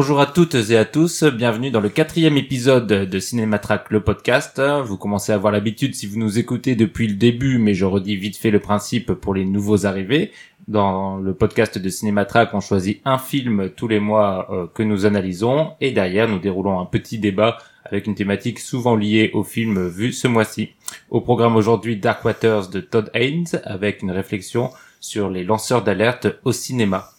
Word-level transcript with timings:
Bonjour 0.00 0.22
à 0.22 0.24
toutes 0.24 0.54
et 0.54 0.78
à 0.78 0.86
tous, 0.86 1.24
bienvenue 1.24 1.70
dans 1.70 1.82
le 1.82 1.90
quatrième 1.90 2.38
épisode 2.38 2.86
de 2.86 3.18
Cinématrack, 3.18 3.90
le 3.90 4.00
podcast. 4.00 4.58
Vous 4.58 4.96
commencez 4.96 5.30
à 5.30 5.34
avoir 5.34 5.52
l'habitude 5.52 5.94
si 5.94 6.06
vous 6.06 6.18
nous 6.18 6.38
écoutez 6.38 6.74
depuis 6.74 7.06
le 7.06 7.16
début, 7.16 7.58
mais 7.58 7.74
je 7.74 7.84
redis 7.84 8.16
vite 8.16 8.38
fait 8.38 8.50
le 8.50 8.60
principe 8.60 9.12
pour 9.12 9.34
les 9.34 9.44
nouveaux 9.44 9.84
arrivés. 9.84 10.32
Dans 10.68 11.18
le 11.18 11.34
podcast 11.34 11.76
de 11.76 11.88
Cinématrack, 11.90 12.54
on 12.54 12.60
choisit 12.60 13.02
un 13.04 13.18
film 13.18 13.68
tous 13.76 13.88
les 13.88 14.00
mois 14.00 14.48
euh, 14.50 14.66
que 14.72 14.82
nous 14.82 15.04
analysons, 15.04 15.72
et 15.82 15.90
derrière 15.90 16.28
nous 16.28 16.38
déroulons 16.38 16.80
un 16.80 16.86
petit 16.86 17.18
débat 17.18 17.58
avec 17.84 18.06
une 18.06 18.14
thématique 18.14 18.58
souvent 18.58 18.96
liée 18.96 19.30
au 19.34 19.44
film 19.44 19.86
vu 19.86 20.14
ce 20.14 20.28
mois-ci. 20.28 20.70
Au 21.10 21.20
programme 21.20 21.56
aujourd'hui 21.56 21.98
Dark 21.98 22.24
Waters 22.24 22.70
de 22.70 22.80
Todd 22.80 23.10
Haynes, 23.12 23.60
avec 23.64 24.00
une 24.00 24.12
réflexion 24.12 24.70
sur 24.98 25.28
les 25.28 25.44
lanceurs 25.44 25.84
d'alerte 25.84 26.26
au 26.44 26.52
cinéma. 26.52 27.10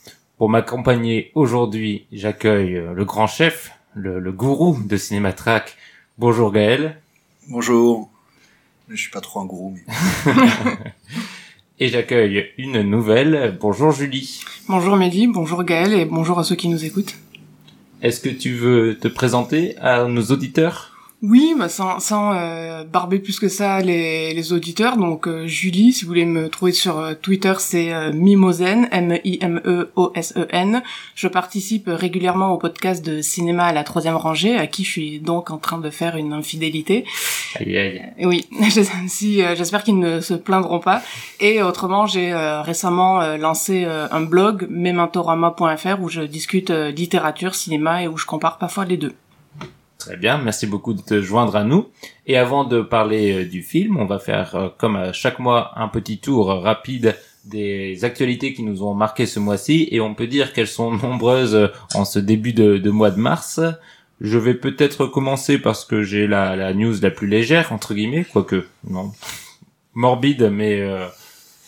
Pour 0.41 0.50
m'accompagner 0.50 1.30
aujourd'hui, 1.36 2.08
j'accueille 2.12 2.76
euh, 2.76 2.94
le 2.94 3.05
grand 3.05 3.27
chef, 3.27 3.73
le, 3.94 4.20
le 4.20 4.31
gourou 4.31 4.76
de 4.84 4.98
Cinématrack. 4.98 5.77
Bonjour 6.17 6.52
Gaël. 6.52 7.00
Bonjour. 7.48 8.09
Je 8.90 8.95
suis 8.95 9.12
pas 9.12 9.22
trop 9.22 9.41
un 9.41 9.45
gourou, 9.45 9.76
mais... 9.76 10.34
et 11.80 11.90
j'accueille 11.90 12.48
une 12.58 12.81
nouvelle. 12.81 13.55
Bonjour 13.62 13.91
Julie. 13.91 14.41
Bonjour 14.67 14.98
Mehdi, 14.98 15.27
bonjour 15.27 15.64
Gaël 15.64 15.94
et 15.94 16.05
bonjour 16.05 16.40
à 16.40 16.44
ceux 16.44 16.55
qui 16.55 16.70
nous 16.70 16.86
écoutent. 16.86 17.20
Est-ce 18.02 18.20
que 18.20 18.30
tu 18.30 18.55
veux 18.55 18.98
te 18.98 19.08
présenter 19.08 19.78
à 19.78 20.05
nos 20.05 20.23
auditeurs? 20.23 20.91
Oui, 21.23 21.53
bah 21.55 21.70
sans, 21.70 21.99
sans 21.99 22.34
euh, 22.34 22.84
barber 22.84 23.20
plus 23.20 23.39
que 23.39 23.48
ça 23.48 23.80
les, 23.81 24.33
les 24.33 24.53
auditeurs. 24.53 24.97
Donc 24.97 25.27
euh, 25.27 25.45
Julie, 25.45 25.94
si 25.94 26.03
vous 26.03 26.08
voulez 26.08 26.25
me 26.25 26.50
trouver 26.50 26.72
sur 26.72 26.97
euh, 26.97 27.14
Twitter, 27.14 27.53
c'est 27.59 27.94
euh, 27.94 28.11
Mimosen, 28.11 28.88
M-I-M-E-O-S-E-N. 28.91 30.81
Je 31.14 31.27
participe 31.27 31.83
régulièrement 31.88 32.52
au 32.52 32.58
podcast 32.58 33.05
de 33.05 33.22
cinéma 33.22 33.66
à 33.66 33.72
la 33.72 33.83
troisième 33.83 34.16
rangée, 34.16 34.58
à 34.58 34.66
qui 34.66 34.83
je 34.83 34.89
suis 34.89 35.19
donc 35.19 35.52
en 35.52 35.59
train 35.59 35.77
de 35.77 35.92
faire 35.92 36.16
une 36.16 36.33
infidélité. 36.33 37.05
Aïe 37.59 37.77
aïe. 37.77 38.02
Oui, 38.23 38.47
si, 39.08 39.42
j'espère 39.55 39.83
qu'ils 39.83 39.99
ne 39.99 40.22
se 40.22 40.33
plaindront 40.33 40.80
pas. 40.80 41.03
Et 41.39 41.61
autrement, 41.61 42.08
j'ai 42.08 42.33
récemment 42.33 43.38
lancé 43.38 43.86
un 43.86 44.22
blog, 44.22 44.66
mementorama.fr, 44.69 46.02
où 46.02 46.09
je 46.09 46.22
discute 46.22 46.72
littérature, 46.72 47.53
cinéma 47.53 48.03
et 48.03 48.08
où 48.08 48.17
je 48.17 48.25
compare 48.25 48.58
parfois 48.58 48.86
les 48.86 48.97
deux. 48.97 49.14
Très 50.02 50.17
bien, 50.17 50.39
merci 50.39 50.66
beaucoup 50.66 50.95
de 50.95 51.02
te 51.02 51.21
joindre 51.21 51.55
à 51.55 51.63
nous. 51.63 51.88
Et 52.25 52.35
avant 52.35 52.63
de 52.63 52.81
parler 52.81 53.33
euh, 53.33 53.45
du 53.45 53.61
film, 53.61 53.97
on 53.97 54.08
va 54.08 54.17
faire 54.17 54.55
euh, 54.55 54.67
comme 54.75 54.95
à 54.95 55.13
chaque 55.13 55.38
mois 55.38 55.73
un 55.75 55.89
petit 55.89 56.17
tour 56.17 56.47
rapide 56.47 57.16
des 57.45 58.03
actualités 58.03 58.55
qui 58.55 58.63
nous 58.63 58.81
ont 58.81 58.95
marqué 58.95 59.27
ce 59.27 59.39
mois-ci 59.39 59.88
et 59.91 60.02
on 60.02 60.16
peut 60.16 60.25
dire 60.25 60.53
qu'elles 60.53 60.66
sont 60.66 60.89
nombreuses 61.03 61.53
euh, 61.53 61.67
en 61.93 62.03
ce 62.03 62.17
début 62.17 62.52
de, 62.52 62.89
mois 62.89 63.11
de 63.11 63.19
mars. 63.19 63.59
Je 64.21 64.39
vais 64.39 64.55
peut-être 64.55 65.05
commencer 65.05 65.59
parce 65.59 65.85
que 65.85 66.02
j'ai 66.02 66.25
la, 66.25 66.73
news 66.73 66.95
la 66.99 67.11
plus 67.11 67.27
légère 67.27 67.71
entre 67.71 67.93
guillemets, 67.93 68.25
quoique 68.25 68.65
non 68.89 69.11
morbide 69.93 70.49
mais 70.52 70.83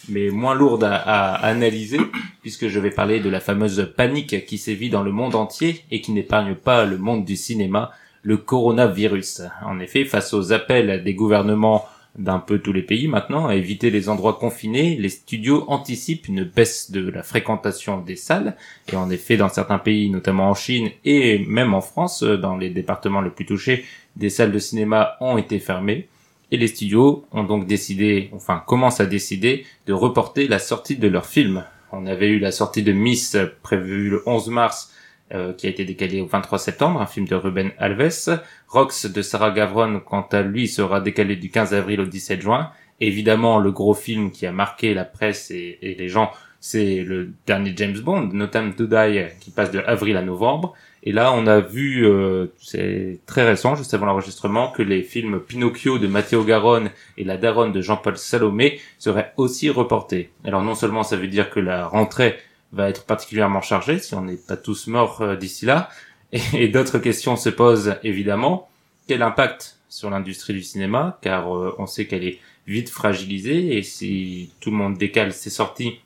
mais 0.10 0.30
moins 0.32 0.56
lourde 0.56 0.84
à, 0.84 0.96
à, 0.96 1.34
analyser 1.46 2.00
puisque 2.42 2.68
je 2.68 2.80
vais 2.80 2.90
parler 2.90 3.20
de 3.20 3.30
la 3.30 3.40
fameuse 3.40 3.94
panique 3.96 4.48
qui 4.48 4.58
sévit 4.58 4.90
dans 4.90 5.04
le 5.04 5.12
monde 5.12 5.36
entier 5.36 5.86
et 5.92 6.02
qui 6.02 6.12
n'épargne 6.12 6.56
pas 6.56 6.84
le 6.86 6.98
monde 6.98 7.26
du 7.26 7.36
cinéma 7.36 7.92
le 8.24 8.38
coronavirus. 8.38 9.44
En 9.64 9.80
effet, 9.80 10.06
face 10.06 10.34
aux 10.34 10.52
appels 10.52 11.04
des 11.04 11.14
gouvernements 11.14 11.86
d'un 12.18 12.40
peu 12.40 12.60
tous 12.60 12.74
les 12.74 12.84
pays 12.84 13.08
maintenant 13.08 13.48
à 13.48 13.56
éviter 13.56 13.90
les 13.90 14.08
endroits 14.08 14.38
confinés, 14.40 14.98
les 14.98 15.10
studios 15.10 15.66
anticipent 15.68 16.28
une 16.28 16.44
baisse 16.44 16.92
de 16.92 17.10
la 17.10 17.24
fréquentation 17.24 18.00
des 18.00 18.16
salles. 18.16 18.56
Et 18.92 18.96
en 18.96 19.10
effet, 19.10 19.36
dans 19.36 19.50
certains 19.50 19.80
pays, 19.80 20.10
notamment 20.10 20.50
en 20.50 20.54
Chine 20.54 20.90
et 21.06 21.40
même 21.48 21.74
en 21.74 21.82
France, 21.82 22.24
dans 22.24 22.56
les 22.56 22.70
départements 22.70 23.22
les 23.22 23.30
plus 23.30 23.46
touchés, 23.46 23.84
des 24.16 24.30
salles 24.30 24.52
de 24.52 24.60
cinéma 24.60 25.18
ont 25.22 25.38
été 25.38 25.60
fermées. 25.60 26.08
Et 26.52 26.58
les 26.58 26.68
studios 26.68 27.26
ont 27.32 27.44
donc 27.44 27.66
décidé, 27.66 28.30
enfin 28.34 28.64
commencent 28.68 29.00
à 29.00 29.08
décider, 29.08 29.66
de 29.88 29.94
reporter 29.94 30.48
la 30.48 30.60
sortie 30.60 30.98
de 30.98 31.08
leurs 31.08 31.26
films. 31.26 31.64
On 31.92 32.06
avait 32.06 32.30
eu 32.30 32.40
la 32.40 32.52
sortie 32.52 32.84
de 32.84 32.92
Miss 32.92 33.38
prévue 33.64 34.10
le 34.10 34.22
11 34.28 34.50
mars 34.50 34.93
euh, 35.34 35.54
qui 35.54 35.68
a 35.68 35.70
été 35.70 35.84
décalé 35.84 36.22
au 36.22 36.28
23 36.28 36.60
septembre, 36.60 37.02
un 37.02 37.08
film 37.08 37.28
de 37.28 37.36
Ruben 37.36 37.72
Alves. 37.80 38.40
Rox 38.68 39.08
de 39.08 39.22
Sarah 39.22 39.50
Gavron, 39.52 40.00
quant 40.00 40.28
à 40.32 40.42
lui, 40.44 40.68
sera 40.68 41.02
décalé 41.02 41.36
du 41.36 41.50
15 41.50 41.74
avril 41.74 42.02
au 42.02 42.06
17 42.06 42.42
juin. 42.42 42.70
Évidemment, 43.00 43.58
le 43.58 43.72
gros 43.72 43.96
film 43.96 44.32
qui 44.32 44.46
a 44.46 44.52
marqué 44.52 44.94
la 44.94 45.06
presse 45.06 45.50
et, 45.50 45.80
les 45.82 46.08
gens, 46.08 46.32
c'est 46.60 47.04
le 47.04 47.34
dernier 47.48 47.74
James 47.76 47.98
Bond, 47.98 48.30
No 48.34 48.48
Time 48.48 48.76
to 48.76 48.86
Die, 48.86 49.26
qui 49.40 49.50
passe 49.50 49.72
de 49.72 49.80
avril 49.80 50.18
à 50.18 50.22
novembre. 50.22 50.74
Et 51.02 51.12
là, 51.12 51.34
on 51.34 51.48
a 51.48 51.60
vu, 51.60 52.06
euh, 52.06 52.54
c'est 52.62 53.20
très 53.26 53.44
récent, 53.44 53.76
juste 53.76 53.94
avant 53.94 54.06
l'enregistrement, 54.06 54.70
que 54.70 54.84
les 54.84 55.02
films 55.02 55.40
Pinocchio 55.40 55.98
de 55.98 56.08
Matteo 56.08 56.44
Garonne 56.44 56.92
et 57.18 57.24
La 57.24 57.38
Daronne 57.38 57.74
de 57.74 57.82
Jean-Paul 57.82 58.18
Salomé 58.18 58.80
seraient 59.00 59.34
aussi 59.38 59.70
reportés. 59.70 60.30
Alors 60.46 60.62
non 60.62 60.76
seulement 60.76 61.04
ça 61.04 61.18
veut 61.18 61.28
dire 61.28 61.50
que 61.50 61.60
la 61.60 61.88
rentrée 61.88 62.38
va 62.74 62.90
être 62.90 63.06
particulièrement 63.06 63.62
chargé 63.62 64.00
si 64.00 64.16
on 64.16 64.24
n'est 64.24 64.36
pas 64.36 64.58
tous 64.58 64.88
morts 64.88 65.22
euh, 65.22 65.36
d'ici 65.36 65.66
là. 65.66 65.90
Et, 66.32 66.68
d'autres 66.68 66.98
questions 66.98 67.36
se 67.36 67.50
posent 67.50 67.96
évidemment. 68.04 68.68
Quel 69.08 69.22
impact 69.22 69.78
sur 69.88 70.10
l'industrie 70.10 70.54
du 70.54 70.64
cinéma? 70.64 71.20
Car 71.22 71.56
euh, 71.56 71.76
on 71.78 71.86
sait 71.86 72.08
qu'elle 72.08 72.24
est 72.24 72.40
vite 72.66 72.90
fragilisée 72.90 73.78
et 73.78 73.84
si 73.84 74.52
tout 74.60 74.72
le 74.72 74.78
monde 74.78 74.98
décale 74.98 75.34
ses 75.34 75.52
sorties, 75.52 76.00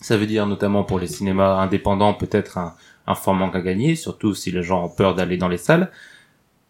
ça 0.00 0.16
veut 0.16 0.26
dire 0.26 0.46
notamment 0.46 0.84
pour 0.84 0.98
les 0.98 1.08
cinémas 1.08 1.56
indépendants 1.56 2.14
peut-être 2.14 2.56
un, 2.56 2.74
un 3.06 3.14
fort 3.14 3.34
manque 3.34 3.56
à 3.56 3.60
gagner, 3.60 3.94
surtout 3.96 4.34
si 4.34 4.50
les 4.50 4.62
gens 4.62 4.84
ont 4.84 4.88
peur 4.88 5.14
d'aller 5.14 5.36
dans 5.36 5.48
les 5.48 5.58
salles. 5.58 5.90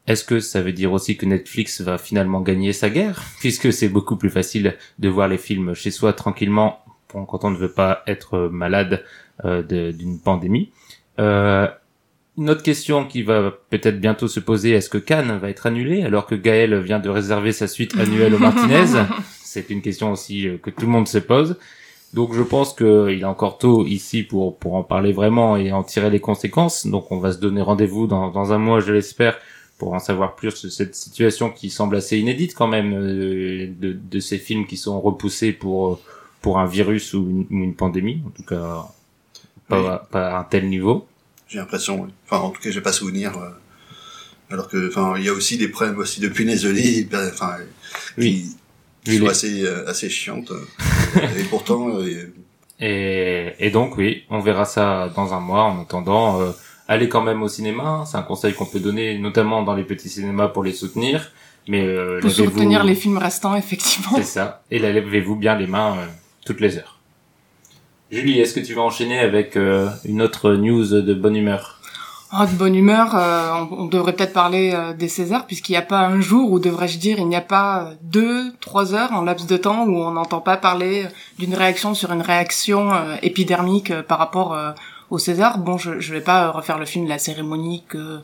Est-ce 0.08 0.24
que 0.24 0.40
ça 0.40 0.62
veut 0.62 0.72
dire 0.72 0.92
aussi 0.92 1.18
que 1.18 1.26
Netflix 1.26 1.82
va 1.82 1.98
finalement 1.98 2.40
gagner 2.40 2.72
sa 2.72 2.90
guerre? 2.90 3.22
Puisque 3.40 3.72
c'est 3.72 3.90
beaucoup 3.90 4.16
plus 4.16 4.30
facile 4.30 4.76
de 4.98 5.08
voir 5.08 5.28
les 5.28 5.38
films 5.38 5.74
chez 5.74 5.90
soi 5.90 6.12
tranquillement 6.14 6.80
quand 7.08 7.44
on 7.44 7.50
ne 7.50 7.56
veut 7.56 7.72
pas 7.72 8.02
être 8.06 8.48
malade 8.48 9.04
euh, 9.04 9.27
d'une 9.44 10.18
pandémie. 10.18 10.70
Euh, 11.18 11.68
une 12.36 12.50
autre 12.50 12.62
question 12.62 13.04
qui 13.04 13.22
va 13.22 13.52
peut-être 13.70 14.00
bientôt 14.00 14.28
se 14.28 14.38
poser, 14.38 14.70
est-ce 14.70 14.88
que 14.88 14.98
Cannes 14.98 15.38
va 15.38 15.50
être 15.50 15.66
annulé 15.66 16.04
alors 16.04 16.26
que 16.26 16.36
Gaël 16.36 16.78
vient 16.78 17.00
de 17.00 17.08
réserver 17.08 17.50
sa 17.52 17.66
suite 17.66 17.98
annuelle 17.98 18.34
au 18.34 18.38
Martinez? 18.38 19.02
C'est 19.42 19.70
une 19.70 19.82
question 19.82 20.12
aussi 20.12 20.46
euh, 20.46 20.56
que 20.58 20.70
tout 20.70 20.86
le 20.86 20.92
monde 20.92 21.08
se 21.08 21.18
pose. 21.18 21.56
Donc 22.14 22.32
je 22.32 22.42
pense 22.42 22.74
qu'il 22.74 23.20
est 23.20 23.24
encore 23.24 23.58
tôt 23.58 23.84
ici 23.84 24.22
pour, 24.22 24.56
pour 24.56 24.74
en 24.76 24.84
parler 24.84 25.12
vraiment 25.12 25.56
et 25.56 25.72
en 25.72 25.82
tirer 25.82 26.10
les 26.10 26.20
conséquences. 26.20 26.86
Donc 26.86 27.10
on 27.10 27.18
va 27.18 27.32
se 27.32 27.38
donner 27.38 27.60
rendez-vous 27.60 28.06
dans, 28.06 28.30
dans 28.30 28.52
un 28.52 28.58
mois, 28.58 28.80
je 28.80 28.92
l'espère, 28.92 29.36
pour 29.76 29.92
en 29.92 29.98
savoir 29.98 30.36
plus 30.36 30.52
sur 30.52 30.70
cette 30.70 30.94
situation 30.94 31.50
qui 31.50 31.70
semble 31.70 31.96
assez 31.96 32.18
inédite 32.18 32.54
quand 32.54 32.68
même 32.68 32.92
de, 32.92 33.92
de 33.92 34.20
ces 34.20 34.38
films 34.38 34.66
qui 34.66 34.76
sont 34.76 35.00
repoussés 35.00 35.52
pour, 35.52 36.00
pour 36.40 36.58
un 36.58 36.66
virus 36.66 37.14
ou 37.14 37.28
une, 37.28 37.46
ou 37.50 37.64
une 37.64 37.74
pandémie. 37.74 38.22
En 38.26 38.30
tout 38.30 38.44
cas, 38.44 38.86
pas, 39.68 40.06
pas 40.10 40.36
à 40.36 40.38
un 40.40 40.44
tel 40.44 40.68
niveau. 40.68 41.06
J'ai 41.48 41.58
l'impression, 41.58 42.02
oui. 42.02 42.10
Enfin, 42.26 42.42
en 42.42 42.50
tout 42.50 42.60
cas, 42.60 42.70
j'ai 42.70 42.80
pas 42.80 42.92
souvenir. 42.92 43.36
Euh, 43.38 43.48
alors 44.50 44.68
que, 44.68 44.88
enfin, 44.88 45.14
il 45.16 45.24
y 45.24 45.28
a 45.28 45.32
aussi 45.32 45.56
des 45.56 45.68
problèmes 45.68 45.98
aussi 45.98 46.20
de 46.20 46.28
punaises 46.28 46.62
de 46.62 46.70
lit, 46.70 47.04
ben, 47.04 47.28
enfin, 47.32 47.56
oui. 48.18 48.46
qui, 49.04 49.18
sont 49.18 49.26
assez, 49.26 49.64
euh, 49.64 49.88
assez 49.88 50.10
chiantes. 50.10 50.50
Euh, 50.50 51.20
et 51.38 51.44
pourtant. 51.44 52.00
et, 52.80 53.54
et 53.58 53.70
donc, 53.70 53.96
oui, 53.96 54.24
on 54.30 54.40
verra 54.40 54.64
ça 54.64 55.10
dans 55.14 55.32
un 55.32 55.40
mois. 55.40 55.64
En 55.64 55.82
attendant, 55.82 56.40
allez 56.86 57.08
quand 57.08 57.22
même 57.22 57.42
au 57.42 57.48
cinéma. 57.48 58.04
C'est 58.06 58.18
un 58.18 58.22
conseil 58.22 58.54
qu'on 58.54 58.66
peut 58.66 58.80
donner, 58.80 59.18
notamment 59.18 59.62
dans 59.62 59.74
les 59.74 59.84
petits 59.84 60.10
cinémas 60.10 60.48
pour 60.48 60.64
les 60.64 60.72
soutenir. 60.72 61.32
Mais 61.66 61.86
pour 62.20 62.30
soutenir 62.30 62.84
les 62.84 62.94
films 62.94 63.18
restants, 63.18 63.54
effectivement. 63.54 64.16
C'est 64.16 64.22
ça. 64.22 64.62
Et 64.70 64.78
lavez-vous 64.78 65.36
bien 65.36 65.54
les 65.54 65.66
mains 65.66 65.96
toutes 66.44 66.60
les 66.60 66.78
heures. 66.78 66.97
Julie, 68.10 68.40
est-ce 68.40 68.54
que 68.54 68.60
tu 68.60 68.72
vas 68.72 68.80
enchaîner 68.80 69.18
avec 69.18 69.54
euh, 69.56 69.90
une 70.06 70.22
autre 70.22 70.54
news 70.54 70.86
de 70.86 71.12
bonne 71.12 71.36
humeur? 71.36 71.78
Oh, 72.32 72.46
De 72.46 72.56
bonne 72.56 72.74
humeur, 72.74 73.14
euh, 73.14 73.64
on, 73.70 73.84
devrait 73.84 74.14
peut-être 74.14 74.32
parler 74.32 74.72
euh, 74.74 74.94
des 74.94 75.08
Césars, 75.08 75.46
puisqu'il 75.46 75.72
n'y 75.72 75.78
a 75.78 75.82
pas 75.82 76.06
un 76.06 76.20
jour, 76.22 76.50
ou 76.50 76.58
devrais-je 76.58 76.98
dire, 76.98 77.18
il 77.18 77.26
n'y 77.26 77.36
a 77.36 77.42
pas 77.42 77.90
deux, 78.02 78.50
trois 78.60 78.94
heures 78.94 79.12
en 79.12 79.22
laps 79.22 79.46
de 79.46 79.58
temps 79.58 79.84
où 79.84 79.98
on 79.98 80.12
n'entend 80.12 80.40
pas 80.40 80.56
parler 80.56 81.04
d'une 81.38 81.54
réaction 81.54 81.92
sur 81.92 82.10
une 82.10 82.22
réaction 82.22 82.92
épidermique 83.22 83.92
par 84.02 84.18
rapport 84.18 84.56
au 85.10 85.18
César. 85.18 85.58
Bon, 85.58 85.76
je 85.76 85.90
ne 85.90 86.00
vais 86.00 86.22
pas 86.22 86.50
refaire 86.50 86.78
le 86.78 86.86
film 86.86 87.04
de 87.04 87.10
la 87.10 87.18
cérémonie 87.18 87.84
que 87.88 88.20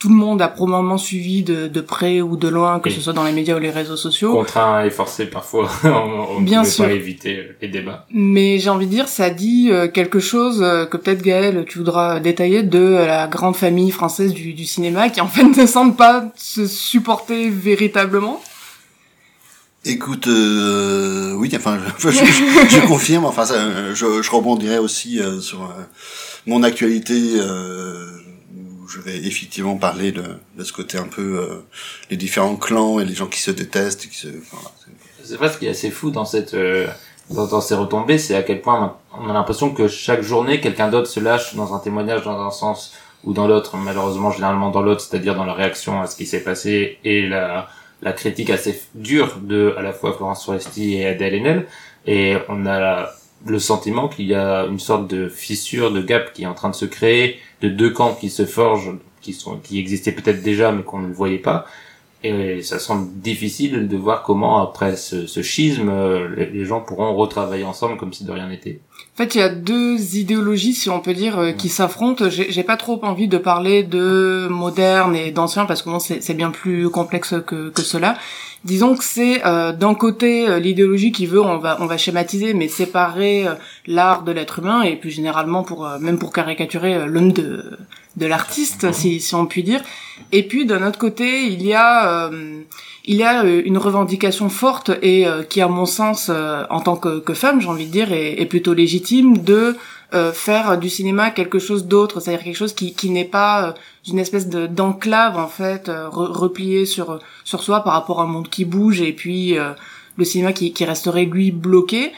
tout 0.00 0.08
le 0.08 0.14
monde 0.14 0.40
a 0.40 0.48
probablement 0.48 0.96
suivi 0.96 1.42
de, 1.42 1.68
de 1.68 1.80
près 1.82 2.22
ou 2.22 2.38
de 2.38 2.48
loin, 2.48 2.80
que 2.80 2.88
ce 2.88 3.02
soit 3.02 3.12
dans 3.12 3.22
les 3.22 3.32
médias 3.32 3.56
ou 3.56 3.58
les 3.58 3.70
réseaux 3.70 3.98
sociaux. 3.98 4.32
Contraint 4.32 4.82
et 4.82 4.90
forcé 4.90 5.26
parfois, 5.26 5.70
on, 5.84 6.40
Bien 6.40 6.64
sûr. 6.64 6.86
pas 6.86 6.92
éviter 6.92 7.50
les 7.60 7.68
débats. 7.68 8.06
Mais 8.10 8.58
j'ai 8.58 8.70
envie 8.70 8.86
de 8.86 8.90
dire, 8.90 9.08
ça 9.08 9.28
dit 9.28 9.68
euh, 9.70 9.88
quelque 9.88 10.18
chose 10.18 10.62
euh, 10.62 10.86
que 10.86 10.96
peut-être 10.96 11.20
Gaël, 11.20 11.66
tu 11.68 11.76
voudras 11.76 12.18
détailler 12.18 12.62
de 12.62 12.78
la 12.78 13.28
grande 13.28 13.56
famille 13.56 13.90
française 13.90 14.32
du, 14.32 14.54
du 14.54 14.64
cinéma 14.64 15.10
qui 15.10 15.20
en 15.20 15.28
fait 15.28 15.44
ne 15.56 15.66
semble 15.66 15.94
pas 15.94 16.32
se 16.34 16.66
supporter 16.66 17.50
véritablement. 17.50 18.40
Écoute, 19.84 20.28
euh, 20.28 21.34
oui, 21.34 21.52
enfin, 21.54 21.78
je, 21.98 22.08
je, 22.08 22.86
confirme. 22.86 23.26
Enfin, 23.26 23.44
ça, 23.44 23.92
je, 23.92 24.22
je 24.22 24.30
rebondirai 24.30 24.78
aussi 24.78 25.20
sur 25.42 25.70
mon 26.46 26.62
actualité 26.62 27.18
je 28.90 29.00
vais 29.00 29.16
effectivement 29.18 29.76
parler 29.76 30.12
de, 30.12 30.24
ce 30.62 30.72
côté 30.72 30.98
un 30.98 31.06
peu 31.06 31.38
euh, 31.38 31.64
les 32.10 32.16
différents 32.16 32.56
clans 32.56 32.98
et 32.98 33.04
les 33.04 33.14
gens 33.14 33.26
qui 33.26 33.40
se 33.40 33.50
détestent. 33.50 34.08
C'est 35.22 35.36
vrai 35.36 35.50
ce 35.50 35.58
qui 35.58 35.66
est 35.66 35.70
assez 35.70 35.90
fou 35.90 36.10
dans 36.10 36.24
cette 36.24 36.54
euh, 36.54 36.86
dans, 37.30 37.60
ces 37.60 37.76
retombées, 37.76 38.18
c'est 38.18 38.34
à 38.34 38.42
quel 38.42 38.60
point 38.60 38.96
on 39.16 39.30
a 39.30 39.32
l'impression 39.32 39.72
que 39.72 39.86
chaque 39.86 40.22
journée 40.22 40.60
quelqu'un 40.60 40.88
d'autre 40.88 41.06
se 41.06 41.20
lâche 41.20 41.54
dans 41.54 41.74
un 41.74 41.78
témoignage 41.78 42.24
dans 42.24 42.40
un 42.44 42.50
sens 42.50 42.92
ou 43.22 43.32
dans 43.32 43.46
l'autre, 43.46 43.76
malheureusement 43.76 44.32
généralement 44.32 44.70
dans 44.70 44.82
l'autre, 44.82 45.02
c'est-à-dire 45.02 45.36
dans 45.36 45.44
la 45.44 45.52
réaction 45.52 46.00
à 46.00 46.06
ce 46.06 46.16
qui 46.16 46.26
s'est 46.26 46.42
passé 46.42 46.98
et 47.04 47.28
la 47.28 47.68
la 48.02 48.12
critique 48.12 48.50
assez 48.50 48.80
dure 48.94 49.36
de 49.42 49.74
à 49.76 49.82
la 49.82 49.92
fois 49.92 50.14
Florence 50.14 50.44
Foresti 50.44 50.94
et 50.94 51.06
Adèle 51.06 51.34
Haenel 51.34 51.66
et 52.06 52.36
on 52.48 52.66
a 52.66 53.10
le 53.46 53.58
sentiment 53.58 54.08
qu'il 54.08 54.26
y 54.26 54.34
a 54.34 54.66
une 54.66 54.78
sorte 54.78 55.08
de 55.08 55.28
fissure, 55.28 55.92
de 55.92 56.02
gap 56.02 56.32
qui 56.32 56.42
est 56.42 56.46
en 56.46 56.54
train 56.54 56.70
de 56.70 56.74
se 56.74 56.84
créer, 56.84 57.38
de 57.62 57.68
deux 57.68 57.90
camps 57.90 58.14
qui 58.14 58.30
se 58.30 58.44
forgent, 58.44 58.96
qui 59.20 59.78
existaient 59.78 60.12
peut-être 60.12 60.42
déjà 60.42 60.72
mais 60.72 60.82
qu'on 60.82 61.00
ne 61.00 61.12
voyait 61.12 61.38
pas. 61.38 61.66
Et 62.22 62.62
ça 62.62 62.78
semble 62.78 63.08
difficile 63.20 63.88
de 63.88 63.96
voir 63.96 64.22
comment 64.22 64.62
après 64.62 64.96
ce, 64.96 65.26
ce 65.26 65.42
schisme, 65.42 65.90
les 66.36 66.64
gens 66.64 66.80
pourront 66.80 67.14
retravailler 67.14 67.64
ensemble 67.64 67.96
comme 67.96 68.12
si 68.12 68.24
de 68.24 68.32
rien 68.32 68.48
n'était. 68.48 68.80
En 69.14 69.16
fait, 69.16 69.34
il 69.34 69.38
y 69.38 69.42
a 69.42 69.48
deux 69.48 70.16
idéologies, 70.16 70.74
si 70.74 70.88
on 70.88 71.00
peut 71.00 71.14
dire, 71.14 71.38
euh, 71.38 71.52
qui 71.52 71.68
s'affrontent. 71.68 72.28
J'ai 72.30 72.62
pas 72.62 72.76
trop 72.76 73.02
envie 73.04 73.28
de 73.28 73.38
parler 73.38 73.82
de 73.82 74.48
moderne 74.48 75.16
et 75.16 75.30
d'ancien 75.30 75.66
parce 75.66 75.82
que 75.82 75.90
bon, 75.90 75.98
c'est 75.98 76.34
bien 76.34 76.50
plus 76.50 76.88
complexe 76.90 77.34
que, 77.46 77.70
que 77.70 77.82
cela. 77.82 78.16
Disons 78.64 78.94
que 78.94 79.04
c'est 79.04 79.44
euh, 79.46 79.72
d'un 79.72 79.94
côté 79.94 80.46
euh, 80.46 80.58
l'idéologie 80.58 81.12
qui 81.12 81.24
veut, 81.24 81.40
on 81.40 81.56
va, 81.56 81.78
on 81.80 81.86
va 81.86 81.96
schématiser, 81.96 82.52
mais 82.52 82.68
séparer 82.68 83.46
euh, 83.46 83.54
l'art 83.86 84.22
de 84.22 84.32
l'être 84.32 84.58
humain 84.58 84.82
et 84.82 84.96
plus 84.96 85.10
généralement 85.10 85.62
pour 85.62 85.88
même 85.98 86.18
pour 86.18 86.30
caricaturer 86.32 87.06
l'homme 87.06 87.32
de 87.32 87.78
de 88.16 88.26
l'artiste, 88.26 88.92
si, 88.92 89.20
si 89.20 89.34
on 89.34 89.46
peut 89.46 89.62
dire. 89.62 89.82
Et 90.32 90.46
puis 90.46 90.66
d'un 90.66 90.86
autre 90.86 90.98
côté, 90.98 91.46
il 91.46 91.62
y 91.62 91.74
a 91.74 92.30
il 93.06 93.16
y 93.16 93.22
a 93.22 93.44
une 93.44 93.78
revendication 93.78 94.48
forte 94.48 94.90
et 95.02 95.26
qui, 95.48 95.60
à 95.60 95.68
mon 95.68 95.86
sens, 95.86 96.30
en 96.30 96.80
tant 96.80 96.96
que, 96.96 97.18
que 97.20 97.34
femme, 97.34 97.60
j'ai 97.60 97.68
envie 97.68 97.86
de 97.86 97.92
dire, 97.92 98.12
est, 98.12 98.40
est 98.40 98.46
plutôt 98.46 98.74
légitime 98.74 99.38
de 99.38 99.76
euh, 100.12 100.32
faire 100.32 100.76
du 100.76 100.88
cinéma 100.88 101.30
quelque 101.30 101.60
chose 101.60 101.86
d'autre, 101.86 102.18
c'est-à-dire 102.18 102.42
quelque 102.42 102.56
chose 102.56 102.72
qui, 102.72 102.94
qui 102.94 103.10
n'est 103.10 103.24
pas 103.24 103.68
euh, 103.68 103.72
une 104.08 104.18
espèce 104.18 104.48
de 104.48 104.66
d'enclave 104.66 105.38
en 105.38 105.46
fait 105.46 105.88
euh, 105.88 106.08
repliée 106.10 106.84
sur 106.84 107.20
sur 107.44 107.62
soi 107.62 107.84
par 107.84 107.92
rapport 107.92 108.20
à 108.20 108.24
un 108.24 108.26
monde 108.26 108.48
qui 108.48 108.64
bouge 108.64 109.00
et 109.02 109.12
puis 109.12 109.54
le 110.16 110.24
cinéma 110.24 110.52
qui, 110.52 110.72
qui 110.72 110.84
resterait 110.84 111.26
lui 111.26 111.52
bloqué. 111.52 112.10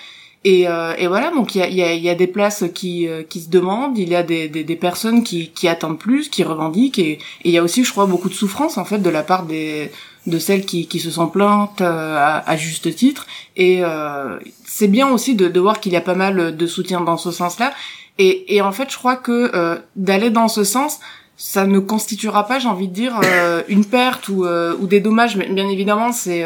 Et, 0.45 0.63
et 0.63 1.07
voilà, 1.07 1.31
donc 1.31 1.55
il 1.55 1.59
y 1.59 1.63
a, 1.63 1.69
y, 1.69 1.83
a, 1.83 1.95
y 1.95 2.09
a 2.09 2.17
des 2.17 2.27
places 2.27 2.65
qui, 2.75 3.07
qui 3.29 3.41
se 3.41 3.49
demandent, 3.49 3.97
il 3.97 4.09
y 4.09 4.17
a 4.17 4.25
des, 4.25 4.49
des, 4.49 4.65
des 4.65 4.77
personnes 4.77 5.23
qui, 5.23 5.51
qui 5.51 5.69
attendent 5.69 6.01
plus, 6.01 6.29
qui 6.29 6.43
revendiquent, 6.43 6.99
et 6.99 7.19
il 7.45 7.53
y 7.53 7.59
a 7.59 7.63
aussi, 7.63 7.85
je 7.85 7.93
crois, 7.93 8.07
beaucoup 8.07 8.29
de 8.29 8.35
souffrance 8.35 8.77
en 8.77 8.85
fait 8.85 8.99
de 8.99 9.11
la 9.11 9.23
part 9.23 9.45
des 9.45 9.93
de 10.27 10.39
celles 10.39 10.65
qui, 10.65 10.87
qui 10.87 11.01
se 11.01 11.11
sont 11.11 11.27
plaintes 11.27 11.81
à, 11.81 12.39
à, 12.39 12.57
juste 12.57 12.95
titre. 12.95 13.27
Et 13.57 13.81
euh, 13.83 14.39
c'est 14.65 14.89
bien 14.89 15.09
aussi 15.09 15.35
de, 15.35 15.49
de 15.49 15.61
voir 15.61 15.81
qu'il 15.81 15.93
y 15.93 15.97
a 15.97 16.01
pas 16.01 16.15
mal 16.15 16.57
de 16.57 16.67
soutien 16.67 17.01
dans 17.01 17.17
ce 17.17 17.31
sens-là. 17.31 17.73
Et, 18.19 18.55
et 18.55 18.63
en 18.63 18.73
fait, 18.73 18.91
je 18.91 18.99
crois 18.99 19.17
que 19.17 19.51
euh, 19.55 19.77
d'aller 19.97 20.31
dans 20.31 20.49
ce 20.49 20.65
sens, 20.65 21.01
ça 21.37 21.67
ne 21.67 21.81
constituera 21.81 22.47
pas, 22.47 22.59
j'ai 22.61 22.69
envie 22.69 22.89
de 22.89 22.95
dire, 22.95 23.19
euh, 23.25 23.63
une 23.69 23.85
perte 23.85 24.29
ou, 24.29 24.45
euh, 24.45 24.77
ou 24.79 24.87
des 24.87 25.01
dommages. 25.01 25.37
Mais 25.37 25.49
bien 25.49 25.69
évidemment, 25.69 26.13
c'est 26.13 26.45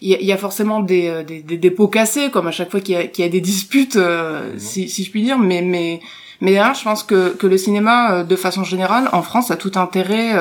il 0.00 0.22
y, 0.22 0.32
a 0.32 0.36
forcément 0.36 0.80
des, 0.80 1.24
des, 1.24 1.42
des, 1.42 1.70
pots 1.70 1.88
cassés, 1.88 2.30
comme 2.30 2.46
à 2.46 2.52
chaque 2.52 2.70
fois 2.70 2.80
qu'il 2.80 2.96
y, 2.96 3.20
y, 3.20 3.24
a 3.24 3.28
des 3.28 3.40
disputes, 3.40 3.96
mhm. 3.96 4.58
si, 4.58 4.88
si 4.88 5.04
je 5.04 5.10
puis 5.10 5.22
dire. 5.22 5.38
Mais 5.38 5.62
mais 5.62 6.00
mais 6.40 6.52
derrière, 6.52 6.74
je 6.74 6.84
pense 6.84 7.02
que, 7.02 7.30
que 7.30 7.48
le 7.48 7.58
cinéma, 7.58 8.22
de 8.22 8.36
façon 8.36 8.62
générale, 8.62 9.08
en 9.12 9.22
France, 9.22 9.50
a 9.50 9.56
tout 9.56 9.72
intérêt 9.74 10.32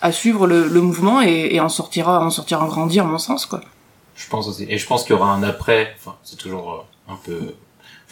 à 0.00 0.12
suivre 0.12 0.46
le, 0.46 0.66
le 0.66 0.80
mouvement 0.80 1.20
et, 1.20 1.50
et 1.52 1.60
en 1.60 1.68
sortira, 1.68 2.24
en 2.24 2.30
sortira 2.30 2.66
grandi, 2.66 2.98
à 3.00 3.04
mon 3.04 3.18
sens, 3.18 3.44
quoi. 3.44 3.60
Je 4.16 4.28
pense 4.28 4.48
aussi. 4.48 4.66
Et 4.68 4.78
je 4.78 4.86
pense 4.86 5.02
qu'il 5.02 5.14
y 5.14 5.18
aura 5.18 5.32
un 5.32 5.42
après. 5.42 5.94
Enfin, 5.98 6.16
c'est 6.22 6.36
toujours 6.36 6.86
euh, 7.08 7.12
un 7.12 7.16
peu 7.16 7.54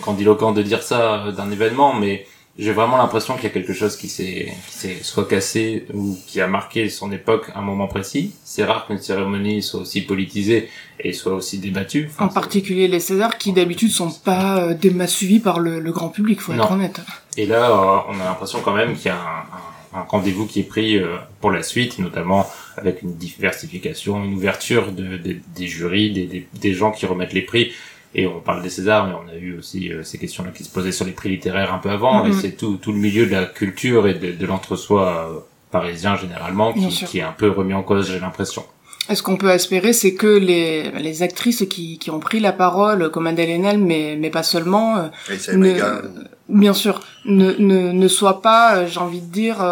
grandiloquent 0.00 0.52
de 0.52 0.62
dire 0.62 0.82
ça 0.82 1.26
euh, 1.26 1.32
d'un 1.32 1.50
événement, 1.50 1.94
mais 1.94 2.26
j'ai 2.60 2.72
vraiment 2.72 2.98
l'impression 2.98 3.34
qu'il 3.34 3.44
y 3.44 3.46
a 3.46 3.50
quelque 3.50 3.72
chose 3.72 3.96
qui 3.96 4.08
s'est, 4.08 4.52
qui 4.68 4.74
s'est 4.74 4.96
soit 5.02 5.26
cassé 5.26 5.86
ou 5.94 6.16
qui 6.26 6.40
a 6.42 6.46
marqué 6.46 6.90
son 6.90 7.10
époque 7.10 7.50
à 7.54 7.60
un 7.60 7.62
moment 7.62 7.88
précis. 7.88 8.34
C'est 8.44 8.64
rare 8.64 8.86
qu'une 8.86 8.98
cérémonie 8.98 9.62
soit 9.62 9.80
aussi 9.80 10.02
politisée 10.02 10.68
et 11.00 11.14
soit 11.14 11.32
aussi 11.32 11.58
débattue. 11.58 12.10
en 12.18 12.28
particulier 12.28 12.86
les 12.86 13.00
Césars, 13.00 13.38
qui 13.38 13.52
d'habitude 13.52 13.90
sont 13.90 14.10
pas 14.10 14.58
euh, 14.58 14.74
des 14.74 14.90
masses 14.90 15.14
suivies 15.14 15.40
par 15.40 15.58
le, 15.58 15.80
le 15.80 15.90
grand 15.90 16.10
public, 16.10 16.40
faut 16.40 16.52
être 16.52 16.70
honnête. 16.70 17.00
Et 17.38 17.46
là, 17.46 18.04
on 18.08 18.20
a 18.20 18.24
l'impression 18.24 18.60
quand 18.60 18.74
même 18.74 18.94
qu'il 18.94 19.06
y 19.06 19.08
a 19.08 19.16
un, 19.16 19.98
un, 19.98 20.00
un 20.00 20.02
rendez-vous 20.02 20.46
qui 20.46 20.60
est 20.60 20.64
pris 20.64 21.00
pour 21.40 21.50
la 21.50 21.62
suite, 21.62 21.98
notamment 21.98 22.46
avec 22.76 23.02
une 23.02 23.14
diversification, 23.14 24.22
une 24.22 24.34
ouverture 24.34 24.92
de, 24.92 25.16
des 25.16 25.66
jurys, 25.66 26.12
des, 26.12 26.46
des, 26.52 26.74
gens 26.74 26.92
qui 26.92 27.06
remettent 27.06 27.32
les 27.32 27.42
prix. 27.42 27.72
Et 28.14 28.26
on 28.26 28.40
parle 28.40 28.62
des 28.62 28.70
Césars, 28.70 29.06
mais 29.06 29.14
on 29.14 29.28
a 29.32 29.36
eu 29.36 29.56
aussi 29.56 29.92
euh, 29.92 30.02
ces 30.02 30.18
questions-là 30.18 30.50
qui 30.50 30.64
se 30.64 30.70
posaient 30.70 30.92
sur 30.92 31.04
les 31.04 31.12
prix 31.12 31.28
littéraires 31.28 31.72
un 31.72 31.78
peu 31.78 31.90
avant. 31.90 32.24
Et 32.24 32.30
mm-hmm. 32.30 32.40
c'est 32.40 32.56
tout, 32.56 32.76
tout 32.76 32.92
le 32.92 32.98
milieu 32.98 33.26
de 33.26 33.32
la 33.32 33.44
culture 33.44 34.08
et 34.08 34.14
de, 34.14 34.32
de 34.32 34.46
l'entre-soi 34.46 35.28
euh, 35.30 35.38
parisien 35.70 36.16
généralement 36.16 36.72
qui, 36.72 36.88
qui, 36.88 37.18
est 37.18 37.22
un 37.22 37.32
peu 37.32 37.50
remis 37.50 37.74
en 37.74 37.82
cause, 37.82 38.10
j'ai 38.10 38.18
l'impression. 38.18 38.64
est 39.08 39.14
Ce 39.14 39.22
qu'on 39.22 39.36
peut 39.36 39.50
espérer, 39.50 39.92
c'est 39.92 40.14
que 40.14 40.26
les, 40.26 40.90
les 40.90 41.22
actrices 41.22 41.64
qui, 41.70 41.98
qui 41.98 42.10
ont 42.10 42.18
pris 42.18 42.40
la 42.40 42.52
parole, 42.52 43.10
comme 43.10 43.28
Adèle 43.28 43.50
Haenel, 43.50 43.78
mais, 43.78 44.16
mais 44.18 44.30
pas 44.30 44.42
seulement, 44.42 44.96
euh, 44.98 46.02
bien 46.48 46.74
sûr, 46.74 47.00
ne, 47.24 47.52
ne, 47.58 47.92
ne 47.92 48.08
soient 48.08 48.42
pas, 48.42 48.86
j'ai 48.86 48.98
envie 48.98 49.20
de 49.20 49.32
dire, 49.32 49.64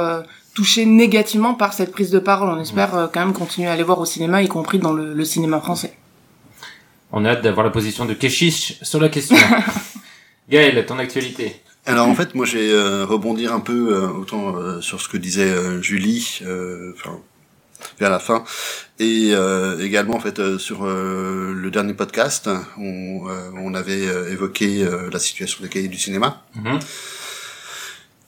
touché 0.59 0.87
négativement 0.87 1.55
par 1.55 1.73
cette 1.73 1.93
prise 1.93 2.11
de 2.11 2.19
parole. 2.19 2.49
On 2.49 2.61
espère 2.61 2.93
euh, 2.97 3.07
quand 3.07 3.21
même 3.21 3.33
continuer 3.33 3.69
à 3.69 3.73
aller 3.75 3.85
voir 3.85 4.01
au 4.01 4.05
cinéma, 4.05 4.43
y 4.43 4.49
compris 4.49 4.81
dans 4.81 4.93
le, 4.93 5.25
cinéma 5.25 5.61
français. 5.61 5.93
On 7.13 7.25
a 7.25 7.31
hâte 7.31 7.43
d'avoir 7.43 7.65
la 7.65 7.73
position 7.73 8.05
de 8.05 8.15
Keshish 8.15 8.79
sur 8.83 9.01
la 9.01 9.09
question. 9.09 9.37
Gaël, 10.49 10.85
ton 10.87 10.99
actualité 10.99 11.57
alors 11.87 12.07
en 12.07 12.15
fait, 12.15 12.35
moi 12.35 12.45
j'ai 12.45 12.71
euh, 12.71 13.07
rebondir 13.07 13.55
un 13.55 13.61
peu 13.61 13.95
euh, 13.95 14.09
autant 14.09 14.83
sur 14.83 15.01
ce 15.01 15.09
que 15.09 15.17
disait 15.17 15.81
Julie, 15.81 16.41
enfin 16.95 17.19
vers 17.99 18.11
la 18.11 18.19
fin, 18.19 18.45
et 18.99 19.33
également 19.81 20.17
en 20.17 20.21
fait 20.21 20.59
sur 20.59 20.85
le 20.85 21.71
dernier 21.71 21.95
podcast, 21.95 22.51
on, 22.77 23.23
on 23.55 23.73
avait 23.73 24.05
évoqué 24.31 24.87
la 25.11 25.19
situation 25.19 25.63
des 25.63 25.71
cahiers 25.71 25.89
du 25.89 25.97
cinéma. 25.97 26.43
Mm-hmm. 26.59 27.18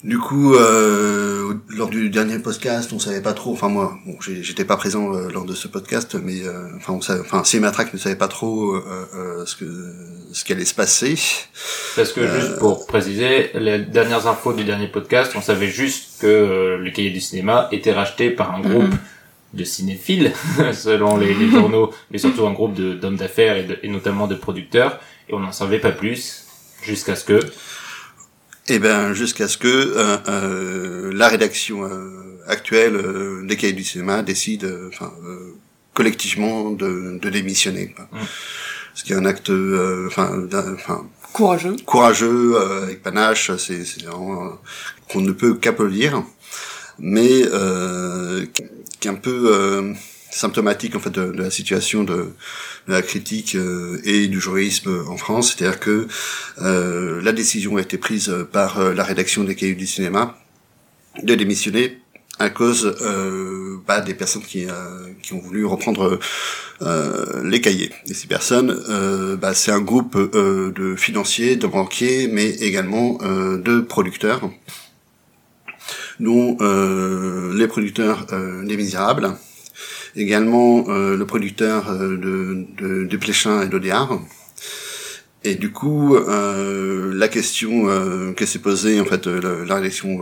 Du 0.02 0.19
coup, 0.19 0.54
euh, 0.54 1.52
lors 1.69 1.90
du 1.90 2.09
dernier 2.09 2.38
podcast, 2.38 2.90
on 2.95 2.99
savait 2.99 3.21
pas 3.21 3.35
trop. 3.35 3.52
Enfin 3.52 3.69
moi, 3.69 3.99
bon, 4.07 4.16
j'étais 4.21 4.64
pas 4.64 4.78
présent 4.78 5.14
euh, 5.14 5.28
lors 5.30 5.45
de 5.45 5.52
ce 5.54 5.69
podcast, 5.69 6.16
mais 6.23 6.47
euh, 6.47 6.69
enfin, 6.76 6.95
on 6.95 7.02
savait, 7.02 7.21
enfin, 7.21 7.42
ne 7.42 7.99
savait 7.99 8.16
pas 8.16 8.28
trop 8.28 8.76
euh, 8.76 8.83
euh, 9.14 9.45
ce 9.45 9.57
que 9.57 9.66
ce 10.33 10.42
qui 10.42 10.52
allait 10.52 10.64
se 10.64 10.75
passer. 10.75 11.19
Parce 11.97 12.14
que 12.14 12.26
juste 12.26 12.59
pour 12.59 12.87
préciser, 12.87 13.50
les 13.54 13.78
dernières 13.80 14.26
infos 14.26 14.54
du 14.54 14.64
dernier 14.64 14.88
podcast, 14.88 15.33
on 15.37 15.42
savait 15.42 15.69
juste 15.69 16.19
que 16.19 16.78
le 16.80 16.90
Cahier 16.92 17.11
du 17.11 17.21
cinéma 17.21 17.69
était 17.71 17.92
racheté 17.92 18.30
par 18.30 18.54
un 18.54 18.61
groupe. 18.61 18.95
de 19.52 19.64
cinéphiles, 19.64 20.33
selon 20.73 21.16
les, 21.16 21.35
les, 21.35 21.50
journaux, 21.50 21.90
mais 22.12 22.19
surtout 22.19 22.47
un 22.47 22.52
groupe 22.52 22.75
d'hommes 22.75 23.16
d'affaires 23.16 23.57
et, 23.57 23.66
et 23.83 23.88
notamment 23.88 24.28
de 24.28 24.37
producteurs, 24.37 25.00
et 25.28 25.35
on 25.35 25.40
n'en 25.40 25.50
savait 25.50 25.80
pas 25.80 25.90
plus, 25.90 26.45
jusqu'à 26.85 27.16
ce 27.16 27.25
que 27.25 27.40
eh 28.75 28.79
ben, 28.79 29.12
jusqu'à 29.12 29.49
ce 29.49 29.57
que 29.57 29.69
euh, 29.69 30.17
euh, 30.29 31.12
la 31.15 31.29
rédaction 31.29 31.85
euh, 31.85 32.39
actuelle 32.47 32.95
euh, 32.95 33.45
des 33.45 33.57
cahiers 33.57 33.73
du 33.73 33.85
cinéma 33.85 34.23
décide, 34.23 34.65
euh, 34.65 34.89
enfin, 34.93 35.12
collectivement 35.95 36.71
de, 36.71 37.19
de 37.21 37.31
démissionner. 37.31 37.93
Quoi. 37.95 38.09
Mmh. 38.12 38.25
Ce 38.95 39.05
qui 39.05 39.12
est 39.12 39.17
un 39.17 39.25
acte, 39.25 39.50
enfin, 40.07 41.07
courageux, 41.33 41.77
courageux 41.87 42.57
avec 42.83 43.03
panache. 43.03 43.50
C'est 43.57 43.85
qu'on 45.11 45.21
ne 45.21 45.33
peut 45.33 45.55
qu'applaudir, 45.55 46.23
mais 46.99 47.43
qui 49.00 49.09
est 49.09 49.11
un 49.11 49.15
peu 49.15 49.95
symptomatique 50.31 50.97
en 50.97 51.01
fait 51.01 51.11
de, 51.11 51.23
la 51.23 51.51
situation 51.51 52.05
de, 52.05 52.33
la 52.89 53.03
critique 53.03 53.55
euh, 53.55 54.01
et 54.05 54.27
du 54.29 54.41
jurisme 54.41 55.05
en 55.09 55.17
France, 55.17 55.55
c'est-à-dire 55.55 55.81
que 55.81 56.07
euh, 56.63 57.21
la 57.23 57.33
décision 57.33 57.77
a 57.77 57.83
été 57.83 57.99
prise 57.99 58.35
par 58.53 58.79
euh, 58.79 58.95
la 58.95 59.05
rédaction 59.05 59.45
des 59.45 59.55
Cahiers 59.55 59.75
du 59.75 59.87
cinéma 59.87 60.37
de 61.23 61.35
démissionner 61.35 61.99
à 62.39 62.49
cause 62.49 62.97
euh, 63.03 63.77
bah, 63.87 64.01
des 64.01 64.15
personnes 64.15 64.43
qui, 64.43 64.67
qui 65.23 65.35
ont 65.35 65.41
voulu 65.41 65.67
reprendre 65.67 66.19
les 67.45 67.61
cahiers. 67.61 67.91
Et 68.07 68.15
ces 68.15 68.27
personnes, 68.27 68.83
bah, 69.39 69.53
c'est 69.53 69.73
un 69.73 69.83
groupe 69.83 70.17
de 70.17 70.97
financiers, 70.97 71.57
de 71.57 71.67
banquiers, 71.67 72.29
mais 72.29 72.49
également 72.49 73.19
de 73.19 73.81
producteurs, 73.81 74.49
dont 76.21 76.57
les 77.53 77.67
producteurs 77.67 78.27
Les 78.65 78.79
Misérables, 78.79 79.37
également 80.17 80.85
euh, 80.88 81.17
le 81.17 81.26
producteur 81.26 81.90
euh, 81.90 82.17
de, 82.17 82.67
de, 82.79 83.05
de 83.05 83.64
et 83.64 83.69
d'Odéar. 83.69 84.21
Et 85.43 85.55
du 85.55 85.73
coup, 85.73 86.17
euh, 86.17 87.12
la 87.14 87.29
question 87.29 87.88
euh, 87.88 88.33
que 88.33 88.45
s'est 88.45 88.59
posée 88.59 89.00
en 89.00 89.05
fait 89.05 89.26
la, 89.26 89.64
la 89.64 89.75
rédaction 89.76 90.21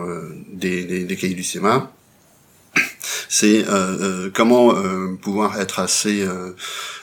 des, 0.53 0.85
des, 0.85 1.05
des, 1.05 1.17
cahiers 1.17 1.35
du 1.35 1.43
cinéma, 1.43 1.93
c'est 3.29 3.65
comment 4.35 4.75
pouvoir 5.21 5.61
être 5.61 5.81
assez 5.81 6.27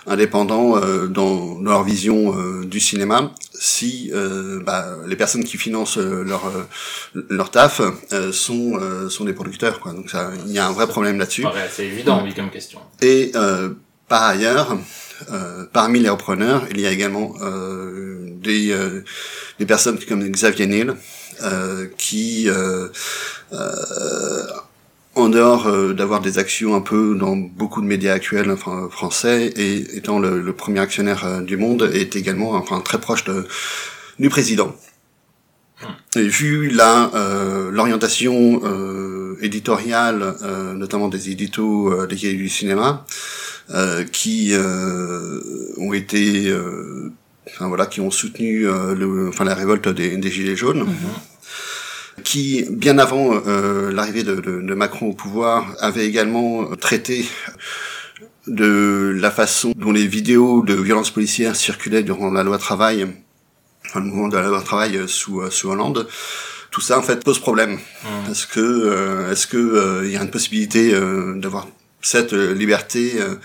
indépendant 0.07 0.79
dans 1.07 1.61
leur 1.61 1.83
vision 1.83 2.35
du 2.63 2.79
cinéma 2.79 3.31
si 3.53 4.11
bah, 4.65 4.97
les 5.07 5.15
personnes 5.15 5.43
qui 5.43 5.57
financent 5.57 5.97
leur 5.97 6.51
leur 7.13 7.51
taf 7.51 7.81
sont 8.31 8.79
sont 9.09 9.25
des 9.25 9.33
producteurs 9.33 9.79
quoi. 9.79 9.93
Donc 9.93 10.09
ça 10.09 10.31
il 10.45 10.51
y 10.51 10.59
a 10.59 10.67
un 10.67 10.71
vrai 10.71 10.87
problème 10.87 11.17
là-dessus. 11.19 11.45
C'est 11.71 11.85
évident 11.85 12.21
oui 12.23 12.33
comme 12.33 12.49
question. 12.49 12.79
Et 13.01 13.31
par 14.07 14.23
ailleurs 14.23 14.77
euh, 15.31 15.65
parmi 15.71 15.99
les 15.99 16.09
repreneurs, 16.09 16.65
il 16.71 16.81
y 16.81 16.85
a 16.85 16.91
également 16.91 17.35
euh, 17.41 18.17
des, 18.41 18.71
euh, 18.71 19.03
des 19.59 19.65
personnes 19.65 19.97
comme 20.07 20.27
Xavier 20.29 20.67
Niel, 20.67 20.95
qui, 21.97 22.49
en 25.15 25.29
dehors 25.29 25.71
d'avoir 25.93 26.19
des 26.21 26.37
actions 26.39 26.75
un 26.75 26.81
peu 26.81 27.15
dans 27.15 27.35
beaucoup 27.35 27.81
de 27.81 27.87
médias 27.87 28.13
actuels 28.13 28.51
enfin, 28.51 28.87
français, 28.91 29.47
et 29.55 29.97
étant 29.97 30.19
le, 30.19 30.53
premier 30.53 30.79
actionnaire 30.79 31.41
du 31.41 31.57
monde, 31.57 31.89
est 31.93 32.15
également 32.15 32.51
enfin, 32.51 32.81
très 32.81 32.99
proche 32.99 33.23
de, 33.23 33.47
du 34.19 34.29
président. 34.29 34.75
Hmm. 35.81 36.19
Et 36.19 36.27
vu 36.27 36.69
la 36.69 37.11
l'orientation 37.71 38.61
éditoriale, 39.41 40.35
notamment 40.75 41.07
des 41.07 41.29
éditos 41.29 42.05
des 42.07 42.33
du 42.33 42.49
cinéma, 42.49 43.05
euh, 43.71 44.03
qui 44.03 44.49
euh, 44.53 45.41
ont 45.77 45.91
été, 45.91 46.49
euh, 46.49 47.11
enfin 47.47 47.67
voilà, 47.67 47.87
qui 47.87 47.99
ont 47.99 48.11
soutenu 48.11 48.65
le, 48.65 49.27
enfin 49.27 49.43
la 49.43 49.55
révolte 49.55 49.89
des, 49.89 50.17
des 50.17 50.31
gilets 50.31 50.55
jaunes. 50.55 50.83
Mhm. 50.83 50.95
Qui, 52.23 52.65
bien 52.69 52.97
avant 52.97 53.33
l'arrivée 53.91 54.23
de, 54.23 54.35
de, 54.35 54.61
de, 54.61 54.73
Macron 54.73 55.07
au 55.07 55.13
pouvoir, 55.13 55.75
avait 55.79 56.05
également 56.05 56.75
traité 56.75 57.25
de 58.47 59.13
la 59.19 59.31
façon 59.31 59.73
dont 59.75 59.91
les 59.91 60.07
vidéos 60.07 60.61
de 60.61 60.73
violences 60.73 61.11
policières 61.11 61.55
circulaient 61.55 62.03
durant 62.03 62.31
la 62.31 62.43
loi 62.43 62.57
travail, 62.57 63.07
enfin 63.85 63.99
le 63.99 64.05
mouvement 64.05 64.27
de 64.27 64.37
la 64.37 64.47
loi 64.47 64.61
travail 64.61 65.01
sous, 65.07 65.49
sous 65.51 65.69
Hollande, 65.69 66.07
tout 66.71 66.81
ça 66.81 66.97
en 66.97 67.01
fait 67.01 67.23
pose 67.23 67.39
problème. 67.39 67.71
Mhm. 67.71 68.31
Est-ce 68.31 68.47
que 68.47 69.31
est-ce 69.31 69.47
que 69.47 70.05
il 70.05 70.11
y 70.11 70.17
a 70.17 70.21
une 70.21 70.31
possibilité 70.31 70.93
d'avoir 71.35 71.67
cette 72.05 72.33
euh, 72.33 72.53
liberté 72.53 73.13
euh, 73.19 73.35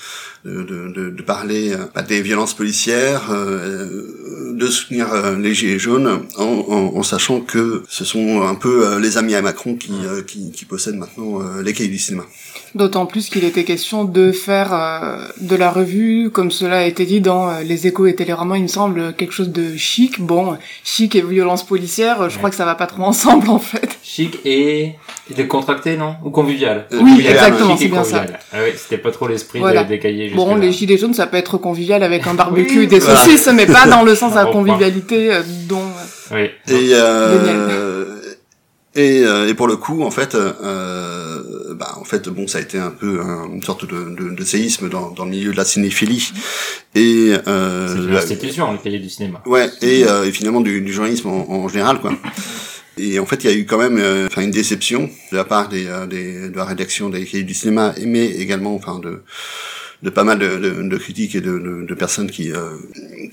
de, 0.45 0.63
de, 0.63 1.11
de, 1.11 1.23
parler 1.23 1.73
euh, 1.73 2.03
des 2.03 2.23
violences 2.23 2.55
policières, 2.55 3.31
de 3.31 4.67
soutenir 4.67 5.09
les 5.39 5.55
Gilets 5.55 5.79
jaunes, 5.79 6.27
en, 6.37 6.45
en, 6.45 6.97
en, 6.97 7.03
sachant 7.03 7.41
que 7.41 7.83
ce 7.89 8.05
sont 8.05 8.43
un 8.43 8.55
peu 8.55 8.99
les 8.99 9.19
amis 9.19 9.35
à 9.35 9.43
Macron 9.43 9.75
qui, 9.77 9.93
qui, 10.27 10.51
qui 10.53 10.65
possèdent 10.65 10.97
maintenant 10.97 11.41
les 11.63 11.73
cahiers 11.73 11.89
du 11.91 11.99
cinéma. 11.99 12.25
D'autant 12.77 13.05
plus 13.05 13.31
qu'il 13.31 13.45
était 13.45 13.65
question 13.65 14.05
de 14.05 14.31
faire 14.31 14.73
euh, 14.73 15.27
de 15.41 15.57
la 15.57 15.73
revue, 15.73 16.31
comme 16.31 16.53
cela 16.53 16.79
a 16.79 16.85
été 16.85 17.05
dit 17.05 17.21
dans 17.21 17.51
euh, 17.51 17.63
Les 17.63 17.89
Échos 17.89 18.07
et 18.07 18.15
Télérama, 18.15 18.59
il 18.59 18.63
me 18.63 18.69
semble, 18.69 19.13
quelque 19.15 19.33
chose 19.33 19.51
de 19.51 19.77
chic. 19.77 20.21
Bon, 20.21 20.57
chic 20.85 21.17
et 21.17 21.21
violence 21.21 21.67
policière, 21.67 22.31
je 22.31 22.39
crois 22.39 22.49
que 22.49 22.55
ça 22.55 22.65
va 22.65 22.77
pas 22.77 22.87
trop 22.87 23.03
ensemble 23.03 23.51
en 23.51 23.59
fait. 23.59 23.99
Chic 24.05 24.39
et, 24.45 24.95
et 25.31 25.35
décontracté, 25.35 25.97
non? 25.97 26.15
Ou 26.25 26.31
convivial 26.31 26.87
Oui, 26.93 27.27
exactement, 27.29 27.77
c'est 27.77 27.89
bien 27.89 28.05
ça. 28.05 28.25
Ah 28.53 28.59
oui, 28.63 28.71
c'était 28.77 28.99
pas 28.99 29.11
trop 29.11 29.27
l'esprit 29.27 29.61
des 29.89 29.99
cahiers. 29.99 30.30
Bon, 30.35 30.55
les 30.55 30.73
gilets 30.73 30.99
jaunes, 30.99 31.15
ça 31.15 31.27
peut 31.27 31.37
être 31.37 31.59
convivial 31.59 32.03
avec 32.03 32.27
un 32.27 32.35
barbecue 32.35 32.85
et 32.85 32.87
des 32.87 33.01
saucisses, 33.01 33.49
mais 33.55 33.67
pas 33.67 33.87
dans 33.87 34.03
le 34.03 34.15
sens 34.15 34.31
de 34.33 34.37
la 34.37 34.47
convivialité 34.47 35.33
euh, 35.33 35.43
dont... 35.69 35.83
Oui. 36.33 36.51
Et, 36.69 36.93
et, 39.01 39.23
et, 39.49 39.55
pour 39.55 39.69
le 39.69 39.77
coup, 39.77 40.03
en 40.03 40.11
fait, 40.11 40.35
euh, 40.35 41.75
bah, 41.75 41.95
en 41.99 42.05
fait, 42.05 42.29
bon, 42.29 42.47
ça 42.47 42.59
a 42.59 42.61
été 42.61 42.79
un 42.79 42.91
peu 42.91 43.21
une 43.53 43.63
sorte 43.63 43.87
de, 43.87 44.15
de, 44.15 44.35
de 44.35 44.45
séisme 44.45 44.89
dans, 44.89 45.11
dans, 45.11 45.25
le 45.25 45.31
milieu 45.31 45.53
de 45.53 45.57
la 45.57 45.65
cinéphilie 45.65 46.33
et 46.95 47.35
euh, 47.47 47.89
c'est 47.89 48.09
une 48.09 48.17
institution, 48.17 48.73
le 48.73 48.79
cahier 48.79 48.99
du 48.99 49.09
cinéma. 49.09 49.43
Ouais, 49.47 49.71
et, 49.81 50.05
euh, 50.05 50.25
et 50.25 50.33
finalement 50.33 50.61
du, 50.61 50.81
du 50.83 50.93
journalisme 50.93 51.29
en, 51.29 51.49
en, 51.49 51.69
général, 51.69 52.01
quoi. 52.01 52.13
Et 52.99 53.19
en 53.19 53.27
fait, 53.27 53.45
il 53.45 53.51
y 53.51 53.53
a 53.53 53.57
eu 53.57 53.65
quand 53.65 53.79
même, 53.79 53.99
euh, 53.99 54.27
enfin, 54.27 54.43
une 54.43 54.51
déception 54.51 55.09
de 55.31 55.37
la 55.37 55.45
part 55.45 55.69
des, 55.69 55.87
euh, 55.87 56.07
des, 56.07 56.51
de 56.51 56.57
la 56.57 56.65
rédaction 56.65 57.09
des 57.09 57.25
cahiers 57.25 57.45
du 57.45 57.55
cinéma, 57.55 57.95
mais 58.05 58.27
également, 58.27 58.75
enfin, 58.75 58.99
de 58.99 59.23
de 60.03 60.11
pas 60.11 60.25
mal 60.25 60.39
de, 60.39 60.57
de, 60.57 60.83
de 60.83 60.97
critiques 60.97 61.35
et 61.35 61.41
de, 61.41 61.59
de, 61.87 61.95
personnes 61.95 62.31
qui 62.31 62.53
euh, 62.53 62.77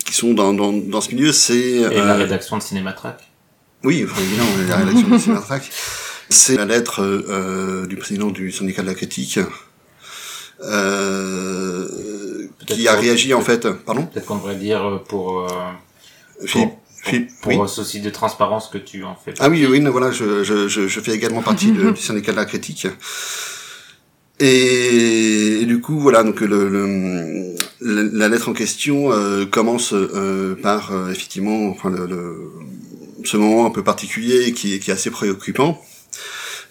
qui 0.05 0.13
sont 0.13 0.33
dans, 0.33 0.53
dans, 0.53 0.73
dans 0.73 1.01
ce 1.01 1.13
milieu, 1.13 1.31
c'est 1.31 1.57
et 1.57 1.95
la 1.95 2.15
rédaction 2.15 2.57
de 2.57 2.63
Cinématrack. 2.63 3.23
Oui, 3.83 4.05
enfin, 4.05 4.21
évidemment, 4.21 4.49
la 4.67 4.75
rédaction 4.77 5.07
de 5.09 5.17
Cinématrack. 5.17 5.69
C'est 6.29 6.57
la 6.57 6.65
lettre 6.65 7.01
euh, 7.01 7.85
du 7.85 7.95
président 7.95 8.27
du 8.27 8.51
syndicat 8.51 8.81
de 8.81 8.87
la 8.87 8.95
critique 8.95 9.39
euh, 10.63 12.47
qui 12.65 12.87
a 12.87 12.95
réagi 12.95 13.33
en 13.33 13.41
fait. 13.41 13.69
Pardon 13.69 14.05
Peut-être 14.05 14.25
qu'on 14.25 14.37
devrait 14.37 14.55
dire 14.55 14.83
euh, 14.83 14.97
pour. 14.97 15.41
Euh, 15.41 15.47
pour, 16.51 16.79
pour, 17.41 17.55
pour 17.55 17.69
souci 17.69 18.01
de 18.01 18.09
transparence 18.09 18.67
que 18.67 18.77
tu 18.77 19.03
en 19.03 19.15
fais. 19.15 19.33
Ah 19.39 19.49
oui, 19.49 19.65
oui, 19.65 19.79
voilà, 19.79 20.11
je, 20.11 20.43
je, 20.43 20.67
je, 20.67 20.99
fais 20.99 21.13
également 21.13 21.41
partie 21.41 21.71
du 21.71 21.95
syndicat 21.95 22.31
de 22.31 22.37
la 22.37 22.45
critique. 22.45 22.87
Et, 24.39 25.65
du 25.65 25.81
coup, 25.81 25.99
voilà, 25.99 26.23
donc 26.23 26.41
le, 26.41 26.69
le 26.69 27.55
la 27.79 28.27
lettre 28.27 28.49
en 28.49 28.53
question 28.53 29.11
euh, 29.11 29.45
commence 29.45 29.93
euh, 29.93 30.55
par 30.61 30.91
euh, 30.91 31.11
effectivement, 31.11 31.69
enfin 31.69 31.89
le, 31.91 32.07
le, 32.07 32.51
ce 33.23 33.37
moment 33.37 33.65
un 33.65 33.69
peu 33.69 33.83
particulier 33.83 34.51
qui, 34.51 34.79
qui 34.79 34.89
est 34.89 34.93
assez 34.93 35.11
préoccupant. 35.11 35.79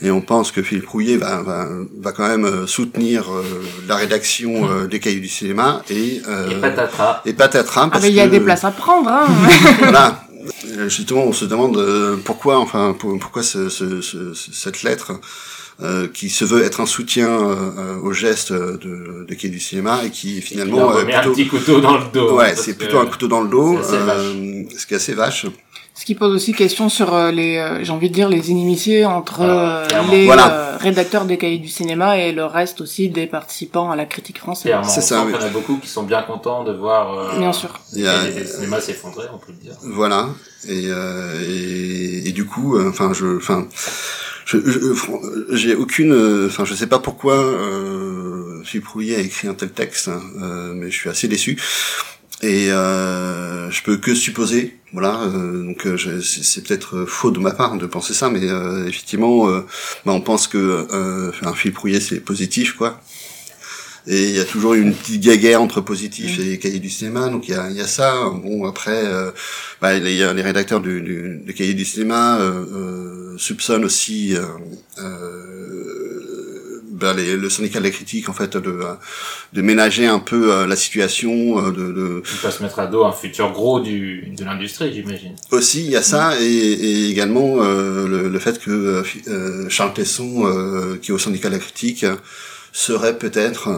Et 0.03 0.11
on 0.11 0.21
pense 0.21 0.53
que 0.53 0.63
Philippe 0.63 0.89
Rouillet 0.89 1.17
va, 1.17 1.43
va, 1.43 1.69
va 2.01 2.13
quand 2.13 2.29
même 2.29 2.45
euh, 2.45 2.67
soutenir 2.67 3.33
euh, 3.33 3.43
la 3.89 3.97
rédaction 3.97 4.69
euh, 4.69 4.87
des 4.87 5.01
Cahiers 5.01 5.21
du 5.21 5.29
cinéma 5.29 5.83
et 5.89 6.17
et 6.17 6.61
patatras. 6.61 7.23
et 7.25 7.33
patatras 7.33 7.89
parce 7.89 8.05
ah 8.05 8.07
mais 8.07 8.11
il 8.11 8.15
y 8.15 8.21
a 8.21 8.29
des 8.29 8.41
places 8.41 8.65
à 8.65 8.73
prendre 8.73 9.09
hein. 9.09 9.27
Voilà. 9.79 10.23
Justement 10.87 11.23
on 11.23 11.33
se 11.33 11.45
demande 11.47 11.83
pourquoi 12.25 12.59
enfin 12.59 12.95
pourquoi 12.99 13.43
ce, 13.43 13.69
ce, 13.69 14.01
ce, 14.03 14.35
cette 14.35 14.83
lettre 14.83 15.13
euh, 15.83 16.09
qui 16.09 16.31
se 16.31 16.45
veut 16.45 16.65
être 16.65 16.81
un 16.81 16.87
soutien 16.87 17.29
euh, 17.29 17.97
au 18.03 18.13
geste 18.13 18.53
de, 18.53 19.27
de 19.29 19.35
Quai 19.35 19.49
du 19.49 19.61
cinéma 19.61 20.05
et 20.05 20.11
qui 20.11 20.41
finalement 20.41 20.99
et 20.99 21.05
plutôt... 21.05 21.19
un 21.19 21.33
petit 21.33 21.47
couteau 21.47 21.81
dans 21.81 21.99
le 21.99 22.05
dos. 22.13 22.37
Ouais, 22.37 22.57
c'est 22.57 22.79
plutôt 22.79 22.99
un 22.99 23.07
couteau 23.07 23.29
dans 23.29 23.43
le 23.43 23.49
dos, 23.49 23.79
ce 23.83 24.87
qui 24.87 24.95
est 24.95 24.97
assez 24.97 25.15
vache. 25.15 25.47
Ce 25.99 26.05
qui 26.05 26.15
pose 26.15 26.35
aussi 26.35 26.53
question 26.53 26.91
sur 26.91 27.15
euh, 27.15 27.31
les, 27.31 27.57
euh, 27.57 27.83
j'ai 27.83 27.91
envie 27.91 28.11
de 28.11 28.15
dire, 28.15 28.29
les 28.29 28.51
inimitiés 28.51 29.07
entre 29.07 29.41
euh, 29.41 29.87
les 30.11 30.31
rédacteurs 30.79 31.25
des 31.25 31.39
cahiers 31.39 31.59
du 31.59 31.69
cinéma 31.69 32.19
et 32.19 32.33
le 32.33 32.45
reste 32.45 32.83
aussi 32.83 33.09
des 33.09 33.27
participants 33.27 33.91
à 33.91 33.97
la 33.97 34.05
critique 34.05 34.39
française. 34.39 34.77
C'est 34.85 35.01
ça. 35.01 35.25
Il 35.27 35.35
y 35.35 35.39
en 35.39 35.41
a 35.41 35.49
beaucoup 35.49 35.79
qui 35.79 35.89
sont 35.89 36.03
bien 36.03 36.21
contents 36.21 36.65
de 36.65 36.73
voir. 36.73 37.39
bien 37.39 37.53
sûr. 37.53 37.81
A, 37.95 38.29
les 38.29 38.45
cinémas 38.45 38.83
s'effondrer, 38.83 39.25
on 39.33 39.39
peut 39.39 39.53
le 39.53 39.59
dire. 39.59 39.73
Voilà. 39.83 40.29
Et, 40.69 40.85
et, 40.85 42.29
et, 42.29 42.33
du 42.33 42.45
coup, 42.45 42.79
enfin, 42.79 43.13
je, 43.15 43.39
enfin, 43.39 43.67
je, 44.45 44.59
j'ai 45.53 45.75
aucune, 45.75 46.47
enfin, 46.47 46.67
je 46.67 46.75
sais 46.75 46.89
pas 46.89 46.99
pourquoi 46.99 47.37
euh, 47.37 48.63
Philippe 48.65 48.89
Rouillet 48.89 49.17
a 49.17 49.21
écrit 49.21 49.49
un 49.49 49.55
tel 49.55 49.71
texte, 49.71 50.09
hein, 50.09 50.21
mais 50.75 50.91
je 50.91 50.97
suis 50.97 51.09
assez 51.09 51.27
déçu. 51.27 51.59
Et 52.43 52.71
euh, 52.71 53.71
je 53.71 53.83
peux 53.83 53.97
que 53.97 54.15
supposer, 54.15 54.77
voilà. 54.93 55.23
Euh, 55.23 55.63
donc 55.63 55.87
euh, 55.87 56.21
c'est 56.21 56.63
peut-être 56.65 57.05
faux 57.07 57.31
de 57.31 57.39
ma 57.39 57.53
part 57.53 57.79
de 57.79 57.87
penser 57.87 58.13
ça, 58.13 58.29
mais 58.29 58.43
euh, 58.43 58.87
effectivement, 58.87 59.47
bah, 60.05 60.13
on 60.13 60.21
pense 60.21 60.47
que 60.47 60.87
un 61.43 61.55
fil 61.55 61.73
brouillé 61.73 62.01
c'est 62.01 62.21
positif, 62.21 62.75
quoi. 62.75 63.01
Et 64.09 64.29
il 64.29 64.37
y 64.37 64.41
a 64.41 64.45
toujours 64.45 64.75
une 64.75 64.95
petite 64.95 65.21
guerre 65.21 65.61
entre 65.61 65.81
positif 65.81 66.39
et 66.39 66.59
cahier 66.59 66.79
du 66.79 66.91
cinéma, 66.91 67.29
donc 67.29 67.49
il 67.49 67.55
y 67.55 67.59
a, 67.59 67.71
y 67.71 67.81
a, 67.81 67.89
ça. 67.89 68.31
Bon 68.31 68.65
après, 68.69 69.03
bah, 69.81 69.89
a 69.89 69.99
les 69.99 70.43
rédacteurs 70.43 70.81
du, 70.81 71.01
du, 71.01 71.41
du 71.45 71.55
cahier 71.55 71.75
du 71.75 71.85
cinéma 71.85 72.39
soupçonnent 73.37 73.85
aussi 73.85 74.37
ben, 76.97 77.15
les, 77.15 77.37
le 77.37 77.51
syndicat 77.51 77.79
de 77.79 77.85
la 77.85 77.91
critique 77.91 78.29
en 78.29 78.33
fait 78.33 78.57
de 78.57 78.79
de 79.53 79.63
ménager 79.63 80.07
un 80.07 80.19
peu 80.19 80.53
euh, 80.53 80.67
la 80.67 80.77
situation 80.77 81.59
euh, 81.59 81.71
de, 81.71 81.93
de 81.93 82.23
pas 82.43 82.51
se 82.51 82.63
mettre 82.63 82.79
à 82.79 82.87
dos 82.87 83.05
un 83.05 83.13
futur 83.13 83.53
gros 83.53 83.81
du 83.81 84.33
de 84.37 84.45
l'industrie 84.45 84.93
j'imagine. 84.95 85.35
Aussi 85.51 85.85
il 85.85 85.91
y 85.91 85.97
a 85.97 86.03
ça 86.03 86.41
et, 86.41 86.45
et 86.45 87.11
également 87.11 87.57
euh, 87.61 88.09
le, 88.09 88.29
le, 88.29 88.39
fait 88.39 88.59
que 88.59 89.03
Charles 89.69 89.95
Tesson 89.95 90.99
qui 91.03 91.11
est 91.11 91.15
au 91.15 91.19
syndicat 91.19 91.49
de 91.49 91.55
la 91.55 91.61
critique 91.61 92.07
serait 92.73 93.19
peut-être 93.19 93.69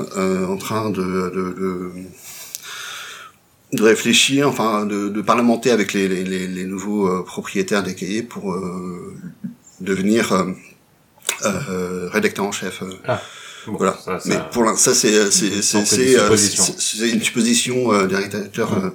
en 0.55 0.57
train 0.57 0.91
de, 0.91 1.03
de, 1.03 1.55
de 1.61 1.91
de 3.71 3.83
réfléchir, 3.83 4.49
enfin 4.49 4.87
de, 4.87 5.09
de 5.11 5.21
parlementer 5.21 5.71
avec 5.71 5.93
les, 5.93 6.09
les, 6.09 6.47
les 6.47 6.65
nouveaux 6.65 7.23
propriétaires 7.25 7.83
des 7.83 7.95
cahiers 7.95 8.23
pour 8.23 8.57
devenir 9.81 10.33
euh, 10.33 10.45
rédacteur 12.13 12.45
en 12.45 12.53
chef. 12.53 12.83
Euh. 12.83 12.93
Ah. 13.07 13.21
voilà. 13.67 13.99
Mais 14.27 14.37
pour 14.53 14.69
ça 14.77 14.95
c'est 14.95 15.31
c'est 15.31 15.63
c'est 15.63 15.85
c'est 15.85 17.11
une 17.11 17.23
supposition 17.23 17.93
euh, 17.93 18.07
des 18.07 18.17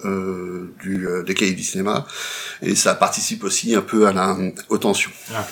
euh, 0.05 0.69
du 0.81 1.07
des 1.25 1.33
cahiers 1.33 1.53
du 1.53 1.63
cinéma 1.63 2.05
et 2.61 2.75
ça 2.75 2.95
participe 2.95 3.43
aussi 3.43 3.75
un 3.75 3.81
peu 3.81 4.07
à 4.07 4.13
la 4.13 4.37
aux 4.69 4.77
tensions. 4.77 5.11
Ah, 5.35 5.45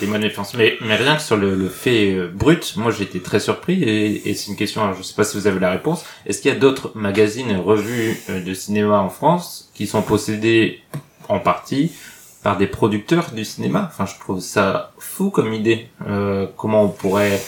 mais 0.57 0.77
mais 0.81 0.95
rien 0.95 1.15
que 1.15 1.21
sur 1.21 1.37
le, 1.37 1.55
le 1.55 1.69
fait 1.69 2.27
brut, 2.33 2.73
moi 2.77 2.91
j'ai 2.91 3.03
été 3.03 3.19
très 3.19 3.39
surpris 3.39 3.83
et, 3.83 4.29
et 4.29 4.33
c'est 4.33 4.47
une 4.47 4.57
question, 4.57 4.93
je 4.97 5.03
sais 5.03 5.13
pas 5.13 5.23
si 5.23 5.37
vous 5.37 5.47
avez 5.47 5.59
la 5.59 5.71
réponse. 5.71 6.03
Est-ce 6.25 6.41
qu'il 6.41 6.51
y 6.51 6.55
a 6.55 6.59
d'autres 6.59 6.91
magazines 6.95 7.55
revues 7.57 8.17
de 8.29 8.53
cinéma 8.53 8.99
en 8.99 9.09
France 9.09 9.69
qui 9.73 9.87
sont 9.87 10.01
possédés 10.01 10.79
en 11.29 11.39
partie 11.39 11.91
par 12.43 12.57
des 12.57 12.67
producteurs 12.67 13.31
du 13.31 13.45
cinéma. 13.45 13.89
Enfin, 13.91 14.05
je 14.05 14.19
trouve 14.19 14.39
ça 14.39 14.91
fou 14.97 15.29
comme 15.29 15.53
idée. 15.53 15.89
Euh, 16.07 16.47
comment 16.57 16.83
on 16.83 16.89
pourrait 16.89 17.39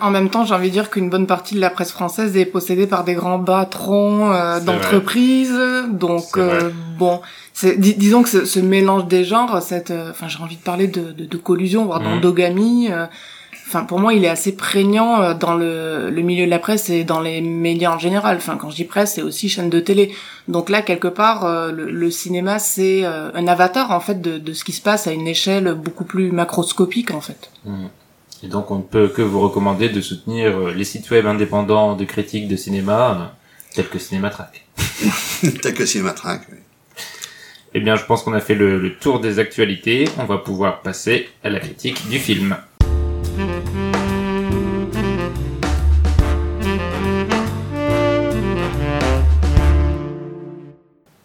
en 0.00 0.10
même 0.10 0.28
temps, 0.28 0.44
j'ai 0.44 0.54
envie 0.54 0.68
de 0.68 0.72
dire 0.72 0.90
qu'une 0.90 1.08
bonne 1.08 1.26
partie 1.26 1.54
de 1.54 1.60
la 1.60 1.70
presse 1.70 1.90
française 1.90 2.36
est 2.36 2.44
possédée 2.44 2.86
par 2.86 3.04
des 3.04 3.14
grands 3.14 3.42
patrons 3.42 4.30
euh, 4.30 4.60
d'entreprises. 4.60 5.58
Donc, 5.90 6.36
euh, 6.36 6.70
bon, 6.98 7.20
disons 7.78 8.22
que 8.22 8.28
ce, 8.28 8.44
ce, 8.44 8.60
mélange 8.60 9.06
des 9.06 9.24
genres, 9.24 9.62
cette, 9.62 9.90
euh, 9.90 10.10
enfin, 10.10 10.28
j'ai 10.28 10.42
envie 10.42 10.56
de 10.56 10.62
parler 10.62 10.86
de, 10.86 11.12
de, 11.12 11.24
de 11.24 11.36
collusion, 11.36 11.86
voire 11.86 12.00
mmh. 12.00 12.04
d'endogamie. 12.04 12.88
Enfin 13.70 13.84
pour 13.84 14.00
moi 14.00 14.14
il 14.14 14.24
est 14.24 14.28
assez 14.28 14.50
prégnant 14.50 15.22
euh, 15.22 15.32
dans 15.32 15.54
le, 15.54 16.10
le, 16.10 16.22
milieu 16.22 16.44
de 16.44 16.50
la 16.50 16.58
presse 16.58 16.90
et 16.90 17.04
dans 17.04 17.20
les 17.20 17.40
médias 17.40 17.94
en 17.94 18.00
général 18.00 18.36
enfin 18.38 18.56
quand 18.56 18.68
je 18.68 18.74
dis 18.74 18.84
presse 18.84 19.14
c'est 19.14 19.22
aussi 19.22 19.48
chaîne 19.48 19.70
de 19.70 19.78
télé 19.78 20.12
donc 20.48 20.70
là 20.70 20.82
quelque 20.82 21.06
part 21.06 21.44
euh, 21.44 21.70
le, 21.70 22.10
cinéma 22.10 22.58
c'est 22.58 23.04
euh, 23.04 23.30
un 23.32 23.46
avatar 23.46 23.92
en 23.92 24.00
fait 24.00 24.20
de, 24.20 24.38
de, 24.38 24.52
ce 24.54 24.64
qui 24.64 24.72
se 24.72 24.82
passe 24.82 25.06
à 25.06 25.12
une 25.12 25.28
échelle 25.28 25.74
beaucoup 25.74 26.02
plus 26.02 26.32
macroscopique 26.32 27.12
en 27.12 27.20
fait 27.20 27.48
mmh. 27.64 27.84
et 28.42 28.48
donc 28.48 28.72
on 28.72 28.78
ne 28.78 28.82
peut 28.82 29.06
que 29.06 29.22
vous 29.22 29.38
recommander 29.38 29.88
de 29.88 30.00
soutenir 30.00 30.70
les 30.70 30.84
sites 30.84 31.08
web 31.12 31.26
indépendants 31.26 31.94
de 31.94 32.04
critiques 32.04 32.48
de 32.48 32.56
cinéma 32.56 33.36
tels 33.72 33.88
que 33.88 34.00
Cinématrack 34.00 34.66
tels 35.62 35.74
que 35.74 35.86
Cinématrack 35.86 36.42
oui. 36.50 36.58
Eh 37.72 37.78
bien, 37.78 37.94
je 37.94 38.04
pense 38.04 38.24
qu'on 38.24 38.32
a 38.32 38.40
fait 38.40 38.56
le, 38.56 38.80
le 38.80 38.96
tour 38.96 39.20
des 39.20 39.38
actualités. 39.38 40.08
On 40.18 40.24
va 40.24 40.38
pouvoir 40.38 40.80
passer 40.80 41.28
à 41.44 41.50
la 41.50 41.60
critique 41.60 42.08
du 42.08 42.18
film. 42.18 42.56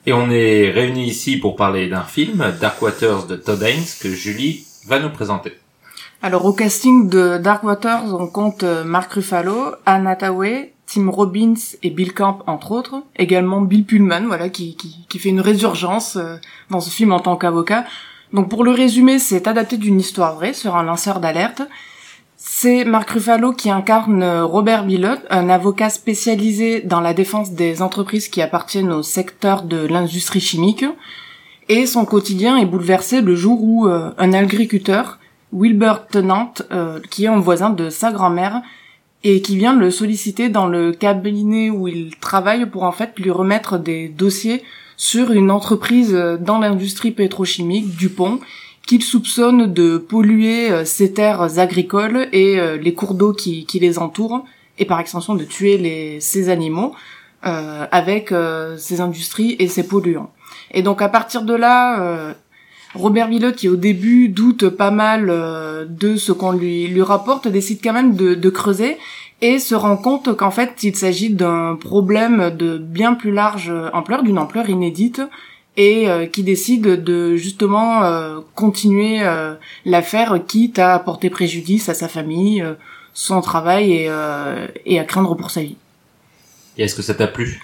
Et 0.07 0.13
on 0.13 0.29
est 0.29 0.69
réunis 0.69 1.07
ici 1.07 1.37
pour 1.37 1.55
parler 1.55 1.87
d'un 1.89 2.03
film, 2.03 2.53
Dark 2.61 2.81
Waters 2.81 3.25
de 3.25 3.35
Todd 3.35 3.63
Haynes, 3.63 3.85
que 4.01 4.09
Julie 4.09 4.63
va 4.85 4.99
nous 4.99 5.09
présenter. 5.09 5.53
Alors 6.21 6.45
au 6.45 6.53
casting 6.53 7.09
de 7.09 7.37
Dark 7.37 7.63
Waters, 7.63 8.13
on 8.19 8.27
compte 8.27 8.63
euh, 8.63 8.83
Mark 8.83 9.11
Ruffalo, 9.13 9.75
Anne 9.85 10.07
Hathaway, 10.07 10.73
Tim 10.85 11.09
Robbins 11.09 11.55
et 11.81 11.89
Bill 11.89 12.13
Camp 12.13 12.43
entre 12.45 12.71
autres, 12.71 13.03
également 13.15 13.61
Bill 13.61 13.83
Pullman, 13.83 14.25
voilà, 14.27 14.49
qui, 14.49 14.75
qui, 14.75 15.05
qui 15.09 15.19
fait 15.19 15.29
une 15.29 15.41
résurgence 15.41 16.17
euh, 16.17 16.35
dans 16.69 16.79
ce 16.79 16.89
film 16.89 17.11
en 17.11 17.19
tant 17.19 17.35
qu'avocat. 17.35 17.85
Donc 18.31 18.49
pour 18.49 18.63
le 18.63 18.71
résumer, 18.71 19.19
c'est 19.19 19.47
adapté 19.47 19.77
d'une 19.77 19.99
histoire 19.99 20.35
vraie 20.35 20.53
sur 20.53 20.75
un 20.75 20.83
lanceur 20.83 21.19
d'alerte 21.19 21.63
c'est 22.47 22.85
Marc 22.85 23.09
Ruffalo 23.09 23.53
qui 23.53 23.71
incarne 23.71 24.21
euh, 24.21 24.45
Robert 24.45 24.85
Billot, 24.85 25.17
un 25.31 25.49
avocat 25.49 25.89
spécialisé 25.89 26.81
dans 26.81 27.01
la 27.01 27.15
défense 27.15 27.53
des 27.53 27.81
entreprises 27.81 28.27
qui 28.27 28.39
appartiennent 28.39 28.91
au 28.91 29.01
secteur 29.01 29.63
de 29.63 29.77
l'industrie 29.87 30.39
chimique. 30.39 30.85
Et 31.69 31.87
son 31.87 32.05
quotidien 32.05 32.57
est 32.57 32.67
bouleversé 32.67 33.21
le 33.21 33.35
jour 33.35 33.63
où 33.63 33.87
euh, 33.87 34.11
un 34.19 34.31
agriculteur, 34.31 35.17
Wilbur 35.53 36.05
Tennant, 36.05 36.53
euh, 36.71 36.99
qui 37.09 37.25
est 37.25 37.29
un 37.29 37.39
voisin 37.39 37.71
de 37.71 37.89
sa 37.89 38.11
grand-mère, 38.11 38.61
et 39.23 39.41
qui 39.41 39.57
vient 39.57 39.75
le 39.75 39.89
solliciter 39.89 40.47
dans 40.47 40.67
le 40.67 40.91
cabinet 40.91 41.71
où 41.71 41.87
il 41.87 42.15
travaille 42.17 42.67
pour 42.67 42.83
en 42.83 42.91
fait 42.91 43.17
lui 43.17 43.31
remettre 43.31 43.79
des 43.79 44.07
dossiers 44.07 44.61
sur 44.97 45.31
une 45.31 45.49
entreprise 45.49 46.13
dans 46.39 46.59
l'industrie 46.59 47.09
pétrochimique, 47.09 47.95
Dupont, 47.97 48.39
qu'il 48.85 49.03
soupçonne 49.03 49.71
de 49.71 49.97
polluer 49.97 50.71
euh, 50.71 50.85
ses 50.85 51.13
terres 51.13 51.59
agricoles 51.59 52.27
et 52.31 52.59
euh, 52.59 52.77
les 52.77 52.93
cours 52.93 53.15
d'eau 53.15 53.33
qui, 53.33 53.65
les 53.73 53.99
entourent, 53.99 54.45
et 54.77 54.85
par 54.85 54.99
extension 54.99 55.35
de 55.35 55.43
tuer 55.43 55.77
les, 55.77 56.19
ces 56.19 56.49
animaux 56.49 56.93
euh, 57.45 57.85
avec 57.91 58.31
euh, 58.31 58.77
ces 58.77 59.01
industries 59.01 59.55
et 59.59 59.67
ces 59.67 59.87
polluants. 59.87 60.31
Et 60.71 60.81
donc 60.81 61.01
à 61.01 61.09
partir 61.09 61.43
de 61.43 61.53
là, 61.53 62.33
Robert 62.93 63.27
Villot, 63.27 63.51
qui 63.51 63.69
au 63.69 63.75
début 63.75 64.29
doute 64.29 64.69
pas 64.69 64.91
mal 64.91 65.27
de 65.27 66.15
ce 66.15 66.31
qu'on 66.31 66.51
lui, 66.51 67.01
rapporte, 67.01 67.47
décide 67.47 67.79
quand 67.83 67.93
même 67.93 68.15
de 68.15 68.49
creuser 68.49 68.97
et 69.41 69.59
se 69.59 69.75
rend 69.75 69.95
compte 69.95 70.35
qu'en 70.35 70.51
fait 70.51 70.83
il 70.83 70.95
s'agit 70.95 71.29
d'un 71.29 71.75
problème 71.75 72.49
de 72.57 72.77
bien 72.77 73.13
plus 73.13 73.31
large 73.31 73.71
ampleur, 73.93 74.23
d'une 74.23 74.39
ampleur 74.39 74.69
inédite, 74.69 75.21
et 75.77 76.09
euh, 76.09 76.25
qui 76.25 76.43
décide 76.43 77.03
de 77.03 77.35
justement 77.35 78.03
euh, 78.03 78.39
continuer 78.55 79.19
euh, 79.21 79.55
l'affaire 79.85 80.39
quitte 80.47 80.79
à 80.79 80.97
porter 80.99 81.29
préjudice 81.29 81.89
à 81.89 81.93
sa 81.93 82.07
famille, 82.07 82.63
son 83.13 83.41
travail 83.41 83.91
et, 83.93 84.09
et 84.85 84.99
à 84.99 85.03
craindre 85.03 85.35
pour 85.35 85.51
sa 85.51 85.61
vie. 85.61 85.77
Et 86.77 86.83
est-ce 86.83 86.95
que 86.95 87.01
ça 87.01 87.13
t'a 87.13 87.27
plu? 87.27 87.61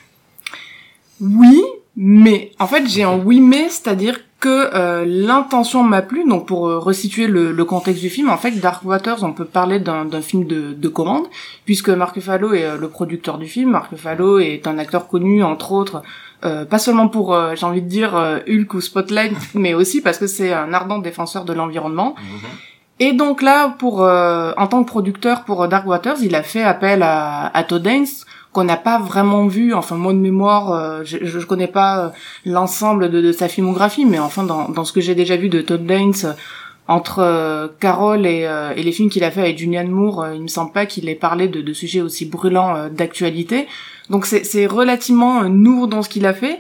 Oui, 1.20 1.62
mais 1.96 2.52
en 2.60 2.68
fait 2.68 2.88
j'ai 2.88 3.04
un 3.04 3.18
oui 3.18 3.40
mais, 3.40 3.70
c'est-à-dire 3.70 4.20
que 4.40 5.04
l'intention 5.06 5.84
m'a 5.84 6.02
plu. 6.02 6.28
Donc 6.28 6.48
pour 6.48 6.62
resituer 6.62 7.28
le, 7.28 7.52
le, 7.52 7.66
contexte 7.66 8.02
du 8.02 8.10
film, 8.10 8.30
en 8.30 8.38
fait 8.38 8.52
Dark 8.52 8.84
Waters, 8.84 9.24
on 9.24 9.34
peut 9.34 9.46
parler 9.46 9.80
d'un 9.80 10.22
film 10.22 10.46
de, 10.46 10.74
de, 10.74 10.88
commande, 10.88 11.26
puisque 11.66 11.90
Mark 11.90 12.16
Ruffalo 12.16 12.54
est 12.54 12.78
le 12.78 12.90
producteur 12.90 13.38
du 13.38 13.48
film. 13.48 13.72
Mark 13.72 13.92
Ruffalo 13.92 14.40
est 14.40 14.66
un 14.68 14.80
acteur 14.80 15.08
connu 15.08 15.44
entre 15.44 15.74
autres 15.74 16.02
euh, 16.44 16.66
pas 16.66 16.80
seulement 16.80 17.08
pour, 17.08 17.36
euh, 17.36 17.54
j'ai 17.56 17.66
envie 17.66 17.84
de 17.84 17.88
dire, 17.88 18.16
euh, 18.16 18.40
Hulk 18.48 18.74
ou 18.74 18.82
Spotlight, 18.82 19.34
mais 19.54 19.74
aussi 19.74 20.02
parce 20.02 20.18
que 20.18 20.28
c'est 20.28 20.52
un 20.52 20.74
ardent 20.74 21.00
défenseur 21.00 21.46
de 21.46 21.54
l'environnement. 21.54 22.16
Mhm. 22.18 22.50
Et 23.00 23.14
donc 23.14 23.42
là, 23.42 23.76
pour 23.80 24.02
en 24.02 24.68
tant 24.68 24.84
que 24.84 24.88
producteur 24.88 25.44
pour 25.44 25.68
Dark 25.68 25.88
Waters, 25.88 26.18
il 26.22 26.36
a 26.36 26.44
fait 26.44 26.62
appel 26.62 27.02
à, 27.02 27.48
à 27.48 27.64
Todd 27.64 27.88
Haynes, 27.88 28.06
qu'on 28.54 28.64
n'a 28.64 28.78
pas 28.78 29.00
vraiment 29.00 29.48
vu, 29.48 29.74
enfin 29.74 29.96
moi 29.96 30.14
de 30.14 30.20
mémoire, 30.20 31.04
je, 31.04 31.18
je 31.24 31.40
connais 31.40 31.66
pas 31.66 32.12
l'ensemble 32.46 33.10
de, 33.10 33.20
de, 33.20 33.32
sa 33.32 33.48
filmographie, 33.48 34.06
mais 34.06 34.20
enfin 34.20 34.44
dans, 34.44 34.70
dans 34.70 34.86
ce 34.86 34.94
que 34.94 35.02
j'ai 35.02 35.16
déjà 35.16 35.36
vu 35.36 35.50
de 35.50 35.62
Todd 35.62 35.90
Haynes, 35.90 36.36
entre 36.88 37.74
Carol 37.80 38.28
et, 38.28 38.48
et, 38.76 38.84
les 38.84 38.92
films 38.92 39.10
qu'il 39.10 39.24
a 39.24 39.32
fait 39.32 39.42
avec 39.42 39.58
Julianne 39.58 39.90
Moore, 39.90 40.28
il 40.36 40.44
me 40.44 40.48
semble 40.48 40.72
pas 40.72 40.86
qu'il 40.86 41.10
ait 41.10 41.16
parlé 41.16 41.48
de, 41.48 41.60
de 41.60 41.74
sujets 41.74 42.02
aussi 42.02 42.26
brûlants 42.26 42.88
d'actualité. 42.90 43.68
Donc 44.12 44.26
c'est 44.26 44.66
relativement 44.68 45.44
euh, 45.44 45.48
nouveau 45.48 45.88
dans 45.88 46.04
ce 46.04 46.10
qu'il 46.10 46.26
a 46.26 46.34
fait. 46.34 46.60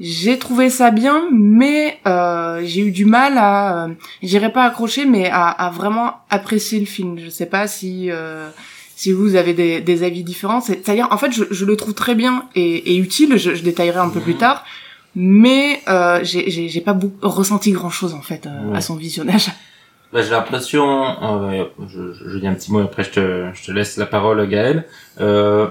J'ai 0.00 0.38
trouvé 0.38 0.70
ça 0.70 0.90
bien, 0.90 1.28
mais 1.32 1.98
euh, 2.06 2.62
j'ai 2.64 2.82
eu 2.82 2.92
du 2.92 3.04
mal 3.04 3.36
à, 3.36 3.84
euh, 3.84 3.88
j'irai 4.22 4.52
pas 4.52 4.64
accrocher, 4.64 5.04
mais 5.04 5.28
à, 5.28 5.48
à, 5.48 5.70
vraiment 5.70 6.14
apprécier 6.30 6.78
le 6.78 6.86
film. 6.86 7.18
Je 7.18 7.28
sais 7.28 7.46
pas 7.46 7.66
si 7.66 8.10
euh, 8.10 8.48
si 8.94 9.12
vous 9.12 9.34
avez 9.34 9.54
des, 9.54 9.80
des 9.80 10.02
avis 10.04 10.22
différents. 10.22 10.60
C'est-à-dire, 10.60 11.08
en 11.10 11.18
fait, 11.18 11.32
je, 11.32 11.44
je, 11.50 11.64
le 11.64 11.76
trouve 11.76 11.94
très 11.94 12.14
bien 12.14 12.44
et, 12.54 12.94
et 12.94 12.96
utile. 12.96 13.36
Je, 13.36 13.54
je, 13.54 13.62
détaillerai 13.62 13.98
un 13.98 14.08
peu 14.08 14.20
plus 14.20 14.36
tard, 14.36 14.64
mais 15.14 15.80
euh, 15.88 16.20
j'ai 16.22 16.80
pas 16.80 16.96
ressenti 17.22 17.72
grand-chose 17.72 18.14
en 18.14 18.22
fait 18.22 18.46
euh, 18.46 18.74
à 18.74 18.80
son 18.80 18.96
visionnage. 18.96 19.50
Bah, 20.10 20.22
j'ai 20.22 20.30
l'impression, 20.30 21.04
euh, 21.22 21.64
je, 21.86 22.14
je, 22.14 22.38
dis 22.38 22.46
un 22.46 22.54
petit 22.54 22.72
mot 22.72 22.80
après 22.80 23.04
je 23.04 23.10
te, 23.10 23.50
je 23.52 23.62
te 23.62 23.72
laisse 23.72 23.98
la 23.98 24.06
parole 24.06 24.48
Gaël. 24.48 24.86
Euh, 25.20 25.66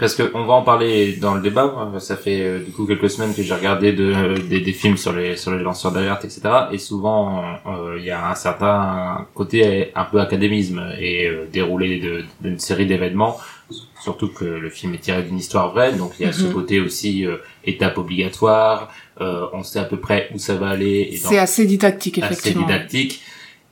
parce 0.00 0.14
que 0.14 0.30
on 0.34 0.46
va 0.46 0.54
en 0.54 0.62
parler 0.62 1.12
dans 1.16 1.34
le 1.34 1.42
débat. 1.42 1.92
Ça 1.98 2.16
fait 2.16 2.40
euh, 2.40 2.58
du 2.58 2.72
coup 2.72 2.86
quelques 2.86 3.10
semaines 3.10 3.34
que 3.34 3.42
j'ai 3.42 3.54
regardé 3.54 3.92
de, 3.92 4.38
des, 4.48 4.60
des, 4.60 4.72
films 4.72 4.96
sur 4.96 5.12
les 5.12 5.36
sur 5.36 5.52
les 5.54 5.62
lanceurs 5.62 5.92
d'alerte, 5.92 6.24
etc. 6.24 6.40
Et 6.72 6.78
souvent, 6.78 7.44
euh, 7.66 7.96
il 7.98 8.04
y 8.04 8.10
a 8.10 8.30
un 8.30 8.34
certain 8.34 9.26
côté 9.34 9.92
un 9.94 10.04
peu 10.04 10.20
académisme 10.20 10.82
et 10.98 11.26
euh, 11.28 11.46
déroulé 11.52 12.02
d'une 12.40 12.58
série 12.58 12.86
d'événements. 12.86 13.38
Surtout 14.02 14.28
que 14.28 14.46
le 14.46 14.70
film 14.70 14.94
est 14.94 14.98
tiré 14.98 15.22
d'une 15.22 15.38
histoire 15.38 15.72
vraie, 15.72 15.92
donc 15.92 16.12
il 16.18 16.26
y 16.26 16.28
a 16.28 16.32
ce 16.32 16.44
mhm. 16.44 16.54
côté 16.54 16.80
aussi 16.80 17.26
étape 17.64 17.98
obligatoire. 17.98 18.92
on 19.20 19.62
sait 19.62 19.78
à 19.78 19.84
peu 19.84 19.98
près 19.98 20.30
où 20.34 20.38
ça 20.38 20.54
va 20.54 20.70
aller. 20.70 21.14
C'est 21.22 21.38
assez 21.38 21.66
didactique, 21.66 22.18
effectivement. 22.18 22.64
Assez 22.64 22.72
didactique. 22.72 23.22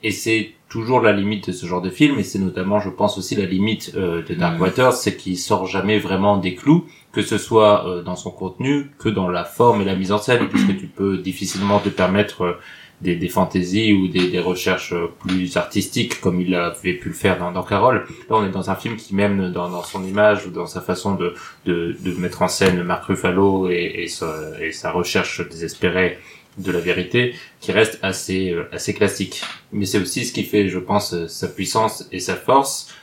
Et 0.03 0.11
c'est 0.11 0.51
toujours 0.69 1.01
la 1.01 1.11
limite 1.11 1.47
de 1.47 1.51
ce 1.51 1.65
genre 1.65 1.81
de 1.81 1.89
film, 1.89 2.19
et 2.19 2.23
c'est 2.23 2.39
notamment, 2.39 2.79
je 2.79 2.89
pense 2.89 3.17
aussi, 3.17 3.35
la 3.35 3.45
limite 3.45 3.91
euh, 3.95 4.23
de 4.23 4.35
Dark 4.35 4.57
mm. 4.57 4.61
Waters, 4.61 4.93
c'est 4.93 5.17
qu'il 5.17 5.37
sort 5.37 5.65
jamais 5.65 5.97
vraiment 5.97 6.37
des 6.37 6.55
clous, 6.55 6.85
que 7.11 7.23
ce 7.23 7.37
soit 7.37 7.87
euh, 7.87 8.03
dans 8.03 8.15
son 8.15 8.31
contenu, 8.31 8.91
que 8.99 9.09
dans 9.09 9.27
la 9.27 9.43
forme 9.43 9.81
et 9.81 9.85
la 9.85 9.95
mise 9.95 10.11
en 10.11 10.19
scène, 10.19 10.47
puisque 10.49 10.77
tu 10.77 10.87
peux 10.87 11.17
difficilement 11.17 11.79
te 11.79 11.89
permettre 11.89 12.43
euh, 12.43 12.53
des, 13.01 13.15
des 13.15 13.29
fantaisies 13.29 13.93
ou 13.93 14.09
des, 14.09 14.29
des, 14.29 14.39
recherches 14.39 14.93
plus 15.19 15.55
artistiques, 15.57 16.19
comme 16.21 16.41
il 16.41 16.53
avait 16.53 16.93
pu 16.93 17.09
le 17.09 17.15
faire 17.15 17.39
dans, 17.39 17.51
dans 17.51 17.63
Carole. 17.63 18.05
Là, 18.29 18.35
on 18.35 18.45
est 18.45 18.51
dans 18.51 18.69
un 18.69 18.75
film 18.75 18.97
qui, 18.97 19.15
même 19.15 19.51
dans, 19.51 19.69
dans 19.69 19.83
son 19.83 20.03
image 20.03 20.45
ou 20.45 20.51
dans 20.51 20.65
sa 20.65 20.81
façon 20.81 21.15
de, 21.15 21.33
de, 21.65 21.95
de 22.03 22.11
mettre 22.19 22.41
en 22.41 22.49
scène 22.49 22.83
Mark 22.83 23.05
Ruffalo 23.05 23.69
et, 23.69 24.03
et, 24.03 24.07
sa, 24.07 24.35
et 24.61 24.73
sa 24.73 24.91
recherche 24.91 25.47
désespérée 25.49 26.19
de 26.59 26.71
la 26.71 26.79
vérité 26.79 27.35
qui 27.59 27.71
reste 27.71 27.97
assez 28.01 28.51
euh, 28.51 28.69
assez 28.71 28.93
classique 28.93 29.41
mais 29.71 29.85
c'est 29.85 29.99
aussi 29.99 30.25
ce 30.25 30.31
qui 30.31 30.43
fait 30.43 30.69
je 30.69 30.79
pense 30.79 31.13
euh, 31.13 31.27
sa 31.27 31.47
puissance 31.47 32.07
et 32.11 32.19
sa 32.19 32.35
force 32.35 32.93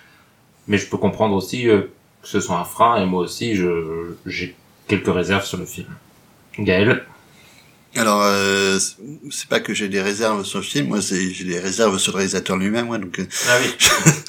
mais 0.68 0.78
je 0.78 0.86
peux 0.86 0.98
comprendre 0.98 1.34
aussi 1.34 1.64
que 1.64 1.88
ce 2.22 2.40
soit 2.40 2.58
un 2.58 2.64
frein 2.64 3.02
et 3.02 3.06
moi 3.06 3.22
aussi 3.22 3.56
je 3.56 4.14
j'ai 4.26 4.54
quelques 4.86 5.12
réserves 5.12 5.44
sur 5.44 5.58
le 5.58 5.66
film. 5.66 5.88
Gaël 6.58 7.04
alors, 7.98 8.20
euh, 8.22 8.78
c'est 9.30 9.48
pas 9.48 9.58
que 9.58 9.72
j'ai 9.72 9.88
des 9.88 10.02
réserves 10.02 10.44
sur 10.44 10.58
le 10.58 10.64
film, 10.64 10.88
moi 10.88 11.00
c'est 11.00 11.30
j'ai 11.30 11.44
des 11.44 11.58
réserves 11.58 11.98
sur 11.98 12.12
le 12.12 12.16
réalisateur 12.18 12.58
lui-même, 12.58 12.86
moi. 12.86 12.98
Donc, 12.98 13.18
ah 13.48 13.58
oui. 13.62 13.74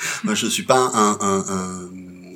moi 0.23 0.35
je 0.35 0.47
suis 0.47 0.63
pas 0.63 0.77
un, 0.77 1.17
un, 1.19 1.45
un, 1.49 1.89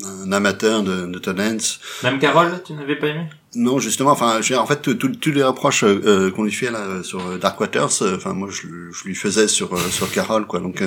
un 0.04 0.32
amateur 0.32 0.84
de, 0.84 1.06
de 1.06 1.20
Tom 1.20 1.38
Même 1.38 2.20
Carole, 2.20 2.62
tu 2.66 2.74
n'avais 2.74 2.96
pas 2.96 3.08
aimé? 3.08 3.26
Non, 3.56 3.80
justement. 3.80 4.12
Enfin, 4.12 4.40
en 4.40 4.66
fait, 4.66 4.98
tous 4.98 5.32
les 5.32 5.44
reproches 5.44 5.84
euh, 5.84 6.32
qu'on 6.32 6.44
lui 6.44 6.52
fait 6.52 6.72
là 6.72 7.04
sur 7.04 7.38
Dark 7.40 7.60
Waters, 7.60 8.02
euh, 8.02 8.16
enfin 8.16 8.34
moi 8.34 8.50
je, 8.50 8.62
je, 8.92 9.04
lui 9.04 9.16
faisais 9.16 9.48
sur 9.48 9.74
euh, 9.74 9.80
sur 9.90 10.12
Carole, 10.12 10.46
quoi. 10.48 10.60
Donc, 10.60 10.84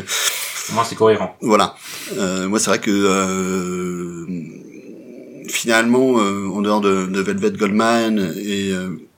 moi 0.72 0.84
c'est 0.88 0.94
cohérent. 0.94 1.36
Voilà. 1.40 1.74
moi 2.48 2.58
c'est 2.58 2.70
vrai 2.70 2.80
que 2.80 4.26
finalement, 5.48 6.14
en 6.14 6.62
dehors 6.62 6.80
de, 6.80 7.06
de 7.06 7.20
Velvet 7.20 7.52
Goldman 7.52 8.34
et 8.36 8.72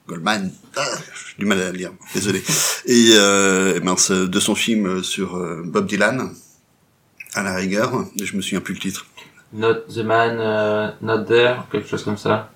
Goldman, 0.07 0.53
ah, 0.77 0.85
j'ai 1.29 1.39
du 1.39 1.47
mal 1.47 1.61
à 1.61 1.73
lire, 1.73 1.91
désolé. 2.15 2.43
Et 2.87 3.11
euh, 3.15 3.81
mince, 3.81 4.13
de 4.13 4.41
son 4.41 4.55
film 4.55 5.03
sur 5.03 5.37
euh, 5.37 5.63
Bob 5.65 5.87
Dylan, 5.87 6.33
à 7.35 7.43
la 7.43 7.57
rigueur, 7.57 8.07
je 8.23 8.37
me 8.37 8.43
souviens 8.43 8.61
plus 8.61 8.75
le 8.75 8.81
titre. 8.81 9.07
Not 9.53 9.87
the 9.89 9.99
man, 9.99 10.39
uh, 10.39 11.05
not 11.05 11.25
there, 11.25 11.57
quelque 11.71 11.89
chose 11.89 12.05
comme 12.05 12.19
ça. 12.19 12.51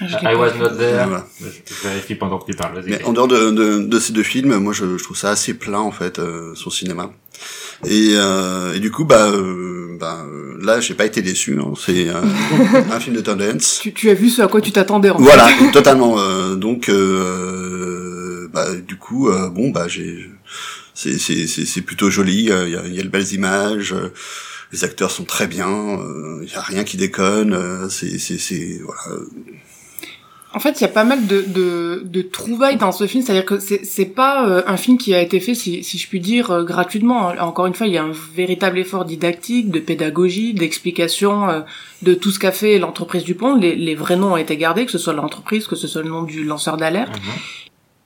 I 0.00 0.34
was 0.34 0.52
not 0.58 0.76
there. 0.76 1.06
Je, 1.40 1.88
vérifie 1.88 2.14
pendant 2.14 2.38
que 2.38 2.50
tu 2.50 2.56
parles. 2.56 2.82
Mais 2.86 3.02
en 3.04 3.12
dehors 3.12 3.28
de, 3.28 3.50
de, 3.50 3.78
de, 3.78 3.98
ces 3.98 4.12
deux 4.12 4.22
films, 4.22 4.56
moi 4.58 4.72
je, 4.74 4.98
je 4.98 5.02
trouve 5.02 5.16
ça 5.16 5.30
assez 5.30 5.54
plein 5.54 5.80
en 5.80 5.90
fait, 5.90 6.18
euh, 6.18 6.54
son 6.54 6.70
cinéma. 6.70 7.10
Et, 7.84 8.12
euh, 8.14 8.74
et 8.74 8.80
du 8.80 8.90
coup, 8.90 9.04
bah, 9.04 9.28
euh, 9.30 9.96
bah 9.98 10.24
là, 10.60 10.80
j'ai 10.80 10.94
pas 10.94 11.06
été 11.06 11.22
déçu. 11.22 11.58
Hein. 11.60 11.72
C'est 11.78 12.08
euh, 12.08 12.20
un 12.92 13.00
film 13.00 13.16
de 13.16 13.20
tendance. 13.20 13.80
Tu, 13.80 13.92
tu 13.92 14.10
as 14.10 14.14
vu 14.14 14.30
ce 14.30 14.42
à 14.42 14.48
quoi 14.48 14.60
tu 14.60 14.72
t'attendais. 14.72 15.10
En 15.10 15.18
voilà, 15.18 15.48
totalement. 15.72 16.18
Euh, 16.18 16.54
donc, 16.56 16.88
euh, 16.88 18.48
bah, 18.52 18.74
du 18.74 18.96
coup, 18.96 19.30
bon, 19.50 19.70
bah, 19.70 19.88
j'ai, 19.88 20.30
c'est, 20.94 21.18
c'est, 21.18 21.46
c'est, 21.46 21.80
plutôt 21.82 22.10
joli. 22.10 22.44
Il 22.44 22.48
y 22.48 22.52
a, 22.52 22.66
il 22.86 22.94
y 22.94 23.00
a 23.00 23.02
de 23.02 23.08
belles 23.08 23.32
images. 23.32 23.94
Les 24.72 24.84
acteurs 24.84 25.10
sont 25.10 25.24
très 25.24 25.46
bien. 25.46 25.98
Il 26.42 26.48
y 26.50 26.56
a 26.56 26.60
rien 26.60 26.84
qui 26.84 26.96
déconne. 26.96 27.88
c'est, 27.90 28.18
c'est, 28.18 28.38
c'est, 28.38 28.80
voilà 28.82 29.20
en 30.56 30.58
fait, 30.58 30.80
il 30.80 30.84
y 30.84 30.86
a 30.86 30.88
pas 30.88 31.04
mal 31.04 31.26
de, 31.26 31.44
de, 31.46 32.00
de 32.02 32.22
trouvailles 32.22 32.78
dans 32.78 32.90
ce 32.90 33.06
film, 33.06 33.22
c'est-à-dire 33.22 33.44
que 33.44 33.58
c'est, 33.58 33.84
c'est 33.84 34.06
pas 34.06 34.48
euh, 34.48 34.62
un 34.66 34.78
film 34.78 34.96
qui 34.96 35.12
a 35.12 35.20
été 35.20 35.38
fait, 35.38 35.54
si, 35.54 35.84
si 35.84 35.98
je 35.98 36.08
puis 36.08 36.18
dire, 36.18 36.50
euh, 36.50 36.64
gratuitement. 36.64 37.34
Encore 37.40 37.66
une 37.66 37.74
fois, 37.74 37.86
il 37.86 37.92
y 37.92 37.98
a 37.98 38.02
un 38.02 38.12
véritable 38.34 38.78
effort 38.78 39.04
didactique, 39.04 39.70
de 39.70 39.80
pédagogie, 39.80 40.54
d'explication 40.54 41.50
euh, 41.50 41.60
de 42.00 42.14
tout 42.14 42.30
ce 42.30 42.38
qu'a 42.38 42.52
fait 42.52 42.78
l'entreprise 42.78 43.22
Dupont. 43.22 43.54
Les, 43.54 43.76
les 43.76 43.94
vrais 43.94 44.16
noms 44.16 44.32
ont 44.32 44.36
été 44.38 44.56
gardés, 44.56 44.86
que 44.86 44.92
ce 44.92 44.96
soit 44.96 45.12
l'entreprise, 45.12 45.66
que 45.66 45.76
ce 45.76 45.86
soit 45.86 46.00
le 46.00 46.08
nom 46.08 46.22
du 46.22 46.42
lanceur 46.42 46.78
d'alerte. 46.78 47.14
Mhm. 47.14 47.32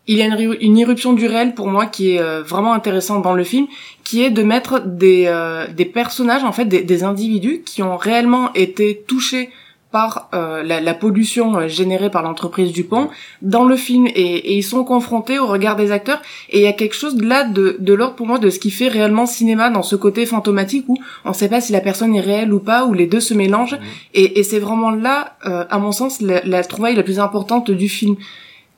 Il 0.07 0.17
y 0.17 0.23
a 0.23 0.27
une, 0.27 0.57
une, 0.61 0.79
irruption 0.79 1.13
du 1.13 1.27
réel 1.27 1.55
pour 1.55 1.69
moi 1.69 1.87
qui 1.87 2.13
est 2.13 2.43
vraiment 2.43 2.73
intéressante 2.73 3.23
dans 3.23 3.35
le 3.35 3.45
film, 3.45 3.67
qui 4.03 4.23
est 4.23 4.31
de 4.31 4.43
mettre 4.43 4.81
des, 4.81 5.33
des 5.77 5.85
personnages, 5.85 6.43
en 6.43 6.53
fait, 6.53 6.65
des, 6.65 6.83
des 6.83 7.05
individus 7.05 7.63
qui 7.65 7.83
ont 7.83 7.97
réellement 7.97 8.53
été 8.55 9.05
touchés 9.07 9.51
par 9.91 10.29
euh, 10.35 10.63
la, 10.63 10.81
la, 10.81 10.95
pollution 10.95 11.57
euh, 11.57 11.69
générée 11.69 12.11
par 12.11 12.23
l'entreprise 12.23 12.73
Dupont 12.73 13.09
dans 13.43 13.65
le 13.65 13.77
film. 13.77 14.07
Et, 14.07 14.13
et, 14.13 14.57
ils 14.57 14.63
sont 14.63 14.85
confrontés 14.85 15.39
au 15.39 15.47
regard 15.47 15.77
des 15.77 15.91
acteurs. 15.91 16.23
Et 16.49 16.59
il 16.59 16.63
y 16.63 16.69
a 16.69 16.73
quelque 16.73 16.95
chose 16.95 17.21
là 17.21 17.45
de, 17.45 17.77
de 17.81 17.95
l'ordre 17.95 18.15
pour 18.15 18.27
moi 18.27 18.39
de 18.39 18.51
ce 18.51 18.59
qui 18.59 18.71
fait 18.71 18.89
réellement 18.89 19.27
cinéma 19.27 19.69
dans 19.71 19.83
ce 19.83 19.97
côté 19.97 20.27
fantomatique 20.27 20.85
où 20.89 20.97
on 21.25 21.31
ne 21.31 21.35
sait 21.35 21.49
pas 21.49 21.61
si 21.61 21.73
la 21.73 21.81
personne 21.81 22.15
est 22.15 22.21
réelle 22.21 22.53
ou 22.53 22.61
pas 22.61 22.85
où 22.85 22.95
les 22.95 23.07
deux 23.07 23.21
se 23.21 23.35
mélangent. 23.35 23.75
Mmh. 23.75 24.15
et, 24.15 24.39
et 24.39 24.43
c'est 24.43 24.61
vraiment 24.61 24.91
là 24.91 25.37
euh, 25.47 25.65
à 25.71 25.79
mon 25.79 25.93
sens 25.93 26.21
la, 26.21 26.41
la 26.45 26.63
trouvaille 26.63 26.95
la 26.95 27.03
plus 27.03 27.19
importante 27.19 27.71
du 27.71 27.89
film 27.89 28.17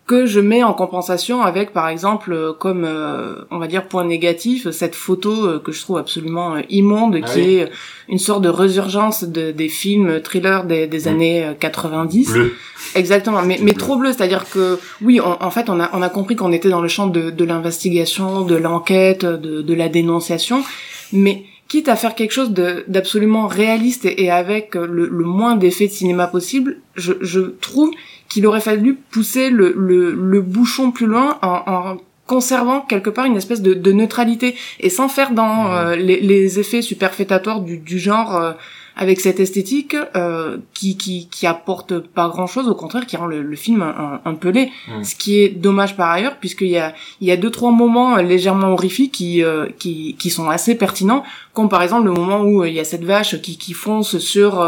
que 0.06 0.26
je 0.26 0.40
mets 0.40 0.64
en 0.64 0.74
compensation 0.74 1.42
avec 1.42 1.72
par 1.72 1.88
exemple 1.88 2.32
euh, 2.32 2.52
comme 2.52 2.84
euh, 2.84 3.44
on 3.52 3.58
va 3.58 3.68
dire 3.68 3.86
point 3.86 4.04
négatif 4.04 4.70
cette 4.70 4.96
photo 4.96 5.46
euh, 5.46 5.58
que 5.60 5.70
je 5.70 5.80
trouve 5.80 5.96
absolument 5.96 6.56
immonde 6.70 7.20
ah 7.22 7.26
qui 7.26 7.56
est 7.56 7.70
une 8.08 8.18
sorte 8.18 8.42
de 8.42 8.48
résurgence 8.48 9.22
de, 9.22 9.52
des 9.52 9.68
films 9.68 10.20
thrillers 10.20 10.64
des, 10.64 10.88
des 10.88 11.06
années 11.06 11.52
90 11.60 12.32
bleu. 12.32 12.56
exactement 12.96 13.42
mais, 13.42 13.58
mais 13.62 13.74
trop 13.74 13.96
bleu 13.96 14.12
c'est-à-dire 14.12 14.50
que 14.50 14.80
oui 15.02 15.20
en 15.20 15.50
fait 15.50 15.70
on 15.70 15.78
a 15.78 15.88
on 15.92 16.02
a 16.02 16.08
compris 16.08 16.34
qu'on 16.34 16.52
était 16.52 16.68
dans 16.68 16.82
le 16.82 16.88
champ 16.88 17.06
de, 17.06 17.30
de 17.30 17.44
l'investigation 17.44 18.42
de 18.42 18.56
l'enquête 18.56 19.24
de, 19.24 19.62
de 19.62 19.74
la 19.74 19.88
dénonciation 19.88 20.64
mais 21.12 21.44
quitte 21.68 21.88
à 21.88 21.96
faire 21.96 22.16
quelque 22.16 22.32
chose 22.32 22.50
d'absolument 22.50 23.46
réaliste 23.46 24.04
et, 24.04 24.30
avec 24.30 24.74
le, 24.74 25.06
le 25.06 25.24
moins 25.24 25.54
d'effets 25.56 25.86
de 25.86 25.92
cinéma 25.92 26.26
possible 26.26 26.78
je, 26.96 27.12
je 27.20 27.40
trouve 27.40 27.92
qu'il 28.32 28.46
aurait 28.46 28.62
fallu 28.62 28.94
pousser 28.94 29.50
le, 29.50 29.74
le, 29.76 30.14
le 30.14 30.40
bouchon 30.40 30.90
plus 30.90 31.04
loin 31.04 31.38
en, 31.42 31.62
en, 31.66 31.96
conservant 32.26 32.80
quelque 32.80 33.10
part 33.10 33.26
une 33.26 33.36
espèce 33.36 33.60
de, 33.60 33.74
de 33.74 33.92
neutralité 33.92 34.54
et 34.80 34.88
sans 34.88 35.08
faire 35.08 35.32
dans 35.32 35.70
euh, 35.70 35.96
les, 35.96 36.18
les, 36.20 36.58
effets 36.58 36.80
superfétatoires 36.80 37.60
du, 37.60 37.76
du 37.76 37.98
genre 37.98 38.34
euh, 38.36 38.52
avec 38.96 39.20
cette 39.20 39.38
esthétique 39.38 39.94
euh, 40.16 40.56
qui, 40.72 40.96
qui, 40.96 41.28
qui 41.28 41.46
apporte 41.46 41.98
pas 41.98 42.28
grand 42.28 42.46
chose 42.46 42.68
au 42.68 42.74
contraire 42.74 43.04
qui 43.04 43.18
rend 43.18 43.26
le, 43.26 43.42
le 43.42 43.56
film 43.56 43.82
un, 43.82 44.22
un, 44.24 44.34
peu 44.34 44.48
laid. 44.48 44.70
Ce 45.02 45.14
qui 45.14 45.40
est 45.40 45.50
dommage 45.50 45.94
par 45.94 46.10
ailleurs 46.10 46.38
puisqu'il 46.38 46.68
y 46.68 46.78
a 46.78 46.94
il 47.20 47.28
y 47.28 47.32
a 47.32 47.36
deux 47.36 47.50
trois 47.50 47.70
moments 47.72 48.16
légèrement 48.16 48.68
horrifiques 48.68 49.12
qui 49.12 49.42
qui, 49.78 50.16
qui 50.18 50.30
sont 50.30 50.48
assez 50.48 50.74
pertinents 50.74 51.24
comme 51.52 51.68
par 51.68 51.82
exemple 51.82 52.06
le 52.06 52.12
moment 52.12 52.40
où 52.40 52.64
il 52.64 52.72
y 52.72 52.80
a 52.80 52.84
cette 52.84 53.04
vache 53.04 53.42
qui, 53.42 53.58
qui 53.58 53.74
fonce 53.74 54.16
sur 54.18 54.64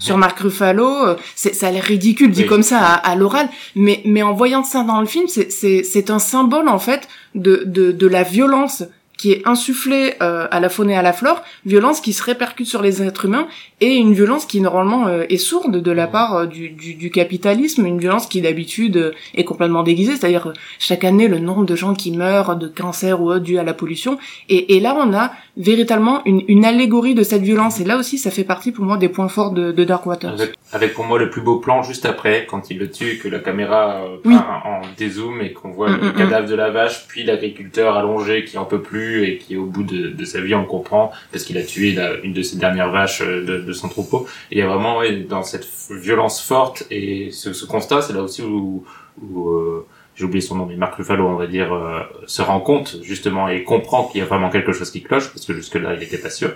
sur 0.00 0.16
Marc 0.16 0.40
Ruffalo, 0.40 1.06
euh, 1.06 1.16
ça 1.36 1.68
a 1.68 1.70
l'air 1.70 1.84
ridicule 1.84 2.32
dit 2.32 2.46
comme 2.46 2.64
ça 2.64 2.78
à, 2.78 2.94
à 2.94 3.14
l'oral, 3.14 3.48
mais 3.76 4.02
mais 4.04 4.22
en 4.22 4.32
voyant 4.32 4.64
ça 4.64 4.82
dans 4.82 5.00
le 5.00 5.06
film, 5.06 5.28
c'est 5.28 5.52
c'est 5.52 5.84
c'est 5.84 6.10
un 6.10 6.18
symbole 6.18 6.68
en 6.68 6.80
fait 6.80 7.06
de 7.36 7.62
de 7.66 7.92
de 7.92 8.06
la 8.08 8.24
violence 8.24 8.82
qui 9.20 9.32
est 9.32 9.46
insufflée 9.46 10.14
euh, 10.22 10.48
à 10.50 10.60
la 10.60 10.70
faune 10.70 10.88
et 10.88 10.96
à 10.96 11.02
la 11.02 11.12
flore, 11.12 11.42
violence 11.66 12.00
qui 12.00 12.14
se 12.14 12.22
répercute 12.22 12.66
sur 12.66 12.80
les 12.80 13.02
êtres 13.02 13.26
humains 13.26 13.48
et 13.82 13.96
une 13.96 14.14
violence 14.14 14.46
qui 14.46 14.62
normalement 14.62 15.08
euh, 15.08 15.24
est 15.28 15.36
sourde 15.36 15.76
de 15.76 15.90
la 15.90 16.06
part 16.06 16.36
euh, 16.36 16.46
du, 16.46 16.70
du, 16.70 16.94
du, 16.94 17.10
capitalisme, 17.10 17.84
une 17.84 17.98
violence 17.98 18.26
qui 18.26 18.40
d'habitude 18.40 19.12
est 19.34 19.44
complètement 19.44 19.82
déguisée, 19.82 20.16
c'est-à-dire 20.16 20.54
chaque 20.78 21.04
année 21.04 21.28
le 21.28 21.38
nombre 21.38 21.66
de 21.66 21.76
gens 21.76 21.92
qui 21.92 22.12
meurent 22.16 22.56
de 22.56 22.66
cancer 22.66 23.20
ou 23.20 23.30
autre 23.30 23.40
dû 23.40 23.58
à 23.58 23.62
la 23.62 23.74
pollution, 23.74 24.18
et, 24.48 24.76
et 24.76 24.80
là 24.80 24.96
on 24.98 25.12
a 25.12 25.32
véritablement 25.58 26.22
une, 26.24 26.42
une, 26.48 26.64
allégorie 26.64 27.14
de 27.14 27.22
cette 27.22 27.42
violence, 27.42 27.78
et 27.78 27.84
là 27.84 27.98
aussi 27.98 28.16
ça 28.16 28.30
fait 28.30 28.44
partie 28.44 28.72
pour 28.72 28.86
moi 28.86 28.96
des 28.96 29.10
points 29.10 29.28
forts 29.28 29.50
de, 29.50 29.70
de 29.70 29.84
Dark 29.84 30.06
Waters. 30.06 30.36
Avec, 30.72 30.94
pour 30.94 31.04
moi 31.04 31.18
le 31.18 31.28
plus 31.28 31.42
beau 31.42 31.56
plan 31.56 31.82
juste 31.82 32.06
après, 32.06 32.46
quand 32.48 32.70
il 32.70 32.78
le 32.78 32.90
tue, 32.90 33.18
que 33.18 33.28
la 33.28 33.40
caméra 33.40 34.00
part 34.24 34.62
en 34.64 34.80
dézoom 34.96 35.42
et 35.42 35.52
qu'on 35.52 35.72
voit 35.72 35.90
mm, 35.90 35.96
le 36.00 36.06
mm, 36.06 36.08
mm. 36.08 36.14
cadavre 36.14 36.48
de 36.48 36.54
la 36.54 36.70
vache, 36.70 37.06
puis 37.06 37.22
l'agriculteur 37.22 37.96
allongé 37.96 38.44
qui 38.44 38.56
en 38.56 38.64
peut 38.64 38.80
plus 38.80 39.09
et 39.18 39.38
qui 39.38 39.56
au 39.56 39.66
bout 39.66 39.82
de, 39.82 40.24
sa 40.24 40.40
vie 40.40 40.54
on 40.54 40.64
comprend 40.64 41.12
parce 41.32 41.44
qu'il 41.44 41.58
a 41.58 41.62
tué 41.62 41.96
une 42.22 42.32
de 42.32 42.42
ses 42.42 42.56
dernières 42.56 42.90
vaches 42.90 43.22
euh, 43.22 43.62
de, 43.64 43.72
son 43.72 43.88
troupeau. 43.88 44.26
Et 44.50 44.56
il 44.56 44.58
y 44.58 44.62
a 44.62 44.66
vraiment 44.66 45.00
dans 45.28 45.42
cette 45.42 45.66
violence 45.90 46.40
forte 46.40 46.84
et 46.90 47.30
ce, 47.30 47.64
constat, 47.64 48.02
c'est 48.02 48.12
là 48.12 48.22
aussi 48.22 48.42
où, 48.42 48.84
euh, 49.22 49.86
j'ai 50.14 50.24
oublié 50.24 50.40
son 50.40 50.56
nom, 50.56 50.66
mais 50.66 50.76
Marc 50.76 50.96
Ruffalo, 50.96 51.26
on 51.26 51.36
va 51.36 51.46
dire, 51.46 51.72
euh, 51.72 52.00
se 52.26 52.42
rend 52.42 52.60
compte 52.60 52.98
justement 53.02 53.48
et 53.48 53.62
comprend 53.64 54.04
qu'il 54.04 54.20
y 54.20 54.22
a 54.22 54.26
vraiment 54.26 54.50
quelque 54.50 54.72
chose 54.72 54.90
qui 54.90 55.02
cloche 55.02 55.28
parce 55.28 55.46
que 55.46 55.54
jusque 55.54 55.76
là 55.76 55.94
il 55.94 56.00
n'était 56.00 56.18
pas 56.18 56.30
sûr. 56.30 56.52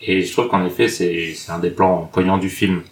Et 0.00 0.22
je 0.22 0.32
trouve 0.32 0.48
qu'en 0.48 0.64
effet 0.64 0.88
c'est 0.88 1.34
un 1.48 1.58
des 1.58 1.70
plans 1.70 2.08
poignants 2.12 2.38
du 2.38 2.48
film. 2.48 2.82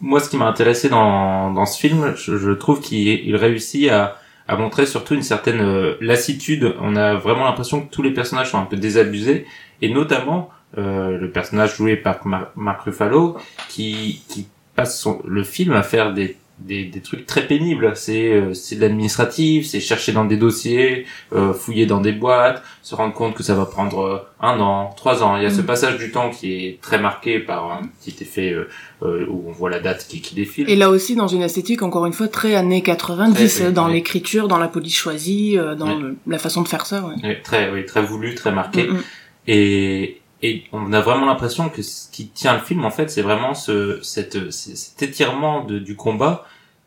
Moi, 0.00 0.20
ce 0.20 0.30
qui 0.30 0.36
m'a 0.36 0.46
intéressé 0.46 0.88
dans, 0.88 1.66
ce 1.66 1.80
film, 1.80 2.14
je 2.16 2.52
trouve 2.52 2.80
qu'il 2.80 3.34
réussit 3.34 3.90
à, 3.90 4.16
a 4.48 4.56
montré 4.56 4.86
surtout 4.86 5.14
une 5.14 5.22
certaine 5.22 5.60
euh, 5.60 5.94
lassitude. 6.00 6.74
On 6.80 6.96
a 6.96 7.14
vraiment 7.14 7.44
l'impression 7.44 7.82
que 7.82 7.90
tous 7.90 8.02
les 8.02 8.12
personnages 8.12 8.50
sont 8.50 8.58
un 8.58 8.66
peu 8.66 8.76
désabusés, 8.76 9.46
et 9.82 9.92
notamment 9.92 10.50
euh, 10.76 11.18
le 11.18 11.30
personnage 11.30 11.76
joué 11.76 11.96
par 11.96 12.20
Mark 12.56 12.82
Ruffalo, 12.82 13.36
qui, 13.68 14.22
qui 14.28 14.48
passe 14.74 15.00
son, 15.00 15.22
le 15.26 15.44
film 15.44 15.72
à 15.72 15.82
faire 15.82 16.12
des 16.12 16.36
des, 16.58 16.84
des 16.84 17.00
trucs 17.00 17.26
très 17.26 17.46
pénibles. 17.46 17.92
C'est 17.94 18.32
euh, 18.32 18.54
c'est 18.54 18.76
de 18.76 18.80
l'administratif, 18.80 19.66
c'est 19.66 19.80
chercher 19.80 20.12
dans 20.12 20.24
des 20.24 20.36
dossiers, 20.36 21.06
euh, 21.32 21.52
fouiller 21.52 21.86
dans 21.86 22.00
des 22.00 22.12
boîtes, 22.12 22.62
se 22.82 22.94
rendre 22.94 23.14
compte 23.14 23.34
que 23.34 23.42
ça 23.42 23.54
va 23.54 23.66
prendre 23.66 24.00
euh, 24.00 24.18
un 24.40 24.60
an, 24.60 24.90
trois 24.96 25.22
ans. 25.22 25.36
Il 25.36 25.42
y 25.42 25.46
a 25.46 25.50
ce 25.50 25.62
mm. 25.62 25.66
passage 25.66 25.96
du 25.96 26.10
temps 26.12 26.30
qui 26.30 26.66
est 26.66 26.80
très 26.80 26.98
marqué 26.98 27.40
par 27.40 27.72
un 27.72 27.82
petit 28.00 28.14
effet 28.22 28.52
euh, 28.52 28.68
euh, 29.02 29.26
où 29.28 29.44
on 29.48 29.52
voit 29.52 29.70
la 29.70 29.80
date 29.80 30.06
qui, 30.08 30.20
qui 30.20 30.34
défile. 30.34 30.68
Et 30.70 30.76
là 30.76 30.90
aussi 30.90 31.16
dans 31.16 31.28
une 31.28 31.42
esthétique 31.42 31.82
encore 31.82 32.06
une 32.06 32.12
fois 32.12 32.28
très 32.28 32.54
années 32.54 32.82
90, 32.82 33.62
dans 33.72 33.88
l'écriture, 33.88 34.48
dans 34.48 34.58
la 34.58 34.68
police 34.68 34.96
choisie, 34.96 35.56
dans 35.78 36.00
la 36.26 36.38
façon 36.38 36.62
de 36.62 36.68
faire 36.68 36.86
ça. 36.86 37.04
Ouais. 37.04 37.40
très 37.42 37.70
oui, 37.70 37.84
très 37.84 38.02
voulu, 38.02 38.34
très 38.34 38.52
marqué. 38.52 38.84
Mm, 38.84 38.94
mm. 38.94 39.02
Et 39.46 40.20
et 40.44 40.64
on 40.72 40.92
a 40.92 41.00
vraiment 41.00 41.26
l'impression 41.26 41.64
que 41.74 41.82
ce 41.82 42.10
qui 42.14 42.24
tient 42.40 42.54
le 42.54 42.64
film 42.68 42.84
en 42.84 42.90
fait 42.90 43.08
c'est 43.10 43.22
vraiment 43.30 43.54
ce 43.54 43.98
cette, 44.02 44.38
cet 44.52 45.02
étirement 45.08 45.64
de, 45.64 45.78
du 45.78 45.94
combat 45.96 46.34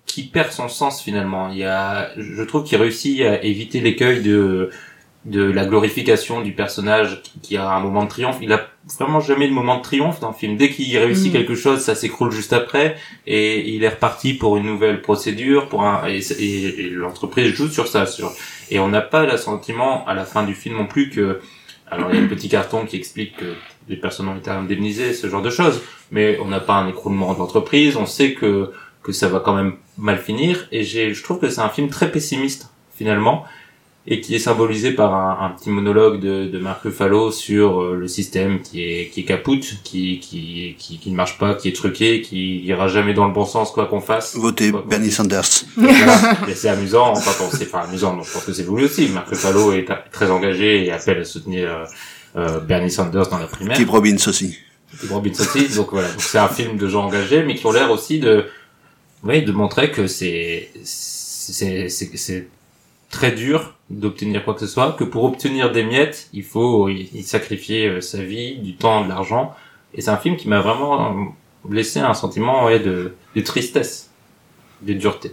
qui 0.05 0.23
perd 0.23 0.51
son 0.51 0.69
sens 0.69 1.01
finalement 1.07 1.49
il 1.53 1.57
y 1.57 1.63
a 1.65 2.09
je 2.17 2.43
trouve 2.43 2.63
qu'il 2.65 2.77
réussit 2.85 3.21
à 3.21 3.43
éviter 3.43 3.79
l'écueil 3.81 4.21
de 4.21 4.69
de 5.25 5.43
la 5.59 5.65
glorification 5.65 6.35
du 6.41 6.53
personnage 6.53 7.21
qui 7.41 7.57
a 7.57 7.67
un 7.77 7.81
moment 7.81 8.03
de 8.05 8.09
triomphe 8.09 8.37
il 8.41 8.53
a 8.53 8.61
vraiment 8.97 9.19
jamais 9.19 9.47
de 9.49 9.53
moment 9.53 9.77
de 9.77 9.81
triomphe 9.81 10.21
dans 10.21 10.29
le 10.29 10.33
film. 10.41 10.55
Dès 10.55 10.69
qu'il 10.69 10.97
réussit 10.97 11.29
Mm. 11.31 11.35
quelque 11.37 11.55
chose, 11.63 11.79
ça 11.81 11.95
s'écroule 11.95 12.31
juste 12.31 12.53
après 12.53 12.95
et 13.25 13.69
il 13.75 13.83
est 13.83 13.89
reparti 13.89 14.29
pour 14.35 14.55
une 14.55 14.65
nouvelle 14.65 15.01
procédure, 15.01 15.67
pour 15.67 15.83
un 15.83 16.07
et, 16.07 16.19
et- 16.39 16.79
et 16.85 16.89
l'entreprise 16.91 17.49
joue 17.53 17.67
sur 17.77 17.87
ça, 17.93 18.05
sur 18.05 18.31
et 18.71 18.79
on 18.79 18.87
n'a 18.87 19.01
pas 19.01 19.25
le 19.25 19.35
sentiment 19.37 20.05
à 20.07 20.13
la 20.13 20.23
fin 20.23 20.43
du 20.43 20.55
film 20.55 20.77
non 20.77 20.85
plus 20.85 21.09
que 21.09 21.41
alors 21.89 22.09
il 22.11 22.15
y 22.15 22.17
a 22.17 22.21
le 22.21 22.27
petit 22.27 22.49
carton 22.49 22.85
qui 22.85 22.97
explique 22.97 23.37
que 23.37 23.53
les 23.87 23.95
personnes 23.95 24.27
ont 24.27 24.35
été 24.35 24.49
indemnisées, 24.49 25.13
ce 25.13 25.27
genre 25.27 25.41
de 25.41 25.49
choses, 25.49 25.81
mais 26.11 26.37
on 26.41 26.47
n'a 26.47 26.59
pas 26.59 26.75
un 26.75 26.87
écroulement 26.87 27.33
de 27.33 27.39
l'entreprise. 27.39 27.95
On 27.95 28.05
sait 28.05 28.33
que 28.33 28.71
que 29.03 29.13
ça 29.13 29.29
va 29.29 29.39
quand 29.39 29.55
même 29.55 29.75
mal 29.97 30.17
finir 30.17 30.67
et 30.71 30.83
j'ai 30.83 31.13
je 31.13 31.23
trouve 31.23 31.39
que 31.39 31.49
c'est 31.49 31.61
un 31.61 31.69
film 31.69 31.87
très 31.87 32.11
pessimiste 32.11 32.69
finalement 32.93 33.45
et 34.09 34.21
qui 34.21 34.35
est 34.35 34.39
symbolisé 34.39 34.91
par 34.93 35.13
un, 35.13 35.45
un 35.45 35.49
petit 35.49 35.69
monologue 35.69 36.21
de, 36.21 36.47
de 36.47 36.59
Mark 36.59 36.81
Ruffalo 36.81 37.29
sur 37.29 37.81
euh, 37.81 37.95
le 37.95 38.07
système 38.07 38.61
qui 38.61 38.81
est 38.81 39.09
qui 39.09 39.19
est 39.21 39.25
capoute, 39.25 39.79
qui, 39.83 40.19
qui 40.19 40.75
qui 40.79 40.97
qui 40.97 41.11
ne 41.11 41.15
marche 41.15 41.37
pas, 41.37 41.55
qui 41.55 41.67
est 41.67 41.75
truqué, 41.75 42.21
qui 42.21 42.59
ira 42.61 42.87
jamais 42.87 43.13
dans 43.13 43.27
le 43.27 43.33
bon 43.33 43.45
sens 43.45 43.71
quoi 43.71 43.85
qu'on 43.85 43.99
fasse. 43.99 44.37
Votez 44.37 44.71
Quoi 44.71 44.85
Bernie. 44.87 45.11
Sanders. 45.11 45.43
C'est 46.53 46.69
amusant, 46.69 47.11
enfin 47.11 47.31
bon, 47.37 47.49
c'est 47.51 47.69
pas 47.71 47.81
amusant, 47.81 48.15
donc 48.15 48.25
je 48.25 48.31
pense 48.31 48.45
que 48.45 48.53
c'est 48.53 48.63
voulu 48.63 48.85
aussi. 48.85 49.09
Mark 49.09 49.27
Ruffalo 49.27 49.73
est 49.73 49.85
très 50.11 50.29
engagé 50.31 50.85
et 50.85 50.91
appelle 50.91 51.19
à 51.19 51.25
soutenir 51.25 51.69
euh, 51.69 51.85
euh, 52.37 52.59
Bernie 52.59 52.91
Sanders 52.91 53.27
dans 53.29 53.39
la 53.39 53.47
primaire. 53.47 53.77
Tim 53.77 53.89
Robbins 53.89 54.15
aussi. 54.27 54.57
Tim 55.01 55.13
Robbins 55.13 55.31
aussi. 55.31 55.67
Donc 55.75 55.89
voilà, 55.91 56.09
donc 56.09 56.21
c'est 56.21 56.37
un 56.37 56.47
film 56.47 56.77
de 56.77 56.87
gens 56.87 57.05
engagés, 57.05 57.43
mais 57.43 57.55
qui 57.55 57.65
ont 57.65 57.71
l'air 57.71 57.91
aussi 57.91 58.19
de, 58.19 58.45
oui, 59.23 59.43
de 59.43 59.51
montrer 59.51 59.91
que 59.91 60.07
c'est, 60.07 60.69
c'est, 60.83 61.89
c'est 61.89 62.47
très 63.09 63.31
dur 63.31 63.73
d'obtenir 63.89 64.43
quoi 64.43 64.53
que 64.53 64.59
ce 64.59 64.67
soit, 64.67 64.93
que 64.93 65.03
pour 65.03 65.23
obtenir 65.23 65.71
des 65.71 65.83
miettes, 65.83 66.29
il 66.33 66.43
faut 66.43 66.89
y, 66.89 67.23
sacrifier 67.23 67.87
euh, 67.87 68.01
sa 68.01 68.21
vie, 68.21 68.57
du 68.57 68.75
temps, 68.75 69.03
de 69.03 69.09
l'argent. 69.09 69.55
Et 69.93 70.01
c'est 70.01 70.11
un 70.11 70.17
film 70.17 70.35
qui 70.35 70.47
m'a 70.49 70.59
vraiment 70.59 71.11
euh, 71.11 71.25
laissé 71.69 71.99
un 71.99 72.13
sentiment 72.13 72.65
ouais, 72.65 72.79
de, 72.79 73.13
de 73.35 73.41
tristesse, 73.41 74.09
de 74.81 74.93
dureté. 74.93 75.31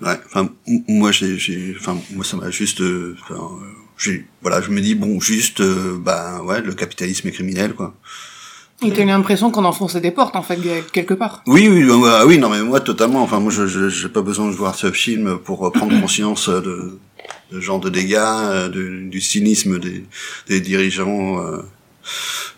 Ouais, 0.00 0.18
enfin, 0.26 0.48
moi, 0.88 1.12
j'ai, 1.12 1.38
j'ai, 1.38 1.74
enfin, 1.78 1.96
moi, 2.12 2.24
ça 2.24 2.36
m'a 2.36 2.50
juste, 2.50 2.80
euh, 2.80 3.16
enfin, 3.22 3.50
voilà, 4.42 4.60
je 4.60 4.70
me 4.70 4.80
dis, 4.80 4.94
bon, 4.94 5.20
juste, 5.20 5.60
euh, 5.60 5.96
bah, 5.98 6.42
ouais, 6.42 6.60
le 6.60 6.74
capitalisme 6.74 7.28
est 7.28 7.32
criminel, 7.32 7.74
quoi. 7.74 7.94
Et 8.82 8.90
t'as 8.92 9.02
eu 9.02 9.06
l'impression 9.06 9.50
qu'on 9.50 9.64
enfonçait 9.64 10.00
des 10.00 10.10
portes, 10.10 10.36
en 10.36 10.42
fait, 10.42 10.58
quelque 10.92 11.14
part. 11.14 11.42
Oui, 11.46 11.68
oui, 11.68 11.82
euh, 11.84 11.96
ouais, 11.96 12.24
oui, 12.26 12.38
non, 12.38 12.50
mais 12.50 12.60
moi, 12.62 12.80
totalement. 12.80 13.22
Enfin, 13.22 13.40
moi, 13.40 13.50
je, 13.52 13.66
je, 13.66 13.88
j'ai 13.88 14.08
pas 14.08 14.20
besoin 14.22 14.46
de 14.48 14.52
voir 14.54 14.74
ce 14.74 14.90
film 14.92 15.38
pour 15.38 15.66
euh, 15.66 15.70
prendre 15.70 15.98
conscience 16.00 16.48
euh, 16.48 16.60
de, 16.60 16.98
de 17.52 17.56
ce 17.56 17.60
genre 17.60 17.80
de 17.80 17.88
dégâts, 17.88 18.16
euh, 18.18 18.68
de- 18.68 19.08
du 19.08 19.20
cynisme 19.20 19.78
des, 19.78 20.04
des 20.48 20.60
dirigeants. 20.60 21.40
euh, 21.42 21.62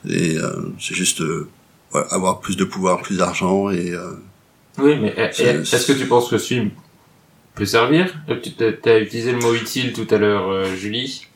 et 0.08 0.36
euh, 0.36 0.50
c'est 0.80 0.94
juste 0.94 1.20
euh, 1.20 1.48
voilà, 1.92 2.08
avoir 2.10 2.40
plus 2.40 2.56
de 2.56 2.64
pouvoir, 2.64 3.02
plus 3.02 3.18
d'argent 3.18 3.70
et 3.70 3.92
euh, 3.92 4.12
Oui, 4.78 4.96
mais 5.00 5.14
eh, 5.16 5.28
eh, 5.38 5.42
est-ce 5.60 5.86
que 5.86 5.92
tu 5.96 6.06
penses 6.06 6.28
que 6.28 6.38
ce 6.38 6.44
film 6.46 6.70
peut 7.54 7.64
servir? 7.66 8.12
Tu 8.42 8.52
t'as- 8.52 8.72
t'as 8.72 8.98
utilisé 8.98 9.30
le 9.32 9.38
mot 9.38 9.54
utile 9.54 9.92
tout 9.92 10.06
à 10.12 10.18
l'heure, 10.18 10.48
euh, 10.50 10.74
Julie. 10.74 11.26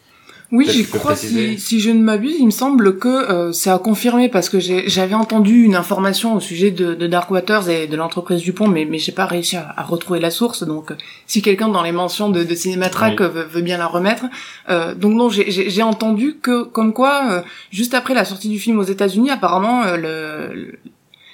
Oui, 0.53 0.67
peux 0.91 0.99
crois. 0.99 1.15
Si, 1.15 1.59
si 1.59 1.81
je 1.81 1.91
ne 1.91 2.01
m'abuse, 2.03 2.35
il 2.39 2.47
me 2.47 2.51
semble 2.51 2.99
que 2.99 3.09
euh, 3.09 3.53
c'est 3.53 3.71
à 3.71 3.79
confirmer 3.79 4.29
parce 4.29 4.49
que 4.49 4.59
j'avais 4.59 5.15
entendu 5.15 5.63
une 5.63 5.77
information 5.77 6.35
au 6.35 6.41
sujet 6.41 6.71
de, 6.73 6.95
de 6.95 7.07
Dark 7.07 7.31
Waters 7.31 7.69
et 7.69 7.87
de 7.87 7.97
l'entreprise 7.97 8.43
Dupont, 8.43 8.67
mais, 8.67 8.85
mais 8.85 8.99
j'ai 8.99 9.13
pas 9.13 9.27
réussi 9.27 9.57
à, 9.57 9.73
à 9.77 9.83
retrouver 9.85 10.19
la 10.19 10.31
source. 10.31 10.65
Donc, 10.65 10.91
euh, 10.91 10.97
si 11.27 11.41
quelqu'un 11.41 11.69
dans 11.69 11.83
les 11.85 11.93
mentions 11.93 12.31
de, 12.31 12.43
de 12.43 12.55
Cinématrack 12.55 13.21
Oui. 13.21 13.27
euh, 13.27 13.29
veut, 13.29 13.45
veut 13.45 13.63
bien 13.63 13.79
la 13.79 13.87
remettre, 13.87 14.25
euh, 14.69 14.95
donc 14.95 15.15
non, 15.15 15.29
j'ai- 15.29 15.83
entendu 15.83 16.37
que 16.43 16.65
comme 16.65 16.93
quoi, 16.93 17.23
euh, 17.31 17.43
juste 17.71 17.95
après 17.95 18.15
la 18.15 18.25
sortie 18.25 18.49
du 18.49 18.59
film 18.59 18.79
aux 18.79 18.83
États-Unis, 18.83 19.31
apparemment, 19.31 19.85
euh, 19.85 19.97
le 19.97 20.79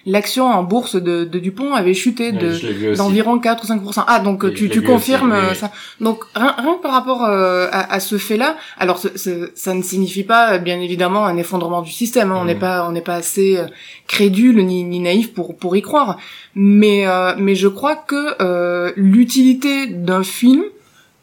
l'action 0.07 0.47
en 0.47 0.63
bourse 0.63 0.95
de, 0.97 1.25
de 1.25 1.39
Dupont 1.41 1.75
avait 1.75 1.93
chuté 1.95 2.31
de 2.33 2.97
d'environ 2.97 3.39
4 3.39 3.65
ou 3.65 3.67
5% 3.67 4.05
Ah 4.07 4.21
donc 4.21 4.55
tu, 4.55 4.69
tu 4.71 4.81
confirmes 4.83 5.33
aussi, 5.51 5.61
ça. 5.61 5.73
Donc 6.01 6.25
rien, 6.35 6.55
rien 6.57 6.75
que 6.77 6.83
par 6.83 6.93
rapport 6.93 7.25
euh, 7.25 7.67
à, 7.73 7.93
à 7.95 8.01
ce 8.01 8.17
fait-là, 8.17 8.57
alors 8.79 8.99
ce- 8.99 9.19
ce- 9.19 9.51
ça 9.57 9.75
ne 9.75 9.83
signifie 9.83 10.23
pas 10.23 10.59
bien 10.59 10.81
évidemment 10.81 11.27
un 11.27 11.37
effondrement 11.37 11.83
du 11.83 11.91
système. 11.91 12.31
hein. 12.33 12.39
On 12.41 12.45
n'est 12.45 12.55
Mhm. 12.55 12.61
pas 12.61 12.87
on 12.89 12.93
n'est 12.93 13.01
pas 13.01 13.17
assez 13.17 13.57
euh, 13.59 13.67
crédule 14.07 14.65
ni, 14.65 14.85
ni 14.85 15.01
naïf 15.01 15.35
pour 15.35 15.57
pour 15.57 15.77
y 15.77 15.83
croire. 15.83 16.19
Mais 16.55 17.07
euh, 17.07 17.35
mais 17.37 17.55
je 17.57 17.69
crois 17.69 17.97
que 17.97 18.41
euh, 18.41 18.93
l'utilité 18.97 19.87
d'un 19.87 20.23
film 20.23 20.63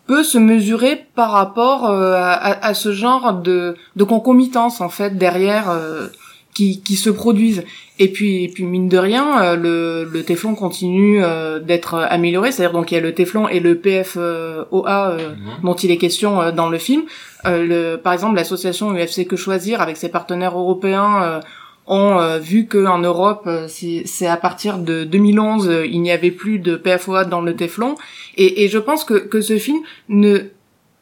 peut 0.07 0.23
se 0.23 0.37
mesurer 0.37 1.05
par 1.15 1.31
rapport 1.31 1.89
euh, 1.89 2.13
à, 2.15 2.33
à- 2.33 2.65
à 2.67 2.73
ce 2.73 2.91
genre 2.91 3.33
de, 3.35 3.75
de 3.95 4.03
concomitance 4.03 4.81
en 4.81 4.89
fait 4.89 5.17
derrière 5.17 5.69
euh, 5.69 6.07
qui, 6.53 6.81
qui 6.81 6.95
se 6.95 7.09
produisent. 7.09 7.63
Et 7.99 8.07
puis, 8.11 8.43
et 8.43 8.47
puis 8.47 8.63
mine 8.63 8.89
de 8.89 8.97
rien, 8.97 9.41
euh, 9.41 9.55
le, 9.55 10.09
le 10.11 10.23
Téflon 10.23 10.55
continue 10.55 11.23
euh, 11.23 11.59
d'être 11.59 11.95
amélioré. 11.95 12.51
C'est-à-dire 12.51 12.73
donc 12.73 12.91
il 12.91 12.95
y 12.95 12.97
a 12.97 13.01
le 13.01 13.13
Téflon 13.13 13.47
et 13.47 13.59
le 13.59 13.75
PFOA 13.77 15.09
euh, 15.11 15.29
Mhm. 15.29 15.63
dont 15.63 15.73
il 15.75 15.91
est 15.91 15.97
question 15.97 16.41
euh, 16.41 16.51
dans 16.51 16.69
le 16.69 16.77
film. 16.77 17.03
Euh, 17.45 17.65
le, 17.65 17.97
par 17.97 18.13
exemple, 18.13 18.35
l'association 18.35 18.91
UFC 18.93 19.27
Que 19.27 19.35
Choisir 19.35 19.81
avec 19.81 19.97
ses 19.97 20.09
partenaires 20.09 20.57
européens 20.57 21.21
euh, 21.23 21.39
ont 21.85 22.17
euh, 22.19 22.39
vu 22.39 22.65
qu'en 22.67 22.99
Europe, 22.99 23.43
euh, 23.47 23.67
c'est 23.67 24.27
à 24.27 24.37
partir 24.37 24.77
de 24.77 25.03
2011, 25.03 25.67
euh, 25.69 25.85
il 25.85 26.01
n'y 26.01 26.11
avait 26.11 26.31
plus 26.31 26.59
de 26.59 26.75
PFOA 26.75 27.25
dans 27.25 27.41
le 27.41 27.55
Téflon. 27.55 27.95
Et, 28.37 28.63
et 28.63 28.69
je 28.69 28.77
pense 28.79 29.03
que, 29.03 29.15
que 29.15 29.41
ce 29.41 29.57
film 29.57 29.79
ne 30.09 30.39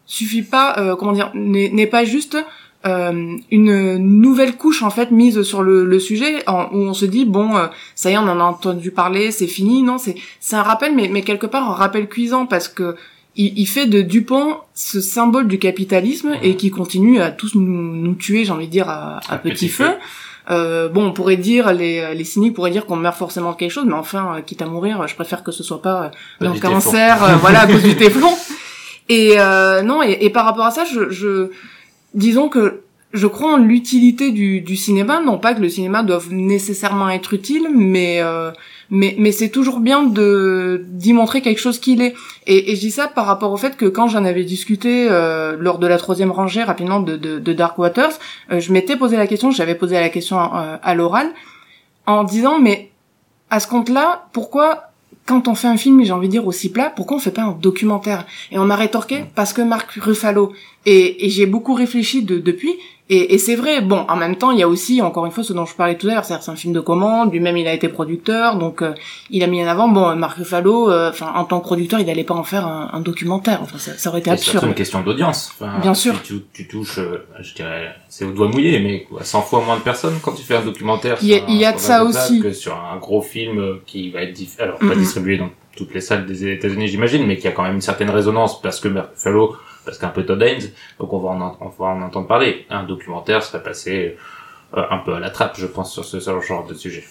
suffit 0.08 0.42
pas, 0.42 0.76
euh, 0.80 0.96
comment 0.96 1.14
dire, 1.14 1.32
n'est 1.36 1.70
n'est 1.70 1.88
pas 1.88 2.04
juste 2.04 2.36
euh, 2.86 3.36
une 3.52 3.98
nouvelle 3.98 4.58
couche 4.58 4.82
en 4.84 4.90
fait 4.90 5.12
mise 5.12 5.44
sur 5.44 5.62
le, 5.62 5.86
le 5.86 6.00
sujet 6.00 6.44
en- 6.48 6.66
où 6.72 6.78
on 6.78 6.94
se 6.96 7.06
dit 7.06 7.26
bon 7.26 7.56
euh, 7.56 7.68
ça 7.96 8.10
y 8.10 8.14
est 8.14 8.18
on 8.18 8.22
en 8.22 8.40
a 8.40 8.44
entendu 8.44 8.90
parler 8.92 9.30
c'est 9.32 9.46
fini 9.48 9.84
non 9.84 9.98
c'est 10.00 10.16
c'est 10.40 10.56
un 10.56 10.64
rappel 10.64 10.96
mais 10.96 11.08
mais 11.08 11.22
quelque 11.22 11.46
part 11.46 11.70
un 11.70 11.74
rappel 11.76 12.08
cuisant 12.10 12.48
parce 12.48 12.68
que 12.68 12.96
il, 13.36 13.54
il 13.60 13.66
fait 13.68 13.86
de 13.86 14.02
Dupont 14.02 14.58
ce 14.74 15.00
symbole 15.00 15.48
du 15.48 15.60
capitalisme 15.60 16.32
et 16.42 16.56
qui 16.56 16.72
continue 16.72 17.22
à 17.22 17.30
tous 17.32 17.54
nous, 17.56 17.62
nous 17.96 18.16
tuer 18.16 18.46
j'ai 18.46 18.52
envie 18.52 18.66
de 18.68 18.72
dire 18.72 18.90
à, 18.90 19.20
à 19.30 19.38
petit, 19.38 19.54
petit 19.54 19.70
feu. 19.70 19.86
feu. 19.86 19.94
Euh, 20.50 20.90
bon, 20.90 21.06
on 21.06 21.12
pourrait 21.14 21.38
dire 21.38 21.72
les 21.72 22.16
les 22.16 22.24
cyniques 22.24 22.56
pourraient 22.56 22.72
dire 22.72 22.88
qu'on 22.88 22.96
meurt 22.96 23.16
forcément 23.16 23.52
de 23.52 23.58
quelque 23.58 23.70
chose, 23.72 23.86
mais 23.86 23.94
enfin, 23.94 24.38
euh, 24.38 24.42
quitte 24.42 24.64
à 24.64 24.66
mourir, 24.66 25.08
je 25.08 25.14
préfère 25.14 25.44
que 25.44 25.52
ce 25.52 25.62
soit 25.64 25.84
pas 25.84 26.06
euh, 26.06 26.10
d'un 26.46 26.52
du 26.52 26.60
téflon. 26.60 26.74
cancer, 26.74 27.24
euh, 27.24 27.36
voilà, 27.36 27.62
à 27.62 27.68
cause 27.68 27.84
du 27.84 27.96
téflon. 28.06 28.32
Et 29.08 29.34
euh, 29.38 29.82
non, 29.84 30.02
et, 30.02 30.18
et 30.22 30.30
par 30.32 30.46
rapport 30.46 30.66
à 30.66 30.72
ça, 30.72 30.84
je, 30.84 31.10
je 31.12 31.52
disons 32.14 32.50
que 32.50 32.82
je 33.14 33.28
crois 33.28 33.54
en 33.54 33.58
l'utilité 33.58 34.32
du, 34.32 34.62
du 34.62 34.76
cinéma, 34.76 35.22
non 35.22 35.38
pas 35.38 35.54
que 35.54 35.62
le 35.62 35.70
cinéma 35.70 36.04
doive 36.04 36.32
nécessairement 36.32 37.10
être 37.10 37.34
utile, 37.34 37.68
mais 37.76 38.22
euh, 38.22 38.52
mais 38.90 39.16
mais 39.18 39.32
c'est 39.32 39.50
toujours 39.50 39.80
bien 39.80 40.04
de 40.04 40.86
d'y 40.88 41.14
montrer 41.14 41.42
quelque 41.42 41.60
chose 41.60 41.80
qu'il 41.80 42.02
est. 42.02 42.14
Et, 42.48 42.72
et 42.72 42.76
je 42.76 42.80
dis 42.80 42.92
ça 42.92 43.08
par 43.08 43.26
rapport 43.26 43.52
au 43.52 43.58
fait 43.58 43.76
que 43.76 43.86
quand 43.86 44.08
j'en 44.08 44.24
avais 44.24 44.46
discuté 44.46 45.08
euh, 45.10 45.58
lors 45.60 45.78
de 45.78 45.88
la 45.88 45.98
troisième 45.98 46.32
rangée 46.32 46.64
rapidement 46.64 47.02
de, 47.02 47.18
de, 47.18 47.40
de 47.40 47.54
Dark 47.54 47.78
Waters, 47.78 48.14
euh, 48.52 48.60
je 48.62 48.72
m'étais 48.72 48.96
posé 48.96 49.18
la 49.18 49.28
question, 49.28 49.52
j'avais 49.52 49.76
posé 49.76 49.96
la 49.96 50.10
question 50.10 50.38
euh, 50.40 50.78
à 50.82 50.96
l'oral, 50.96 51.28
en 52.06 52.24
disant 52.24 52.60
mais 52.60 52.92
à 53.50 53.60
ce 53.60 53.68
compte-là, 53.68 54.30
pourquoi 54.32 54.91
quand 55.32 55.48
on 55.48 55.56
fait 55.56 55.70
un 55.70 55.78
film, 55.78 56.04
j'ai 56.04 56.12
envie 56.12 56.28
de 56.28 56.32
dire 56.34 56.46
aussi 56.46 56.70
plat, 56.70 56.92
pourquoi 56.94 57.16
on 57.16 57.20
fait 57.20 57.32
pas 57.32 57.44
un 57.44 57.52
documentaire? 57.54 58.26
Et 58.52 58.60
on 58.60 58.66
m'a 58.66 58.76
rétorqué 58.76 59.24
parce 59.34 59.54
que 59.54 59.62
Marc 59.62 59.92
Ruffalo. 59.92 60.52
Et, 60.86 61.26
et 61.26 61.30
j'ai 61.30 61.46
beaucoup 61.46 61.74
réfléchi 61.74 62.24
de, 62.24 62.38
depuis. 62.38 62.74
Et, 63.14 63.34
et 63.34 63.38
c'est 63.38 63.56
vrai. 63.58 63.82
Bon, 63.82 64.06
en 64.08 64.16
même 64.16 64.38
temps, 64.38 64.52
il 64.52 64.60
y 64.60 64.64
a 64.64 64.68
aussi 64.70 65.02
encore 65.02 65.26
une 65.26 65.34
fois 65.34 65.44
ce 65.44 65.52
dont 65.52 65.66
je 65.66 65.76
parlais 65.76 65.98
tout 65.98 66.08
à 66.08 66.14
l'heure, 66.14 66.24
c'est-à-dire 66.26 66.44
c'est 66.46 66.52
un 66.52 66.56
film 66.56 66.74
de 66.74 66.80
commande. 66.80 67.34
Lui-même, 67.34 67.58
il 67.58 67.68
a 67.68 67.74
été 67.74 67.90
producteur, 67.90 68.56
donc 68.58 68.82
euh, 68.82 68.94
il 69.30 69.44
a 69.44 69.48
mis 69.48 69.62
en 69.64 69.68
avant. 69.68 69.90
Bon, 69.90 70.16
Marc 70.16 70.38
Ruffalo, 70.38 70.90
euh, 70.90 71.12
en 71.36 71.44
tant 71.44 71.60
que 71.60 71.66
producteur, 71.66 72.00
il 72.00 72.06
n'allait 72.06 72.24
pas 72.24 72.36
en 72.36 72.44
faire 72.44 72.66
un, 72.66 72.90
un 72.94 73.02
documentaire. 73.02 73.60
Enfin, 73.62 73.78
ça, 73.78 73.92
ça 73.98 74.10
aurait 74.10 74.20
été 74.22 74.30
C'est 74.32 74.38
surtout 74.38 74.58
absurde. 74.60 74.72
une 74.72 74.76
question 74.76 75.02
d'audience. 75.02 75.52
Enfin, 75.60 75.78
Bien 75.80 75.94
sûr. 75.94 76.14
Tu, 76.24 76.36
tu, 76.36 76.42
tu 76.54 76.68
touches, 76.70 77.00
euh, 77.00 77.26
je 77.42 77.54
dirais, 77.54 77.94
c'est 78.08 78.24
au 78.24 78.32
doigt 78.32 78.48
mouillé, 78.48 78.80
mais 78.80 79.04
quoi, 79.04 79.24
100 79.26 79.42
fois 79.42 79.62
moins 79.66 79.76
de 79.76 79.82
personnes 79.82 80.16
quand 80.22 80.32
tu 80.32 80.44
fais 80.44 80.56
un 80.56 80.64
documentaire. 80.64 81.18
Il 81.22 81.28
y 81.28 81.34
a- 81.36 81.50
y 81.50 81.66
un 81.66 81.74
de 81.74 81.78
ça 81.80 82.06
aussi. 82.06 82.40
Que 82.40 82.54
sur 82.54 82.74
un 82.76 82.98
gros 82.98 83.22
film 83.22 83.60
euh, 83.60 83.82
qui 83.86 84.10
va 84.10 84.22
être 84.24 84.34
diff- 84.34 84.60
alors 84.62 84.80
pas 84.80 84.96
distribué 84.96 85.38
dans 85.38 85.50
toutes 85.76 85.94
les 85.94 86.02
salles 86.02 86.26
des 86.26 86.48
États-Unis, 86.50 86.88
j'imagine, 86.88 87.26
mais 87.28 87.38
qui 87.38 87.48
a 87.48 87.52
quand 87.52 87.64
même 87.64 87.76
une 87.76 87.82
certaine 87.82 88.10
résonance 88.10 88.62
parce 88.62 88.80
que 88.80 88.88
Mark 88.88 89.10
Ruffalo, 89.16 89.56
parce 89.86 89.98
qu'un 89.98 90.10
peu 90.10 90.26
Todd 90.26 90.42
Haynes, 90.42 90.70
donc 91.00 91.12
on 91.14 91.20
va 91.20 91.30
en, 91.30 91.58
on 91.60 91.70
va 91.70 91.86
en 91.92 92.02
entendre 92.02 92.28
parler. 92.28 92.66
Un 92.70 92.84
documentaire 92.84 93.44
serait 93.44 93.64
passé 93.64 94.18
euh, 94.78 94.84
un 94.90 95.00
peu 95.00 95.14
à 95.14 95.20
la 95.20 95.30
trappe, 95.30 95.58
je 95.58 95.66
pense, 95.66 95.94
sur 95.94 96.06
ce, 96.06 96.20
genre 96.20 96.66
de 96.66 96.74
sujet. 96.74 97.04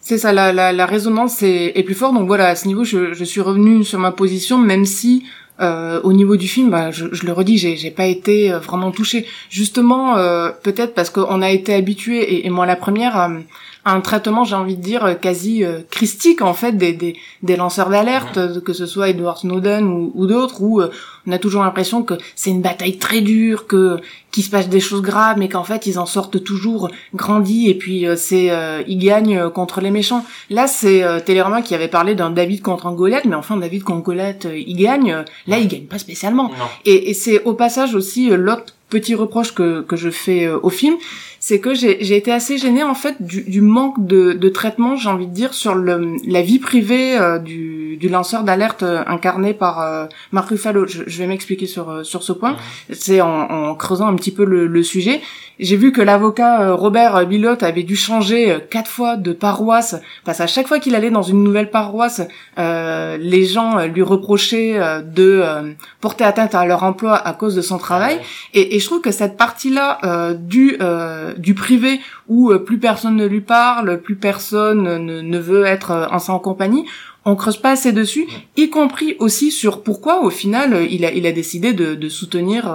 C'est 0.00 0.18
ça, 0.18 0.32
la, 0.32 0.52
la, 0.52 0.72
la 0.72 0.86
résonance 0.86 1.42
est, 1.42 1.72
est 1.74 1.82
plus 1.82 1.94
forte. 1.94 2.14
Donc 2.14 2.26
voilà, 2.26 2.48
à 2.48 2.54
ce 2.54 2.68
niveau, 2.68 2.84
je, 2.84 3.12
je 3.12 3.24
suis 3.24 3.40
revenu 3.40 3.84
sur 3.84 3.98
ma 3.98 4.12
position, 4.12 4.58
même 4.58 4.84
si 4.84 5.24
euh, 5.60 6.00
au 6.02 6.12
niveau 6.12 6.36
du 6.36 6.48
film, 6.48 6.70
bah, 6.70 6.90
je, 6.90 7.06
je 7.12 7.24
le 7.24 7.32
redis, 7.32 7.56
j'ai, 7.56 7.76
j'ai 7.76 7.90
pas 7.90 8.06
été 8.06 8.52
euh, 8.52 8.58
vraiment 8.58 8.90
touchée. 8.90 9.26
Justement, 9.48 10.16
euh, 10.16 10.50
peut-être 10.62 10.94
parce 10.94 11.10
qu'on 11.10 11.40
a 11.40 11.50
été 11.50 11.74
habitué, 11.74 12.22
et, 12.22 12.46
et 12.46 12.50
moi 12.50 12.66
la 12.66 12.76
première, 12.76 13.16
à, 13.16 13.30
un 13.86 14.00
traitement, 14.00 14.44
j'ai 14.44 14.56
envie 14.56 14.76
de 14.76 14.82
dire, 14.82 15.18
quasi 15.20 15.64
christique 15.90 16.42
en 16.42 16.54
fait 16.54 16.72
des, 16.72 16.92
des, 16.92 17.16
des 17.42 17.56
lanceurs 17.56 17.88
d'alerte, 17.88 18.62
que 18.62 18.72
ce 18.72 18.86
soit 18.86 19.08
Edward 19.08 19.38
Snowden 19.38 19.86
ou, 19.86 20.12
ou 20.14 20.26
d'autres, 20.26 20.60
où 20.60 20.82
on 21.26 21.32
a 21.32 21.38
toujours 21.38 21.62
l'impression 21.62 22.02
que 22.02 22.14
c'est 22.34 22.50
une 22.50 22.62
bataille 22.62 22.98
très 22.98 23.20
dure, 23.20 23.66
que 23.66 23.98
qu'il 24.30 24.44
se 24.44 24.50
passe 24.50 24.68
des 24.68 24.80
choses 24.80 25.00
graves, 25.00 25.38
mais 25.38 25.48
qu'en 25.48 25.64
fait 25.64 25.86
ils 25.86 25.98
en 25.98 26.04
sortent 26.04 26.44
toujours 26.44 26.90
grandis 27.14 27.70
et 27.70 27.74
puis 27.74 28.06
euh, 28.06 28.16
c'est 28.16 28.50
euh, 28.50 28.82
ils 28.86 28.98
gagnent 28.98 29.38
euh, 29.38 29.48
contre 29.48 29.80
les 29.80 29.90
méchants. 29.90 30.26
Là 30.50 30.66
c'est 30.66 31.02
euh, 31.02 31.20
Télérama 31.20 31.62
qui 31.62 31.74
avait 31.74 31.88
parlé 31.88 32.14
d'un 32.14 32.28
David 32.28 32.60
contre 32.60 32.86
un 32.86 32.92
Goliath, 32.92 33.24
mais 33.24 33.34
enfin 33.34 33.56
David 33.56 33.82
contre 33.82 34.02
Goliath 34.02 34.46
il 34.54 34.76
gagne. 34.76 35.24
Là 35.46 35.58
il 35.58 35.68
gagne 35.68 35.86
pas 35.86 35.98
spécialement. 35.98 36.50
Et, 36.84 37.08
et 37.10 37.14
c'est 37.14 37.42
au 37.44 37.54
passage 37.54 37.94
aussi 37.94 38.28
l'autre 38.28 38.74
petit 38.90 39.14
reproche 39.14 39.52
que, 39.52 39.80
que 39.80 39.96
je 39.96 40.10
fais 40.10 40.48
au 40.48 40.70
film, 40.70 40.96
c'est 41.46 41.60
que 41.60 41.74
j'ai 41.74 42.16
été 42.16 42.32
assez 42.32 42.58
gênée 42.58 42.82
en 42.82 42.96
fait 42.96 43.22
du, 43.22 43.42
du 43.42 43.60
manque 43.60 44.04
de, 44.04 44.32
de 44.32 44.48
traitement, 44.48 44.96
j'ai 44.96 45.08
envie 45.08 45.28
de 45.28 45.32
dire, 45.32 45.54
sur 45.54 45.76
le, 45.76 46.16
la 46.26 46.42
vie 46.42 46.58
privée 46.58 47.16
euh, 47.16 47.38
du, 47.38 47.96
du 47.98 48.08
lanceur 48.08 48.42
d'alerte 48.42 48.82
euh, 48.82 49.04
incarné 49.06 49.54
par 49.54 49.80
euh, 49.80 50.06
Marc 50.32 50.48
Ruffalo. 50.48 50.88
Je, 50.88 51.04
je 51.06 51.18
vais 51.18 51.28
m'expliquer 51.28 51.66
sur 51.66 52.04
sur 52.04 52.24
ce 52.24 52.32
point. 52.32 52.56
C'est 52.90 53.20
en, 53.20 53.42
en, 53.42 53.74
creusant 53.76 54.08
un 54.08 54.16
petit 54.16 54.32
peu 54.32 54.44
le, 54.44 54.66
le 54.66 54.82
sujet. 54.82 55.20
J'ai 55.60 55.76
vu 55.76 55.92
que 55.92 56.02
l'avocat 56.02 56.72
Robert 56.72 57.26
Billotte 57.26 57.62
avait 57.62 57.84
dû 57.84 57.96
changer 57.96 58.58
quatre 58.68 58.90
fois 58.90 59.16
de 59.16 59.32
paroisse 59.32 59.96
parce 60.26 60.36
qu'à 60.36 60.46
chaque 60.46 60.68
fois 60.68 60.80
qu'il 60.80 60.94
allait 60.94 61.10
dans 61.10 61.22
une 61.22 61.42
nouvelle 61.42 61.70
paroisse, 61.70 62.20
les 62.58 63.44
gens 63.46 63.86
lui 63.86 64.02
reprochaient 64.02 64.78
de 65.02 65.42
porter 66.02 66.24
atteinte 66.24 66.54
à 66.54 66.66
leur 66.66 66.82
emploi 66.82 67.16
à 67.16 67.32
cause 67.32 67.54
de 67.54 67.62
son 67.62 67.78
travail. 67.78 68.18
Et, 68.52 68.76
et 68.76 68.80
je 68.80 68.84
trouve 68.84 69.00
que 69.00 69.10
cette 69.10 69.38
partie-là 69.38 70.34
du 70.34 70.76
du 71.38 71.54
privé 71.54 72.00
où 72.28 72.50
euh, 72.50 72.58
plus 72.58 72.78
personne 72.78 73.16
ne 73.16 73.26
lui 73.26 73.40
parle, 73.40 74.00
plus 74.00 74.16
personne 74.16 74.82
ne, 74.82 75.20
ne 75.20 75.38
veut 75.38 75.64
être 75.64 75.90
euh, 75.90 76.06
en 76.10 76.18
sa 76.18 76.38
compagnie, 76.38 76.84
on 77.28 77.34
creuse 77.34 77.56
pas 77.56 77.72
assez 77.72 77.92
dessus, 77.92 78.26
y 78.56 78.70
compris 78.70 79.16
aussi 79.18 79.50
sur 79.50 79.82
pourquoi 79.82 80.22
au 80.22 80.30
final 80.30 80.74
euh, 80.74 80.86
il 80.88 81.04
a 81.04 81.10
il 81.12 81.26
a 81.26 81.32
décidé 81.32 81.72
de, 81.72 81.94
de 81.94 82.08
soutenir 82.08 82.72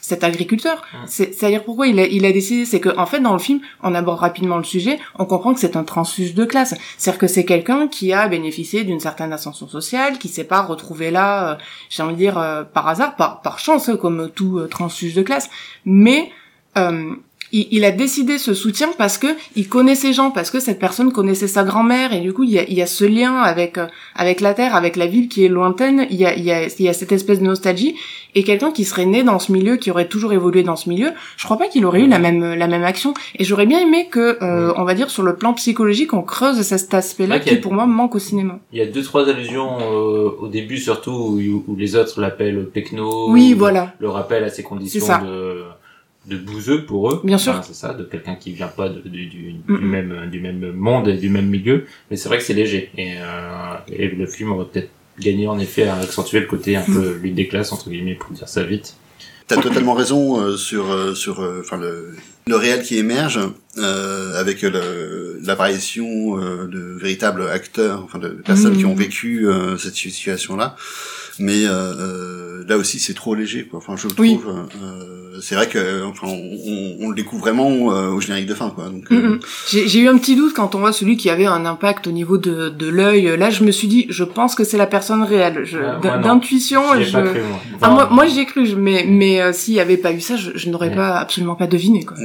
cet 0.00 0.24
agriculteur. 0.24 0.82
C'est-à-dire 1.06 1.62
pourquoi 1.62 1.86
il 1.86 2.00
a 2.00 2.06
il 2.06 2.24
a 2.24 2.32
décidé, 2.32 2.64
c'est 2.64 2.80
que 2.80 2.88
en 2.96 3.06
fait 3.06 3.20
dans 3.20 3.32
le 3.32 3.38
film 3.38 3.60
on 3.82 3.94
aborde 3.94 4.18
rapidement 4.18 4.56
le 4.56 4.64
sujet, 4.64 4.98
on 5.18 5.24
comprend 5.24 5.54
que 5.54 5.60
c'est 5.60 5.76
un 5.76 5.84
transfuge 5.84 6.34
de 6.34 6.44
classe, 6.44 6.74
c'est-à-dire 6.98 7.20
que 7.20 7.26
c'est 7.28 7.44
quelqu'un 7.44 7.86
qui 7.86 8.12
a 8.12 8.26
bénéficié 8.28 8.82
d'une 8.82 9.00
certaine 9.00 9.32
ascension 9.32 9.68
sociale, 9.68 10.18
qui 10.18 10.28
s'est 10.28 10.44
pas 10.44 10.62
retrouvé 10.62 11.10
là, 11.10 11.58
j'ai 11.88 12.02
envie 12.02 12.14
de 12.14 12.18
dire 12.18 12.34
par 12.74 12.88
hasard, 12.88 13.14
par 13.14 13.40
par 13.40 13.58
chance 13.60 13.90
comme 14.00 14.30
tout 14.34 14.60
transfuge 14.68 15.14
de 15.14 15.22
classe, 15.22 15.48
mais 15.84 16.30
il, 17.52 17.68
il, 17.70 17.84
a 17.84 17.90
décidé 17.90 18.38
ce 18.38 18.54
soutien 18.54 18.88
parce 18.98 19.18
que 19.18 19.28
il 19.56 19.68
connaît 19.68 19.94
ces 19.94 20.12
gens, 20.12 20.30
parce 20.30 20.50
que 20.50 20.60
cette 20.60 20.78
personne 20.78 21.12
connaissait 21.12 21.46
sa 21.46 21.64
grand-mère 21.64 22.12
et 22.12 22.20
du 22.20 22.32
coup 22.32 22.44
il 22.44 22.50
y 22.50 22.58
a, 22.58 22.64
il 22.64 22.74
y 22.74 22.82
a 22.82 22.86
ce 22.86 23.04
lien 23.04 23.36
avec 23.36 23.78
euh, 23.78 23.86
avec 24.14 24.40
la 24.40 24.54
terre, 24.54 24.74
avec 24.74 24.96
la 24.96 25.06
ville 25.06 25.28
qui 25.28 25.44
est 25.44 25.48
lointaine. 25.48 26.06
Il 26.10 26.16
y 26.16 26.26
a 26.26 26.34
il 26.34 26.44
y 26.44 26.50
a, 26.50 26.66
il 26.66 26.84
y 26.84 26.88
a 26.88 26.92
cette 26.92 27.12
espèce 27.12 27.40
de 27.40 27.44
nostalgie 27.44 27.94
et 28.34 28.44
quelqu'un 28.44 28.70
qui 28.70 28.84
serait 28.84 29.04
né 29.04 29.22
dans 29.22 29.38
ce 29.38 29.52
milieu, 29.52 29.76
qui 29.76 29.90
aurait 29.90 30.08
toujours 30.08 30.32
évolué 30.32 30.62
dans 30.62 30.76
ce 30.76 30.88
milieu, 30.88 31.10
je 31.36 31.44
crois 31.44 31.58
pas 31.58 31.68
qu'il 31.68 31.84
aurait 31.84 32.00
eu 32.00 32.08
la 32.08 32.18
même 32.18 32.54
la 32.54 32.66
même 32.66 32.84
action. 32.84 33.14
Et 33.38 33.44
j'aurais 33.44 33.66
bien 33.66 33.80
aimé 33.80 34.08
que 34.10 34.42
euh, 34.42 34.72
on 34.76 34.84
va 34.84 34.94
dire 34.94 35.10
sur 35.10 35.22
le 35.22 35.36
plan 35.36 35.52
psychologique, 35.52 36.14
on 36.14 36.22
creuse 36.22 36.62
cet 36.62 36.94
aspect-là 36.94 37.38
qui 37.40 37.56
pour 37.56 37.74
moi 37.74 37.86
manque 37.86 38.14
au 38.14 38.18
cinéma. 38.18 38.58
Il 38.72 38.78
y 38.78 38.82
a 38.82 38.86
deux 38.86 39.02
trois 39.02 39.28
allusions 39.28 39.78
euh, 39.80 40.30
au 40.40 40.48
début 40.48 40.78
surtout 40.78 41.12
où, 41.12 41.64
où 41.68 41.76
les 41.76 41.96
autres 41.96 42.20
l'appellent 42.20 42.68
Pecno. 42.72 43.30
Oui, 43.30 43.52
voilà. 43.52 43.94
Le 43.98 44.08
rappel 44.08 44.44
à 44.44 44.48
ses 44.48 44.62
conditions 44.62 45.06
de 45.22 45.64
de 46.26 46.36
bouseux 46.36 46.84
pour 46.84 47.10
eux. 47.10 47.20
Bien 47.24 47.38
sûr. 47.38 47.60
c'est 47.64 47.74
ça, 47.74 47.94
de 47.94 48.04
quelqu'un 48.04 48.36
qui 48.36 48.52
vient 48.52 48.68
pas 48.68 48.88
du, 48.88 49.26
du, 49.26 49.54
même 49.68 50.28
du 50.30 50.40
même 50.40 50.72
monde 50.72 51.08
et 51.08 51.16
du 51.16 51.28
même 51.28 51.48
milieu. 51.48 51.86
Mais 52.10 52.16
c'est 52.16 52.28
vrai 52.28 52.38
que 52.38 52.44
c'est 52.44 52.54
léger. 52.54 52.90
Et, 52.96 53.14
euh, 53.18 53.74
et 53.88 54.08
le 54.08 54.26
film 54.26 54.52
aurait 54.52 54.66
peut-être 54.66 54.90
gagné 55.18 55.46
en 55.46 55.58
effet 55.58 55.84
à 55.84 55.96
accentuer 55.96 56.40
le 56.40 56.46
côté 56.46 56.76
un 56.76 56.82
peu 56.82 57.18
lutte 57.22 57.34
des 57.34 57.48
classes 57.48 57.72
entre 57.72 57.90
guillemets 57.90 58.14
pour 58.14 58.32
dire 58.32 58.48
ça 58.48 58.62
vite. 58.62 58.96
T'as 59.48 59.60
totalement 59.60 59.94
raison 59.94 60.40
euh, 60.40 60.56
sur 60.56 60.90
euh, 60.90 61.14
sur 61.14 61.40
euh, 61.40 61.60
enfin 61.60 61.76
le 61.76 62.14
le 62.46 62.56
réel 62.56 62.82
qui 62.82 62.98
émerge 62.98 63.40
euh, 63.78 64.40
avec 64.40 64.64
l'apparition 65.44 66.36
de 66.36 66.96
véritables 67.00 67.48
acteurs, 67.48 68.02
enfin 68.04 68.18
de 68.18 68.28
personnes 68.28 68.76
qui 68.76 68.86
ont 68.86 68.94
mm. 68.94 68.98
vécu 68.98 69.46
cette 69.78 69.94
situation-là. 69.94 70.76
Mais 71.38 71.64
là 71.64 72.76
aussi, 72.76 72.98
c'est 72.98 73.14
trop 73.14 73.34
léger. 73.34 73.64
Quoi. 73.64 73.78
Enfin, 73.78 73.96
je 73.96 74.08
trouve. 74.08 74.68
c'est 75.40 75.54
vrai 75.54 75.68
que 75.68 76.04
enfin, 76.04 76.28
on, 76.28 76.96
on, 77.00 77.08
le 77.08 77.14
découvre 77.14 77.42
vraiment 77.42 77.68
au 77.68 78.20
générique 78.20 78.46
de 78.46 78.54
fin. 78.54 78.70
Quoi. 78.70 78.84
Donc, 78.84 79.10
mm, 79.10 79.16
mm. 79.16 79.40
J'ai 79.68 79.98
eu 79.98 80.08
un 80.08 80.18
petit 80.18 80.36
doute 80.36 80.54
quand 80.54 80.74
on 80.74 80.78
voit 80.78 80.92
celui 80.92 81.16
qui 81.16 81.30
avait 81.30 81.46
un 81.46 81.64
impact 81.66 82.06
au 82.06 82.12
niveau 82.12 82.38
de, 82.38 82.68
de 82.68 82.88
l'œil. 82.88 83.36
Là, 83.36 83.50
je 83.50 83.64
me 83.64 83.70
suis 83.70 83.88
dit, 83.88 84.06
je 84.10 84.24
pense 84.24 84.54
que 84.54 84.64
c'est 84.64 84.78
la 84.78 84.86
personne 84.86 85.22
réelle. 85.22 85.64
D'intuition, 86.22 86.82
je... 87.00 87.18
Ah, 87.80 87.90
moi, 87.90 88.08
moi 88.10 88.26
j'y 88.26 88.40
ai 88.40 88.46
cru, 88.46 88.74
mais 88.76 89.04
mais 89.08 89.40
euh, 89.40 89.52
s'il 89.52 89.74
y 89.74 89.80
avait 89.80 89.96
pas 89.96 90.12
eu 90.12 90.20
ça, 90.20 90.36
je, 90.36 90.50
je 90.54 90.70
n'aurais 90.70 90.94
pas 90.94 91.18
absolument 91.18 91.54
pas 91.54 91.66
deviné 91.66 92.04
quoi. 92.04 92.16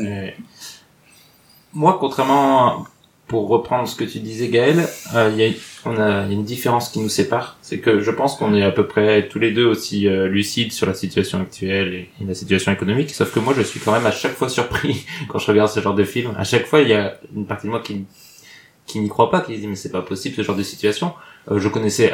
Moi, 1.74 1.98
contrairement, 2.00 2.88
pour 3.28 3.50
reprendre 3.50 3.88
ce 3.88 3.96
que 3.96 4.06
tu 4.06 4.20
disais, 4.20 4.48
Gaël, 4.48 4.88
euh, 5.14 5.30
il 5.34 5.40
y 5.40 5.44
a 5.44 6.28
une 6.30 6.44
différence 6.44 6.90
qui 6.90 7.00
nous 7.00 7.10
sépare, 7.10 7.58
c'est 7.62 7.80
que 7.80 8.00
je 8.00 8.12
pense 8.12 8.36
qu'on 8.36 8.56
est 8.56 8.64
à 8.64 8.72
peu 8.72 8.88
près 8.88 9.28
tous 9.28 9.40
les 9.40 9.52
deux 9.52 9.66
aussi 9.66 10.08
euh, 10.08 10.28
lucides 10.28 10.72
sur 10.72 10.88
la 10.88 10.94
situation 10.94 11.42
actuelle 11.42 11.94
et, 11.94 12.10
la 12.26 12.34
situation 12.34 12.72
économique, 12.72 13.12
sauf 13.12 13.34
que 13.34 13.40
moi 13.40 13.54
je 13.56 13.62
suis 13.62 13.80
quand 13.80 13.92
même 13.92 14.06
à 14.06 14.12
chaque 14.12 14.34
fois 14.34 14.50
surpris 14.50 15.06
quand 15.28 15.40
je 15.40 15.48
regarde 15.48 15.70
ce 15.70 15.82
genre 15.82 15.96
de 15.96 16.06
film. 16.06 16.34
À 16.38 16.46
chaque 16.46 16.66
fois, 16.66 16.82
il 16.82 16.88
y 16.88 16.94
a 16.94 17.18
une 17.36 17.46
partie 17.46 17.68
de 17.68 17.72
moi 17.72 17.82
qui 17.82 19.00
n'y 19.00 19.10
croit 19.10 19.30
pas, 19.30 19.42
qui 19.42 19.58
dit 19.58 19.68
mais 19.68 19.76
c'est 19.76 19.92
pas 19.92 20.02
possible 20.02 20.36
ce 20.36 20.42
genre 20.42 20.56
de 20.56 20.64
situation. 20.64 21.14
Euh, 21.52 21.60
je 21.60 21.68
connaissais 21.68 22.12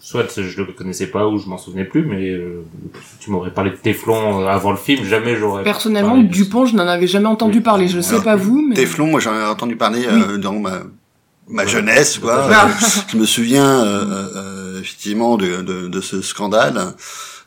soit 0.00 0.26
je 0.36 0.62
le 0.62 0.72
connaissais 0.72 1.08
pas 1.08 1.26
ou 1.28 1.38
je 1.38 1.48
m'en 1.48 1.58
souvenais 1.58 1.84
plus, 1.84 2.04
mais 2.04 2.30
euh, 2.30 2.64
tu 3.20 3.30
m'aurais 3.30 3.50
parlé 3.50 3.70
de 3.70 3.76
Teflon 3.76 4.42
euh, 4.42 4.46
avant 4.46 4.70
le 4.70 4.76
film, 4.76 5.04
jamais 5.04 5.36
j'aurais. 5.36 5.62
Personnellement, 5.64 6.18
Dupont, 6.18 6.66
je 6.66 6.74
n'en 6.74 6.86
avais 6.86 7.06
jamais 7.06 7.26
entendu 7.28 7.60
parler. 7.60 7.88
Je 7.88 8.00
sais 8.00 8.20
pas 8.20 8.36
vous, 8.36 8.64
mais 8.66 8.74
Teflon, 8.74 9.06
moi 9.06 9.20
j'en 9.20 9.34
ai 9.34 9.44
entendu 9.44 9.76
parler 9.76 10.06
euh, 10.06 10.38
dans 10.38 10.54
ma 10.54 10.82
ma 11.48 11.64
jeunesse, 11.64 12.18
quoi. 12.18 12.48
je 13.08 13.16
me 13.16 13.24
souviens 13.24 13.84
effectivement 14.80 15.36
de, 15.36 15.62
de, 15.62 15.86
de, 15.86 16.00
ce 16.00 16.20
scandale 16.20 16.94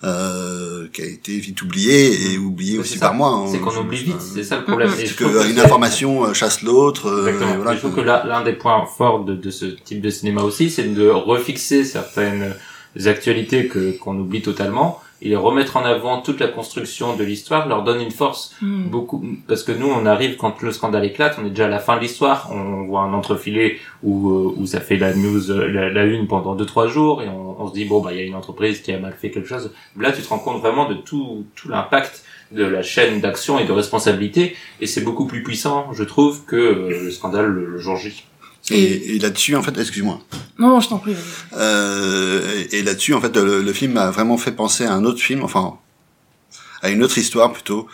euh, 0.03 0.87
qui 0.93 1.01
a 1.01 1.05
été 1.05 1.37
vite 1.39 1.61
oublié 1.61 2.31
et 2.31 2.37
oublié 2.37 2.79
aussi 2.79 2.97
par 2.97 3.13
moi. 3.13 3.29
Hein. 3.29 3.47
C'est 3.51 3.59
qu'on 3.59 3.75
oublie 3.75 4.03
vite, 4.03 4.21
c'est 4.21 4.43
ça 4.43 4.57
le 4.57 4.63
problème. 4.63 4.89
C'est 4.95 5.13
qu'une 5.15 5.59
information 5.59 6.25
euh, 6.25 6.33
chasse 6.33 6.61
l'autre. 6.61 7.07
Euh, 7.07 7.55
voilà, 7.57 7.73
je 7.73 7.79
trouve 7.79 7.95
que 7.95 8.01
l'un 8.01 8.43
des 8.43 8.53
points 8.53 8.85
forts 8.85 9.25
de, 9.25 9.35
de, 9.35 9.49
ce 9.49 9.65
type 9.65 9.99
de 10.01 10.09
cinéma 10.09 10.41
aussi, 10.41 10.69
c'est 10.69 10.93
de 10.93 11.09
refixer 11.09 11.83
certaines 11.83 12.53
actualités 13.05 13.67
que 13.67 13.91
qu'on 13.97 14.17
oublie 14.17 14.41
totalement 14.41 15.01
et 15.21 15.35
remettre 15.35 15.77
en 15.77 15.83
avant 15.83 16.21
toute 16.21 16.39
la 16.39 16.47
construction 16.47 17.15
de 17.15 17.23
l'histoire 17.23 17.67
leur 17.67 17.83
donne 17.83 18.01
une 18.01 18.11
force 18.11 18.55
hmm. 18.61 18.87
beaucoup 18.87 19.23
parce 19.47 19.63
que 19.63 19.71
nous 19.71 19.87
on 19.87 20.05
arrive 20.05 20.37
quand 20.37 20.61
le 20.61 20.71
scandale 20.71 21.05
éclate 21.05 21.37
on 21.41 21.45
est 21.45 21.49
déjà 21.49 21.65
à 21.65 21.69
la 21.69 21.79
fin 21.79 21.97
de 21.97 22.01
l'histoire 22.01 22.49
on 22.51 22.85
voit 22.85 23.01
un 23.01 23.13
entrefilé 23.13 23.79
où 24.03 24.29
euh, 24.29 24.53
où 24.55 24.65
ça 24.65 24.79
fait 24.79 24.97
la 24.97 25.13
news 25.13 25.41
la, 25.49 25.89
la 25.89 26.05
une 26.05 26.27
pendant 26.27 26.55
deux 26.55 26.65
trois 26.65 26.87
jours 26.87 27.21
et 27.21 27.27
on, 27.27 27.61
on 27.61 27.67
se 27.67 27.73
dit 27.73 27.85
bon 27.85 28.01
bah 28.01 28.11
il 28.13 28.19
y 28.19 28.21
a 28.21 28.25
une 28.25 28.35
entreprise 28.35 28.81
qui 28.81 28.91
a 28.91 28.99
mal 28.99 29.13
fait 29.13 29.29
quelque 29.29 29.47
chose 29.47 29.71
là 29.97 30.11
tu 30.11 30.21
te 30.21 30.29
rends 30.29 30.39
compte 30.39 30.61
vraiment 30.61 30.87
de 30.87 30.95
tout 30.95 31.45
tout 31.55 31.69
l'impact 31.69 32.23
de 32.51 32.63
la 32.63 32.81
chaîne 32.81 33.19
d'action 33.19 33.59
et 33.59 33.65
de 33.65 33.71
responsabilité 33.71 34.55
et 34.81 34.87
c'est 34.87 35.01
beaucoup 35.01 35.27
plus 35.27 35.43
puissant 35.43 35.93
je 35.93 36.03
trouve 36.03 36.45
que 36.45 36.55
euh, 36.55 37.03
le 37.03 37.11
scandale 37.11 37.47
le 37.47 37.77
jour 37.77 37.97
J 37.97 38.23
et, 38.71 39.15
et 39.15 39.19
là-dessus, 39.19 39.55
en 39.55 39.63
fait, 39.63 39.77
excuse-moi. 39.77 40.19
Non, 40.57 40.79
je 40.79 40.89
t'en 40.89 40.99
prie. 40.99 41.15
Euh, 41.57 42.65
et, 42.71 42.83
là-dessus, 42.83 43.13
en 43.13 43.21
fait, 43.21 43.35
le, 43.35 43.73
film 43.73 43.93
m'a 43.93 44.11
vraiment 44.11 44.37
fait 44.37 44.51
penser 44.51 44.85
à 44.85 44.93
un 44.93 45.05
autre 45.05 45.21
film, 45.21 45.43
enfin, 45.43 45.77
à 46.81 46.89
une 46.89 47.03
autre 47.03 47.17
histoire 47.17 47.51
plutôt, 47.51 47.87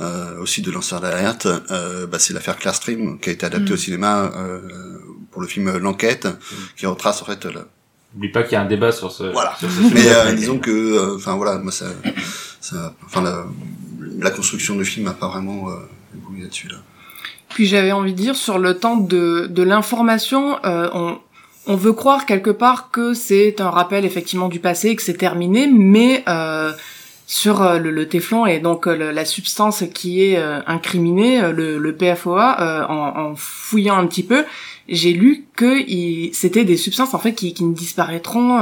euh, 0.00 0.38
aussi 0.40 0.62
de 0.62 0.70
lanceur 0.70 1.00
d'alerte. 1.00 1.46
Euh, 1.70 2.06
bah, 2.06 2.18
c'est 2.18 2.34
l'affaire 2.34 2.56
Claire 2.56 2.74
Stream, 2.74 3.18
qui 3.20 3.30
a 3.30 3.32
été 3.32 3.46
adaptée 3.46 3.70
mm. 3.70 3.74
au 3.74 3.78
cinéma 3.78 4.32
euh, 4.36 4.60
pour 5.30 5.42
le 5.42 5.48
film 5.48 5.76
L'Enquête, 5.78 6.26
mm. 6.26 6.56
qui 6.76 6.86
retrace 6.86 7.22
en 7.22 7.24
fait. 7.24 7.44
Le... 7.44 7.66
N'oublie 8.14 8.30
pas 8.30 8.42
qu'il 8.42 8.52
y 8.52 8.56
a 8.56 8.62
un 8.62 8.66
débat 8.66 8.90
sur 8.90 9.12
ce. 9.12 9.24
Voilà. 9.24 9.54
Mais 9.92 10.08
euh, 10.08 10.32
disons 10.32 10.58
que, 10.58 10.70
euh, 10.70 11.16
enfin 11.16 11.36
voilà, 11.36 11.58
moi 11.58 11.72
ça, 11.72 11.86
ça 12.60 12.94
enfin 13.04 13.22
la, 13.22 13.44
la, 14.18 14.30
construction 14.30 14.76
du 14.76 14.84
film 14.84 15.04
n'a 15.06 15.12
pas 15.12 15.28
vraiment 15.28 15.68
euh, 15.68 15.74
là-dessus 16.38 16.68
là. 16.68 16.76
Puis 17.48 17.66
j'avais 17.66 17.92
envie 17.92 18.12
de 18.12 18.18
dire 18.18 18.36
sur 18.36 18.58
le 18.58 18.78
temps 18.78 18.96
de, 18.96 19.46
de 19.48 19.62
l'information, 19.62 20.58
euh, 20.64 20.88
on, 20.92 21.18
on 21.66 21.76
veut 21.76 21.92
croire 21.92 22.24
quelque 22.26 22.50
part 22.50 22.90
que 22.90 23.14
c'est 23.14 23.60
un 23.60 23.70
rappel 23.70 24.04
effectivement 24.04 24.48
du 24.48 24.58
passé, 24.58 24.96
que 24.96 25.02
c'est 25.02 25.16
terminé, 25.16 25.68
mais 25.70 26.24
euh, 26.28 26.72
sur 27.28 27.60
euh, 27.60 27.78
le, 27.78 27.90
le, 27.90 28.08
téflon 28.08 28.46
et 28.46 28.58
donc 28.58 28.88
euh, 28.88 29.12
la 29.12 29.24
substance 29.26 29.84
qui 29.92 30.24
est 30.24 30.38
euh, 30.38 30.60
incriminée, 30.66 31.52
le, 31.52 31.76
le 31.76 31.94
PFOA, 31.94 32.88
en, 32.88 33.20
en, 33.20 33.34
fouillant 33.36 33.98
un 33.98 34.06
petit 34.06 34.22
peu, 34.22 34.46
j'ai 34.88 35.12
lu 35.12 35.44
que 35.54 35.84
c'était 36.32 36.64
des 36.64 36.78
substances 36.78 37.12
en 37.12 37.18
fait 37.18 37.34
qui, 37.34 37.52
qui 37.52 37.64
ne 37.64 37.74
disparaîtront 37.74 38.60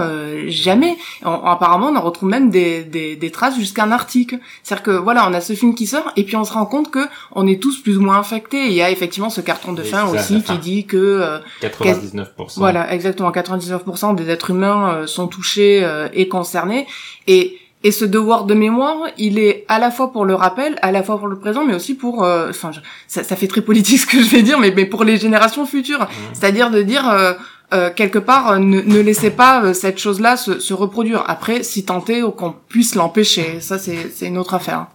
jamais. 0.49 0.97
apparemment, 1.23 1.91
on 1.91 1.97
en 1.97 2.01
retrouve 2.01 2.29
même 2.29 2.51
des, 2.51 2.83
des, 2.83 3.15
des 3.15 3.31
traces 3.31 3.57
jusqu'à 3.57 3.85
un 3.85 3.93
article. 3.93 4.39
C'est-à-dire 4.65 4.83
que 4.83 4.91
voilà, 4.91 5.29
on 5.31 5.35
a 5.35 5.41
ce 5.41 5.53
film 5.53 5.77
qui 5.77 5.87
sort 5.87 6.11
et 6.17 6.25
puis 6.25 6.35
on 6.35 6.45
se 6.45 6.53
rend 6.53 6.67
compte 6.67 6.91
que 6.91 7.07
on 7.31 7.47
est 7.47 7.63
tous 7.63 7.79
plus 7.81 7.97
ou 7.97 8.01
moins 8.01 8.19
infectés. 8.19 8.67
Il 8.67 8.73
y 8.73 8.83
a 8.83 8.91
effectivement 8.91 9.31
ce 9.31 9.41
carton 9.41 9.73
de 9.73 9.85
fin 9.85 10.09
aussi 10.09 10.43
qui 10.43 10.59
dit 10.59 10.85
que 10.85 11.41
99%. 11.63 12.27
Voilà, 12.57 12.93
exactement, 12.93 13.31
99% 13.31 14.17
des 14.17 14.29
êtres 14.29 14.51
humains 14.51 15.07
sont 15.07 15.29
touchés 15.29 15.89
et 16.13 16.27
concernés 16.27 16.89
et 17.29 17.57
et 17.87 17.93
ce 17.93 18.05
devoir 18.05 18.47
de 18.47 18.55
mémoire, 18.55 18.97
il 19.17 19.39
est 19.39 19.65
à 19.69 19.79
la 19.79 19.93
fois 19.93 20.11
pour 20.11 20.25
le 20.25 20.35
rappel, 20.35 20.77
à 20.83 20.91
la 20.91 21.05
fois 21.05 21.21
pour 21.21 21.29
le 21.29 21.39
présent, 21.39 21.65
mais 21.65 21.73
aussi 21.73 21.95
pour, 21.95 22.25
euh, 22.25 22.51
enfin, 22.51 22.73
ça, 23.07 23.23
ça, 23.23 23.37
fait 23.37 23.47
très 23.47 23.61
politique 23.61 24.01
ce 24.01 24.07
que 24.07 24.21
je 24.21 24.29
vais 24.29 24.43
dire, 24.43 24.59
mais, 24.59 24.73
mais 24.75 24.87
pour 24.87 25.05
les 25.05 25.19
générations 25.19 25.65
futures. 25.67 26.01
Mmh. 26.01 26.09
C'est-à-dire 26.33 26.73
de 26.73 26.83
dire, 26.83 27.09
euh, 27.09 27.35
euh, 27.75 27.91
quelque 27.95 28.19
part, 28.19 28.59
ne, 28.59 28.81
ne, 28.81 28.99
laissez 28.99 29.31
pas 29.31 29.73
cette 29.73 29.99
chose-là 29.99 30.37
se, 30.37 30.59
se, 30.59 30.75
reproduire. 30.75 31.23
Après, 31.29 31.63
si 31.63 31.85
tenter 31.85 32.25
ou 32.25 32.33
qu'on 32.33 32.57
puisse 32.69 32.97
l'empêcher, 32.97 33.61
ça 33.61 33.79
c'est 33.79 34.27
une 34.27 34.39
autre 34.39 34.55
affaire. 34.55 34.87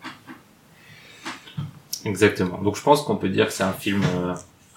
Exactement. 2.04 2.60
Donc 2.62 2.76
je 2.76 2.82
pense 2.82 3.04
qu'on 3.04 3.16
peut 3.16 3.30
dire 3.30 3.48
que 3.48 3.54
c'est 3.54 3.64
un 3.64 3.72
film 3.72 4.02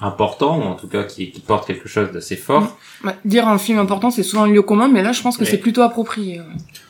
important, 0.04 0.58
ou 0.58 0.62
en 0.62 0.74
tout 0.74 0.88
cas 0.88 1.04
qui, 1.04 1.30
qui 1.30 1.40
porte 1.40 1.66
quelque 1.66 1.88
chose 1.88 2.10
d'assez 2.12 2.36
fort. 2.36 2.76
Bah, 3.02 3.14
dire 3.24 3.48
un 3.48 3.58
film 3.58 3.78
important, 3.78 4.10
c'est 4.10 4.22
souvent 4.22 4.44
un 4.44 4.48
lieu 4.48 4.62
commun, 4.62 4.88
mais 4.88 5.02
là, 5.02 5.12
je 5.12 5.22
pense 5.22 5.36
que 5.36 5.44
c'est 5.44 5.58
plutôt 5.58 5.82
approprié. 5.82 6.40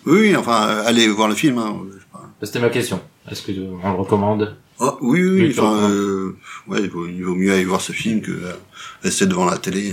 Oui, 0.07 0.37
enfin, 0.37 0.83
allez 0.85 1.09
voir 1.09 1.29
le 1.29 1.35
film. 1.35 1.59
Hein. 1.59 1.77
C'était 2.43 2.61
ma 2.61 2.71
question. 2.71 3.01
Est-ce 3.31 3.43
que 3.43 3.53
on 3.83 3.93
le 3.93 3.99
recommande? 3.99 4.57
Oh, 4.81 4.97
Oui, 5.01 5.23
oui, 5.23 5.55
enfin, 5.57 5.89
euh, 5.89 6.37
ouais, 6.67 6.81
il 6.83 6.91
vaut, 6.91 7.07
il 7.07 7.25
vaut, 7.25 7.35
mieux 7.35 7.53
aller 7.53 7.65
voir 7.65 7.81
ce 7.81 7.93
film 7.93 8.21
que 8.21 8.33
euh, 8.33 8.53
rester 9.03 9.27
devant 9.27 9.45
la 9.45 9.59
télé, 9.59 9.93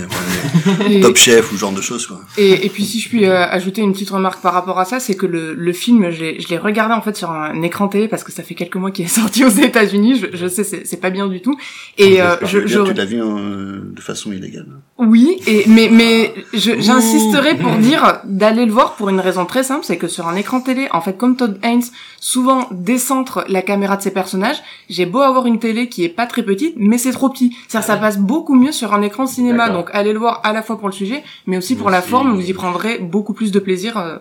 Top 1.02 1.16
Chef 1.16 1.52
ou 1.52 1.56
genre 1.56 1.72
de 1.72 1.80
choses. 1.80 2.06
Quoi. 2.06 2.20
Et, 2.38 2.66
et 2.66 2.68
puis 2.70 2.84
si 2.84 2.98
je 3.00 3.08
puis 3.08 3.26
euh, 3.26 3.46
ajouter 3.46 3.82
une 3.82 3.92
petite 3.92 4.10
remarque 4.10 4.40
par 4.40 4.54
rapport 4.54 4.78
à 4.78 4.84
ça, 4.84 5.00
c'est 5.00 5.14
que 5.14 5.26
le, 5.26 5.54
le 5.54 5.72
film, 5.72 6.10
je 6.10 6.48
l'ai 6.48 6.58
regardé 6.58 6.94
en 6.94 7.02
fait 7.02 7.16
sur 7.16 7.30
un 7.30 7.60
écran 7.62 7.88
télé 7.88 8.08
parce 8.08 8.24
que 8.24 8.32
ça 8.32 8.42
fait 8.42 8.54
quelques 8.54 8.76
mois 8.76 8.90
qu'il 8.90 9.04
est 9.04 9.08
sorti 9.20 9.44
aux 9.44 9.50
États-Unis. 9.50 10.18
Je, 10.18 10.36
je 10.36 10.46
sais, 10.46 10.64
c'est 10.64 11.00
pas 11.00 11.10
bien 11.10 11.28
du 11.28 11.42
tout. 11.42 11.58
Et 11.98 12.22
euh, 12.22 12.36
je, 12.42 12.66
je, 12.66 12.80
tu 12.80 12.94
l'as 12.94 13.04
vu 13.04 13.18
de 13.18 14.00
façon 14.00 14.32
illégale. 14.32 14.66
Oui, 14.98 15.40
et 15.46 15.64
mais 15.66 15.88
mais 15.90 16.34
j'insisterai 16.54 17.56
pour 17.56 17.72
dire 17.76 18.20
d'aller 18.24 18.64
le 18.66 18.72
voir 18.72 18.94
pour 18.94 19.08
une 19.08 19.20
raison 19.20 19.46
très 19.46 19.62
simple, 19.62 19.84
c'est 19.84 19.96
que 19.96 20.08
sur 20.08 20.28
un 20.28 20.36
écran 20.36 20.60
télé, 20.60 20.88
en 20.92 21.00
fait, 21.00 21.16
comme 21.16 21.36
Todd 21.36 21.58
Haynes 21.62 21.82
souvent 22.20 22.68
décentre 22.70 23.44
la 23.48 23.62
caméra 23.62 23.96
de 23.96 24.02
ses 24.02 24.12
personnages, 24.12 24.62
j'ai 24.88 25.06
beau 25.06 25.20
avoir 25.20 25.46
une 25.46 25.58
télé 25.58 25.88
qui 25.88 26.04
est 26.04 26.08
pas 26.08 26.26
très 26.26 26.42
petite, 26.42 26.74
mais 26.76 26.98
c'est 26.98 27.12
trop 27.12 27.28
petit. 27.28 27.54
Ça, 27.68 27.82
ça 27.82 27.96
passe 27.96 28.18
beaucoup 28.18 28.54
mieux 28.54 28.72
sur 28.72 28.81
un 28.90 29.02
écran 29.02 29.24
de 29.24 29.28
cinéma. 29.28 29.68
Donc 29.70 29.88
allez 29.92 30.12
le 30.12 30.18
voir 30.18 30.40
à 30.44 30.52
la 30.52 30.62
fois 30.62 30.78
pour 30.78 30.88
le 30.88 30.94
sujet, 30.94 31.22
mais 31.46 31.56
aussi 31.56 31.76
pour 31.76 31.90
la 31.90 32.02
forme. 32.02 32.34
Vous 32.34 32.48
y 32.48 32.52
prendrez 32.52 32.98
beaucoup 32.98 33.34
plus 33.34 33.52
de 33.52 33.58
plaisir. 33.58 33.96
Euh, 33.98 34.16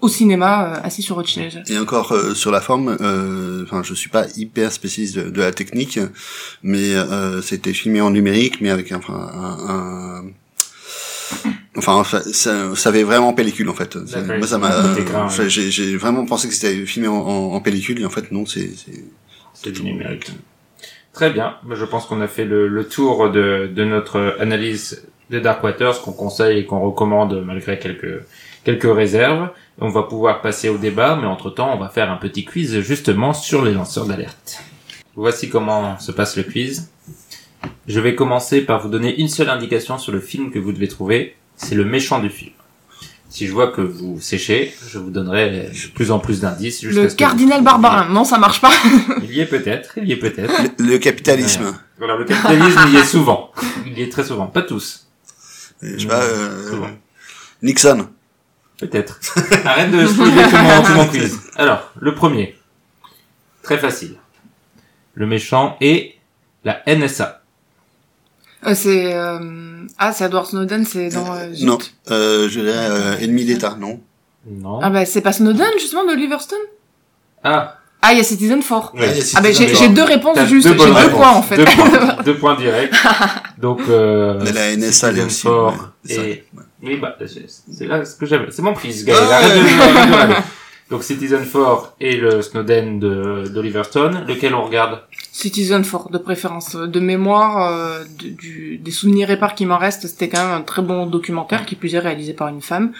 au 0.00 0.08
cinéma 0.08 0.76
euh, 0.76 0.80
assis 0.84 1.02
sur 1.02 1.16
votre 1.16 1.28
chaise. 1.28 1.60
Et 1.66 1.76
encore 1.76 2.12
euh, 2.12 2.34
sur 2.34 2.52
la 2.52 2.60
forme, 2.60 2.96
enfin 3.64 3.82
je 3.82 3.94
suis 3.94 4.08
pas 4.08 4.26
hyper 4.36 4.70
spécialiste 4.70 5.18
de, 5.18 5.40
la 5.40 5.50
technique, 5.50 5.98
mais 6.62 6.92
c'était 7.42 7.72
filmé 7.72 8.00
en 8.00 8.10
numérique, 8.10 8.60
mais 8.60 8.70
avec 8.70 8.92
un, 8.92 9.00
un, 9.08 10.22
Enfin, 11.76 12.04
ça, 12.04 12.76
ça 12.76 12.88
avait 12.88 13.02
vraiment 13.02 13.32
pellicule 13.32 13.68
en 13.68 13.74
fait. 13.74 13.96
Moi, 14.38 14.46
ça 14.46 14.58
m'a. 14.58 14.70
J'ai 15.48 15.96
vraiment 15.96 16.24
pensé 16.24 16.46
que 16.46 16.54
c'était 16.54 16.86
filmé 16.86 17.08
en, 17.08 17.16
en, 17.16 17.60
pellicule 17.60 18.00
et 18.00 18.04
en 18.04 18.10
fait 18.10 18.30
non, 18.30 18.46
c'est 18.46 18.70
c'est 19.52 19.72
du 19.72 19.82
numérique. 19.82 20.30
Très 21.16 21.30
bien. 21.30 21.54
Je 21.70 21.84
pense 21.86 22.04
qu'on 22.04 22.20
a 22.20 22.28
fait 22.28 22.44
le, 22.44 22.86
tour 22.86 23.30
de, 23.30 23.70
de, 23.74 23.84
notre 23.84 24.36
analyse 24.38 25.08
de 25.30 25.40
Dark 25.40 25.64
Waters 25.64 26.02
qu'on 26.02 26.12
conseille 26.12 26.58
et 26.58 26.66
qu'on 26.66 26.80
recommande 26.80 27.42
malgré 27.42 27.78
quelques, 27.78 28.22
quelques 28.64 28.94
réserves. 28.94 29.48
On 29.80 29.88
va 29.88 30.02
pouvoir 30.02 30.42
passer 30.42 30.68
au 30.68 30.76
débat, 30.76 31.16
mais 31.16 31.26
entre-temps, 31.26 31.72
on 31.74 31.78
va 31.78 31.88
faire 31.88 32.10
un 32.10 32.18
petit 32.18 32.44
quiz 32.44 32.80
justement 32.80 33.32
sur 33.32 33.64
les 33.64 33.72
lanceurs 33.72 34.04
d'alerte. 34.04 34.62
Voici 35.14 35.48
comment 35.48 35.98
se 35.98 36.12
passe 36.12 36.36
le 36.36 36.42
quiz. 36.42 36.92
Je 37.86 37.98
vais 37.98 38.14
commencer 38.14 38.60
par 38.60 38.82
vous 38.82 38.90
donner 38.90 39.18
une 39.18 39.28
seule 39.28 39.48
indication 39.48 39.96
sur 39.96 40.12
le 40.12 40.20
film 40.20 40.50
que 40.50 40.58
vous 40.58 40.72
devez 40.72 40.88
trouver. 40.88 41.34
C'est 41.56 41.76
le 41.76 41.86
méchant 41.86 42.18
du 42.18 42.28
film. 42.28 42.52
Si 43.36 43.46
je 43.46 43.52
vois 43.52 43.70
que 43.70 43.82
vous 43.82 44.18
séchez, 44.18 44.74
je 44.88 44.98
vous 44.98 45.10
donnerai 45.10 45.68
de 45.68 45.88
plus 45.92 46.10
en 46.10 46.18
plus 46.18 46.40
d'indices. 46.40 46.82
Le 46.82 47.06
cardinal 47.08 47.62
barbarin. 47.62 48.08
Non, 48.08 48.24
ça 48.24 48.38
marche 48.38 48.62
pas. 48.62 48.70
il 49.22 49.30
y 49.30 49.40
est 49.40 49.44
peut-être, 49.44 49.92
il 49.98 50.08
y 50.08 50.12
est 50.12 50.16
peut-être. 50.16 50.54
Le, 50.78 50.96
capitalisme. 50.96 51.78
Voilà, 51.98 52.16
le 52.16 52.24
capitalisme, 52.24 52.80
il 52.86 52.94
y 52.94 52.96
est 52.96 53.04
souvent. 53.04 53.52
Il 53.84 53.98
y 53.98 54.00
est 54.00 54.10
très 54.10 54.24
souvent. 54.24 54.46
Pas 54.46 54.62
tous. 54.62 55.06
Je 55.82 55.98
sais 55.98 56.06
pas, 56.06 56.22
euh, 56.22 56.86
Nixon. 57.60 58.08
Peut-être. 58.78 59.20
Arrête 59.66 59.90
de 59.90 60.06
spoiler 60.06 60.42
tout 60.44 60.56
mon, 60.56 60.82
tout 60.82 60.92
mon 60.94 61.06
quiz. 61.06 61.38
Alors, 61.56 61.92
le 62.00 62.14
premier. 62.14 62.56
Très 63.62 63.76
facile. 63.76 64.14
Le 65.12 65.26
méchant 65.26 65.76
est 65.82 66.14
la 66.64 66.82
NSA. 66.86 67.42
Euh, 68.64 68.74
c'est 68.74 69.14
euh... 69.14 69.38
ah 69.98 70.12
c'est 70.12 70.24
Edward 70.24 70.46
Snowden 70.46 70.84
c'est 70.86 71.10
dans 71.10 71.34
euh, 71.34 71.48
non 71.62 71.78
euh, 72.10 72.48
je 72.48 72.60
dirais 72.60 72.72
euh, 72.74 73.18
ennemi 73.18 73.44
d'État 73.44 73.76
non. 73.78 74.00
Non. 74.48 74.78
Ah 74.82 74.90
bah 74.90 75.04
c'est 75.04 75.20
pas 75.20 75.32
Snowden 75.32 75.72
justement 75.78 76.06
d'Oliver 76.06 76.38
Stone 76.40 76.58
ah. 77.44 77.78
Ah 78.00 78.12
il 78.12 78.18
y 78.18 78.20
a 78.20 78.24
Citizen 78.24 78.62
4 78.62 78.92
ah 79.34 79.40
bah 79.40 79.52
j'ai 79.52 79.88
deux 79.88 80.02
réponses 80.04 80.38
juste 80.46 80.68
j'ai 80.68 80.74
deux 80.74 81.10
points 81.10 81.32
en 81.32 81.42
fait. 81.42 81.56
Deux 81.56 81.64
points, 81.64 82.16
deux 82.24 82.36
points 82.36 82.56
directs. 82.56 82.94
Donc 83.58 83.80
euh, 83.88 84.40
Mais 84.42 84.52
la 84.52 84.76
NSA 84.76 85.12
Citizen 85.12 85.26
aussi 85.26 85.42
4 85.42 85.92
et 86.08 86.44
oui 86.82 86.96
bah 86.98 87.16
c'est 87.18 87.86
là 87.86 88.04
ce 88.04 88.14
que 88.16 88.26
j'avais 88.26 88.50
c'est 88.50 88.62
mon 88.62 88.74
Gaël 89.04 89.18
ah 89.30 90.42
donc 90.90 91.02
Citizen 91.02 91.44
4 91.44 91.96
et 92.00 92.16
le 92.16 92.42
Snowden 92.42 93.00
de 93.00 93.48
d'Oliver 93.48 93.82
Stone 93.84 94.24
lequel 94.26 94.54
on 94.54 94.64
regarde 94.64 95.00
Citizen 95.32 95.84
fort 95.84 96.10
de 96.10 96.18
préférence. 96.18 96.76
De 96.76 97.00
mémoire, 97.00 97.70
euh, 97.70 98.04
du, 98.18 98.78
des 98.78 98.90
souvenirs 98.90 99.30
épars 99.30 99.54
qui 99.54 99.66
m'en 99.66 99.76
restent, 99.76 100.06
c'était 100.06 100.28
quand 100.28 100.42
même 100.42 100.54
un 100.54 100.62
très 100.62 100.80
bon 100.80 101.06
documentaire 101.06 101.66
qui 101.66 101.74
plus 101.74 101.94
est 101.94 101.98
réalisé 101.98 102.32
par 102.32 102.48
une 102.48 102.62
femme. 102.62 102.92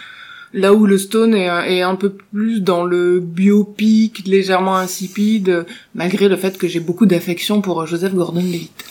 Là 0.53 0.73
où 0.73 0.85
le 0.85 0.97
Stone 0.97 1.33
est, 1.33 1.47
est 1.77 1.81
un 1.81 1.95
peu 1.95 2.13
plus 2.31 2.61
dans 2.61 2.83
le 2.83 3.19
biopic, 3.19 4.27
légèrement 4.27 4.77
insipide, 4.77 5.65
malgré 5.95 6.29
le 6.29 6.35
fait 6.35 6.57
que 6.57 6.67
j'ai 6.67 6.79
beaucoup 6.79 7.05
d'affection 7.05 7.61
pour 7.61 7.85
Joseph 7.87 8.13
Gordon-Levitt. 8.13 8.85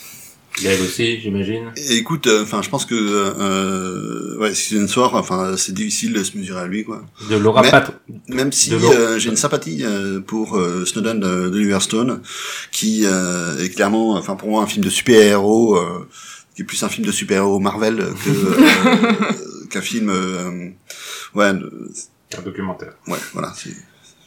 Gaël 0.62 0.80
aussi, 0.80 1.20
j'imagine. 1.20 1.72
Écoute, 1.90 2.26
euh, 2.26 2.42
enfin, 2.42 2.62
je 2.62 2.70
pense 2.70 2.86
que 2.86 2.94
euh, 2.94 4.38
ouais, 4.38 4.54
c'est 4.54 4.76
une 4.76 4.88
soir, 4.88 5.14
enfin, 5.14 5.56
c'est 5.56 5.72
difficile 5.72 6.12
de 6.12 6.22
se 6.22 6.36
mesurer 6.36 6.60
à 6.60 6.66
lui, 6.66 6.84
quoi. 6.84 7.02
De 7.28 7.36
Laura 7.36 7.62
Pat. 7.62 7.92
Même 8.28 8.52
si 8.52 8.72
euh, 8.74 9.18
j'ai 9.18 9.28
une 9.30 9.36
sympathie 9.36 9.84
euh, 9.84 10.20
pour 10.20 10.58
Snowden 10.86 11.20
de, 11.20 11.48
de 11.50 11.78
Stone, 11.78 12.22
qui 12.70 13.04
est 13.04 13.74
clairement, 13.74 14.12
enfin, 14.12 14.36
pour 14.36 14.48
moi, 14.48 14.62
un 14.62 14.66
film 14.66 14.84
de 14.84 14.90
super-héros, 14.90 15.78
qui 16.54 16.62
est 16.62 16.64
plus 16.64 16.82
un 16.82 16.88
film 16.88 17.06
de 17.06 17.12
super-héros 17.12 17.58
Marvel 17.58 18.04
que 18.24 19.68
qu'un 19.68 19.82
film, 19.82 20.10
ouais. 21.34 21.46
Un 21.46 22.42
documentaire. 22.42 22.92
Ouais, 23.06 23.18
voilà. 23.34 23.52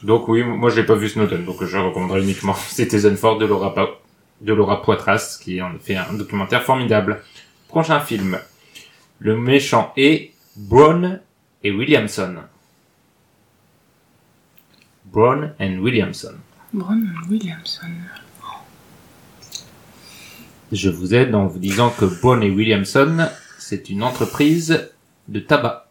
Donc 0.04 0.28
oui, 0.28 0.44
moi, 0.44 0.70
j'ai 0.70 0.84
pas 0.84 0.96
vu 0.96 1.10
Snowden, 1.10 1.44
donc 1.44 1.64
je 1.64 1.78
recommanderais 1.78 2.22
uniquement 2.22 2.56
Citizen 2.70 3.18
Ford 3.18 3.38
de 3.38 3.46
Laura 3.46 3.74
Pat 3.74 3.90
de 4.42 4.54
Laura 4.54 4.82
Poitras, 4.82 5.40
qui 5.42 5.62
en 5.62 5.78
fait 5.80 5.96
un 5.96 6.14
documentaire 6.14 6.64
formidable. 6.64 7.22
Prochain 7.68 8.00
film. 8.00 8.40
Le 9.20 9.38
méchant 9.38 9.94
est 9.98 10.34
Brown 10.56 11.20
et 11.64 11.72
Williamson. 11.72 12.38
Brown 15.06 15.54
and 15.60 15.80
Williamson. 15.80 16.36
Brown 16.74 17.14
and 17.16 17.30
Williamson. 17.30 17.88
Je 20.72 20.90
vous 20.90 21.16
aide 21.16 21.34
en 21.34 21.48
vous 21.48 21.60
disant 21.60 21.90
que 21.90 22.06
Brown 22.06 22.44
et 22.44 22.50
Williamson, 22.50 23.28
c'est 23.58 23.90
une 23.90 24.04
entreprise 24.04 24.90
de 25.28 25.40
tabac. 25.40 25.88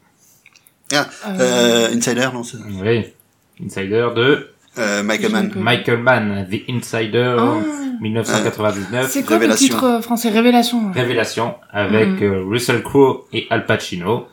Ah, 0.93 1.07
euh, 1.27 1.89
Insider, 1.93 2.29
non 2.33 2.43
Oui, 2.81 3.07
Insider 3.61 4.09
de 4.15 4.51
euh, 4.79 5.03
Michael 5.03 5.33
Mann. 5.33 5.53
Michael 5.57 5.99
Mann, 5.99 6.47
The 6.51 6.71
Insider, 6.71 7.37
1999. 8.01 9.05
Ah. 9.05 9.09
C'est 9.09 9.25
quoi 9.25 9.39
le 9.39 9.55
titre 9.55 9.85
euh, 9.85 10.01
français? 10.01 10.31
Révélation. 10.31 10.93
Révélation, 10.93 11.55
avec 11.71 12.21
mm. 12.21 12.23
euh, 12.23 12.45
Russell 12.45 12.83
Crowe 12.83 13.27
et 13.33 13.47
Al 13.51 13.67
Pacino. 13.67 14.27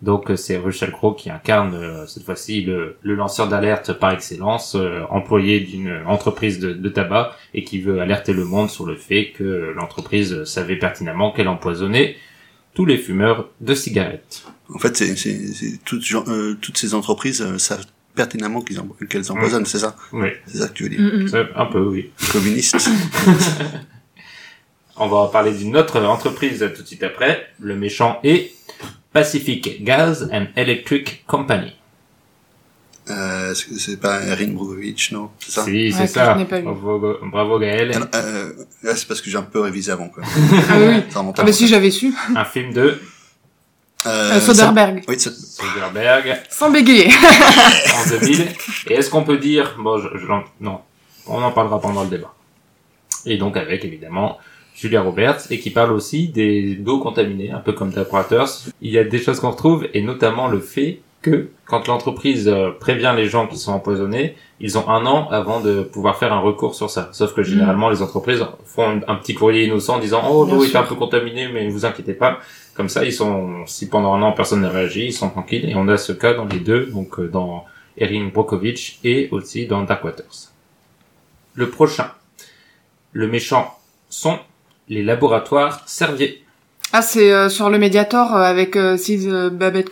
Donc 0.00 0.32
c'est 0.34 0.56
Russell 0.56 0.90
Crowe 0.90 1.14
qui 1.14 1.30
incarne 1.30 2.08
cette 2.08 2.24
fois-ci 2.24 2.62
le, 2.62 2.96
le, 3.02 3.14
lanceur 3.14 3.46
d'alerte 3.46 3.92
par 3.92 4.10
excellence, 4.10 4.76
employé 5.10 5.60
d'une 5.60 6.02
entreprise 6.06 6.58
de, 6.58 6.72
de, 6.72 6.88
tabac 6.88 7.36
et 7.54 7.62
qui 7.62 7.80
veut 7.80 8.00
alerter 8.00 8.32
le 8.32 8.44
monde 8.44 8.68
sur 8.68 8.84
le 8.84 8.96
fait 8.96 9.30
que 9.30 9.72
l'entreprise 9.76 10.42
savait 10.42 10.74
pertinemment 10.74 11.30
qu'elle 11.30 11.46
empoisonnait 11.46 12.16
tous 12.74 12.84
les 12.84 12.98
fumeurs 12.98 13.48
de 13.60 13.74
cigarettes. 13.76 14.42
En 14.74 14.80
fait, 14.80 14.96
c'est 14.96 15.78
toutes, 15.84 16.02
toutes 16.60 16.78
ces 16.78 16.94
entreprises 16.94 17.56
savent 17.58 17.86
pertinemment 18.14 18.60
qu'ils 18.62 18.78
em- 18.78 18.92
qu'elles 19.08 19.30
empoisonnent, 19.32 19.66
c'est 19.66 19.78
ça 19.78 19.96
Oui, 20.12 20.28
C'est 20.46 20.58
ça 20.58 20.68
que 20.68 20.72
tu 20.74 20.82
veux 20.84 20.88
dire. 20.90 21.00
Mm, 21.00 21.24
mm. 21.24 21.48
un 21.56 21.66
peu, 21.66 21.80
oui. 21.80 22.10
Communiste. 22.32 22.76
On 24.96 25.08
va 25.08 25.28
parler 25.32 25.52
d'une 25.52 25.76
autre 25.76 26.00
entreprise 26.00 26.64
tout 26.76 26.82
de 26.82 26.86
suite 26.86 27.02
après. 27.02 27.48
Le 27.60 27.74
méchant 27.76 28.20
est 28.24 28.52
Pacific 29.12 29.82
Gas 29.84 30.24
and 30.32 30.46
Electric 30.56 31.24
Company. 31.26 31.72
euh, 33.10 33.54
c'est 33.54 33.98
pas 33.98 34.22
Erin 34.22 34.48
Brockovich, 34.52 35.10
non? 35.12 35.30
C'est 35.40 35.50
ça? 35.52 35.64
Si, 35.64 35.92
c'est 35.92 36.00
Ouais, 36.02 36.06
ça. 36.06 36.34
pas 36.48 36.58
vu. 36.58 36.64
Bravo, 36.64 37.16
bravo 37.24 37.58
Gaël. 37.58 37.92
Euh, 38.14 38.52
c'est 38.94 39.08
parce 39.08 39.20
que 39.20 39.28
j'ai 39.30 39.38
un 39.38 39.42
peu 39.42 39.60
révisé 39.60 39.90
avant, 39.90 40.08
quoi. 40.08 40.22
Ah 40.70 40.76
oui. 40.78 41.02
Ça 41.10 41.24
Ah 41.38 41.42
bah 41.42 41.52
si 41.52 41.66
j'avais 41.66 41.90
su. 41.90 42.12
Un 42.36 42.44
film 42.44 42.72
de 42.72 43.00
Euh, 44.06 44.32
Euh, 44.34 44.40
Soderbergh. 44.40 45.02
Oui, 45.08 45.18
Soderbergh 45.18 46.42
Sans 46.50 46.70
bégayer. 46.70 47.08
en 47.10 48.08
2000. 48.08 48.48
Et 48.88 48.94
est-ce 48.94 49.10
qu'on 49.10 49.24
peut 49.24 49.38
dire, 49.38 49.76
bon, 49.78 49.98
je, 49.98 50.08
je 50.18 50.26
non, 50.60 50.80
on 51.26 51.42
en 51.42 51.52
parlera 51.52 51.80
pendant 51.80 52.02
le 52.02 52.10
débat. 52.10 52.34
Et 53.26 53.36
donc 53.36 53.56
avec 53.56 53.84
évidemment 53.84 54.38
Julia 54.74 55.02
Roberts 55.02 55.42
et 55.50 55.60
qui 55.60 55.70
parle 55.70 55.92
aussi 55.92 56.28
des 56.28 56.74
d'eau 56.74 56.98
contaminée, 56.98 57.50
un 57.50 57.60
peu 57.60 57.72
comme 57.72 57.92
Tapwaters. 57.92 58.48
Il 58.80 58.90
y 58.90 58.98
a 58.98 59.04
des 59.04 59.18
choses 59.18 59.38
qu'on 59.38 59.50
retrouve 59.50 59.86
et 59.94 60.02
notamment 60.02 60.48
le 60.48 60.60
fait 60.60 61.00
que 61.20 61.50
quand 61.66 61.86
l'entreprise 61.86 62.48
euh, 62.48 62.72
prévient 62.78 63.14
les 63.16 63.26
gens 63.26 63.46
qui 63.46 63.56
sont 63.56 63.72
empoisonnés, 63.72 64.34
ils 64.58 64.76
ont 64.76 64.88
un 64.88 65.06
an 65.06 65.28
avant 65.30 65.60
de 65.60 65.82
pouvoir 65.82 66.16
faire 66.16 66.32
un 66.32 66.40
recours 66.40 66.74
sur 66.74 66.90
ça. 66.90 67.10
Sauf 67.12 67.32
que 67.32 67.44
généralement 67.44 67.90
les 67.90 68.02
entreprises 68.02 68.44
font 68.64 69.00
un, 69.06 69.14
petit 69.14 69.34
courrier 69.34 69.64
innocent 69.66 69.94
en 69.94 69.98
disant 70.00 70.22
oh 70.28 70.44
l'eau 70.44 70.64
est 70.64 70.74
un 70.74 70.82
peu 70.82 70.96
contaminée 70.96 71.48
mais 71.52 71.64
ne 71.64 71.70
vous 71.70 71.86
inquiétez 71.86 72.14
pas. 72.14 72.40
Comme 72.74 72.88
ça 72.88 73.04
ils 73.04 73.12
sont 73.12 73.66
si 73.66 73.88
pendant 73.88 74.14
un 74.14 74.22
an 74.22 74.32
personne 74.32 74.62
n'a 74.62 74.70
réagi, 74.70 75.06
ils 75.06 75.12
sont 75.12 75.28
tranquilles 75.30 75.68
et 75.68 75.74
on 75.74 75.88
a 75.88 75.96
ce 75.98 76.12
cas 76.12 76.32
dans 76.34 76.46
les 76.46 76.58
deux 76.60 76.86
donc 76.86 77.18
euh, 77.18 77.28
dans 77.28 77.64
Erin 77.98 78.28
Brockovich 78.32 78.98
et 79.04 79.28
aussi 79.30 79.66
dans 79.66 79.82
Dark 79.84 80.02
Waters. 80.04 80.50
Le 81.54 81.68
prochain, 81.68 82.10
le 83.12 83.28
méchant 83.28 83.78
sont 84.08 84.38
les 84.88 85.02
laboratoires 85.02 85.82
Servier. 85.86 86.42
Ah, 86.94 87.02
c'est 87.02 87.32
euh, 87.32 87.48
sur 87.48 87.68
le 87.70 87.78
Mediator 87.78 88.34
euh, 88.34 88.42
avec 88.42 88.76
euh, 88.76 88.96
Sid 88.96 89.26
euh, 89.28 89.50
Babette 89.50 89.90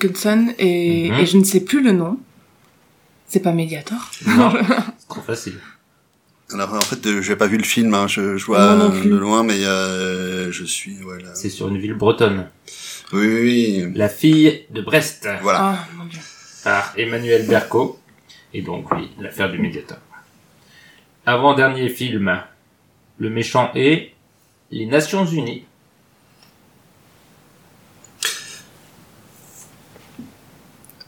et, 0.59 1.11
Mhm. 1.11 1.19
et 1.19 1.27
je 1.27 1.37
ne 1.39 1.45
sais 1.45 1.61
plus 1.61 1.83
le 1.83 1.93
nom. 1.93 2.19
C'est 3.27 3.41
pas 3.41 3.53
Mediator? 3.53 3.99
Non, 4.27 4.53
c'est 4.99 5.09
trop 5.09 5.21
facile. 5.21 5.55
Alors 6.53 6.75
en 6.75 6.81
fait, 6.81 7.07
euh, 7.07 7.23
j'ai 7.23 7.37
pas 7.37 7.47
vu 7.47 7.57
le 7.59 7.63
film, 7.63 7.95
hein, 7.95 8.07
je, 8.09 8.37
je 8.37 8.45
vois 8.45 8.75
non 8.75 8.91
plus. 8.91 9.09
de 9.09 9.17
loin, 9.17 9.43
mais 9.45 9.61
euh, 9.65 10.30
je 10.51 10.65
suis 10.65 10.97
voilà. 10.97 11.35
C'est 11.35 11.51
sur 11.51 11.69
une 11.69 11.79
ville 11.79 11.95
bretonne. 11.95 12.49
Oui, 13.13 13.27
oui, 13.27 13.41
oui. 13.87 13.93
La 13.95 14.09
fille 14.09 14.67
de 14.71 14.81
Brest, 14.83 15.29
Voilà. 15.43 15.59
Ah, 15.61 15.89
mon 15.97 16.05
dieu. 16.05 16.21
par 16.65 16.93
Emmanuel 16.97 17.47
Berco. 17.47 17.99
Et 18.53 18.63
donc 18.63 18.91
oui, 18.93 19.11
l'affaire 19.21 19.51
du 19.51 19.59
médiateur. 19.59 19.99
Avant-dernier 21.27 21.89
film, 21.89 22.41
le 23.19 23.31
méchant 23.31 23.71
est 23.75 24.13
les 24.71 24.87
Nations 24.87 25.25
Unies. 25.27 25.65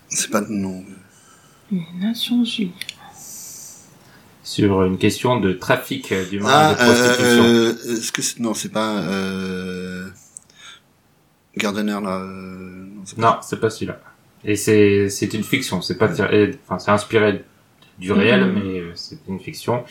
C'est 0.08 0.30
pas 0.30 0.42
non. 0.48 0.84
Les 1.70 1.82
Nations 1.94 2.44
Unies. 2.44 2.72
Sur 4.44 4.82
une 4.84 4.98
question 4.98 5.38
de 5.38 5.52
trafic 5.52 6.12
d'humains 6.30 6.48
Ah, 6.52 6.70
de 6.74 6.78
prostitution. 6.78 7.44
euh, 7.44 7.72
euh, 7.86 7.96
est-ce 7.96 8.10
que 8.12 8.22
c'est... 8.22 8.40
non, 8.40 8.54
c'est 8.54 8.70
pas 8.72 8.98
euh... 9.02 10.08
Gardner 11.56 11.98
là. 12.02 12.16
euh, 12.20 12.86
Non, 13.18 13.36
c'est 13.42 13.56
pas- 13.56 13.66
pas 13.66 13.70
celui-là. 13.70 14.00
Et 14.44 14.56
c'est 14.56 15.08
c'est 15.08 15.32
une 15.34 15.44
fiction, 15.44 15.80
c'est 15.82 15.96
pas 15.96 16.08
enfin 16.10 16.78
c'est 16.80 16.90
inspiré 16.90 17.44
du 17.98 18.10
réel, 18.10 18.44
Mhm. 18.46 18.52
mais 18.54 18.80
euh, 18.80 18.92
c'est 18.96 19.18
une 19.28 19.38
fiction. 19.38 19.84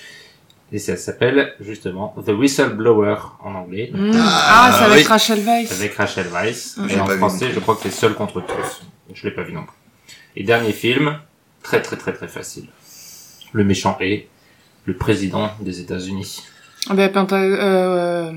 Et 0.73 0.79
ça 0.79 0.97
s'appelle 0.97 1.53
justement 1.61 2.13
The 2.25 2.29
Whistleblower 2.31 3.15
en 3.43 3.55
anglais, 3.55 3.91
Mm. 3.93 4.11
Ah, 4.15 4.19
Ah, 4.69 4.75
c'est 4.77 4.85
avec 4.85 5.05
oui. 5.05 5.09
Rachel 5.09 5.39
Weisz. 5.45 5.71
avec 5.71 5.93
Rachel 5.95 6.27
Weisz. 6.27 6.77
Mhm. 6.77 6.89
Et 6.89 6.99
en 6.99 7.05
français, 7.07 7.51
je 7.53 7.59
crois 7.61 7.75
que 7.75 7.83
c'est 7.83 7.91
Seul 7.91 8.13
contre 8.15 8.41
tous. 8.41 8.81
Je 9.13 9.23
l'ai 9.23 9.31
pas 9.31 9.43
vu 9.43 9.53
non 9.53 9.63
plus. 9.63 9.75
Et 10.35 10.43
dernier 10.43 10.73
film, 10.73 11.17
très 11.63 11.81
très 11.81 11.95
très 11.95 12.11
très 12.13 12.27
facile. 12.27 12.67
Le 13.53 13.63
méchant 13.63 13.97
est 14.01 14.27
le 14.85 14.95
président 14.95 15.51
des 15.61 15.79
États-Unis. 15.79 16.41
Ah 16.89 16.93
ben, 16.95 17.11
Penta- 17.11 17.35
euh, 17.39 18.31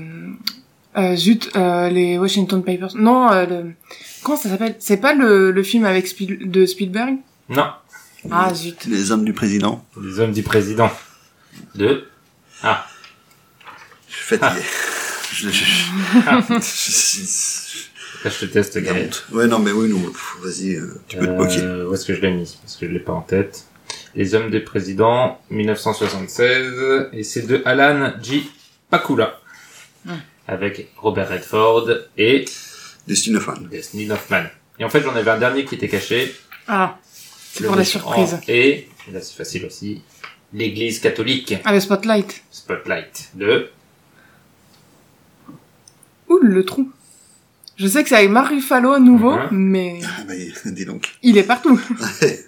euh, 0.97 1.15
zut, 1.15 1.49
euh, 1.55 1.89
les 1.89 2.17
Washington 2.17 2.63
Papers. 2.63 2.95
Non, 2.95 3.31
euh, 3.31 3.45
le... 3.45 3.71
comment 4.23 4.37
ça 4.37 4.49
s'appelle 4.49 4.75
C'est 4.79 4.97
pas 4.97 5.13
le, 5.13 5.51
le 5.51 5.63
film 5.63 5.85
avec 5.85 6.07
Spiel- 6.07 6.49
de 6.49 6.65
Spielberg 6.65 7.15
Non, 7.49 7.67
Ah 8.31 8.53
zut. 8.53 8.85
Les 8.85 9.11
hommes 9.11 9.25
du 9.25 9.33
président. 9.33 9.83
les 10.01 10.19
hommes 10.19 10.31
du 10.31 10.43
président. 10.43 10.91
De 11.73 12.07
Ah, 12.61 12.85
Je 14.07 14.15
suis 14.15 14.37
fatigué. 14.37 14.61
je, 15.33 15.49
je, 15.49 15.65
je- 15.65 15.91
Ah. 16.27 16.39
je- 16.49 16.59
je- 16.59 18.23
là 18.23 18.29
je 18.31 18.45
te 18.45 18.45
teste 18.45 18.77
honte. 18.77 19.25
Ouais, 19.31 19.47
non, 19.47 19.59
mais 19.59 19.71
oui, 19.71 19.89
non. 19.89 19.99
Vas-y, 20.43 20.75
euh, 20.75 21.01
tu 21.07 21.17
peux 21.17 21.25
te 21.27 21.31
moquer. 21.31 21.59
Euh, 21.61 21.87
où 21.89 21.93
est-ce 21.93 22.05
que 22.05 22.13
je 22.15 22.21
l'ai 22.21 22.31
mis 22.31 22.57
Parce 22.61 22.75
que 22.77 22.87
je 22.87 22.91
l'ai 22.91 22.99
pas 22.99 23.13
en 23.13 23.21
tête. 23.21 23.65
Les 24.15 24.33
hommes 24.35 24.49
des 24.49 24.59
présidents, 24.61 25.41
1976, 25.49 27.09
et 27.13 27.23
c'est 27.23 27.43
de 27.47 27.61
Alan 27.65 28.13
G. 28.21 28.43
Pakula. 28.89 29.39
Hmm. 30.05 30.13
Avec 30.47 30.89
Robert 30.97 31.29
Redford 31.29 31.89
et 32.17 32.45
Destiny 33.07 33.37
of 33.37 33.47
Man. 33.47 33.67
Destiny 33.69 34.09
Hoffman. 34.11 34.43
Et 34.79 34.85
en 34.85 34.89
fait, 34.89 35.01
j'en 35.01 35.15
avais 35.15 35.31
un 35.31 35.39
dernier 35.39 35.65
qui 35.65 35.75
était 35.75 35.87
caché. 35.89 36.33
Ah, 36.67 36.97
c'est 37.51 37.65
pour 37.65 37.75
la 37.75 37.83
surprise. 37.83 38.37
Et, 38.47 38.87
et 39.07 39.11
là 39.11 39.21
c'est 39.21 39.35
facile 39.35 39.65
aussi, 39.65 40.01
l'église 40.53 40.99
catholique, 40.99 41.55
Ah, 41.65 41.73
le 41.73 41.79
Spotlight. 41.79 42.43
Spotlight, 42.51 43.29
de... 43.35 43.69
Ouh, 46.29 46.39
le 46.41 46.63
trou. 46.65 46.91
Je 47.77 47.87
sais 47.87 48.03
que 48.03 48.09
c'est 48.09 48.15
avec 48.15 48.29
Mark 48.29 48.49
Ruffalo 48.49 48.93
à 48.93 48.99
nouveau, 48.99 49.35
Mhm. 49.35 49.47
mais 49.51 49.99
Ah, 50.03 50.23
bah, 50.27 50.33
dis 50.65 50.85
donc. 50.85 51.15
il 51.23 51.37
est 51.37 51.43
partout. 51.43 51.79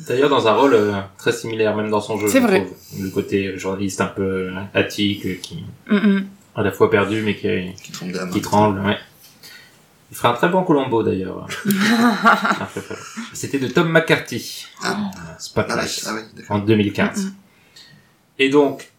D'ailleurs 0.00 0.28
dans 0.28 0.46
un 0.46 0.52
rôle 0.54 0.74
euh, 0.74 0.92
très 1.18 1.32
similaire, 1.32 1.74
même 1.76 1.90
dans 1.90 2.00
son 2.00 2.18
jeu. 2.18 2.28
C'est 2.28 2.40
je 2.42 2.46
vrai. 2.46 2.64
trouve. 2.64 2.76
Le 3.02 3.10
côté 3.10 3.56
journaliste 3.58 4.00
un 4.00 4.06
peu 4.06 4.22
euh, 4.22 4.52
attique, 4.74 5.24
euh, 5.26 5.34
qui 5.42 5.64
Mm, 5.88 5.96
mm. 5.96 6.26
à 6.54 6.62
la 6.62 6.70
fois 6.72 6.90
perdu 6.90 7.22
mais 7.22 7.34
qui, 7.36 7.48
Qui 7.82 7.92
tremble 7.92 8.80
qui 8.82 8.86
ouais. 8.86 8.98
Il 10.10 10.16
fera 10.16 10.30
un 10.30 10.34
très 10.34 10.48
bon 10.48 10.62
Colombo 10.62 11.02
d'ailleurs. 11.02 11.46
C'était 13.32 13.58
de 13.58 13.66
Tom 13.68 13.88
McCarthy. 13.90 14.66
Ah. 14.82 14.90
Euh, 14.90 14.92
Ah, 14.94 15.20
oui, 15.28 15.34
Spotlight. 15.38 16.04
ah 16.06 16.10
oui, 16.14 16.20
d'accord. 16.36 16.56
En 16.56 16.58
2015. 16.60 17.24
Mm, 17.24 17.28
mm. 17.28 17.32
Et 18.38 18.48
donc, 18.50 18.90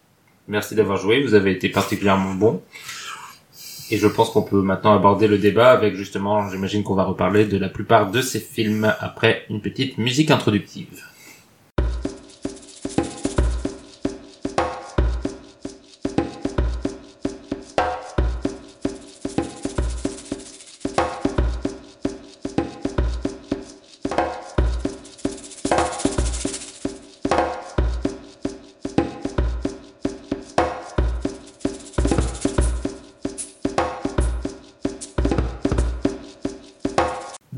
merci 0.48 0.74
d'avoir 0.74 0.98
joué, 0.98 1.22
vous 1.22 1.34
avez 1.34 1.52
été 1.52 1.68
particulièrement 1.68 2.34
bon. 2.34 2.62
Et 3.90 3.96
je 3.96 4.06
pense 4.06 4.30
qu'on 4.30 4.42
peut 4.42 4.60
maintenant 4.60 4.94
aborder 4.94 5.26
le 5.28 5.38
débat 5.38 5.70
avec 5.70 5.94
justement, 5.94 6.48
j'imagine 6.50 6.82
qu'on 6.82 6.94
va 6.94 7.04
reparler 7.04 7.46
de 7.46 7.56
la 7.56 7.68
plupart 7.68 8.10
de 8.10 8.20
ces 8.20 8.40
films 8.40 8.94
après 9.00 9.46
une 9.48 9.60
petite 9.60 9.96
musique 9.96 10.30
introductive. 10.30 11.04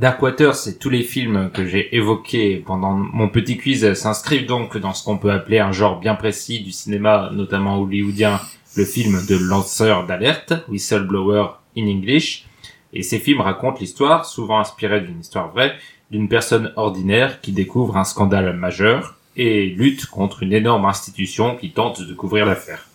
Darkwater, 0.01 0.55
c'est 0.55 0.79
tous 0.79 0.89
les 0.89 1.03
films 1.03 1.51
que 1.53 1.67
j'ai 1.67 1.95
évoqués 1.95 2.57
pendant 2.65 2.95
mon 2.95 3.29
petit 3.29 3.59
quiz 3.59 3.93
s'inscrivent 3.93 4.47
donc 4.47 4.79
dans 4.79 4.95
ce 4.95 5.05
qu'on 5.05 5.19
peut 5.19 5.31
appeler 5.31 5.59
un 5.59 5.73
genre 5.73 6.01
bien 6.01 6.15
précis 6.15 6.61
du 6.61 6.73
cinéma, 6.73 7.29
notamment 7.35 7.79
hollywoodien, 7.79 8.41
le 8.79 8.87
film 8.87 9.21
de 9.29 9.37
lanceur 9.37 10.07
d'alerte, 10.07 10.55
Whistleblower 10.71 11.49
in 11.77 11.87
English. 11.87 12.47
Et 12.95 13.03
ces 13.03 13.19
films 13.19 13.43
racontent 13.43 13.77
l'histoire, 13.79 14.25
souvent 14.25 14.59
inspirée 14.59 15.03
d'une 15.03 15.21
histoire 15.21 15.53
vraie, 15.53 15.75
d'une 16.11 16.31
personne 16.31 16.73
ordinaire 16.77 17.43
qui 17.43 17.53
découvre 17.53 17.99
un 17.99 18.05
scandale 18.05 18.57
majeur 18.57 19.19
et 19.37 19.67
lutte 19.67 20.07
contre 20.07 20.43
une 20.43 20.55
énorme 20.55 20.87
institution 20.87 21.57
qui 21.57 21.73
tente 21.73 22.01
de 22.01 22.15
couvrir 22.15 22.47
l'affaire. 22.47 22.87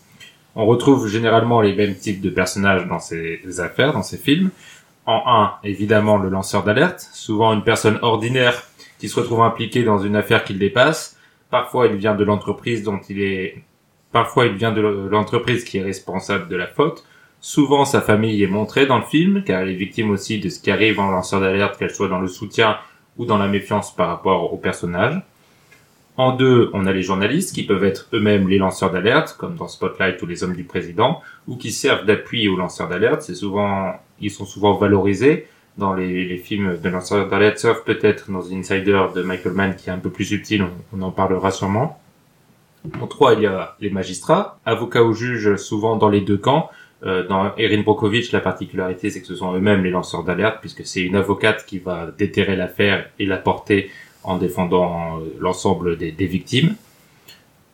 On 0.55 0.65
retrouve 0.65 1.07
généralement 1.07 1.61
les 1.61 1.75
mêmes 1.75 1.95
types 1.95 2.21
de 2.21 2.31
personnages 2.31 2.87
dans 2.87 2.99
ces 2.99 3.59
affaires, 3.59 3.93
dans 3.93 4.01
ces 4.01 4.17
films, 4.17 4.49
en 5.05 5.23
un, 5.27 5.53
évidemment, 5.63 6.17
le 6.17 6.29
lanceur 6.29 6.63
d'alerte, 6.63 7.07
souvent 7.13 7.53
une 7.53 7.63
personne 7.63 7.99
ordinaire 8.01 8.63
qui 8.99 9.09
se 9.09 9.19
retrouve 9.19 9.41
impliquée 9.41 9.83
dans 9.83 9.99
une 9.99 10.15
affaire 10.15 10.43
qui 10.43 10.53
dépasse. 10.53 11.19
Parfois, 11.49 11.87
il 11.87 11.95
vient 11.95 12.15
de 12.15 12.23
l'entreprise 12.23 12.83
dont 12.83 12.99
il 13.09 13.21
est, 13.21 13.63
parfois, 14.11 14.45
il 14.45 14.53
vient 14.53 14.71
de 14.71 14.81
l'entreprise 14.81 15.63
qui 15.63 15.77
est 15.77 15.83
responsable 15.83 16.47
de 16.47 16.55
la 16.55 16.67
faute. 16.67 17.05
Souvent, 17.39 17.85
sa 17.85 18.01
famille 18.01 18.41
est 18.41 18.47
montrée 18.47 18.87
dans 18.87 18.97
le 18.97 19.03
film, 19.03 19.43
car 19.43 19.61
elle 19.61 19.69
est 19.69 19.75
victime 19.75 20.09
aussi 20.09 20.39
de 20.39 20.49
ce 20.49 20.59
qui 20.59 20.71
arrive 20.71 20.99
en 20.99 21.11
lanceur 21.11 21.41
d'alerte, 21.41 21.77
qu'elle 21.77 21.93
soit 21.93 22.07
dans 22.07 22.19
le 22.19 22.27
soutien 22.27 22.77
ou 23.17 23.25
dans 23.25 23.37
la 23.37 23.47
méfiance 23.47 23.95
par 23.95 24.07
rapport 24.07 24.51
au 24.51 24.57
personnage. 24.57 25.21
En 26.17 26.33
deux, 26.33 26.69
on 26.73 26.85
a 26.85 26.93
les 26.93 27.01
journalistes 27.01 27.53
qui 27.53 27.63
peuvent 27.63 27.83
être 27.83 28.07
eux-mêmes 28.13 28.47
les 28.47 28.57
lanceurs 28.57 28.91
d'alerte, 28.91 29.35
comme 29.37 29.55
dans 29.55 29.67
Spotlight 29.67 30.21
ou 30.21 30.25
les 30.25 30.43
hommes 30.43 30.55
du 30.55 30.63
président, 30.63 31.21
ou 31.47 31.57
qui 31.57 31.71
servent 31.71 32.05
d'appui 32.05 32.47
aux 32.47 32.55
lanceurs 32.55 32.87
d'alerte. 32.87 33.21
C'est 33.21 33.35
souvent, 33.35 33.93
ils 34.21 34.31
sont 34.31 34.45
souvent 34.45 34.75
valorisés 34.75 35.47
dans 35.77 35.93
les, 35.93 36.37
films 36.37 36.77
de 36.81 36.89
lanceurs 36.89 37.27
d'alerte, 37.27 37.57
sauf 37.57 37.83
peut-être 37.83 38.31
dans 38.31 38.49
Insider 38.49 39.07
de 39.13 39.23
Michael 39.23 39.53
Mann 39.53 39.75
qui 39.75 39.89
est 39.89 39.93
un 39.93 39.97
peu 39.97 40.09
plus 40.09 40.25
subtil, 40.25 40.65
on, 40.93 41.01
en 41.01 41.11
parlera 41.11 41.51
sûrement. 41.51 41.99
En 43.01 43.07
trois, 43.07 43.33
il 43.33 43.41
y 43.41 43.45
a 43.45 43.75
les 43.81 43.89
magistrats, 43.89 44.59
avocats 44.65 45.03
ou 45.03 45.13
juges, 45.13 45.57
souvent 45.57 45.97
dans 45.97 46.09
les 46.09 46.21
deux 46.21 46.37
camps. 46.37 46.69
Euh, 47.03 47.27
dans 47.27 47.53
Erin 47.57 47.81
Brockovich, 47.81 48.31
la 48.31 48.39
particularité, 48.39 49.09
c'est 49.09 49.19
que 49.19 49.27
ce 49.27 49.35
sont 49.35 49.53
eux-mêmes 49.53 49.83
les 49.83 49.89
lanceurs 49.89 50.23
d'alerte, 50.23 50.59
puisque 50.61 50.85
c'est 50.85 51.01
une 51.01 51.17
avocate 51.17 51.65
qui 51.65 51.79
va 51.79 52.09
déterrer 52.17 52.55
l'affaire 52.55 53.09
et 53.19 53.25
la 53.25 53.37
porter 53.37 53.91
en 54.25 54.37
défendant 54.37 55.19
euh, 55.19 55.25
l'ensemble 55.39 55.97
des, 55.97 56.11
victimes. 56.25 56.75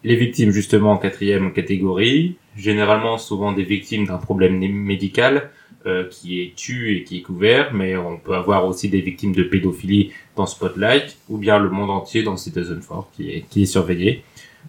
Les 0.03 0.15
victimes, 0.15 0.51
justement, 0.51 0.91
en 0.93 0.97
quatrième 0.97 1.53
catégorie, 1.53 2.35
généralement 2.55 3.17
souvent 3.17 3.53
des 3.53 3.63
victimes 3.63 4.05
d'un 4.05 4.17
problème 4.17 4.59
médical 4.59 5.49
euh, 5.85 6.07
qui 6.09 6.41
est 6.41 6.53
tu 6.55 6.95
et 6.95 7.03
qui 7.03 7.19
est 7.19 7.21
couvert, 7.21 7.73
mais 7.73 7.95
on 7.95 8.17
peut 8.17 8.35
avoir 8.35 8.65
aussi 8.65 8.89
des 8.89 9.01
victimes 9.01 9.33
de 9.33 9.43
pédophilie 9.43 10.11
dans 10.35 10.45
Spotlight, 10.45 11.17
ou 11.29 11.37
bien 11.37 11.57
le 11.57 11.69
monde 11.69 11.89
entier 11.89 12.21
dans 12.23 12.37
Citizen 12.37 12.81
4 12.81 13.07
qui 13.13 13.31
est, 13.31 13.45
qui 13.49 13.63
est 13.63 13.65
surveillé. 13.65 14.23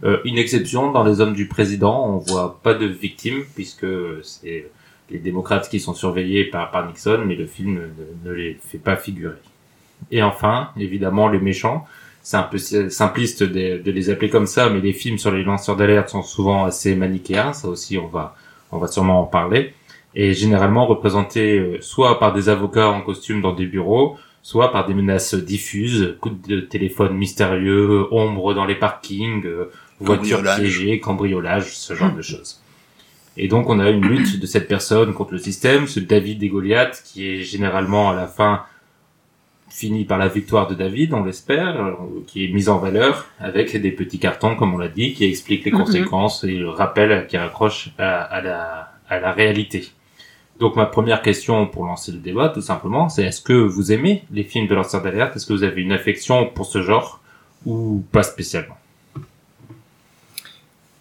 Euh, 0.04 0.18
une 0.24 0.38
exception, 0.38 0.92
dans 0.92 1.04
les 1.04 1.20
hommes 1.20 1.34
du 1.34 1.48
président, 1.48 2.08
on 2.08 2.18
voit 2.18 2.60
pas 2.62 2.74
de 2.74 2.86
victimes, 2.86 3.44
puisque 3.54 3.86
c'est 4.22 4.70
les 5.10 5.18
démocrates 5.18 5.68
qui 5.68 5.80
sont 5.80 5.94
surveillés 5.94 6.44
par, 6.44 6.70
par 6.70 6.86
Nixon, 6.86 7.24
mais 7.26 7.34
le 7.34 7.46
film 7.46 7.90
ne 8.24 8.30
les 8.30 8.54
fait 8.54 8.78
pas 8.78 8.96
figurer. 8.96 9.36
Et 10.10 10.22
enfin, 10.22 10.70
évidemment, 10.78 11.28
les 11.28 11.40
méchants. 11.40 11.86
C'est 12.22 12.36
un 12.36 12.44
peu 12.44 12.58
simpliste 12.58 13.42
de, 13.42 13.82
de, 13.82 13.90
les 13.90 14.08
appeler 14.08 14.30
comme 14.30 14.46
ça, 14.46 14.70
mais 14.70 14.80
les 14.80 14.92
films 14.92 15.18
sur 15.18 15.32
les 15.32 15.42
lanceurs 15.42 15.76
d'alerte 15.76 16.10
sont 16.10 16.22
souvent 16.22 16.64
assez 16.64 16.94
manichéens. 16.94 17.52
Ça 17.52 17.68
aussi, 17.68 17.98
on 17.98 18.06
va, 18.06 18.36
on 18.70 18.78
va 18.78 18.86
sûrement 18.86 19.20
en 19.20 19.26
parler. 19.26 19.74
Et 20.14 20.32
généralement 20.34 20.86
représentés 20.86 21.58
euh, 21.58 21.78
soit 21.80 22.18
par 22.18 22.32
des 22.32 22.48
avocats 22.48 22.88
en 22.88 23.00
costume 23.00 23.40
dans 23.40 23.54
des 23.54 23.66
bureaux, 23.66 24.16
soit 24.42 24.70
par 24.72 24.86
des 24.86 24.94
menaces 24.94 25.34
diffuses, 25.34 26.16
coups 26.20 26.46
de 26.48 26.60
téléphone 26.60 27.16
mystérieux, 27.16 28.06
ombre 28.12 28.54
dans 28.54 28.66
les 28.66 28.74
parkings, 28.74 29.46
euh, 29.46 29.70
voitures 30.00 30.42
piégées, 30.42 31.00
cambriolage, 31.00 31.74
ce 31.74 31.94
genre 31.94 32.14
de 32.14 32.22
choses. 32.22 32.60
Et 33.36 33.48
donc 33.48 33.68
on 33.70 33.78
a 33.80 33.88
une 33.88 34.04
lutte 34.04 34.38
de 34.38 34.46
cette 34.46 34.68
personne 34.68 35.14
contre 35.14 35.32
le 35.32 35.38
système, 35.38 35.86
ce 35.86 36.00
David 36.00 36.42
et 36.42 36.48
Goliath, 36.48 37.02
qui 37.06 37.28
est 37.28 37.42
généralement 37.42 38.10
à 38.10 38.14
la 38.14 38.26
fin 38.26 38.64
fini 39.72 40.04
par 40.04 40.18
la 40.18 40.28
victoire 40.28 40.68
de 40.68 40.74
David, 40.74 41.14
on 41.14 41.24
l'espère, 41.24 41.96
qui 42.26 42.44
est 42.44 42.48
mise 42.48 42.68
en 42.68 42.78
valeur 42.78 43.26
avec 43.40 43.74
des 43.76 43.90
petits 43.90 44.18
cartons, 44.18 44.54
comme 44.54 44.74
on 44.74 44.78
l'a 44.78 44.88
dit, 44.88 45.14
qui 45.14 45.24
expliquent 45.24 45.64
les 45.64 45.70
conséquences 45.70 46.44
et 46.44 46.56
le 46.58 46.68
rappel 46.68 47.26
qui 47.26 47.38
raccroche 47.38 47.90
à, 47.98 48.20
à, 48.20 48.40
la, 48.42 48.92
à 49.08 49.18
la 49.18 49.32
réalité. 49.32 49.90
Donc 50.60 50.76
ma 50.76 50.86
première 50.86 51.22
question 51.22 51.66
pour 51.66 51.86
lancer 51.86 52.12
le 52.12 52.18
débat, 52.18 52.50
tout 52.50 52.60
simplement, 52.60 53.08
c'est 53.08 53.24
est-ce 53.24 53.40
que 53.40 53.54
vous 53.54 53.90
aimez 53.90 54.24
les 54.30 54.44
films 54.44 54.68
de 54.68 54.74
lanceurs 54.74 55.02
d'alerte? 55.02 55.34
Est-ce 55.34 55.46
que 55.46 55.54
vous 55.54 55.64
avez 55.64 55.80
une 55.80 55.92
affection 55.92 56.46
pour 56.46 56.66
ce 56.66 56.82
genre 56.82 57.20
ou 57.64 58.04
pas 58.12 58.22
spécialement? 58.22 58.76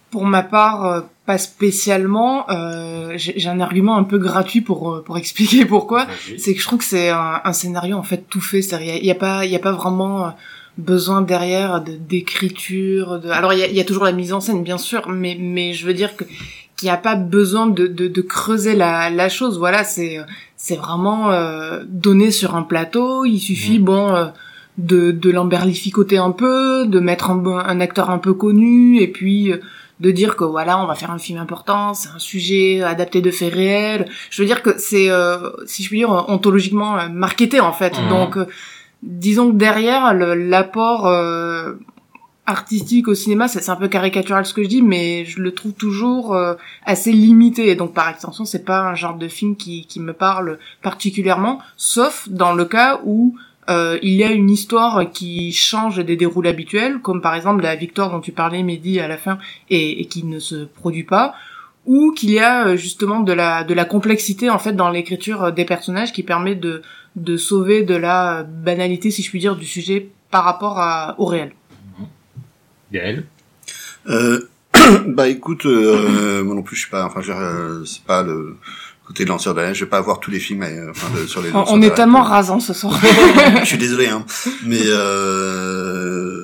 Pour 0.09 0.25
ma 0.25 0.43
part, 0.43 0.85
euh, 0.85 1.01
pas 1.31 1.37
spécialement. 1.37 2.49
Euh, 2.49 3.13
j'ai 3.15 3.47
un 3.47 3.61
argument 3.61 3.95
un 3.95 4.03
peu 4.03 4.17
gratuit 4.17 4.59
pour 4.59 4.91
euh, 4.91 5.01
pour 5.01 5.17
expliquer 5.17 5.63
pourquoi. 5.65 6.05
C'est 6.37 6.53
que 6.53 6.59
je 6.59 6.67
trouve 6.67 6.79
que 6.79 6.85
c'est 6.85 7.09
un, 7.09 7.39
un, 7.45 7.53
scénario 7.53 7.95
en 7.95 8.03
fait 8.03 8.25
tout 8.29 8.41
fait. 8.41 8.61
C'est-à-dire 8.61 8.95
il 8.97 9.05
y, 9.05 9.11
a 9.11 9.15
pas 9.15 9.45
il 9.45 9.51
y 9.51 9.55
a 9.55 9.59
pas 9.59 9.71
vraiment 9.71 10.25
euh, 10.25 10.29
besoin 10.77 11.21
derrière 11.21 11.81
de 11.81 11.93
d'écriture. 11.93 13.21
De... 13.21 13.29
Alors 13.29 13.53
il 13.53 13.59
y 13.59 13.63
a, 13.63 13.67
y 13.67 13.79
a, 13.79 13.85
toujours 13.85 14.03
la 14.03 14.11
mise 14.11 14.33
en 14.33 14.41
scène 14.41 14.61
bien 14.61 14.77
sûr, 14.77 15.07
mais 15.07 15.37
mais 15.39 15.71
je 15.71 15.85
veux 15.85 15.93
dire 15.93 16.17
que 16.17 16.25
qu'il 16.75 16.87
n'y 16.87 16.91
a 16.91 16.97
pas 16.97 17.15
besoin 17.15 17.67
de, 17.67 17.87
de, 17.87 18.07
de 18.09 18.21
creuser 18.21 18.75
la, 18.75 19.09
la 19.09 19.29
chose. 19.29 19.57
Voilà, 19.57 19.85
c'est 19.85 20.19
c'est 20.57 20.75
vraiment 20.75 21.31
euh, 21.31 21.83
donné 21.87 22.31
sur 22.31 22.55
un 22.57 22.63
plateau. 22.63 23.23
Il 23.23 23.39
suffit 23.39 23.79
mmh. 23.79 23.83
bon 23.83 24.31
de 24.77 25.11
de 25.11 25.29
l'emberlificoter 25.29 26.17
un 26.17 26.31
peu, 26.31 26.85
de 26.87 26.99
mettre 26.99 27.29
un, 27.31 27.41
un 27.45 27.79
acteur 27.79 28.09
un 28.09 28.17
peu 28.17 28.33
connu 28.33 28.99
et 28.99 29.07
puis 29.07 29.53
de 30.01 30.09
dire 30.09 30.35
que 30.35 30.43
voilà, 30.43 30.79
on 30.83 30.87
va 30.87 30.95
faire 30.95 31.11
un 31.11 31.19
film 31.19 31.37
important, 31.37 31.93
c'est 31.93 32.09
un 32.09 32.19
sujet 32.19 32.81
adapté 32.81 33.21
de 33.21 33.29
faits 33.29 33.53
réels. 33.53 34.09
Je 34.31 34.41
veux 34.41 34.47
dire 34.47 34.63
que 34.63 34.77
c'est, 34.79 35.11
euh, 35.11 35.51
si 35.67 35.83
je 35.83 35.89
puis 35.89 35.99
dire, 35.99 36.09
ontologiquement 36.27 36.97
euh, 36.97 37.07
marketé 37.07 37.59
en 37.59 37.71
fait. 37.71 37.93
Mmh. 37.97 38.09
Donc, 38.09 38.37
euh, 38.37 38.47
disons 39.03 39.51
que 39.51 39.57
derrière 39.57 40.13
l'apport 40.15 41.05
euh, 41.05 41.73
artistique 42.47 43.07
au 43.07 43.13
cinéma, 43.13 43.47
c'est 43.47 43.69
un 43.69 43.75
peu 43.75 43.87
caricatural 43.87 44.43
ce 44.43 44.55
que 44.55 44.63
je 44.63 44.67
dis, 44.67 44.81
mais 44.81 45.23
je 45.25 45.39
le 45.39 45.53
trouve 45.53 45.73
toujours 45.73 46.33
euh, 46.33 46.55
assez 46.83 47.11
limité. 47.11 47.69
Et 47.69 47.75
donc 47.75 47.93
par 47.93 48.09
extension, 48.09 48.43
c'est 48.43 48.65
pas 48.65 48.81
un 48.81 48.95
genre 48.95 49.17
de 49.17 49.27
film 49.27 49.55
qui, 49.55 49.85
qui 49.85 49.99
me 49.99 50.13
parle 50.13 50.57
particulièrement, 50.81 51.59
sauf 51.77 52.27
dans 52.27 52.53
le 52.53 52.65
cas 52.65 53.01
où 53.05 53.35
euh, 53.69 53.99
il 54.01 54.13
y 54.13 54.23
a 54.23 54.31
une 54.31 54.49
histoire 54.49 55.11
qui 55.11 55.51
change 55.53 56.03
des 56.03 56.15
déroules 56.15 56.47
habituels, 56.47 56.99
comme 56.99 57.21
par 57.21 57.35
exemple 57.35 57.61
la 57.61 57.75
victoire 57.75 58.11
dont 58.11 58.19
tu 58.19 58.31
parlais, 58.31 58.63
Mehdi, 58.63 58.99
à 58.99 59.07
la 59.07 59.17
fin, 59.17 59.37
et, 59.69 60.01
et 60.01 60.05
qui 60.05 60.23
ne 60.23 60.39
se 60.39 60.65
produit 60.65 61.03
pas, 61.03 61.35
ou 61.85 62.11
qu'il 62.11 62.31
y 62.31 62.39
a 62.39 62.67
euh, 62.67 62.77
justement 62.77 63.19
de 63.19 63.33
la, 63.33 63.63
de 63.63 63.73
la 63.73 63.85
complexité 63.85 64.49
en 64.49 64.59
fait 64.59 64.73
dans 64.73 64.89
l'écriture 64.89 65.51
des 65.51 65.65
personnages 65.65 66.11
qui 66.11 66.23
permet 66.23 66.55
de, 66.55 66.81
de 67.15 67.37
sauver 67.37 67.83
de 67.83 67.95
la 67.95 68.43
banalité, 68.43 69.11
si 69.11 69.23
je 69.23 69.29
puis 69.29 69.39
dire, 69.39 69.55
du 69.55 69.65
sujet 69.65 70.09
par 70.29 70.43
rapport 70.43 70.79
à, 70.79 71.15
au 71.19 71.25
réel. 71.25 71.53
Gaël 72.91 73.25
euh, 74.07 74.47
Bah 75.07 75.27
écoute, 75.27 75.65
euh, 75.65 76.43
moi 76.43 76.55
non 76.55 76.63
plus 76.63 76.75
je 76.75 76.81
suis 76.81 76.91
pas, 76.91 77.05
enfin 77.05 77.21
euh, 77.29 77.83
c'est 77.85 78.03
pas 78.03 78.23
le 78.23 78.57
côté 79.11 79.25
lanceur 79.25 79.53
d'alerte. 79.53 79.75
Je 79.75 79.83
vais 79.83 79.89
pas 79.89 80.01
voir 80.01 80.19
tous 80.19 80.31
les 80.31 80.39
films 80.39 80.63
euh, 80.63 80.89
enfin, 80.91 81.07
de, 81.15 81.27
sur 81.27 81.41
les 81.41 81.51
lanceurs 81.51 81.75
On 81.75 81.81
est 81.81 81.93
tellement 81.93 82.23
rasant 82.23 82.59
ce 82.59 82.73
soir. 82.73 82.99
je 83.59 83.65
suis 83.65 83.77
désolé, 83.77 84.07
hein. 84.07 84.25
Mais 84.65 84.81
euh, 84.85 86.41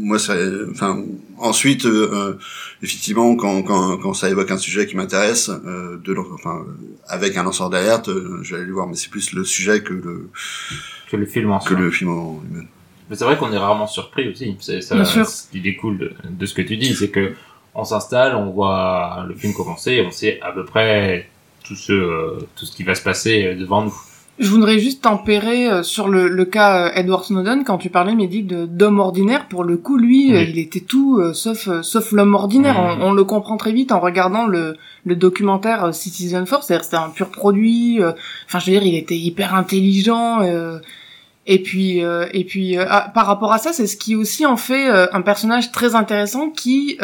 moi, 0.00 0.18
ça, 0.18 0.34
enfin, 0.70 1.04
ensuite, 1.36 1.84
euh, 1.84 2.38
effectivement, 2.82 3.36
quand, 3.36 3.62
quand, 3.62 3.98
quand 3.98 4.14
ça 4.14 4.30
évoque 4.30 4.50
un 4.50 4.58
sujet 4.58 4.86
qui 4.86 4.96
m'intéresse, 4.96 5.50
euh, 5.50 5.98
de, 6.02 6.16
enfin, 6.34 6.64
avec 7.06 7.36
un 7.36 7.42
lanceur 7.42 7.68
d'alerte, 7.68 8.08
euh, 8.08 8.38
je 8.42 8.56
vais 8.56 8.62
aller 8.62 8.72
voir. 8.72 8.86
Mais 8.86 8.96
c'est 8.96 9.10
plus 9.10 9.32
le 9.32 9.44
sujet 9.44 9.82
que 9.82 9.92
le 9.92 10.30
que 11.10 11.16
le 11.16 11.26
film 11.26 11.50
en 11.50 11.58
que 11.58 11.74
le 11.74 11.90
film 11.90 12.10
en 12.10 12.40
lui-même. 12.42 12.68
Mais 13.10 13.16
c'est 13.16 13.24
vrai 13.24 13.36
qu'on 13.36 13.52
est 13.52 13.58
rarement 13.58 13.88
surpris 13.88 14.28
aussi. 14.28 14.56
C'est 14.60 14.80
ça, 14.80 15.04
ce 15.04 15.50
qui 15.50 15.60
découle 15.60 15.98
de, 15.98 16.12
de 16.30 16.46
ce 16.46 16.54
que 16.54 16.62
tu 16.62 16.76
dis, 16.76 16.94
c'est 16.94 17.10
que 17.10 17.34
on 17.74 17.84
s'installe, 17.84 18.34
on 18.34 18.50
voit 18.50 19.24
le 19.28 19.34
film 19.34 19.52
commencer, 19.54 20.02
on 20.06 20.10
sait 20.10 20.40
à 20.42 20.52
peu 20.52 20.64
près 20.64 21.28
tout 21.64 21.76
ce, 21.76 21.92
euh, 21.92 22.38
tout 22.56 22.66
ce 22.66 22.74
qui 22.74 22.82
va 22.82 22.94
se 22.94 23.02
passer 23.02 23.54
devant 23.54 23.82
nous. 23.82 23.94
Je 24.38 24.48
voudrais 24.48 24.78
juste 24.78 25.02
tempérer 25.02 25.82
sur 25.82 26.08
le, 26.08 26.26
le 26.26 26.44
cas 26.46 26.92
Edward 26.94 27.24
Snowden 27.24 27.62
quand 27.62 27.76
tu 27.76 27.90
parlais, 27.90 28.14
Mehdi, 28.14 28.42
d'homme 28.42 28.98
ordinaire. 28.98 29.46
Pour 29.48 29.64
le 29.64 29.76
coup, 29.76 29.98
lui, 29.98 30.32
oui. 30.32 30.46
il 30.48 30.58
était 30.58 30.80
tout 30.80 31.20
sauf 31.34 31.68
sauf 31.82 32.12
l'homme 32.12 32.34
ordinaire. 32.34 32.80
On, 32.80 33.08
on, 33.08 33.12
le 33.12 33.22
comprend 33.24 33.58
très 33.58 33.72
vite 33.72 33.92
en 33.92 34.00
regardant 34.00 34.46
le, 34.46 34.78
le 35.04 35.14
documentaire 35.14 35.94
Citizen 35.94 36.46
Force. 36.46 36.68
C'est-à-dire 36.68 36.84
c'était 36.84 36.96
un 36.96 37.10
pur 37.10 37.28
produit. 37.28 38.00
Enfin, 38.46 38.60
je 38.60 38.70
veux 38.70 38.72
dire, 38.78 38.82
il 38.82 38.94
était 38.94 39.18
hyper 39.18 39.54
intelligent. 39.54 40.40
Et 41.52 41.58
puis, 41.58 42.04
euh, 42.04 42.28
et 42.32 42.44
puis 42.44 42.78
euh, 42.78 42.84
ah, 42.88 43.10
par 43.12 43.26
rapport 43.26 43.52
à 43.52 43.58
ça, 43.58 43.72
c'est 43.72 43.88
ce 43.88 43.96
qui 43.96 44.14
aussi 44.14 44.46
en 44.46 44.56
fait 44.56 44.88
euh, 44.88 45.08
un 45.12 45.20
personnage 45.20 45.72
très 45.72 45.96
intéressant 45.96 46.48
qui, 46.48 46.96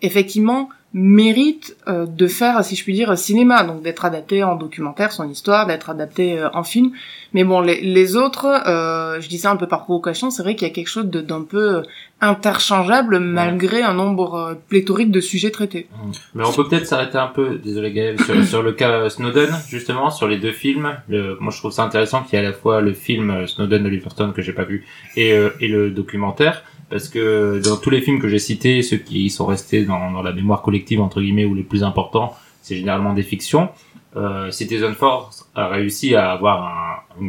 effectivement, 0.00 0.70
mérite 0.94 1.76
euh, 1.88 2.04
de 2.06 2.26
faire, 2.26 2.62
si 2.64 2.76
je 2.76 2.84
puis 2.84 2.92
dire, 2.92 3.16
cinéma, 3.16 3.64
donc 3.64 3.82
d'être 3.82 4.04
adapté 4.04 4.44
en 4.44 4.56
documentaire, 4.56 5.10
son 5.12 5.28
histoire, 5.28 5.66
d'être 5.66 5.88
adapté 5.88 6.38
euh, 6.38 6.48
en 6.52 6.64
film. 6.64 6.92
Mais 7.32 7.44
bon, 7.44 7.60
les, 7.60 7.80
les 7.80 8.16
autres, 8.16 8.46
euh, 8.66 9.18
je 9.20 9.28
dis 9.28 9.38
ça 9.38 9.50
un 9.50 9.56
peu 9.56 9.66
par 9.66 9.84
provocation, 9.84 10.30
c'est 10.30 10.42
vrai 10.42 10.54
qu'il 10.54 10.68
y 10.68 10.70
a 10.70 10.74
quelque 10.74 10.88
chose 10.88 11.06
d'un 11.06 11.42
peu 11.42 11.82
interchangeable 12.20 13.20
malgré 13.20 13.82
un 13.82 13.94
nombre 13.94 14.58
pléthorique 14.68 15.10
de 15.10 15.20
sujets 15.20 15.50
traités. 15.50 15.88
Mmh. 15.90 16.10
Mais 16.34 16.44
on 16.44 16.52
peut 16.52 16.68
peut-être 16.68 16.86
s'arrêter 16.86 17.16
un 17.16 17.28
peu, 17.28 17.56
désolé 17.56 17.92
Gaël, 17.92 18.20
sur, 18.20 18.44
sur, 18.44 18.62
le 18.62 18.72
cas 18.72 19.08
Snowden, 19.08 19.48
justement, 19.68 20.10
sur 20.10 20.28
les 20.28 20.36
deux 20.36 20.52
films. 20.52 20.94
Le, 21.08 21.38
moi, 21.40 21.52
je 21.52 21.58
trouve 21.58 21.72
ça 21.72 21.84
intéressant 21.84 22.22
qu'il 22.22 22.38
y 22.38 22.42
ait 22.42 22.44
à 22.44 22.50
la 22.50 22.54
fois 22.54 22.82
le 22.82 22.92
film 22.92 23.46
Snowden 23.46 23.82
de 23.82 23.88
Liverton 23.88 24.32
que 24.36 24.42
j'ai 24.42 24.52
pas 24.52 24.64
vu 24.64 24.84
et, 25.16 25.30
et 25.60 25.68
le 25.68 25.90
documentaire 25.90 26.62
parce 26.92 27.08
que 27.08 27.60
dans 27.64 27.78
tous 27.78 27.88
les 27.88 28.02
films 28.02 28.20
que 28.20 28.28
j'ai 28.28 28.38
cités, 28.38 28.82
ceux 28.82 28.98
qui 28.98 29.30
sont 29.30 29.46
restés 29.46 29.86
dans, 29.86 30.10
dans, 30.10 30.22
la 30.22 30.32
mémoire 30.32 30.60
collective 30.60 31.00
entre 31.00 31.22
guillemets 31.22 31.46
ou 31.46 31.54
les 31.54 31.62
plus 31.62 31.82
importants, 31.82 32.36
c'est 32.60 32.76
généralement 32.76 33.14
des 33.14 33.22
fictions. 33.22 33.70
Euh, 34.14 34.50
Citizen 34.50 34.92
Force 34.92 35.48
a 35.54 35.68
réussi 35.68 36.14
à 36.14 36.30
avoir 36.30 37.02
un, 37.18 37.24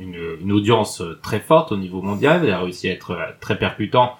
une, 0.00 0.36
une, 0.42 0.50
audience 0.50 1.00
très 1.22 1.38
forte 1.38 1.70
au 1.70 1.76
niveau 1.76 2.02
mondial, 2.02 2.42
il 2.44 2.50
a 2.50 2.58
réussi 2.58 2.88
à 2.88 2.92
être 2.92 3.16
très 3.40 3.56
percutant 3.56 4.16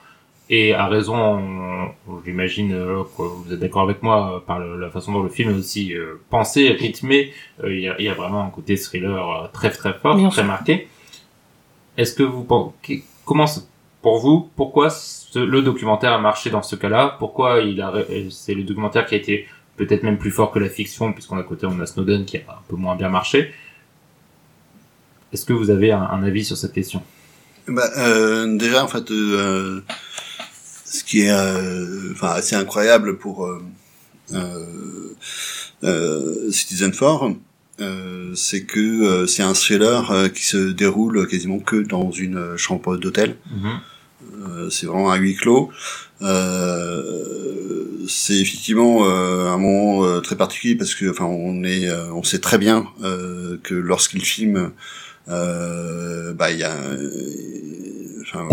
et 0.50 0.74
a 0.74 0.86
raison, 0.86 1.90
j'imagine 2.24 2.74
euh, 2.74 3.02
que 3.16 3.22
vous 3.22 3.52
êtes 3.52 3.58
d'accord 3.58 3.82
avec 3.82 4.02
moi 4.02 4.44
par 4.46 4.58
le, 4.58 4.78
la 4.78 4.90
façon 4.90 5.12
dont 5.12 5.22
le 5.22 5.30
film 5.30 5.50
est 5.50 5.58
aussi 5.58 5.94
euh, 5.94 6.20
pensé, 6.28 6.68
rythmé, 6.68 7.32
euh, 7.62 7.74
il, 7.74 7.80
y 7.80 7.88
a, 7.88 7.96
il, 7.98 8.04
y 8.04 8.08
a, 8.08 8.14
vraiment 8.14 8.44
un 8.44 8.50
côté 8.50 8.76
thriller 8.76 9.50
très 9.52 9.70
très 9.70 9.94
fort, 9.94 10.16
très 10.30 10.44
marqué. 10.44 10.86
Est-ce 11.96 12.14
que 12.14 12.22
vous 12.22 12.44
pensez, 12.44 13.04
comment 13.24 13.46
pour 14.04 14.18
vous, 14.18 14.50
pourquoi 14.54 14.94
le 15.34 15.62
documentaire 15.62 16.12
a 16.12 16.18
marché 16.18 16.50
dans 16.50 16.62
ce 16.62 16.76
cas-là? 16.76 17.16
Pourquoi 17.18 17.60
il 17.60 17.80
a, 17.80 17.90
c'est 18.30 18.52
le 18.52 18.62
documentaire 18.62 19.06
qui 19.06 19.14
a 19.14 19.16
été 19.16 19.48
peut-être 19.78 20.02
même 20.02 20.18
plus 20.18 20.30
fort 20.30 20.52
que 20.52 20.58
la 20.58 20.68
fiction, 20.68 21.14
puisqu'on 21.14 21.38
a 21.38 21.42
côté 21.42 21.64
on 21.64 21.80
a 21.80 21.86
Snowden 21.86 22.26
qui 22.26 22.36
a 22.36 22.40
un 22.40 22.62
peu 22.68 22.76
moins 22.76 22.96
bien 22.96 23.08
marché? 23.08 23.54
Est-ce 25.32 25.46
que 25.46 25.54
vous 25.54 25.70
avez 25.70 25.90
un, 25.90 26.22
avis 26.22 26.44
sur 26.44 26.58
cette 26.58 26.74
question? 26.74 27.02
Bah, 27.66 27.88
euh, 27.96 28.58
Déjà, 28.58 28.84
en 28.84 28.88
fait, 28.88 29.10
euh, 29.10 29.80
ce 30.84 31.02
qui 31.02 31.22
est 31.22 31.30
euh, 31.30 32.12
enfin, 32.12 32.32
assez 32.32 32.56
incroyable 32.56 33.16
pour 33.16 33.46
euh, 33.46 33.64
euh, 35.82 36.50
Citizen 36.50 36.92
4, 36.92 37.36
c'est 38.36 38.64
que 38.64 39.24
c'est 39.24 39.42
un 39.42 39.54
thriller 39.54 40.30
qui 40.34 40.44
se 40.44 40.72
déroule 40.72 41.26
quasiment 41.26 41.58
que 41.58 41.76
dans 41.76 42.10
une 42.10 42.58
chambre 42.58 42.98
d'hôtel. 42.98 43.36
Mm-hmm. 43.48 43.93
C'est 44.70 44.86
vraiment 44.86 45.12
un 45.12 45.16
huis 45.16 45.36
clos. 45.36 45.70
c'est 48.08 48.36
effectivement 48.36 49.08
un 49.08 49.56
moment 49.56 50.20
très 50.20 50.36
particulier 50.36 50.76
parce 50.76 50.94
que 50.94 51.10
enfin 51.10 51.24
on 51.24 51.64
est 51.64 51.90
on 51.90 52.22
sait 52.22 52.38
très 52.40 52.58
bien 52.58 52.86
que 53.62 53.74
lorsqu'il 53.74 54.24
filme 54.24 54.72
euh, 55.28 56.34
bah 56.34 56.50
il 56.50 56.58
y 56.58 56.64
a 56.64 56.76
enfin, 58.22 58.48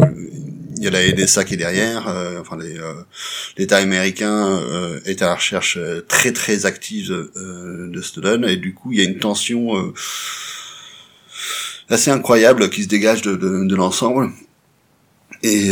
il 0.77 0.83
y 0.83 0.87
a 0.87 0.89
la 0.89 1.11
NSA 1.11 1.43
qui 1.43 1.55
est 1.55 1.57
derrière, 1.57 2.07
euh, 2.07 2.39
enfin 2.39 2.57
euh, 2.59 2.93
l'État 3.57 3.77
américain 3.77 4.57
euh, 4.57 4.99
est 5.05 5.21
à 5.21 5.27
la 5.27 5.35
recherche 5.35 5.77
très 6.07 6.31
très 6.31 6.65
active 6.65 7.09
de 7.35 8.01
Snowden 8.01 8.45
et 8.45 8.55
du 8.55 8.73
coup 8.73 8.91
il 8.91 8.99
y 8.99 9.01
a 9.01 9.03
une 9.03 9.19
tension 9.19 9.93
assez 11.89 12.09
incroyable 12.09 12.69
qui 12.69 12.83
se 12.83 12.87
dégage 12.87 13.21
de, 13.21 13.35
de, 13.35 13.65
de 13.65 13.75
l'ensemble 13.75 14.31
et 15.43 15.69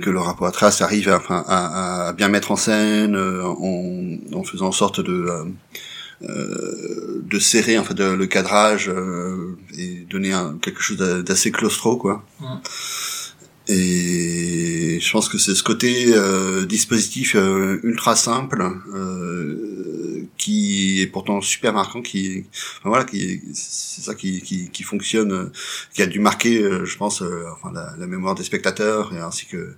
que 0.00 0.10
le 0.10 0.20
rapport 0.20 0.46
à 0.46 0.52
trace 0.52 0.80
arrive 0.80 1.08
à, 1.08 1.20
à, 1.28 2.08
à 2.08 2.12
bien 2.12 2.28
mettre 2.28 2.52
en 2.52 2.56
scène 2.56 3.16
en, 3.16 4.36
en, 4.38 4.44
faisant 4.44 4.68
en 4.68 4.72
sorte 4.72 5.00
de 5.00 5.26
euh, 6.24 7.22
de 7.30 7.38
serrer 7.38 7.78
en 7.78 7.84
fait 7.84 7.96
le 7.96 8.26
cadrage 8.26 8.88
euh, 8.88 9.56
et 9.78 10.04
donner 10.10 10.32
un, 10.32 10.58
quelque 10.60 10.82
chose 10.82 10.96
d'assez 10.96 11.52
claustro 11.52 11.96
quoi. 11.96 12.24
Et 13.68 14.98
je 15.00 15.12
pense 15.12 15.28
que 15.28 15.36
c'est 15.36 15.54
ce 15.54 15.62
côté 15.62 16.14
euh, 16.14 16.64
dispositif 16.64 17.34
euh, 17.36 17.78
ultra 17.82 18.16
simple 18.16 18.66
euh, 18.94 20.26
qui 20.38 21.02
est 21.02 21.06
pourtant 21.06 21.40
super 21.42 21.74
marquant, 21.74 22.00
qui, 22.00 22.44
enfin, 22.78 22.88
voilà, 22.88 23.04
qui, 23.04 23.42
c'est 23.52 24.02
ça 24.02 24.14
qui, 24.14 24.40
qui, 24.40 24.70
qui, 24.70 24.82
fonctionne, 24.82 25.50
qui 25.92 26.02
a 26.02 26.06
dû 26.06 26.18
marquer, 26.18 26.62
je 26.84 26.96
pense, 26.96 27.22
enfin 27.52 27.72
la, 27.74 27.94
la, 27.98 28.06
mémoire 28.06 28.34
des 28.34 28.44
spectateurs 28.44 29.12
et 29.14 29.18
ainsi 29.18 29.46
que 29.46 29.74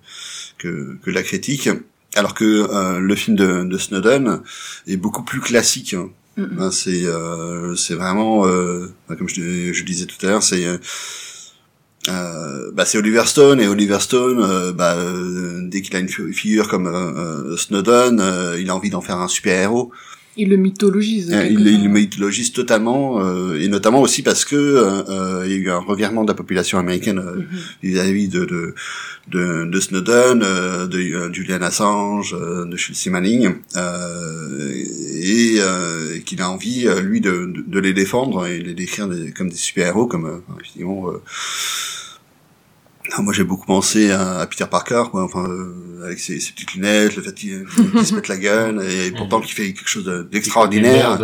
que, 0.59 0.97
que 1.03 1.11
la 1.11 1.23
critique. 1.23 1.69
Alors 2.17 2.35
que 2.35 2.99
le 2.99 3.15
film 3.17 3.37
de, 3.37 3.65
de 3.65 3.79
Snowden 3.79 4.43
est 4.87 4.97
beaucoup 4.97 5.23
plus 5.23 5.41
classique. 5.41 5.95
Hein. 5.95 6.11
Ben, 6.49 6.71
c'est 6.71 7.05
euh, 7.05 7.75
c'est 7.75 7.95
vraiment 7.95 8.47
euh, 8.47 8.87
ben, 9.09 9.17
comme 9.17 9.29
je, 9.29 9.73
je 9.73 9.85
disais 9.85 10.07
tout 10.07 10.25
à 10.25 10.31
l'heure, 10.31 10.43
c'est 10.43 10.65
euh, 12.09 12.71
bah, 12.73 12.85
c'est 12.87 12.99
Oliver 12.99 13.25
Stone 13.27 13.61
et 13.61 13.69
Oliver 13.69 14.01
Stone, 14.01 14.41
euh, 14.41 14.73
bah, 14.73 14.95
euh, 14.97 15.61
dès 15.63 15.83
qu'il 15.83 15.95
a 15.97 15.99
une 15.99 16.09
figure 16.09 16.69
comme 16.69 17.57
Snowden, 17.57 18.57
il 18.59 18.71
a 18.71 18.75
envie 18.75 18.91
d'en 18.91 19.01
faire 19.01 19.19
un 19.19 19.29
super 19.29 19.61
héros. 19.61 19.93
Il 20.37 20.49
le 20.49 20.57
mythologise. 20.57 21.29
il, 21.51 21.61
il, 21.67 21.85
le 21.85 21.89
mythologise 21.89 22.53
totalement, 22.53 23.21
et 23.55 23.69
notamment 23.69 24.01
aussi 24.01 24.23
parce 24.23 24.45
que 24.45 25.45
il 25.45 25.51
y 25.51 25.55
a 25.55 25.57
eu 25.57 25.71
un 25.71 25.79
revirement 25.79 26.23
de 26.23 26.29
la 26.29 26.35
population 26.35 26.79
américaine 26.79 27.21
mm-hmm. 27.21 27.47
vis-à-vis 27.83 28.29
de, 28.29 28.45
de, 28.45 28.75
de, 29.29 29.65
de 29.65 29.81
Snowden, 29.81 30.39
de 30.39 31.33
Julian 31.33 31.63
Assange, 31.63 32.35
de 32.35 32.77
Chelsea 32.77 33.11
Manning, 33.11 33.55
et, 35.23 35.59
qu'il 36.25 36.43
a 36.43 36.51
envie 36.51 36.87
lui 37.03 37.21
de, 37.21 37.53
de, 37.67 37.81
les 37.81 37.93
défendre 37.93 38.47
et 38.47 38.61
les 38.61 38.75
décrire 38.75 39.09
comme 39.37 39.51
des 39.51 39.57
super 39.57 39.89
héros, 39.89 40.07
comme 40.07 40.43
effectivement 40.59 41.11
moi 43.19 43.33
j'ai 43.33 43.45
beaucoup 43.45 43.67
pensé 43.67 44.11
à, 44.11 44.47
Peter 44.47 44.67
Parker, 44.71 45.05
quoi, 45.11 45.25
enfin 45.25 45.49
euh, 45.49 46.05
avec 46.05 46.19
ses, 46.19 46.41
ses, 46.41 46.53
petites 46.53 46.75
lunettes, 46.75 47.17
le 47.17 47.23
fait 47.23 47.35
qu'il 47.35 47.67
se 48.05 48.15
mette 48.15 48.29
la 48.29 48.37
gueule, 48.37 48.83
et 48.89 49.11
pourtant 49.17 49.41
qu'il 49.41 49.55
fait 49.55 49.73
quelque 49.73 49.89
chose 49.89 50.27
d'extraordinaire. 50.31 51.21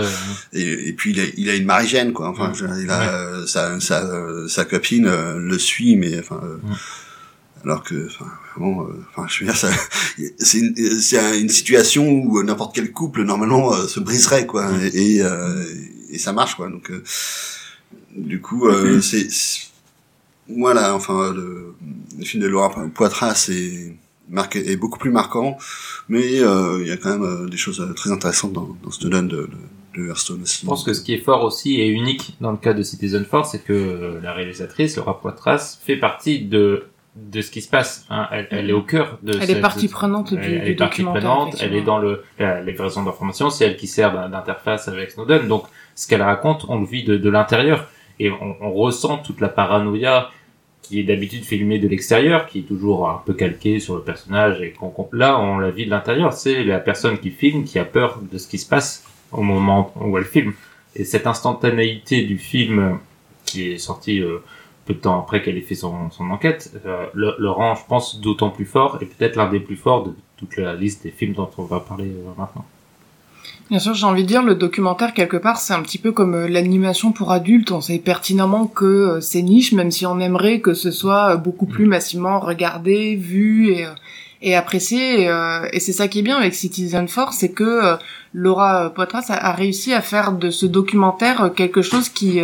et, 0.53 0.89
et, 0.89 0.93
puis 0.93 1.12
il 1.12 1.20
a, 1.20 1.24
il 1.37 1.51
a 1.51 1.55
une 1.55 1.64
marigène, 1.64 2.12
quoi. 2.12 2.28
Enfin, 2.28 2.53
il 2.78 2.91
a, 2.91 3.47
sa, 3.47 3.80
sa, 3.80 4.49
sa, 4.49 4.64
copine 4.64 5.07
euh, 5.07 5.39
le 5.39 5.59
suit, 5.59 5.97
mais 5.97 6.18
enfin. 6.18 6.41
Euh, 6.43 6.59
alors 7.64 7.82
que, 7.82 8.07
enfin, 8.07 8.26
vraiment, 8.57 8.87
enfin, 9.11 9.26
je 9.28 9.45
veux 9.45 9.51
dire, 9.51 9.57
c'est 10.39 10.59
une, 10.59 10.74
une, 10.76 11.49
situation 11.49 12.07
où 12.09 12.41
n'importe 12.45 12.74
quel 12.74 12.93
couple 12.93 13.22
normalement 13.24 13.72
se 13.72 13.99
briserait, 13.99 14.47
quoi, 14.47 14.70
et, 14.95 15.22
et, 16.11 16.18
ça 16.18 16.32
marche, 16.32 16.55
quoi. 16.55 16.68
Donc, 16.68 16.93
du 18.14 18.41
coup, 18.41 18.68
c'est 19.01 19.28
voilà, 20.49 20.95
enfin, 20.95 21.33
le, 21.33 21.75
le 22.19 22.25
film 22.25 22.43
de 22.43 22.49
Laura 22.49 22.71
Poitras 22.95 23.49
est, 23.51 23.97
marqué, 24.29 24.71
est 24.71 24.77
beaucoup 24.77 24.99
plus 24.99 25.11
marquant, 25.11 25.57
mais 26.09 26.41
euh, 26.41 26.79
il 26.81 26.89
y 26.89 26.93
a 26.93 26.97
quand 26.97 27.11
même 27.11 27.25
euh, 27.25 27.49
des 27.49 27.57
choses 27.57 27.81
euh, 27.81 27.93
très 27.95 28.11
intéressantes 28.11 28.53
dans, 28.53 28.77
dans 28.83 28.91
ce 28.91 29.07
de, 29.07 29.21
de, 29.21 29.49
de 29.97 30.07
Hearthstone 30.07 30.43
aussi. 30.43 30.61
Je 30.63 30.67
pense 30.67 30.85
que 30.85 30.93
ce 30.93 31.01
qui 31.01 31.15
est 31.15 31.19
fort 31.19 31.45
aussi 31.45 31.81
et 31.81 31.89
unique 31.89 32.37
dans 32.41 32.53
le 32.53 32.59
cas 32.59 32.75
de 32.75 32.83
Citizen 32.83 33.25
Force, 33.25 33.53
c'est 33.53 33.65
que 33.65 34.19
la 34.23 34.33
réalisatrice, 34.33 34.97
Laura 34.97 35.21
Poitras, 35.21 35.79
fait 35.83 35.97
partie 35.97 36.45
de 36.45 36.85
de 37.17 37.41
ce 37.41 37.51
qui 37.51 37.63
se 37.63 37.71
passe. 37.71 38.05
Hein. 38.11 38.29
Elle, 38.31 38.47
elle, 38.51 38.69
est 38.69 38.75
au 38.75 38.83
cœur 38.83 39.19
de. 39.23 39.39
Elle 39.41 39.51
est 39.51 39.61
partie 39.63 39.89
prenante 39.89 40.35
du, 40.35 40.39
elle, 40.39 40.69
est 40.69 40.75
partie 40.75 41.03
prenante. 41.03 41.57
Elle 41.61 41.75
est 41.75 41.81
dans 41.81 41.99
le 41.99 42.23
la 42.39 42.61
livraison 42.61 43.03
d'informations. 43.05 43.49
C'est 43.49 43.65
elle 43.65 43.79
qui 43.79 43.87
sert 43.87 44.29
d'interface 44.29 44.87
avec 44.89 45.13
Snowden. 45.13 45.49
Donc, 45.49 45.65
ce 45.95 46.07
qu'elle 46.07 46.21
raconte, 46.21 46.67
on 46.69 46.79
le 46.79 46.87
vit 46.87 47.05
de, 47.05 47.17
de 47.17 47.31
l'intérieur 47.31 47.89
et 48.19 48.31
on, 48.31 48.57
on, 48.61 48.73
ressent 48.73 49.19
toute 49.19 49.41
la 49.41 49.49
paranoïa 49.49 50.31
qui 50.83 51.01
est 51.01 51.03
d'habitude 51.03 51.45
filmé 51.45 51.79
de 51.79 51.89
l'extérieur, 51.89 52.47
qui 52.47 52.61
est 52.61 52.62
toujours 52.62 53.09
un 53.09 53.21
peu 53.25 53.35
calqué 53.35 53.81
sur 53.81 53.97
le 53.97 54.03
personnage 54.03 54.61
et 54.61 54.73
qu'on 54.73 55.09
là 55.12 55.39
on 55.39 55.59
la 55.59 55.71
vit 55.71 55.85
de 55.85 55.91
l'intérieur. 55.91 56.33
C'est 56.33 56.62
la 56.62 56.79
personne 56.79 57.19
qui 57.19 57.31
filme 57.31 57.64
qui 57.64 57.79
a 57.79 57.85
peur 57.85 58.21
de 58.31 58.39
ce 58.39 58.47
qui 58.47 58.59
se 58.59 58.69
passe 58.69 59.05
au 59.33 59.43
moment 59.43 59.93
où 60.01 60.17
elle 60.17 60.25
filme. 60.25 60.53
Et 60.95 61.05
cette 61.05 61.27
instantanéité 61.27 62.23
du 62.23 62.39
film 62.39 62.99
qui 63.45 63.71
est 63.71 63.79
sorti 63.79 64.21
euh, 64.21 64.39
peu 64.87 64.95
de 64.95 65.01
temps 65.01 65.21
après 65.21 65.43
qu'elle 65.43 65.59
ait 65.59 65.62
fait 65.62 65.75
son, 65.75 66.11
son 66.11 66.31
enquête 66.31 66.73
euh, 66.87 67.07
le, 67.12 67.35
le, 67.39 67.51
rend, 67.51 67.75
je 67.75 67.85
pense, 67.87 68.21
d'autant 68.21 68.51
plus 68.51 68.64
fort 68.64 68.99
et 69.01 69.07
peut-être 69.07 69.37
l'un 69.37 69.51
des 69.51 69.61
plus 69.61 69.77
forts 69.77 70.05
de 70.05 70.14
toute 70.37 70.57
la 70.57 70.75
liste 70.75 71.03
des 71.03 71.11
films 71.11 71.35
dont 71.35 71.51
on 71.59 71.64
va 71.64 71.81
parler 71.81 72.07
euh, 72.07 72.33
maintenant. 72.39 72.64
Bien 73.69 73.81
sûr, 73.81 73.95
j'ai 73.95 74.07
envie 74.07 74.23
de 74.23 74.29
dire, 74.29 74.45
le 74.45 74.55
documentaire, 74.55 75.12
quelque 75.12 75.37
part, 75.37 75.59
c'est 75.59 75.73
un 75.75 75.83
petit 75.83 75.99
peu 75.99 76.12
comme 76.12 76.35
euh, 76.35 76.47
l'animation 76.47 77.11
pour 77.11 77.33
adultes. 77.33 77.73
On 77.73 77.81
sait 77.81 77.99
pertinemment 77.99 78.69
que 78.69 78.85
euh, 78.85 79.21
c'est 79.21 79.43
niche, 79.43 79.73
même 79.73 79.91
si 79.91 80.07
on 80.07 80.21
aimerait 80.21 80.61
que 80.61 80.73
ce 80.73 80.93
soit 80.93 81.33
euh, 81.33 81.37
beaucoup 81.37 81.67
plus 81.67 81.87
mm. 81.87 81.89
massivement 81.89 82.39
regardé, 82.39 83.17
vu 83.17 83.71
et, 83.71 83.85
et 84.41 84.55
apprécié. 84.55 85.29
Et, 85.73 85.81
c'est 85.81 85.93
ça 85.93 86.07
qui 86.07 86.21
est 86.21 86.23
bien 86.23 86.37
avec 86.37 86.55
Citizen 86.55 87.09
Force, 87.09 87.39
c'est 87.39 87.51
que 87.51 87.97
Laura 88.33 88.91
Poitras 88.91 89.25
a, 89.31 89.53
réussi 89.53 89.93
à 89.93 90.01
faire 90.01 90.31
de 90.31 90.51
ce 90.51 90.67
documentaire 90.67 91.51
quelque 91.57 91.83
chose 91.83 92.09
qui, 92.09 92.41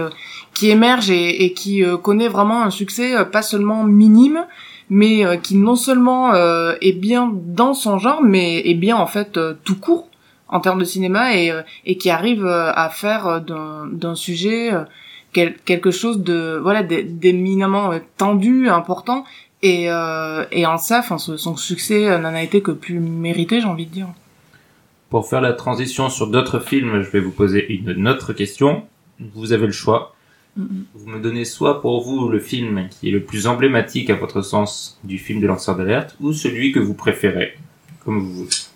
qui 0.54 0.70
émerge 0.70 1.10
et, 1.10 1.44
et 1.44 1.52
qui 1.52 1.84
connaît 2.02 2.28
vraiment 2.28 2.62
un 2.62 2.70
succès 2.70 3.14
pas 3.30 3.42
seulement 3.42 3.84
minime, 3.84 4.44
mais 4.88 5.22
qui 5.42 5.56
non 5.56 5.76
seulement 5.76 6.34
est 6.34 6.98
bien 6.98 7.30
dans 7.32 7.74
son 7.74 7.98
genre, 7.98 8.22
mais 8.22 8.62
est 8.68 8.74
bien 8.74 8.96
en 8.96 9.06
fait 9.06 9.38
tout 9.62 9.76
court 9.76 10.08
en 10.52 10.60
termes 10.60 10.78
de 10.78 10.84
cinéma 10.84 11.34
et, 11.34 11.50
euh, 11.50 11.62
et 11.84 11.96
qui 11.96 12.10
arrive 12.10 12.44
euh, 12.44 12.70
à 12.72 12.90
faire 12.90 13.26
euh, 13.26 13.40
d'un 13.90 14.14
sujet 14.14 14.70
quelque 15.32 15.90
chose 15.90 16.22
de 16.22 16.60
voilà 16.62 16.82
d'éminemment 16.82 17.90
tendu, 18.18 18.68
important 18.68 19.24
et, 19.62 19.84
et 19.84 20.66
en 20.66 20.76
ça, 20.76 20.98
enfin, 20.98 21.16
son 21.16 21.56
succès 21.56 22.18
n'en 22.18 22.34
a 22.34 22.42
été 22.42 22.60
que 22.60 22.70
plus 22.70 23.00
mérité, 23.00 23.62
j'ai 23.62 23.66
envie 23.66 23.86
de 23.86 23.92
dire. 23.92 24.08
Pour 25.08 25.26
faire 25.26 25.40
la 25.40 25.54
transition 25.54 26.10
sur 26.10 26.26
d'autres 26.26 26.60
films, 26.60 27.00
je 27.00 27.08
vais 27.08 27.20
vous 27.20 27.30
poser 27.30 27.72
une 27.72 28.08
autre 28.08 28.34
question. 28.34 28.82
Vous 29.34 29.54
avez 29.54 29.64
le 29.64 29.72
choix. 29.72 30.14
Vous 30.56 31.06
me 31.06 31.18
donnez 31.18 31.46
soit 31.46 31.80
pour 31.80 32.02
vous 32.02 32.28
le 32.28 32.38
film 32.38 32.88
qui 32.90 33.08
est 33.08 33.12
le 33.12 33.22
plus 33.22 33.46
emblématique 33.46 34.10
à 34.10 34.16
votre 34.16 34.42
sens 34.42 35.00
du 35.02 35.16
film 35.16 35.40
de 35.40 35.46
lanceur 35.46 35.76
d'alerte, 35.76 36.14
ou 36.20 36.34
celui 36.34 36.72
que 36.72 36.78
vous 36.78 36.94
préférez, 36.94 37.54
comme 38.04 38.20
vous 38.20 38.34
voulez. 38.34 38.71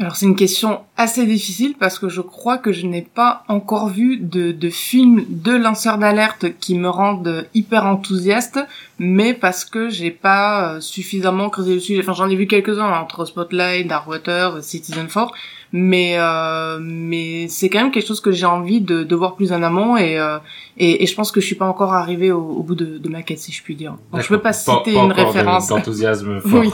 Alors 0.00 0.14
c'est 0.14 0.26
une 0.26 0.36
question 0.36 0.80
assez 0.96 1.26
difficile 1.26 1.74
parce 1.78 1.98
que 1.98 2.08
je 2.08 2.20
crois 2.20 2.56
que 2.56 2.70
je 2.70 2.86
n'ai 2.86 3.02
pas 3.02 3.42
encore 3.48 3.88
vu 3.88 4.16
de, 4.16 4.52
de 4.52 4.70
film 4.70 5.24
de 5.28 5.52
lanceur 5.52 5.98
d'alerte 5.98 6.46
qui 6.60 6.78
me 6.78 6.88
rendent 6.88 7.48
hyper 7.52 7.84
enthousiaste, 7.84 8.60
mais 9.00 9.34
parce 9.34 9.64
que 9.64 9.88
j'ai 9.88 10.12
pas 10.12 10.74
euh, 10.74 10.80
suffisamment 10.80 11.50
creusé 11.50 11.74
le 11.74 11.80
sujet. 11.80 12.00
Enfin 12.00 12.12
j'en 12.12 12.28
ai 12.28 12.36
vu 12.36 12.46
quelques-uns 12.46 12.88
entre 12.92 13.24
Spotlight, 13.24 13.88
Darkwater, 13.88 14.62
Citizen 14.62 15.08
4, 15.08 15.32
mais 15.72 16.14
euh, 16.16 16.78
mais 16.80 17.48
c'est 17.48 17.68
quand 17.68 17.82
même 17.82 17.90
quelque 17.90 18.06
chose 18.06 18.20
que 18.20 18.30
j'ai 18.30 18.46
envie 18.46 18.80
de, 18.80 19.02
de 19.02 19.16
voir 19.16 19.34
plus 19.34 19.52
en 19.52 19.64
amont 19.64 19.96
et, 19.96 20.16
euh, 20.16 20.38
et, 20.76 21.02
et 21.02 21.06
je 21.06 21.14
pense 21.16 21.32
que 21.32 21.40
je 21.40 21.46
suis 21.46 21.56
pas 21.56 21.66
encore 21.66 21.92
arrivé 21.92 22.30
au, 22.30 22.40
au 22.40 22.62
bout 22.62 22.76
de, 22.76 22.98
de 22.98 23.08
ma 23.08 23.22
quête 23.22 23.40
si 23.40 23.50
je 23.50 23.64
puis 23.64 23.74
dire. 23.74 23.96
Donc 24.12 24.22
je 24.22 24.28
peux 24.28 24.38
pas 24.40 24.52
citer 24.52 24.94
une 24.94 25.10
référence. 25.10 25.66
D'enthousiasme 25.66 26.40
fort. 26.48 26.60
Oui. 26.60 26.70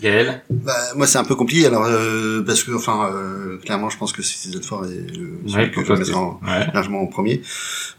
Gaël 0.00 0.42
Bah, 0.48 0.72
moi, 0.96 1.06
c'est 1.06 1.18
un 1.18 1.24
peu 1.24 1.34
compliqué, 1.34 1.66
alors, 1.66 1.84
euh, 1.84 2.42
parce 2.42 2.64
que, 2.64 2.72
enfin, 2.72 3.10
euh, 3.14 3.58
clairement, 3.58 3.90
je 3.90 3.98
pense 3.98 4.12
que 4.12 4.22
Citizen 4.22 4.62
Four 4.62 4.86
est 4.86 5.16
le, 5.16 5.30
Ouais, 5.54 5.70
que 5.70 5.84
je 5.84 5.92
mettrai 5.92 6.14
ouais. 6.14 6.66
largement 6.72 7.02
en 7.02 7.06
premier. 7.06 7.42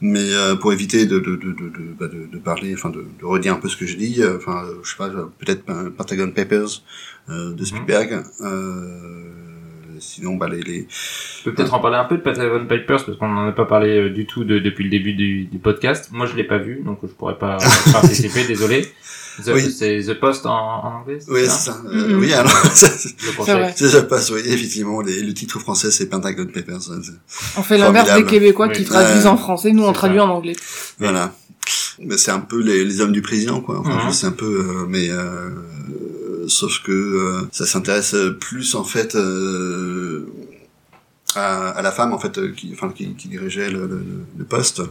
Mais 0.01 0.33
euh, 0.33 0.55
pour 0.55 0.73
éviter 0.73 1.05
de, 1.05 1.19
de, 1.19 1.35
de, 1.35 1.51
de, 1.51 1.69
de, 1.69 1.93
bah, 1.99 2.07
de, 2.07 2.25
de 2.31 2.37
parler, 2.39 2.73
enfin, 2.73 2.89
de, 2.89 3.05
de 3.19 3.25
redire 3.25 3.53
un 3.53 3.57
peu 3.59 3.69
ce 3.69 3.77
que 3.77 3.85
j'ai 3.85 3.97
dit, 3.97 4.21
euh, 4.23 4.37
enfin, 4.37 4.63
euh, 4.65 4.75
je 4.83 4.89
sais 4.89 4.97
pas, 4.97 5.09
euh, 5.09 5.25
peut-être 5.37 5.63
Pentagon 5.91 6.31
Papers 6.31 6.81
euh, 7.29 7.53
de 7.53 7.63
Spielberg. 7.63 8.23
Euh, 8.41 9.29
sinon, 9.99 10.35
bah, 10.37 10.47
les, 10.49 10.61
les... 10.61 10.87
Je 10.89 11.43
peux 11.43 11.53
peut-être 11.53 11.73
en 11.75 11.79
parler 11.79 11.97
un 11.97 12.05
peu 12.05 12.17
de 12.17 12.23
Patagon 12.23 12.65
Papers 12.65 13.05
parce 13.05 13.15
qu'on 13.17 13.27
n'en 13.27 13.47
a 13.47 13.51
pas 13.51 13.65
parlé 13.65 14.09
du 14.09 14.25
tout 14.25 14.43
de- 14.43 14.57
depuis 14.57 14.83
le 14.85 14.89
début 14.89 15.13
du, 15.13 15.43
du 15.45 15.59
podcast. 15.59 16.09
Moi, 16.11 16.25
je 16.25 16.35
l'ai 16.35 16.43
pas 16.45 16.57
vu, 16.57 16.81
donc 16.83 16.97
je 17.03 17.07
pourrais 17.09 17.37
pas 17.37 17.57
participer. 17.91 18.47
Désolé. 18.47 18.87
The- 19.43 19.51
Oui. 19.53 19.71
C'est 19.71 20.01
The 20.05 20.19
Post 20.19 20.45
en, 20.45 20.51
en 20.51 20.93
anglais. 21.01 21.19
Oui, 21.27 21.45
ça 21.45 21.51
c'est 21.51 21.71
ça. 21.71 21.81
Euh, 21.85 22.07
Mhm. 22.13 22.19
Oui, 22.19 22.33
alors, 22.33 22.51
ça, 22.73 22.87
ça, 22.89 23.89
ça 23.89 24.01
passe, 24.03 24.29
oui, 24.31 24.41
effectivement, 24.45 25.01
les, 25.01 25.21
le 25.21 25.33
titre 25.33 25.59
français, 25.59 25.89
c'est 25.91 26.07
Pentagon 26.07 26.45
Papers. 26.53 26.75
hein, 26.91 27.01
c'est- 27.03 27.57
On 27.59 27.63
fait 27.63 27.77
l'inverse 27.77 28.13
des. 28.15 28.25
Québécois 28.25 28.67
Oui. 28.67 28.73
qui 28.75 28.83
traduisent 28.83 29.23
Ouais. 29.23 29.29
en 29.29 29.37
français, 29.37 29.71
nous 29.71 29.83
on 29.83 29.87
C'est 29.87 29.93
traduit 29.93 30.17
ça. 30.17 30.25
en 30.25 30.29
anglais. 30.29 30.55
Voilà. 30.99 31.33
Mais 31.99 32.17
c'est 32.17 32.31
un 32.31 32.39
peu 32.39 32.59
les, 32.61 32.83
les 32.83 33.01
hommes 33.01 33.11
du 33.11 33.21
président, 33.21 33.61
quoi. 33.61 33.79
Enfin, 33.79 33.95
Mhm. 33.95 34.01
je 34.07 34.11
sais 34.15 34.27
un 34.27 34.31
peu, 34.31 34.45
euh, 34.67 34.85
mais 34.89 35.09
euh, 35.09 35.49
sauf 36.47 36.81
que 36.83 36.91
euh, 36.91 37.41
ça 37.51 37.65
s'intéresse 37.65 38.15
plus 38.39 38.75
en 38.75 38.83
fait 38.83 39.15
euh, 39.15 40.25
à, 41.35 41.69
à 41.69 41.81
la 41.81 41.91
femme 41.91 42.13
en 42.13 42.19
fait 42.19 42.53
qui, 42.55 42.71
enfin, 42.73 42.89
qui, 42.89 43.13
qui 43.15 43.27
dirigeait 43.29 43.69
le, 43.69 43.87
le, 43.87 44.01
le 44.37 44.43
poste. 44.45 44.81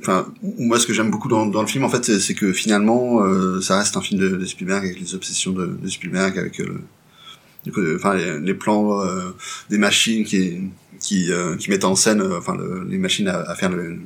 Enfin, 0.00 0.26
moi, 0.58 0.78
ce 0.78 0.86
que 0.86 0.92
j'aime 0.92 1.10
beaucoup 1.10 1.28
dans, 1.28 1.46
dans 1.46 1.60
le 1.62 1.66
film, 1.68 1.84
en 1.84 1.88
fait, 1.88 2.04
c'est- 2.18 2.34
que 2.34 2.52
finalement, 2.52 3.22
euh, 3.22 3.60
ça 3.60 3.78
reste 3.78 3.96
un 3.96 4.00
film 4.00 4.20
de, 4.20 4.28
de 4.36 4.44
Spielberg 4.44 4.84
avec 4.84 5.00
les 5.00 5.14
obsessions 5.14 5.52
de, 5.52 5.66
de 5.80 5.88
Spielberg, 5.88 6.38
avec 6.38 6.60
euh, 6.60 6.80
le, 7.74 7.96
enfin, 7.96 8.14
les, 8.14 8.40
les 8.40 8.54
plans 8.54 9.00
euh, 9.02 9.30
des 9.70 9.78
machines 9.78 10.24
qui 10.24 10.60
qui, 11.00 11.30
euh, 11.32 11.56
qui 11.56 11.70
mettent 11.70 11.84
en 11.84 11.96
scène, 11.96 12.20
euh, 12.22 12.38
enfin, 12.38 12.56
le- 12.56 12.84
les 12.88 12.98
machines 12.98 13.28
à, 13.28 13.40
à 13.40 13.54
faire 13.54 13.70
le, 13.70 13.96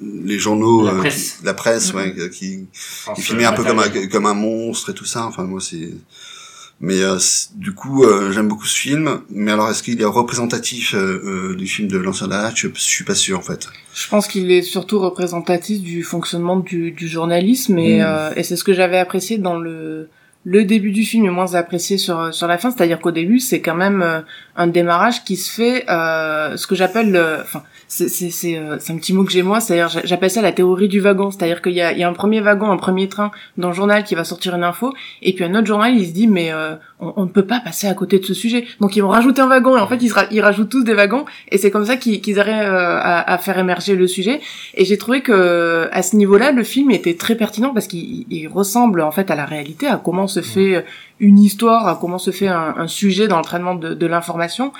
les 0.00 0.38
journaux, 0.38 0.84
La 0.86 0.92
euh, 0.94 0.98
presse. 0.98 1.36
qui- 1.38 1.44
la 1.44 1.54
presse, 1.54 1.92
Mhm. 1.92 1.96
ouais, 2.00 2.14
qui, 2.30 2.66
qui 3.14 3.22
filmait 3.22 3.44
un 3.44 3.52
peu 3.52 3.62
comme 3.64 3.78
un, 3.78 4.06
comme 4.08 4.26
un 4.26 4.34
monstre 4.34 4.90
et 4.90 4.94
tout 4.94 5.04
ça. 5.04 5.26
Enfin, 5.26 5.44
moi, 5.44 5.60
c'est. 5.60 5.90
Mais 6.80 7.02
euh, 7.02 7.18
du 7.56 7.72
coup, 7.72 8.04
euh, 8.04 8.32
j'aime 8.32 8.48
beaucoup 8.48 8.64
ce 8.66 8.76
film. 8.76 9.20
Mais 9.28 9.52
alors, 9.52 9.68
est-ce 9.68 9.82
qu'il 9.82 10.00
est 10.00 10.04
représentatif 10.04 10.94
euh, 10.94 11.50
euh, 11.52 11.54
du 11.54 11.66
film 11.66 11.88
de 11.88 11.98
d'alerte 12.26 12.56
je, 12.56 12.68
je 12.72 12.80
suis 12.80 13.04
pas 13.04 13.14
sûr, 13.14 13.38
en 13.38 13.42
fait. 13.42 13.68
Je 13.94 14.08
pense 14.08 14.26
qu'il 14.26 14.50
est 14.50 14.62
surtout 14.62 14.98
représentatif 14.98 15.82
du 15.82 16.02
fonctionnement 16.02 16.56
du, 16.58 16.90
du 16.92 17.06
journalisme 17.06 17.78
et, 17.78 17.98
Mm. 17.98 18.04
euh, 18.06 18.30
et 18.36 18.42
c'est 18.44 18.56
ce 18.56 18.64
que 18.64 18.72
j'avais 18.72 18.98
apprécié 18.98 19.36
dans 19.38 19.58
le 19.58 20.08
le 20.44 20.64
début 20.64 20.90
du 20.90 21.04
film 21.04 21.26
et 21.26 21.30
moins 21.30 21.54
apprécié 21.54 21.98
sur 21.98 22.32
sur 22.32 22.46
la 22.46 22.56
fin, 22.56 22.70
c'est-à-dire 22.70 22.98
qu'au 22.98 23.10
début 23.10 23.40
c'est 23.40 23.60
quand 23.60 23.74
même 23.74 24.00
euh, 24.00 24.20
un 24.62 24.66
démarrage 24.68 25.24
qui 25.24 25.36
se 25.36 25.50
fait 25.50 25.84
euh, 25.88 26.56
ce 26.56 26.66
que 26.66 26.74
j'appelle 26.74 27.10
le- 27.12 27.38
enfin 27.42 27.62
c'est 27.88 28.08
c'est 28.08 28.30
c'est 28.30 28.56
euh, 28.56 28.76
c'est 28.78 28.92
un 28.92 28.98
petit 28.98 29.12
mot 29.12 29.24
que 29.24 29.32
j'ai 29.32 29.42
moi, 29.42 29.58
c'est-à-dire 29.60 29.88
j'a- 29.88 30.02
j'appelle 30.04 30.30
ça 30.30 30.42
la 30.42 30.52
théorie 30.52 30.86
du 30.88 31.00
wagon, 31.00 31.30
c'est-à-dire 31.32 31.60
qu'il 31.62 31.72
y 31.72 31.80
a 31.80 31.92
il 31.92 31.98
y 31.98 32.04
a 32.04 32.08
un 32.08 32.12
premier 32.12 32.40
wagon, 32.40 32.70
un 32.70 32.76
premier 32.76 33.08
train 33.08 33.30
dans 33.56 33.68
le 33.68 33.74
journal 33.74 34.04
qui 34.04 34.14
va 34.14 34.24
sortir 34.24 34.54
une 34.54 34.62
info 34.64 34.92
et 35.22 35.32
puis 35.34 35.44
un 35.44 35.54
autre 35.56 35.66
journal 35.66 35.92
il 35.96 36.06
se 36.06 36.12
dit 36.12 36.28
mais 36.28 36.52
euh, 36.52 36.74
on, 37.00 37.12
on 37.16 37.24
ne 37.24 37.28
peut 37.36 37.46
pas 37.46 37.60
passer 37.60 37.88
à 37.88 37.94
côté 37.94 38.18
de 38.20 38.24
ce 38.24 38.34
sujet, 38.34 38.64
donc 38.80 38.94
ils 38.96 39.00
vont 39.02 39.08
rajouter 39.08 39.40
un 39.42 39.48
wagon 39.48 39.76
et 39.76 39.80
en 39.80 39.88
fait 39.88 39.96
ils, 40.00 40.08
se 40.10 40.14
ra- 40.14 40.26
ils 40.30 40.40
rajoutent 40.40 40.68
tous 40.70 40.84
des 40.84 40.94
wagons 40.94 41.24
et 41.50 41.58
c'est 41.58 41.70
comme 41.70 41.86
ça 41.86 41.96
qu'ils 41.96 42.20
qu'ils 42.20 42.38
arrivent 42.38 42.54
euh, 42.62 42.98
à, 43.00 43.32
à 43.32 43.38
faire 43.38 43.58
émerger 43.58 43.96
le 43.96 44.06
sujet. 44.06 44.40
Et 44.74 44.84
j'ai 44.84 44.98
trouvé 44.98 45.22
que 45.22 45.88
à 45.90 46.02
ce 46.02 46.14
niveau-là, 46.16 46.52
le 46.52 46.62
film 46.64 46.90
était 46.90 47.14
très 47.14 47.34
pertinent 47.34 47.72
parce 47.74 47.86
qu'il 47.86 48.26
il 48.30 48.46
ressemble 48.48 49.00
en 49.00 49.10
fait 49.10 49.30
à 49.30 49.34
la 49.34 49.46
réalité, 49.46 49.86
à 49.88 49.96
comment 49.96 50.26
se 50.28 50.42
fait 50.42 50.84
une 51.20 51.38
histoire, 51.38 51.86
à 51.86 51.96
comment 52.00 52.18
se 52.18 52.30
fait 52.30 52.48
un, 52.48 52.74
un 52.76 52.88
sujet 52.88 53.28
dans 53.28 53.38
le 53.38 53.44
traitement 53.44 53.74
de, 53.74 53.94
de 53.94 54.06
l'information. 54.06 54.72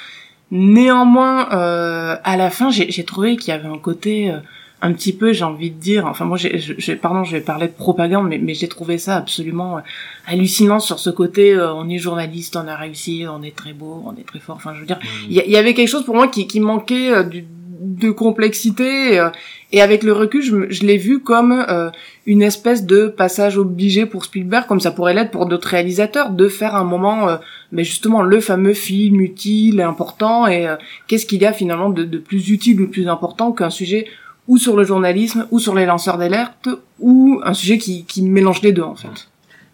Néanmoins, 0.50 1.48
euh, 1.52 2.16
à 2.24 2.36
la 2.36 2.50
fin, 2.50 2.70
j'ai 2.70 3.04
trouvé 3.04 3.36
qu'il 3.36 3.48
y 3.48 3.56
avait 3.56 3.68
un 3.68 3.78
côté 3.78 4.30
euh, 4.32 4.38
un 4.82 4.92
petit 4.92 5.12
peu, 5.12 5.32
j'ai 5.32 5.44
envie 5.44 5.70
de 5.70 5.78
dire, 5.78 6.06
enfin 6.06 6.24
moi, 6.24 6.38
j'ai, 6.38 6.96
pardon, 6.96 7.22
je 7.22 7.32
vais 7.32 7.40
parler 7.40 7.66
de 7.68 7.72
propagande, 7.72 8.26
mais, 8.28 8.38
mais 8.38 8.54
j'ai 8.54 8.66
trouvé 8.66 8.98
ça 8.98 9.16
absolument 9.16 9.76
euh, 9.76 9.80
hallucinant 10.26 10.80
sur 10.80 10.98
ce 10.98 11.10
côté. 11.10 11.52
euh, 11.54 11.72
on 11.74 11.88
est 11.88 11.98
journaliste, 11.98 12.56
on 12.56 12.66
a 12.66 12.74
réussi, 12.74 13.26
on 13.30 13.42
est 13.42 13.54
très 13.54 13.74
beau, 13.74 14.02
on 14.06 14.12
est 14.18 14.26
très 14.26 14.40
fort. 14.40 14.56
Enfin, 14.56 14.72
je 14.74 14.80
veux 14.80 14.86
dire, 14.86 14.98
il 15.28 15.32
y, 15.32 15.50
y 15.50 15.56
avait 15.56 15.74
quelque 15.74 15.88
chose 15.88 16.04
pour 16.04 16.14
moi 16.16 16.26
qui, 16.28 16.46
qui 16.48 16.58
manquait 16.60 17.12
euh, 17.12 17.22
du- 17.22 17.44
de 17.80 18.10
complexité 18.10 19.18
euh, 19.18 19.30
et 19.72 19.80
avec 19.80 20.02
le 20.02 20.12
recul 20.12 20.42
je, 20.42 20.70
je 20.70 20.84
l'ai 20.84 20.98
vu 20.98 21.20
comme 21.20 21.64
euh, 21.68 21.90
une 22.26 22.42
espèce 22.42 22.84
de 22.84 23.06
passage 23.06 23.56
obligé 23.56 24.04
pour 24.04 24.26
Spielberg 24.26 24.66
comme 24.66 24.80
ça 24.80 24.90
pourrait 24.90 25.14
l'être 25.14 25.30
pour 25.30 25.46
d'autres 25.46 25.68
réalisateurs 25.68 26.30
de 26.30 26.48
faire 26.48 26.76
un 26.76 26.84
moment 26.84 27.28
euh, 27.28 27.36
mais 27.72 27.82
justement 27.82 28.22
le 28.22 28.40
fameux 28.40 28.74
film 28.74 29.20
utile 29.20 29.80
et 29.80 29.82
important 29.82 30.46
et 30.46 30.68
euh, 30.68 30.76
qu'est-ce 31.06 31.24
qu'il 31.24 31.40
y 31.40 31.46
a 31.46 31.54
finalement 31.54 31.88
de, 31.88 32.04
de 32.04 32.18
plus 32.18 32.50
utile 32.50 32.82
ou 32.82 32.88
plus 32.88 33.08
important 33.08 33.52
qu'un 33.52 33.70
sujet 33.70 34.06
ou 34.46 34.58
sur 34.58 34.76
le 34.76 34.84
journalisme 34.84 35.46
ou 35.50 35.58
sur 35.58 35.74
les 35.74 35.86
lanceurs 35.86 36.18
d'alerte 36.18 36.68
ou 36.98 37.40
un 37.44 37.54
sujet 37.54 37.78
qui, 37.78 38.04
qui 38.04 38.20
mélange 38.20 38.60
les 38.60 38.72
deux 38.72 38.82
en 38.82 38.94
fait. 38.96 39.29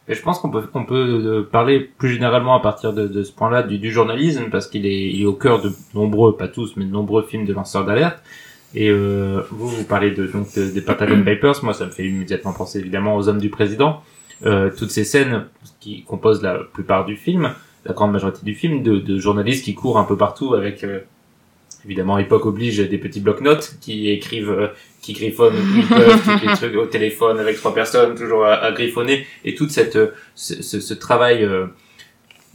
Et 0.09 0.15
je 0.15 0.23
pense 0.23 0.39
qu'on 0.39 0.51
peut, 0.51 0.63
on 0.75 0.85
peut 0.85 0.95
euh, 0.95 1.43
parler 1.51 1.81
plus 1.81 2.11
généralement 2.11 2.55
à 2.55 2.61
partir 2.61 2.93
de, 2.93 3.09
de 3.09 3.23
ce 3.25 3.33
point-là 3.33 3.63
du, 3.65 3.79
du 3.79 3.91
journalisme 3.91 4.45
parce 4.53 4.69
qu'il 4.69 4.87
est, 4.87 5.11
il 5.11 5.23
est 5.23 5.27
au 5.27 5.33
cœur 5.33 5.61
de 5.61 5.73
nombreux, 5.95 6.37
pas 6.37 6.47
tous, 6.49 6.75
mais 6.77 6.85
de 6.85 6.91
nombreux 6.93 7.23
films 7.25 7.45
de 7.45 7.53
lanceurs 7.53 7.85
d'alerte. 7.85 8.19
Et 8.75 8.89
euh, 8.91 9.41
vous, 9.51 9.69
vous 9.69 9.85
parlez 9.85 10.13
de, 10.13 10.27
donc 10.27 10.55
de- 10.55 10.71
des 10.71 10.81
Pentagon 10.81 11.23
Papers. 11.25 11.65
Moi, 11.65 11.73
ça 11.75 11.87
me 11.87 11.91
fait 11.91 12.05
immédiatement 12.07 12.53
penser 12.53 12.79
évidemment 12.79 13.17
aux 13.17 13.29
Hommes 13.29 13.41
du 13.41 13.49
Président. 13.51 14.01
Euh, 14.45 14.71
toutes 14.77 14.91
ces 14.91 15.05
scènes 15.05 15.47
qui 15.81 16.03
composent 16.05 16.43
la 16.43 16.59
plupart 16.73 17.05
du 17.05 17.17
film, 17.17 17.53
la 17.85 17.93
grande 17.95 18.13
majorité 18.13 18.41
du 18.45 18.55
film, 18.55 18.83
de, 18.83 18.99
de 18.99 19.19
journalistes 19.19 19.65
qui 19.65 19.75
courent 19.75 19.99
un 19.99 20.05
peu 20.05 20.17
partout 20.17 20.55
avec 20.55 20.85
euh, 20.85 21.01
évidemment 21.85 22.19
époque 22.19 22.45
oblige 22.47 22.79
des 22.79 22.99
petits 22.99 23.21
blocs-notes 23.21 23.77
qui 23.81 24.11
écrivent, 24.11 24.51
euh, 24.51 24.69
qui 25.07 25.13
griffonnent 25.13 25.55
peuvent, 25.89 26.21
tous 26.25 26.47
les 26.47 26.55
trucs 26.55 26.77
au 26.77 26.87
téléphone 26.87 27.39
avec 27.39 27.57
trois 27.57 27.73
personnes 27.73 28.15
toujours 28.17 28.45
à, 28.45 28.55
à 28.67 28.73
griffonner. 28.73 29.25
Et 29.45 29.55
toute 29.55 29.71
cette 29.71 29.97
euh, 29.97 30.09
ce, 30.35 30.63
ce, 30.63 30.81
ce 30.81 30.95
travail 30.95 31.45
euh, 31.45 31.67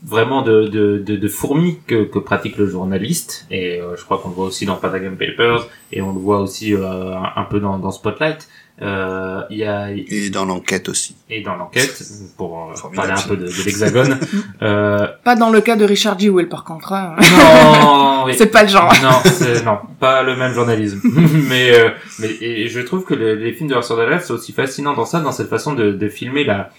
vraiment 0.05 0.41
de, 0.41 0.67
de, 0.67 0.97
de, 0.97 1.15
de 1.15 1.27
fourmi 1.27 1.79
que, 1.87 2.03
que 2.03 2.19
pratique 2.19 2.57
le 2.57 2.67
journaliste. 2.67 3.47
Et 3.51 3.79
euh, 3.79 3.95
je 3.97 4.03
crois 4.03 4.17
qu'on 4.17 4.29
le 4.29 4.35
voit 4.35 4.47
aussi 4.47 4.65
dans 4.65 4.75
Patagon 4.75 5.15
Papers. 5.17 5.67
Et 5.93 6.01
on 6.01 6.13
le 6.13 6.19
voit 6.19 6.41
aussi 6.41 6.73
euh, 6.73 7.15
un, 7.15 7.31
un 7.41 7.43
peu 7.51 7.59
dans, 7.59 7.77
dans 7.79 7.91
Spotlight 7.91 8.49
euh, 8.81 9.41
il 9.49 9.57
y 9.57 9.63
a 9.63 9.91
Et 9.91 10.29
dans 10.31 10.45
l'enquête 10.45 10.89
aussi. 10.89 11.15
et 11.29 11.41
dans 11.41 11.55
l'enquête 11.55 12.01
pour 12.37 12.71
euh, 12.71 12.89
parler 12.95 13.11
un 13.13 13.27
peu 13.27 13.37
de, 13.37 13.45
de 13.45 13.63
l'hexagone 13.65 14.19
euh, 14.63 15.07
Pas 15.23 15.35
dans 15.35 15.49
le 15.51 15.61
cas 15.61 15.75
de 15.75 15.85
Richard 15.85 16.17
Jewell 16.19 16.49
par 16.49 16.63
contre. 16.63 16.93
hein. 16.93 17.15
non 17.19 18.23
oui. 18.25 18.33
C'est 18.37 18.47
pas 18.47 18.63
le 18.63 18.69
genre. 18.69 18.91
non, 19.03 19.63
non, 19.65 19.77
pas 19.99 20.23
le 20.23 20.35
même 20.35 20.53
journalisme. 20.53 20.99
mais, 21.49 21.71
euh, 21.77 21.89
mais 22.19 22.29
et 22.41 22.67
je 22.67 22.79
trouve 22.81 23.03
que 23.03 23.13
le- 23.13 23.35
les 23.35 23.53
films 23.53 23.69
de 23.69 23.75
lanceurs 23.75 23.97
d'alerte 23.97 24.23
c'est 24.25 24.33
aussi 24.33 24.51
fascinant 24.51 24.93
dans 24.93 25.05
ça, 25.05 25.19
dans 25.19 25.31
cette 25.31 25.49
façon 25.49 25.73
de, 25.73 25.91
de 25.91 26.09
filmer 26.09 26.43
la 26.43 26.69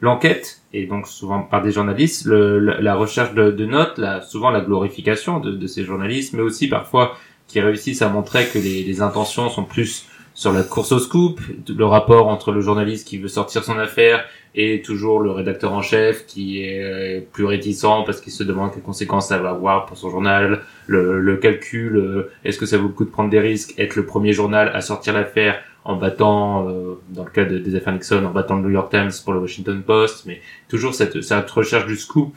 l'enquête 0.00 0.60
et 0.72 0.86
donc 0.86 1.06
souvent 1.06 1.40
par 1.42 1.62
des 1.62 1.72
journalistes, 1.72 2.26
le, 2.26 2.58
la, 2.58 2.80
la 2.80 2.94
recherche 2.94 3.32
de, 3.34 3.50
de 3.50 3.64
notes, 3.64 3.96
la, 3.98 4.20
souvent 4.22 4.50
la 4.50 4.60
glorification 4.60 5.40
de, 5.40 5.52
de 5.52 5.66
ces 5.66 5.84
journalistes, 5.84 6.32
mais 6.34 6.42
aussi 6.42 6.68
parfois 6.68 7.16
qui 7.46 7.60
réussissent 7.60 8.02
à 8.02 8.08
montrer 8.08 8.46
que 8.46 8.58
les, 8.58 8.82
les 8.82 9.02
intentions 9.02 9.48
sont 9.50 9.64
plus 9.64 10.06
sur 10.34 10.52
la 10.52 10.62
course 10.64 10.90
au 10.92 10.98
scoop, 10.98 11.40
le 11.68 11.84
rapport 11.84 12.26
entre 12.28 12.50
le 12.50 12.60
journaliste 12.60 13.06
qui 13.06 13.18
veut 13.18 13.28
sortir 13.28 13.62
son 13.62 13.78
affaire 13.78 14.24
et 14.56 14.82
toujours 14.82 15.20
le 15.20 15.30
rédacteur 15.30 15.72
en 15.72 15.80
chef 15.82 16.26
qui 16.26 16.60
est 16.62 16.82
euh, 16.82 17.20
plus 17.32 17.44
réticent 17.44 17.86
parce 18.04 18.20
qu'il 18.20 18.32
se 18.32 18.42
demande 18.42 18.72
quelles 18.72 18.82
conséquences 18.82 19.28
ça 19.28 19.38
va 19.38 19.50
avoir 19.50 19.86
pour 19.86 19.96
son 19.96 20.10
journal, 20.10 20.60
le, 20.88 21.20
le 21.20 21.36
calcul, 21.36 21.96
euh, 21.96 22.30
est-ce 22.44 22.58
que 22.58 22.66
ça 22.66 22.78
vaut 22.78 22.88
le 22.88 22.94
coup 22.94 23.04
de 23.04 23.10
prendre 23.10 23.30
des 23.30 23.40
risques, 23.40 23.74
être 23.78 23.94
le 23.96 24.06
premier 24.06 24.32
journal 24.32 24.70
à 24.74 24.80
sortir 24.80 25.12
l'affaire 25.14 25.60
en 25.84 25.96
battant, 25.96 26.68
euh, 26.68 26.94
dans 27.10 27.24
le 27.24 27.30
cas 27.30 27.44
de- 27.44 27.58
des 27.58 27.74
affaires 27.76 27.92
Nixon, 27.92 28.24
en 28.24 28.30
battant 28.30 28.56
le 28.56 28.62
New 28.62 28.70
York 28.70 28.90
Times 28.90 29.10
pour 29.22 29.34
le 29.34 29.40
Washington 29.40 29.82
Post, 29.82 30.24
mais 30.26 30.40
toujours 30.68 30.94
cette, 30.94 31.20
cette 31.22 31.50
recherche 31.50 31.86
du 31.86 31.96
scoop 31.96 32.34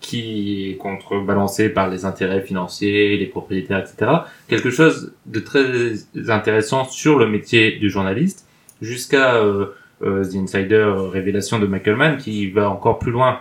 qui 0.00 0.70
est 0.70 0.76
contrebalancée 0.76 1.68
par 1.68 1.88
les 1.90 2.04
intérêts 2.04 2.40
financiers, 2.40 3.16
les 3.16 3.26
propriétaires, 3.26 3.80
etc. 3.80 4.10
Quelque 4.48 4.70
chose 4.70 5.12
de 5.26 5.40
très 5.40 5.92
intéressant 6.28 6.84
sur 6.84 7.18
le 7.18 7.26
métier 7.26 7.72
du 7.72 7.90
journaliste, 7.90 8.46
jusqu'à 8.80 9.36
euh, 9.36 9.66
euh, 10.02 10.24
The 10.24 10.36
Insider 10.36 10.74
euh, 10.74 11.08
révélation 11.08 11.58
de 11.58 11.66
Michael 11.66 11.96
Mann 11.96 12.16
qui 12.16 12.50
va 12.50 12.70
encore 12.70 12.98
plus 12.98 13.10
loin 13.10 13.40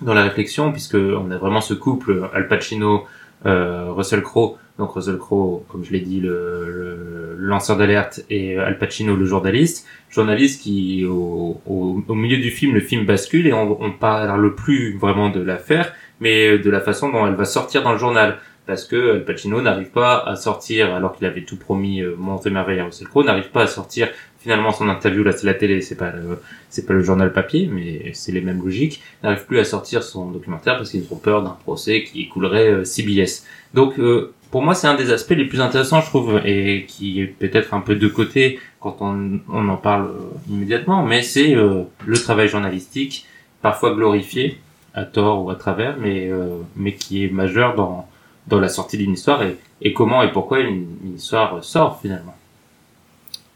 dans 0.00 0.14
la 0.14 0.24
réflexion 0.24 0.72
puisque 0.72 0.94
on 0.94 1.30
a 1.30 1.36
vraiment 1.36 1.60
ce 1.60 1.74
couple 1.74 2.28
Al 2.32 2.48
Pacino 2.48 3.04
Russell 3.44 4.22
Crowe 4.22 4.56
donc 4.78 4.92
Russell 4.92 5.18
Crowe 5.18 5.64
comme 5.68 5.84
je 5.84 5.92
l'ai 5.92 6.00
dit 6.00 6.20
le, 6.20 6.64
le- 6.70 7.36
le 7.38 7.46
lanceur 7.48 7.76
d'alerte 7.76 8.24
et 8.30 8.56
Al 8.56 8.78
Pacino 8.78 9.16
le 9.16 9.24
journaliste. 9.24 9.86
Journaliste 10.10 10.62
qui 10.62 11.04
au, 11.04 11.60
au, 11.66 12.02
au 12.06 12.14
milieu 12.14 12.36
du 12.38 12.50
film 12.50 12.72
le 12.74 12.80
film 12.80 13.04
bascule 13.04 13.46
et 13.48 13.52
on, 13.52 13.82
on 13.82 13.90
parle 13.90 14.54
plus 14.54 14.96
vraiment 14.98 15.28
de 15.30 15.40
l'affaire 15.40 15.92
mais 16.20 16.56
de 16.58 16.70
la 16.70 16.80
façon 16.80 17.10
dont 17.10 17.26
elle 17.26 17.34
va 17.34 17.44
sortir 17.44 17.82
dans 17.82 17.92
le 17.92 17.98
journal. 17.98 18.38
Parce 18.64 18.84
que 18.84 19.14
Al 19.14 19.24
Pacino 19.24 19.60
n'arrive 19.60 19.90
pas 19.90 20.18
à 20.20 20.36
sortir, 20.36 20.94
alors 20.94 21.16
qu'il 21.16 21.26
avait 21.26 21.42
tout 21.42 21.56
promis, 21.56 22.00
euh, 22.00 22.14
Monte 22.16 22.46
Merveille 22.46 22.78
à 22.78 22.84
Russell 22.84 23.08
Crowe, 23.08 23.24
n'arrive 23.24 23.50
pas 23.50 23.62
à 23.62 23.66
sortir 23.66 24.08
finalement 24.42 24.72
son 24.72 24.88
interview, 24.88 25.22
là 25.22 25.32
c'est 25.32 25.46
la 25.46 25.54
télé, 25.54 25.80
c'est 25.80 25.94
pas 25.94 26.10
le, 26.10 26.38
c'est 26.68 26.86
pas 26.86 26.94
le 26.94 27.02
journal 27.02 27.32
papier, 27.32 27.68
mais 27.72 28.10
c'est 28.14 28.32
les 28.32 28.40
mêmes 28.40 28.62
logiques, 28.62 29.02
n'arrive 29.22 29.44
plus 29.46 29.58
à 29.58 29.64
sortir 29.64 30.02
son 30.02 30.30
documentaire 30.30 30.76
parce 30.76 30.90
qu'ils 30.90 31.06
ont 31.10 31.16
peur 31.16 31.42
d'un 31.42 31.56
procès 31.62 32.04
qui 32.04 32.22
écoulerait 32.22 32.70
euh, 32.70 32.84
CBS. 32.84 33.44
Donc 33.74 33.98
euh, 33.98 34.32
pour 34.50 34.62
moi 34.62 34.74
c'est 34.74 34.88
un 34.88 34.94
des 34.94 35.12
aspects 35.12 35.30
les 35.36 35.44
plus 35.44 35.60
intéressants 35.60 36.00
je 36.00 36.06
trouve 36.06 36.40
et 36.44 36.84
qui 36.88 37.20
est 37.20 37.26
peut-être 37.26 37.72
un 37.74 37.80
peu 37.80 37.94
de 37.94 38.08
côté 38.08 38.58
quand 38.80 38.96
on, 39.00 39.40
on 39.48 39.68
en 39.68 39.76
parle 39.76 40.06
euh, 40.08 40.50
immédiatement, 40.50 41.04
mais 41.04 41.22
c'est 41.22 41.54
euh, 41.54 41.84
le 42.04 42.18
travail 42.18 42.48
journalistique, 42.48 43.26
parfois 43.60 43.94
glorifié 43.94 44.58
à 44.94 45.04
tort 45.04 45.44
ou 45.44 45.50
à 45.50 45.54
travers, 45.54 45.96
mais 45.98 46.30
mais 46.76 46.92
qui 46.92 47.24
est 47.24 47.30
majeur 47.30 47.74
dans 47.74 48.06
dans 48.46 48.60
la 48.60 48.68
sortie 48.68 48.98
d'une 48.98 49.12
histoire 49.12 49.42
et, 49.42 49.56
et 49.80 49.92
comment 49.92 50.22
et 50.22 50.30
pourquoi 50.30 50.60
une, 50.60 50.86
histoire 51.16 51.62
sort 51.62 52.00
finalement. 52.00 52.34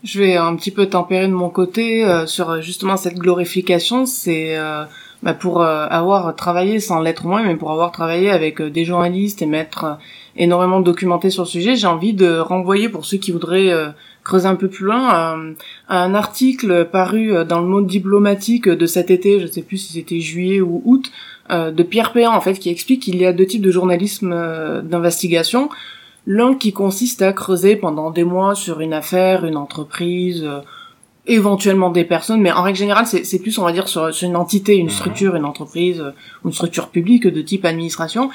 Je 0.06 0.20
vais 0.20 0.36
un 0.36 0.54
petit 0.54 0.70
peu 0.70 0.86
tempérer 0.86 1.26
de 1.26 1.32
mon 1.32 1.50
côté 1.50 2.04
euh, 2.04 2.26
sur 2.26 2.62
justement 2.62 2.96
cette 2.96 3.18
glorification. 3.18 4.06
C'est 4.06 4.56
euh, 4.56 4.84
bah, 5.24 5.34
pour 5.34 5.62
euh, 5.62 5.88
avoir 5.90 6.36
travaillé 6.36 6.78
sans 6.78 7.00
l'être 7.00 7.26
moins, 7.26 7.42
mais 7.42 7.56
pour 7.56 7.72
avoir 7.72 7.90
travaillé 7.90 8.30
avec 8.30 8.62
des 8.62 8.84
journalistes 8.84 9.42
et 9.42 9.46
m'être 9.46 9.98
énormément 10.36 10.78
documenté 10.78 11.28
sur 11.28 11.42
le 11.42 11.48
sujet, 11.48 11.74
j'ai 11.74 11.88
envie 11.88 12.14
de 12.14 12.38
renvoyer 12.38 12.88
pour 12.88 13.04
ceux 13.04 13.16
qui 13.16 13.32
voudraient 13.32 13.72
creuser 14.22 14.46
un 14.46 14.54
peu 14.54 14.68
plus 14.68 14.84
loin 14.84 15.38
un 15.88 16.14
article 16.14 16.84
paru 16.84 17.32
dans 17.48 17.60
le 17.60 17.66
monde 17.66 17.86
diplomatique 17.86 18.68
de 18.68 18.86
cet 18.86 19.10
été, 19.10 19.40
je 19.40 19.46
sais 19.46 19.62
plus 19.62 19.78
si 19.78 19.94
c'était 19.94 20.20
juillet 20.20 20.60
ou 20.60 20.82
août, 20.84 21.10
euh, 21.50 21.70
de 21.70 21.82
Pierre 21.84 22.12
Péan 22.12 22.32
en 22.32 22.40
fait 22.40 22.54
qui 22.54 22.70
explique 22.70 23.02
qu'il 23.02 23.16
y 23.16 23.26
a 23.26 23.32
deux 23.32 23.46
types 23.46 23.62
de 23.62 23.70
journalisme 23.70 24.32
euh, 24.32 24.82
d'investigation. 24.82 25.68
L'un 26.26 26.54
qui 26.54 26.72
consiste 26.72 27.22
à 27.22 27.32
creuser 27.32 27.76
pendant 27.76 28.10
des 28.10 28.24
mois 28.24 28.54
sur 28.54 28.80
une 28.80 28.92
affaire, 28.92 29.44
une 29.44 29.56
entreprise, 29.56 30.42
euh, 30.44 30.60
éventuellement 31.26 31.90
des 31.90 32.04
personnes, 32.04 32.40
mais 32.40 32.52
en 32.52 32.62
règle 32.62 32.78
générale 32.78 33.06
c'est 33.06 33.38
plus 33.40 33.58
on 33.58 33.64
va 33.64 33.72
dire 33.72 33.88
sur, 33.88 34.10
une 34.22 34.36
entité, 34.36 34.76
une 34.76 34.86
mhm. 34.86 34.92
structure, 34.92 35.36
une 35.36 35.44
entreprise, 35.44 36.04
une 36.44 36.52
structure 36.52 36.88
publique 36.88 37.26
de 37.26 37.42
type 37.42 37.64
administration. 37.64 38.30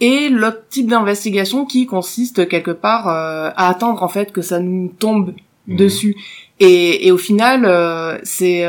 Et 0.00 0.28
l'autre 0.28 0.62
type 0.68 0.88
d'investigation 0.88 1.64
qui 1.66 1.86
consiste 1.86 2.48
quelque 2.48 2.72
part 2.72 3.06
à 3.06 3.68
attendre 3.68 4.02
en 4.02 4.08
fait 4.08 4.32
que 4.32 4.42
ça 4.42 4.58
nous 4.58 4.92
tombe 4.98 5.34
mhm. 5.68 5.76
dessus. 5.76 6.16
Et, 6.60 7.06
et, 7.06 7.12
au 7.12 7.18
final, 7.18 8.20
c'est 8.22 8.64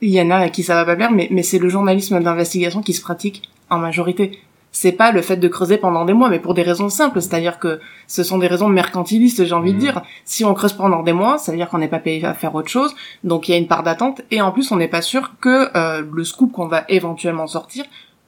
il 0.00 0.10
y 0.10 0.20
en 0.20 0.30
a 0.30 0.36
à 0.36 0.48
qui 0.48 0.62
ça 0.62 0.74
va 0.74 0.84
pas 0.84 0.96
bien, 0.96 1.10
mais, 1.10 1.28
mais 1.30 1.42
c'est 1.42 1.58
le 1.58 1.68
journalisme 1.68 2.20
d'investigation 2.20 2.82
qui 2.82 2.92
se 2.92 3.02
pratique 3.02 3.42
en 3.68 3.78
majorité. 3.78 4.38
C'est 4.72 4.92
pas 4.92 5.10
le 5.10 5.20
fait 5.22 5.36
de 5.36 5.48
creuser 5.48 5.78
pendant 5.78 6.04
des 6.04 6.12
mois, 6.12 6.28
mais 6.28 6.38
pour 6.38 6.54
des 6.54 6.62
raisons 6.62 6.88
simples, 6.88 7.20
c'est-à-dire 7.20 7.58
que 7.58 7.80
ce 8.06 8.22
sont 8.22 8.38
des 8.38 8.46
raisons 8.46 8.68
mercantilistes, 8.68 9.44
j'ai 9.44 9.54
envie 9.54 9.72
de 9.72 9.78
mmh. 9.78 9.80
dire. 9.80 10.02
Si 10.24 10.44
on 10.44 10.54
creuse 10.54 10.72
pendant 10.72 11.02
des 11.02 11.12
mois, 11.12 11.38
ça 11.38 11.50
veut 11.50 11.58
dire 11.58 11.68
qu'on 11.68 11.78
n'est 11.78 11.88
pas 11.88 11.98
payé 11.98 12.24
à 12.24 12.34
faire 12.34 12.54
autre 12.54 12.68
chose, 12.68 12.94
donc 13.24 13.48
il 13.48 13.52
y 13.52 13.54
a 13.54 13.58
une 13.58 13.66
part 13.66 13.82
d'attente, 13.82 14.22
et 14.30 14.40
en 14.40 14.52
plus 14.52 14.70
on 14.70 14.76
n'est 14.76 14.88
pas 14.88 15.02
sûr 15.02 15.32
que 15.40 15.76
euh, 15.76 16.02
le 16.12 16.24
scoop 16.24 16.52
qu'on 16.52 16.68
va 16.68 16.84
éventuellement 16.88 17.46
sortir 17.46 17.84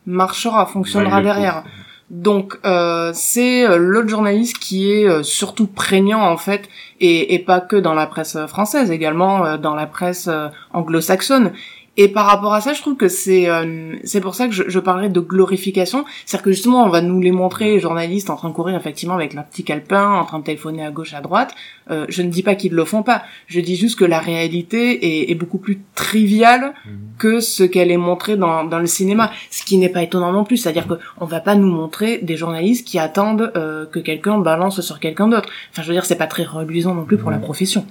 marchera, 0.06 0.66
fonctionnera 0.66 1.22
derrière. 1.22 1.64
Donc 2.12 2.58
euh, 2.66 3.10
c'est 3.14 3.66
euh, 3.66 3.78
l'autre 3.78 4.08
journaliste 4.08 4.58
qui 4.58 4.92
est 4.92 5.08
euh, 5.08 5.22
surtout 5.22 5.66
prégnant 5.66 6.20
en 6.20 6.36
fait, 6.36 6.68
et, 7.00 7.34
et, 7.34 7.38
pas 7.38 7.60
que 7.60 7.76
dans 7.76 7.94
la 7.94 8.06
presse 8.06 8.36
française, 8.46 8.90
également 8.90 9.56
dans 9.56 9.74
la 9.74 9.86
presse 9.86 10.28
anglo-saxonne. 10.72 11.52
Et 11.98 12.08
par 12.08 12.24
rapport 12.24 12.54
à 12.54 12.62
ça, 12.62 12.72
je 12.72 12.80
trouve 12.80 12.96
que 12.96 13.08
c'est 13.08 13.50
euh, 13.50 13.96
c'est 14.02 14.22
pour 14.22 14.34
ça 14.34 14.48
que 14.48 14.54
je, 14.54 14.62
je 14.66 14.78
parlerai 14.78 15.10
de 15.10 15.20
glorification, 15.20 16.06
c'est-à-dire 16.24 16.44
que 16.44 16.52
justement 16.52 16.84
on 16.84 16.88
va 16.88 17.02
nous 17.02 17.20
les 17.20 17.32
montrer, 17.32 17.72
les 17.72 17.80
journalistes 17.80 18.30
en 18.30 18.36
train 18.36 18.48
de 18.48 18.54
courir 18.54 18.74
effectivement 18.76 19.14
avec 19.14 19.34
leur 19.34 19.44
petit 19.44 19.62
calepin, 19.62 20.10
en 20.10 20.24
train 20.24 20.38
de 20.38 20.44
téléphoner 20.44 20.86
à 20.86 20.90
gauche 20.90 21.12
à 21.12 21.20
droite. 21.20 21.54
Euh, 21.90 22.06
je 22.08 22.22
ne 22.22 22.30
dis 22.30 22.42
pas 22.42 22.54
qu'ils 22.54 22.72
le 22.72 22.84
font 22.86 23.02
pas, 23.02 23.24
je 23.46 23.60
dis 23.60 23.76
juste 23.76 23.98
que 23.98 24.06
la 24.06 24.20
réalité 24.20 25.04
est, 25.04 25.30
est 25.30 25.34
beaucoup 25.34 25.58
plus 25.58 25.82
triviale 25.94 26.72
mhm. 26.86 26.92
que 27.18 27.40
ce 27.40 27.62
qu'elle 27.62 27.90
est 27.90 27.98
montrée 27.98 28.36
dans, 28.36 28.64
dans 28.64 28.78
le 28.78 28.86
cinéma, 28.86 29.30
ce 29.50 29.62
qui 29.62 29.76
n'est 29.76 29.90
pas 29.90 30.02
étonnant 30.02 30.32
non 30.32 30.44
plus, 30.44 30.56
c'est-à-dire 30.56 30.86
que 30.86 30.94
on 31.20 31.26
va 31.26 31.40
pas 31.40 31.56
nous 31.56 31.70
montrer 31.70 32.18
des 32.18 32.38
journalistes 32.38 32.86
qui 32.86 32.98
attendent 32.98 33.52
euh, 33.56 33.84
que 33.84 33.98
quelqu'un 33.98 34.38
balance 34.38 34.80
sur 34.80 34.98
quelqu'un 34.98 35.28
d'autre. 35.28 35.50
Enfin, 35.70 35.82
je 35.82 35.88
veux 35.88 35.94
dire, 35.94 36.06
c'est 36.06 36.16
pas 36.16 36.26
très 36.26 36.44
reluisant 36.44 36.94
non 36.94 37.04
plus 37.04 37.18
pour 37.18 37.30
la 37.30 37.36
mhm. 37.36 37.42
profession. 37.42 37.86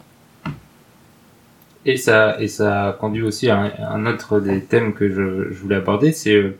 Et 1.85 1.97
ça, 1.97 2.39
et 2.39 2.47
ça 2.47 2.95
conduit 2.99 3.23
aussi 3.23 3.49
à 3.49 3.73
un, 3.79 4.05
autre 4.05 4.39
des 4.39 4.61
thèmes 4.61 4.93
que 4.93 5.09
je, 5.09 5.51
je 5.51 5.59
voulais 5.59 5.77
aborder, 5.77 6.11
c'est 6.11 6.35
euh, 6.35 6.55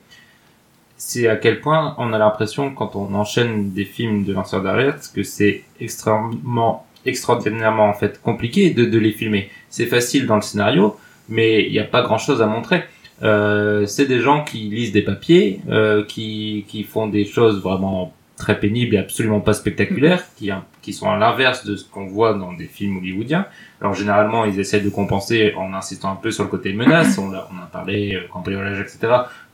c'est 0.98 1.28
à 1.28 1.36
quel 1.36 1.62
point 1.62 1.96
on 1.98 2.14
a 2.14 2.20
l'impression 2.20 2.76
quand 2.76 2.96
on 2.96 3.16
enchaîne 3.16 3.72
des 3.72 3.86
films 3.86 4.24
de 4.24 4.34
lanceurs 4.34 4.62
d'alerte 4.62 5.12
que 5.16 5.24
c'est 5.24 5.64
extrêmement 5.80 6.86
extraordinairement 7.06 7.90
en 7.90 7.94
fait 7.94 8.22
compliqué 8.22 8.70
de, 8.70 8.86
de 8.86 9.00
les 9.00 9.12
filmer. 9.12 9.50
C'est 9.70 9.88
facile 9.88 10.28
dans 10.28 10.36
le 10.36 10.44
scénario, 10.44 10.96
mais 11.28 11.66
il 11.66 11.72
n'y 11.72 11.80
a 11.80 11.86
pas 11.86 12.04
grand 12.04 12.20
chose 12.20 12.42
à 12.42 12.46
montrer. 12.46 12.84
Euh, 13.24 13.86
c'est 13.88 14.06
des 14.06 14.20
gens 14.20 14.44
qui 14.44 14.60
lisent 14.60 14.92
des 14.92 15.02
papiers, 15.02 15.62
euh, 15.70 16.04
qui, 16.06 16.66
qui 16.68 16.84
font 16.84 17.08
des 17.08 17.26
choses 17.26 17.62
vraiment 17.62 18.14
très 18.38 18.60
pénibles 18.60 18.96
et 18.96 18.98
absolument 18.98 19.40
pas 19.40 19.54
spectaculaires, 19.54 20.24
qui, 20.36 20.52
qui 20.82 20.94
sont 20.94 21.10
à 21.10 21.18
l'inverse 21.18 21.66
de 21.66 21.76
ce 21.76 21.86
qu'on 21.86 22.06
voit 22.06 22.34
dans 22.34 22.54
des 22.54 22.66
films 22.66 22.98
hollywoodiens. 22.98 23.46
Alors 23.82 23.94
généralement, 23.94 24.46
ils 24.46 24.60
essaient 24.60 24.80
de 24.80 24.90
compenser 24.90 25.54
en 25.58 25.74
insistant 25.74 26.12
un 26.12 26.16
peu 26.16 26.32
sur 26.32 26.44
le 26.44 26.50
côté 26.50 26.74
menace, 26.74 27.18
on, 27.18 27.34
a, 27.34 27.50
on 27.52 27.58
a 27.58 27.66
parlé 27.66 28.16
euh, 28.16 28.28
cambriolage, 28.32 28.80
etc. 28.80 29.00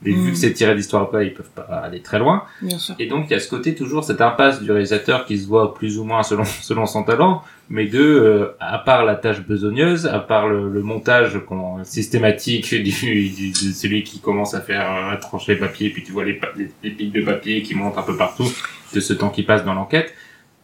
Mais 0.02 0.10
vu 0.10 0.28
mm. 0.28 0.32
que 0.32 0.36
c'est 0.36 0.52
tiré 0.52 0.74
d'histoire 0.74 1.10
pas, 1.10 1.22
ils 1.24 1.32
peuvent 1.32 1.50
pas 1.50 1.62
aller 1.62 2.00
très 2.00 2.18
loin. 2.18 2.44
Bien 2.62 2.78
sûr. 2.78 2.94
Et 2.98 3.06
donc 3.06 3.26
il 3.28 3.32
y 3.32 3.36
a 3.36 3.40
ce 3.40 3.48
côté 3.48 3.74
toujours 3.74 4.04
cette 4.04 4.20
impasse 4.20 4.62
du 4.62 4.70
réalisateur 4.70 5.24
qui 5.24 5.38
se 5.38 5.46
voit 5.46 5.74
plus 5.74 5.98
ou 5.98 6.04
moins 6.04 6.22
selon 6.22 6.44
selon 6.62 6.84
son 6.86 7.04
talent, 7.04 7.42
mais 7.70 7.86
de 7.86 8.00
euh, 8.00 8.56
à 8.60 8.78
part 8.78 9.04
la 9.04 9.14
tâche 9.14 9.40
besogneuse, 9.40 10.06
à 10.06 10.18
part 10.18 10.48
le, 10.48 10.70
le 10.70 10.82
montage 10.82 11.40
systématique 11.84 12.74
du, 12.74 12.90
du, 12.90 13.50
de 13.50 13.72
celui 13.72 14.02
qui 14.02 14.20
commence 14.20 14.54
à 14.54 14.60
faire 14.60 14.90
à 14.90 15.16
trancher 15.16 15.54
les 15.54 15.60
papiers, 15.60 15.90
puis 15.90 16.02
tu 16.04 16.12
vois 16.12 16.24
les, 16.24 16.40
les, 16.56 16.70
les 16.82 16.90
pics 16.90 17.12
de 17.12 17.22
papier 17.22 17.62
qui 17.62 17.74
montent 17.74 17.98
un 17.98 18.02
peu 18.02 18.16
partout 18.16 18.48
de 18.94 19.00
ce 19.00 19.12
temps 19.12 19.30
qui 19.30 19.42
passe 19.42 19.64
dans 19.64 19.74
l'enquête 19.74 20.14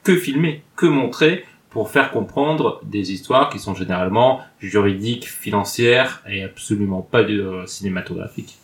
que 0.04 0.16
filmer, 0.16 0.62
que 0.76 0.86
montrer 0.86 1.44
pour 1.70 1.90
faire 1.90 2.12
comprendre 2.12 2.80
des 2.84 3.10
histoires 3.10 3.50
qui 3.50 3.58
sont 3.58 3.74
généralement 3.74 4.42
juridiques, 4.60 5.28
financières 5.28 6.22
et 6.30 6.44
absolument 6.44 7.02
pas 7.02 7.24
de, 7.24 7.40
euh, 7.40 7.66
cinématographiques. 7.66 8.56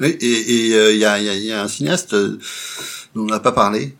Oui, 0.00 0.18
et 0.20 0.66
il 0.66 0.74
euh, 0.74 0.92
y, 0.94 1.04
a, 1.04 1.20
y, 1.20 1.52
a, 1.52 1.62
un 1.62 1.68
cinéaste 1.68 2.14
euh, 2.14 2.40
dont 3.14 3.22
on 3.22 3.26
n'a 3.26 3.38
pas 3.38 3.52
parlé. 3.52 3.94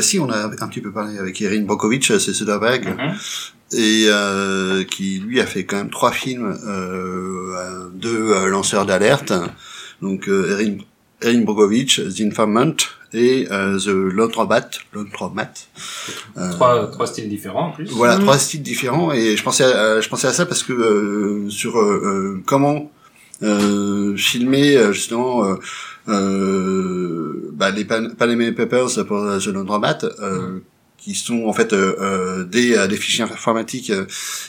si, 0.00 0.20
on 0.20 0.30
a 0.30 0.44
un 0.44 0.68
petit 0.68 0.80
peu 0.80 0.92
parlé 0.92 1.18
avec 1.18 1.42
Erin 1.42 1.62
Brokovich, 1.62 2.16
c'est 2.18 2.32
Soderbergh, 2.32 2.86
mm 2.86 3.14
et 3.72 4.08
qui 4.90 5.20
lui 5.20 5.40
a 5.40 5.46
fait 5.46 5.62
quand 5.62 5.76
même 5.76 5.90
trois 5.90 6.10
films, 6.10 6.58
deux 7.94 8.48
lanceurs 8.48 8.84
d'alerte. 8.84 9.32
Donc 10.02 10.26
Erin, 10.26 10.78
Erin 11.22 11.42
Brokovich, 11.42 12.00
The 12.16 12.20
Informant, 12.20 12.76
et 13.12 13.48
euh, 13.50 13.78
The 13.78 13.88
Laundromat. 14.14 14.70
Laundromat. 14.92 15.52
Euh, 16.36 16.50
trois, 16.52 16.90
trois 16.90 17.06
styles 17.06 17.28
différents 17.28 17.68
en 17.68 17.72
plus. 17.72 17.90
Voilà, 17.90 18.18
mm. 18.18 18.20
trois 18.20 18.38
styles 18.38 18.62
différents 18.62 19.12
et 19.12 19.36
je 19.36 19.42
pensais 19.42 19.64
à, 19.64 20.00
je 20.00 20.08
pensais 20.08 20.28
à 20.28 20.32
ça 20.32 20.46
parce 20.46 20.62
que 20.62 20.72
euh, 20.72 21.50
sur 21.50 21.78
euh, 21.78 22.42
comment 22.46 22.90
filmer 24.16 24.92
justement 24.92 25.56
bah, 26.06 27.70
les 27.70 27.84
Pan 27.86 28.08
Panama 28.16 28.52
Papers 28.52 29.06
pour 29.06 29.24
The 29.38 29.46
Laundromat. 29.46 29.98
Mm 30.20 30.60
qui 31.00 31.14
sont 31.14 31.46
en 31.46 31.52
fait 31.52 31.72
euh, 31.72 31.96
euh 31.98 32.44
des, 32.44 32.76
euh, 32.76 32.86
des 32.86 32.96
fichiers 32.96 33.24
informatiques 33.24 33.90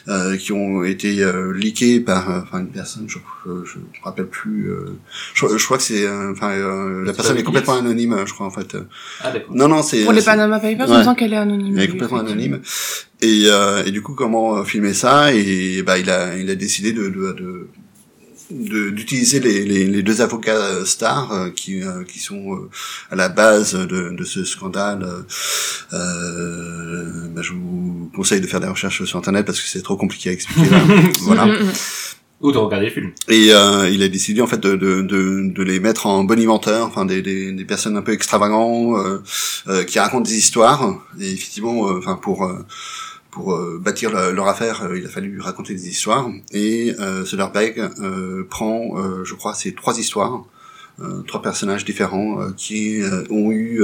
euh, 0.07 0.37
qui 0.37 0.51
ont 0.51 0.83
été 0.83 1.23
euh, 1.23 1.53
leakés 1.53 2.01
par 2.01 2.43
enfin 2.43 2.59
une 2.59 2.67
personne 2.67 3.07
je 3.07 3.17
je, 3.45 3.79
me 3.79 3.85
rappelle 4.03 4.27
plus 4.27 4.69
je, 5.33 5.47
je, 5.57 5.65
crois 5.65 5.77
que 5.77 5.83
c'est 5.83 6.07
enfin 6.07 6.55
la 7.03 7.13
personne 7.13 7.37
est 7.37 7.43
complètement 7.43 7.75
anonyme 7.75 8.23
je 8.25 8.33
crois 8.33 8.45
en 8.45 8.51
fait. 8.51 8.77
Ah, 9.21 9.31
d'accord. 9.31 9.55
Non 9.55 9.67
non 9.67 9.81
c'est 9.81 10.03
pour 10.03 10.13
les 10.13 10.21
Panama 10.21 10.59
Papers 10.59 10.89
ouais. 10.89 11.07
on 11.07 11.15
qu'elle 11.15 11.33
est 11.33 11.37
anonyme 11.37 11.77
elle 11.77 11.83
est 11.85 11.87
complètement 11.87 12.19
anonyme. 12.19 12.61
Et, 13.21 13.47
et 13.85 13.91
du 13.91 14.01
coup 14.01 14.13
comment 14.13 14.63
filmer 14.65 14.93
ça? 14.93 15.33
Et 15.33 15.81
bah 15.83 15.97
il 15.97 16.09
a 16.09 16.37
il 16.37 16.49
a 16.49 16.55
décidé 16.55 16.91
de, 16.91 17.03
de, 17.03 17.31
de 17.33 17.67
d'utiliser 18.51 19.39
les, 19.39 19.63
les, 19.65 19.85
les, 19.85 20.03
deux 20.03 20.21
avocats 20.21 20.55
euh, 20.55 20.85
stars 20.85 21.31
euh, 21.31 21.49
qui, 21.49 21.81
euh, 21.81 22.03
qui 22.03 22.19
sont 22.19 22.69
à 23.09 23.15
la 23.15 23.29
base 23.29 23.73
de, 23.73 24.09
de 24.09 24.23
ce 24.23 24.43
scandale. 24.43 25.07
Euh, 25.93 27.27
bah, 27.29 27.41
je 27.41 27.53
vous 27.53 28.11
conseille 28.15 28.41
de 28.41 28.47
faire 28.47 28.59
des 28.59 28.67
recherches 28.67 29.03
sur 29.03 29.17
internet 29.17 29.45
parce 29.45 29.59
que 29.61 29.67
c'est 29.67 29.81
trop 29.81 29.97
compliqué 29.97 30.29
à 30.29 30.33
expliquer. 30.33 30.69
Là. 30.69 30.83
voilà. 31.21 31.47
Ou 32.41 32.51
de 32.51 32.57
regarder 32.57 32.87
les 32.87 32.91
films. 32.91 33.11
Et 33.29 33.53
euh, 33.53 33.87
il 33.89 34.01
a 34.01 34.07
décidé 34.07 34.41
en 34.41 34.47
fait 34.47 34.59
de, 34.59 34.75
de, 34.75 35.01
de, 35.01 35.51
de 35.53 35.63
les 35.63 35.79
mettre 35.79 36.07
en 36.07 36.23
bonimenteur, 36.23 36.87
enfin 36.87 37.05
des, 37.05 37.21
des, 37.21 37.51
des 37.51 37.65
personnes 37.65 37.95
un 37.97 38.01
peu 38.01 38.13
extravagantes 38.13 39.21
euh, 39.67 39.83
qui 39.83 39.99
racontent 39.99 40.23
des 40.23 40.37
histoires. 40.37 41.03
Et 41.19 41.31
effectivement, 41.31 41.81
enfin 41.97 42.15
pour 42.15 42.51
pour 43.31 43.53
euh, 43.53 43.79
bâtir 43.83 44.11
leur 44.11 44.47
affaire, 44.47 44.83
euh, 44.83 44.99
il 44.99 45.05
a 45.05 45.09
fallu 45.09 45.39
raconter 45.39 45.73
des 45.73 45.87
histoires. 45.87 46.29
Et 46.51 46.93
euh, 46.99 47.25
Soderbergh 47.25 47.79
euh, 47.79 48.45
prend, 48.49 48.95
je 49.23 49.33
crois, 49.33 49.53
ces 49.53 49.73
trois 49.73 49.97
histoires 49.97 50.43
trois 51.25 51.41
personnages 51.41 51.83
différents 51.83 52.51
qui 52.55 53.01
ont 53.31 53.51
eu, 53.51 53.81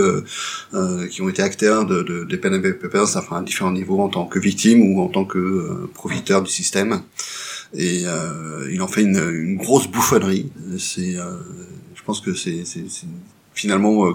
qui 1.09 1.21
ont 1.23 1.29
été 1.29 1.41
acteurs 1.41 1.83
de, 1.83 2.03
de, 2.03 2.23
des 2.25 2.37
Pen 2.37 2.61
Papers, 2.61 3.17
enfin 3.17 3.37
à 3.37 3.41
différents 3.41 3.71
niveaux 3.71 4.01
en 4.01 4.09
tant 4.09 4.25
que 4.25 4.37
victime 4.37 4.83
ou 4.83 5.01
en 5.01 5.07
tant 5.07 5.25
que 5.25 5.89
profiteur 5.95 6.43
du 6.43 6.51
système. 6.51 7.01
Et 7.73 8.03
il 8.69 8.81
en 8.83 8.87
fait 8.87 9.01
une, 9.01 9.17
une 9.17 9.57
grosse 9.57 9.87
bouffonnerie. 9.87 10.51
C'est, 10.77 11.13
je 11.95 12.03
pense 12.05 12.21
que 12.21 12.35
c'est, 12.35 12.63
finalement 13.57 14.05
euh, 14.07 14.13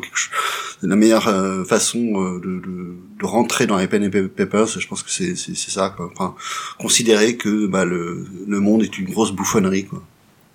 la 0.82 0.96
meilleure 0.96 1.28
euh, 1.28 1.64
façon 1.64 1.98
euh, 1.98 2.40
de, 2.40 2.60
de, 2.60 2.96
de, 3.20 3.26
rentrer 3.26 3.66
dans 3.66 3.76
les 3.76 3.88
pen 3.88 4.04
and 4.04 4.28
papers 4.36 4.68
je 4.78 4.86
pense 4.86 5.02
que 5.02 5.10
c'est 5.10 5.34
ça 5.36 5.92
quoi. 5.96 6.10
enfin 6.12 6.34
considérer 6.78 7.36
que 7.36 7.66
bah, 7.66 7.84
le, 7.84 8.24
le 8.46 8.60
monde 8.60 8.82
est 8.82 8.98
une 8.98 9.10
grosse 9.10 9.32
bouffonnerie 9.32 9.86
quoi 9.86 10.02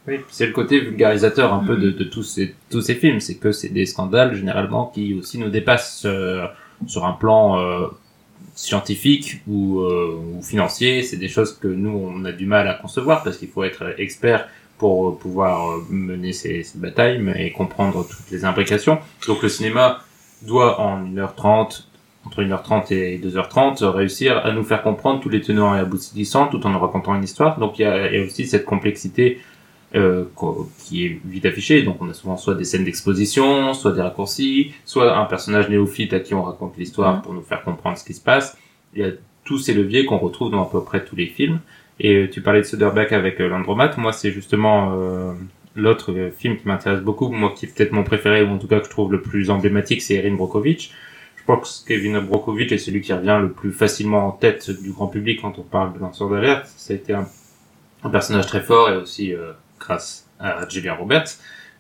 oui, 0.08 0.22
c'est 0.30 0.46
le 0.46 0.54
côté 0.54 0.80
vulgarisateur 0.80 1.54
un 1.54 1.66
peu 1.66 1.76
de, 1.76 1.92
de 1.92 2.04
tous 2.06 2.24
ces 2.24 2.56
tous 2.70 2.80
ces 2.80 2.96
films, 2.96 3.20
c'est 3.20 3.36
que 3.36 3.52
c'est 3.52 3.68
des 3.68 3.86
scandales 3.86 4.36
généralement 4.36 4.86
qui 4.86 5.14
aussi 5.14 5.38
nous 5.38 5.50
dépassent 5.50 6.08
sur 6.86 7.06
un 7.06 7.12
plan 7.12 7.60
euh, 7.60 7.88
scientifique 8.56 9.42
ou, 9.50 9.82
ou 9.82 10.42
financier. 10.42 11.04
C'est 11.04 11.18
des 11.18 11.28
choses 11.28 11.58
que 11.58 11.68
nous 11.68 11.90
on 11.90 12.24
a 12.24 12.32
du 12.32 12.46
mal 12.46 12.70
à 12.70 12.76
concevoir 12.76 13.22
parce 13.22 13.36
qu'il 13.36 13.50
faut 13.50 13.66
être 13.66 13.96
expert 13.98 14.48
pour 14.78 15.18
pouvoir 15.18 15.72
euh, 15.72 15.86
mener 15.90 16.34
ces, 16.34 16.64
ces, 16.64 16.78
batailles 16.78 17.22
et 17.38 17.52
comprendre 17.52 18.08
toutes 18.08 18.32
les 18.32 18.46
imbrications. 18.46 19.00
Donc 19.28 19.42
le 19.42 19.50
cinéma 19.50 20.00
doit 20.44 20.80
en 20.80 21.04
1h30, 21.04 21.86
entre 22.26 22.44
1h30 22.44 22.94
et 22.94 23.20
2h30, 23.20 23.84
réussir 23.86 24.38
à 24.46 24.52
nous 24.52 24.64
faire 24.64 24.84
comprendre 24.84 25.20
tous 25.20 25.30
les 25.30 25.42
tenants 25.42 25.76
et 25.76 25.80
aboutissants 25.80 26.48
tout 26.48 26.66
en 26.66 26.70
nous 26.70 26.80
racontant 26.80 27.16
une 27.16 27.24
histoire. 27.24 27.60
Donc 27.60 27.80
il 27.80 27.84
y 27.84 27.86
a, 27.86 28.12
y 28.12 28.18
a 28.20 28.24
aussi 28.24 28.46
cette 28.46 28.66
complexité 28.66 29.40
euh, 29.96 30.26
qui 30.80 31.06
est 31.06 31.22
vite 31.24 31.46
affichée. 31.46 31.82
Donc 31.84 32.02
on 32.02 32.10
a 32.10 32.14
souvent 32.14 32.36
soit 32.36 32.56
des 32.56 32.66
scènes 32.66 32.84
d'exposition, 32.84 33.74
soit 33.74 33.94
des 33.94 34.02
raccourcis, 34.02 34.74
soit 34.84 35.18
un 35.18 35.24
personnage 35.24 35.70
néophyte 35.70 36.12
à 36.12 36.20
qui 36.20 36.34
on 36.34 36.44
raconte 36.44 36.78
l'histoire 36.78 37.22
pour 37.22 37.34
nous 37.34 37.42
faire 37.42 37.64
comprendre 37.64 37.98
ce 37.98 38.04
qui 38.04 38.14
se 38.14 38.22
passe. 38.22 38.58
Il 38.94 39.02
y 39.02 39.06
a 39.06 39.12
tous 39.46 39.60
ces 39.60 39.74
leviers 39.74 40.06
qu'on 40.06 40.18
retrouve 40.18 40.52
dans 40.52 40.62
à 40.62 40.70
peu 40.70 40.84
près 40.84 41.06
tous 41.06 41.16
les 41.16 41.28
films. 41.28 41.62
Et 42.00 42.16
euh, 42.16 42.30
tu 42.30 42.42
parlais 42.42 42.62
de 42.62 42.66
Soderbergh 42.66 43.14
avec 43.14 43.42
euh, 43.42 43.48
l'Andromat. 43.48 43.92
Moi, 43.98 44.14
c'est 44.14 44.32
justement 44.32 44.94
euh, 44.94 45.34
l'autre 45.76 46.14
film 46.38 46.58
qui 46.58 46.68
m'intéresse 46.68 47.02
beaucoup, 47.02 47.30
moi 47.30 47.54
qui 47.56 47.66
est 47.66 47.70
peut-être 47.70 47.92
mon 47.92 48.04
préféré, 48.04 48.44
ou 48.44 48.50
en 48.50 48.58
tout 48.58 48.68
cas 48.68 48.80
que 48.80 48.86
je 48.86 48.90
trouve 48.90 49.12
le 49.12 49.22
plus 49.22 49.50
emblématique, 49.50 50.02
c'est 50.02 50.16
Erin 50.16 50.36
Brockovich. 50.36 50.92
Je 51.38 51.44
pense 51.46 51.84
que 51.88 51.94
Kevin 51.94 52.20
Brockovich 52.20 52.72
est 52.72 52.78
celui 52.78 53.02
qui 53.02 53.14
revient 53.14 53.40
le 53.42 53.52
plus 53.52 53.72
facilement 53.72 54.28
en 54.28 54.32
tête 54.32 54.70
du 54.70 54.92
grand 54.92 55.08
public 55.08 55.42
quand 55.42 55.58
on 55.58 55.64
parle 55.64 55.94
de 55.94 56.00
lanceur 56.00 56.30
d'alerte. 56.30 56.68
Ça 56.68 56.94
a 56.94 56.98
été 56.98 57.14
un, 57.14 57.28
personnage 58.10 58.48
très 58.48 58.62
fort 58.62 58.90
et 58.90 58.98
aussi 58.98 59.34
grâce 59.80 60.30
à 60.40 60.68
Julia 60.70 60.94
Roberts. 60.94 61.28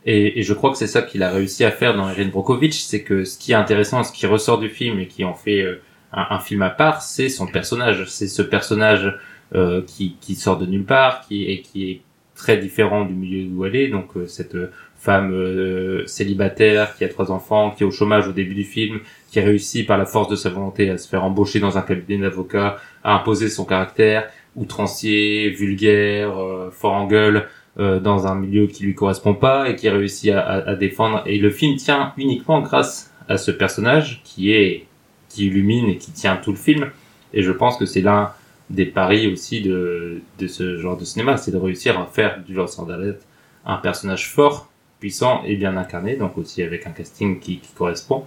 Et, 0.05 0.39
et, 0.39 0.43
je 0.43 0.53
crois 0.53 0.72
que 0.72 0.78
c'est 0.78 0.88
ça 0.88 1.01
qu'il 1.01 1.22
a 1.22 1.32
réussi 1.32 1.65
à 1.65 1.72
faire 1.72 1.95
dans 1.95 2.09
Erin 2.09 2.28
Brockovich, 2.28 2.82
c'est 2.82 3.03
que 3.03 3.26
ce 3.26 3.38
qui 3.38 3.51
est 3.51 3.55
intéressant, 3.55 4.03
ce 4.03 4.11
qui 4.13 4.26
ressort 4.26 4.57
du 4.57 4.70
film 4.70 4.99
et 4.99 5.07
qui 5.07 5.26
en 5.26 5.34
fait 5.34 5.65
un, 6.13 6.28
un, 6.30 6.39
film 6.39 6.61
à 6.61 6.70
part, 6.70 7.01
c'est 7.01 7.28
son 7.28 7.45
personnage. 7.45 8.05
C'est 8.07 8.28
ce 8.28 8.41
personnage 8.41 9.13
euh, 9.56 9.82
qui, 9.86 10.16
qui, 10.20 10.36
sort 10.36 10.58
de 10.58 10.66
nulle 10.66 10.86
part, 10.86 11.26
qui, 11.28 11.45
et 11.45 11.62
qui 11.62 11.89
est 11.89 12.02
très 12.36 12.58
différent 12.58 13.06
du 13.06 13.14
milieu 13.14 13.50
où 13.56 13.66
elle 13.66 13.76
est. 13.76 13.88
Donc 13.88 14.16
euh, 14.16 14.28
cette 14.28 14.58
femme 14.95 15.32
euh, 15.34 16.06
célibataire 16.06 16.95
qui 16.95 17.04
a 17.04 17.10
trois 17.10 17.32
enfants, 17.32 17.72
qui 17.72 17.84
est 17.84 17.86
au 17.86 17.91
chômage 17.91 18.28
au 18.28 18.34
début 18.34 18.56
du 18.56 18.64
film, 18.64 19.00
qui 19.30 19.39
a 19.39 19.43
réussi 19.43 19.84
par 19.84 19.98
la 19.98 20.06
force 20.06 20.28
de 20.30 20.36
sa 20.36 20.50
volonté 20.50 20.89
à 20.89 20.98
se 20.98 21.08
faire 21.08 21.24
embaucher 21.24 21.60
dans 21.60 21.78
un 21.78 21.82
cabinet 21.82 22.24
d'avocats, 22.24 22.78
à 23.04 23.16
imposer 23.16 23.50
son 23.50 23.66
caractère 23.66 24.30
outrancier, 24.56 25.52
vulgaire, 25.52 26.34
fort 26.72 26.93
en 26.93 27.06
gueule, 27.06 27.48
dans 27.78 28.26
un 28.26 28.34
milieu 28.34 28.66
qui 28.66 28.86
lui 28.86 28.95
correspond 28.95 29.36
pas 29.36 29.70
et 29.70 29.76
qui 29.76 29.88
a 29.88 29.91
réussi 29.91 30.32
à, 30.32 30.39
à, 30.39 30.70
à, 30.70 30.76
défendre. 30.76 31.22
Et 31.28 31.38
le 31.38 31.52
film 31.52 31.76
tient 31.76 32.12
uniquement 32.18 32.62
grâce 32.62 33.14
à 33.30 33.38
ce 33.38 33.52
personnage 33.52 34.22
qui 34.24 34.52
est 34.52 34.88
qui 35.30 35.45
illumine 35.45 35.89
et 35.89 35.98
qui 35.98 36.12
tient 36.12 36.38
tout 36.38 36.52
le 36.52 36.58
film. 36.58 36.89
Et 37.34 37.43
je 37.43 37.52
pense 37.52 37.78
que 37.78 37.86
c'est 37.86 38.02
l'un 38.02 38.32
des 38.70 38.86
paris 38.86 39.32
aussi 39.32 39.61
de, 39.61 40.22
de 40.39 40.47
ce 40.47 40.78
genre 40.78 40.97
de 40.97 41.05
cinéma, 41.05 41.38
c'est 41.38 41.51
de 41.51 41.57
réussir 41.57 41.99
à 41.99 42.05
faire 42.05 42.43
du 42.45 42.53
lanceur 42.53 42.86
d'alerte 42.86 43.22
un 43.65 43.78
personnage 43.78 44.30
fort, 44.30 44.70
puissant 44.99 45.43
et 45.45 45.55
bien 45.55 45.78
incarné, 45.78 46.15
donc 46.15 46.38
aussi 46.38 46.63
avec 46.63 46.88
un 46.88 46.91
casting 46.91 47.39
qui, 47.39 47.59
qui 47.59 47.74
correspond. 47.74 48.24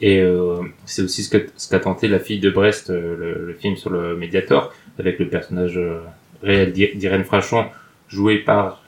Et 0.00 0.20
euh, 0.20 0.62
c'est 0.84 1.02
aussi 1.02 1.22
ce 1.22 1.30
qu'a 1.30 1.44
ce 1.56 1.74
tenté 1.76 2.08
la 2.08 2.20
fille 2.20 2.38
de 2.38 2.50
Brest, 2.50 2.90
euh, 2.90 3.16
le, 3.16 3.46
le, 3.46 3.54
film 3.54 3.76
sur 3.76 3.90
le 3.90 4.16
Mediator, 4.16 4.72
avec 4.98 5.18
le 5.18 5.28
personnage 5.28 5.76
euh, 5.76 6.00
réel 6.42 6.72
d'Irène 6.72 7.24
Frachon, 7.24 7.66
joué 8.08 8.38
par... 8.38 8.82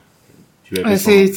c'est 0.97 1.27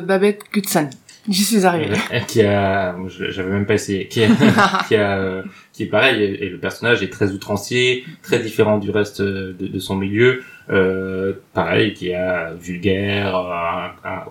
Babette 0.00 0.44
Kutsan. 0.44 0.90
J'y 1.28 1.44
suis 1.44 1.66
arrivé. 1.66 1.96
qui 2.28 2.42
a, 2.42 2.96
j'avais 3.08 3.50
même 3.50 3.66
pas 3.66 3.74
essayé, 3.74 4.06
qui, 4.08 4.22
a, 4.22 4.28
qui, 4.88 4.94
a, 4.96 5.42
qui 5.72 5.84
est 5.84 5.86
pareil, 5.86 6.22
et 6.22 6.48
le 6.48 6.58
personnage 6.58 7.02
est 7.02 7.12
très 7.12 7.32
outrancier, 7.32 8.04
très 8.22 8.38
différent 8.38 8.78
du 8.78 8.90
reste 8.90 9.20
de, 9.22 9.52
de 9.58 9.78
son 9.78 9.96
milieu, 9.96 10.42
euh, 10.70 11.34
pareil, 11.52 11.94
qui 11.94 12.12
a 12.12 12.52
vulgaire, 12.54 13.36
un, 13.36 13.92
un, 14.04 14.22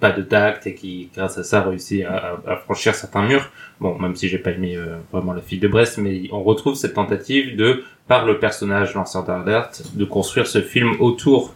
pas 0.00 0.10
de 0.10 0.22
tact 0.22 0.66
et 0.66 0.74
qui, 0.74 1.10
grâce 1.14 1.38
à 1.38 1.44
ça, 1.44 1.62
réussit 1.62 2.04
à, 2.04 2.40
à 2.46 2.56
franchir 2.56 2.94
certains 2.94 3.22
murs. 3.22 3.50
Bon, 3.80 3.96
même 3.98 4.16
si 4.16 4.28
j'ai 4.28 4.38
pas 4.38 4.50
aimé 4.50 4.76
euh, 4.76 4.96
vraiment 5.12 5.32
la 5.32 5.40
fille 5.40 5.60
de 5.60 5.68
Brest, 5.68 5.98
mais 5.98 6.22
on 6.32 6.42
retrouve 6.42 6.74
cette 6.74 6.94
tentative 6.94 7.56
de, 7.56 7.84
par 8.08 8.26
le 8.26 8.38
personnage 8.40 8.94
lanceur 8.94 9.24
d'alerte, 9.24 9.82
de 9.94 10.04
construire 10.04 10.48
ce 10.48 10.60
film 10.60 10.96
autour 10.98 11.54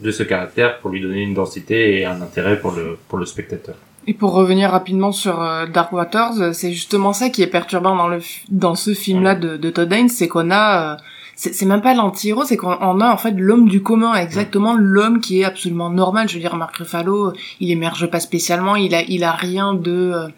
de 0.00 0.10
ce 0.10 0.22
caractère 0.22 0.78
pour 0.80 0.90
lui 0.90 1.00
donner 1.00 1.22
une 1.22 1.32
densité 1.32 1.98
et 1.98 2.04
un 2.04 2.20
intérêt 2.20 2.60
pour 2.60 2.72
le, 2.72 2.98
pour 3.08 3.18
le 3.18 3.24
spectateur. 3.24 3.76
Et 4.08 4.14
pour 4.14 4.32
revenir 4.32 4.70
rapidement 4.70 5.10
sur 5.10 5.42
euh, 5.42 5.66
Dark 5.66 5.92
Waters, 5.92 6.40
euh, 6.40 6.52
c'est 6.52 6.72
justement 6.72 7.12
ça 7.12 7.28
qui 7.28 7.42
est 7.42 7.48
perturbant 7.48 7.96
dans 7.96 8.06
le 8.06 8.20
dans 8.48 8.76
ce 8.76 8.94
film-là 8.94 9.34
de, 9.34 9.56
de 9.56 9.70
Todd 9.70 9.92
Haynes, 9.92 10.08
c'est 10.08 10.28
qu'on 10.28 10.50
a 10.50 10.92
euh, 10.92 10.96
c'est 11.34 11.66
même 11.66 11.82
pas 11.82 11.92
l'anti-héros, 11.92 12.44
c'est 12.44 12.56
qu'on 12.56 13.00
a 13.00 13.12
en 13.12 13.16
fait 13.18 13.32
l'homme 13.32 13.68
du 13.68 13.82
commun, 13.82 14.14
exactement 14.14 14.74
l'homme 14.74 15.20
qui 15.20 15.40
est 15.40 15.44
absolument 15.44 15.90
normal. 15.90 16.28
Je 16.28 16.34
veux 16.34 16.40
dire, 16.40 16.56
Marc 16.56 16.76
Ruffalo, 16.76 17.32
il 17.60 17.70
émerge 17.70 18.06
pas 18.06 18.20
spécialement, 18.20 18.74
il 18.76 18.94
a 18.94 19.02
il 19.02 19.22
a 19.22 19.32
rien 19.32 19.74
de 19.74 20.28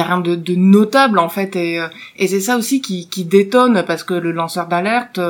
a 0.00 0.04
rien 0.04 0.18
de, 0.18 0.34
de 0.34 0.54
notable 0.54 1.18
en 1.18 1.28
fait 1.28 1.56
et, 1.56 1.84
et 2.16 2.26
c'est 2.26 2.40
ça 2.40 2.56
aussi 2.56 2.80
qui, 2.80 3.08
qui 3.08 3.24
détonne 3.24 3.84
parce 3.86 4.04
que 4.04 4.14
le 4.14 4.32
lanceur 4.32 4.66
d'alerte 4.66 5.20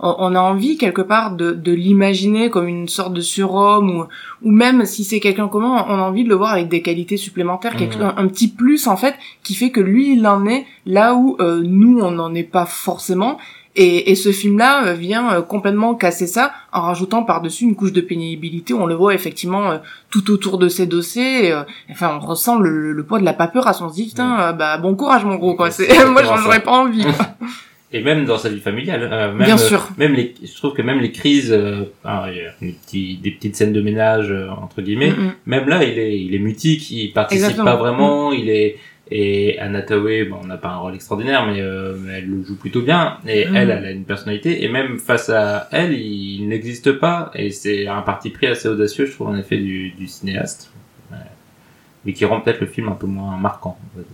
on, 0.00 0.34
a 0.34 0.40
envie 0.40 0.76
quelque 0.76 1.02
part 1.02 1.34
de, 1.34 1.52
de 1.52 1.72
l'imaginer 1.72 2.50
comme 2.50 2.68
une 2.68 2.88
sorte 2.88 3.14
de 3.14 3.20
surhomme 3.20 3.90
ou, 3.90 4.04
ou 4.42 4.50
même 4.50 4.84
si 4.84 5.04
c'est 5.04 5.20
quelqu'un 5.20 5.48
commun, 5.48 5.84
on 5.88 5.94
a 5.94 6.02
envie 6.02 6.24
de 6.24 6.28
le 6.28 6.34
voir 6.34 6.52
avec 6.52 6.68
des 6.68 6.82
qualités 6.82 7.16
supplémentaires, 7.16 7.76
quelque, 7.76 7.96
mmh. 7.96 8.14
un, 8.16 8.28
petit 8.28 8.48
plus 8.48 8.86
en 8.86 8.96
fait 8.96 9.14
qui 9.42 9.54
fait 9.54 9.70
que 9.70 9.80
lui 9.80 10.12
il 10.14 10.26
en 10.26 10.46
est 10.46 10.66
là 10.84 11.14
où 11.14 11.36
euh, 11.40 11.62
nous 11.64 12.00
on 12.00 12.10
n'en 12.10 12.34
est 12.34 12.42
pas 12.42 12.66
forcément. 12.66 13.38
Et, 13.76 14.10
et 14.10 14.14
ce 14.14 14.30
film-là 14.30 14.86
euh, 14.86 14.92
vient 14.94 15.32
euh, 15.32 15.42
complètement 15.42 15.94
casser 15.94 16.26
ça 16.26 16.52
en 16.72 16.82
rajoutant 16.82 17.24
par-dessus 17.24 17.64
une 17.64 17.74
couche 17.74 17.92
de 17.92 18.00
pénibilité. 18.00 18.72
On 18.72 18.86
le 18.86 18.94
voit 18.94 19.14
effectivement 19.14 19.80
tout 20.10 20.30
autour 20.30 20.58
de 20.58 20.68
ces 20.68 20.86
dossiers. 20.86 21.54
enfin, 21.90 22.18
on 22.20 22.24
ressent 22.24 22.58
le, 22.58 22.92
le, 22.92 23.02
poids 23.04 23.18
de 23.18 23.24
la 23.24 23.32
papeur 23.32 23.66
à 23.66 23.72
son 23.72 23.88
se 23.88 23.94
dit 23.94 24.08
putain, 24.08 24.52
bah 24.52 24.78
bon 24.78 24.94
courage 24.94 25.24
mon 25.24 25.36
gros 25.36 25.54
quoi. 25.54 25.70
C'est 25.70 25.88
moi 26.08 26.22
j'en 26.22 26.44
aurais 26.44 26.62
pas 26.62 26.72
envie. 26.72 27.04
et 27.94 28.00
même 28.00 28.24
dans 28.24 28.38
sa 28.38 28.48
vie 28.48 28.58
familiale. 28.60 29.08
Euh, 29.10 29.32
même, 29.32 29.46
Bien 29.46 29.56
sûr. 29.56 29.78
Euh, 29.78 29.94
même 29.98 30.14
les, 30.14 30.34
je 30.42 30.54
trouve 30.56 30.74
que 30.74 30.82
même 30.82 30.98
les 30.98 31.12
crises, 31.12 31.52
euh, 31.52 31.84
ah, 32.04 32.26
il 32.28 32.38
y 32.38 32.40
a 32.40 32.50
des, 32.60 32.72
petits, 32.72 33.18
des 33.22 33.30
petites 33.30 33.54
scènes 33.54 33.72
de 33.72 33.80
ménage 33.80 34.32
euh, 34.32 34.48
entre 34.50 34.82
guillemets. 34.82 35.12
Mm 35.12 35.26
-hmm. 35.28 35.32
Même 35.46 35.68
là, 35.68 35.84
il 35.84 35.96
est, 35.96 36.18
il 36.20 36.34
est 36.34 36.40
mutique, 36.40 36.90
il 36.90 37.12
participe 37.12 37.44
Exactement. 37.44 37.70
pas 37.70 37.76
vraiment, 37.76 38.30
mm 38.30 38.34
-hmm. 38.34 38.40
il 38.40 38.48
est 38.50 38.76
et 39.10 39.58
Anna 39.58 39.82
Tawai, 39.82 40.24
bon, 40.24 40.38
on 40.42 40.46
n'a 40.46 40.56
pas 40.56 40.70
un 40.70 40.78
rôle 40.78 40.94
extraordinaire, 40.94 41.46
mais, 41.46 41.60
euh, 41.60 41.94
mais 41.98 42.14
elle 42.14 42.30
le 42.30 42.42
joue 42.44 42.56
plutôt 42.56 42.80
bien. 42.80 43.18
Et 43.26 43.46
mmh. 43.46 43.56
elle, 43.56 43.70
elle 43.70 43.84
a 43.84 43.90
une 43.90 44.04
personnalité. 44.04 44.64
Et 44.64 44.68
même 44.68 44.98
face 44.98 45.28
à 45.28 45.68
elle, 45.72 45.92
il, 45.92 46.40
il 46.40 46.48
n'existe 46.48 46.92
pas. 46.92 47.30
Et 47.34 47.50
c'est 47.50 47.86
un 47.86 48.02
parti 48.02 48.30
pris 48.30 48.46
assez 48.46 48.68
audacieux, 48.68 49.06
je 49.06 49.12
trouve, 49.12 49.28
en 49.28 49.36
effet, 49.36 49.58
du, 49.58 49.90
du 49.90 50.06
cinéaste. 50.06 50.70
Mais 52.06 52.12
qui 52.12 52.26
rend 52.26 52.40
peut-être 52.42 52.60
le 52.60 52.66
film 52.66 52.88
un 52.88 52.96
peu 52.96 53.06
moins 53.06 53.36
marquant, 53.38 53.78
on 53.94 53.98
va 53.98 54.02
dire. 54.02 54.12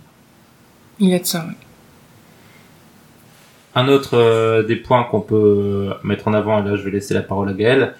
Il 0.99 1.09
y 1.09 1.15
a 1.15 1.19
de 1.19 1.25
ça, 1.25 1.45
oui. 1.47 1.55
Un 3.73 3.87
autre 3.87 4.17
euh, 4.17 4.63
des 4.63 4.75
points 4.75 5.03
qu'on 5.03 5.21
peut 5.21 5.93
mettre 6.03 6.27
en 6.27 6.33
avant, 6.33 6.63
et 6.63 6.69
là 6.69 6.75
je 6.75 6.83
vais 6.83 6.91
laisser 6.91 7.13
la 7.13 7.21
parole 7.21 7.49
à 7.49 7.53
Gaël, 7.53 7.95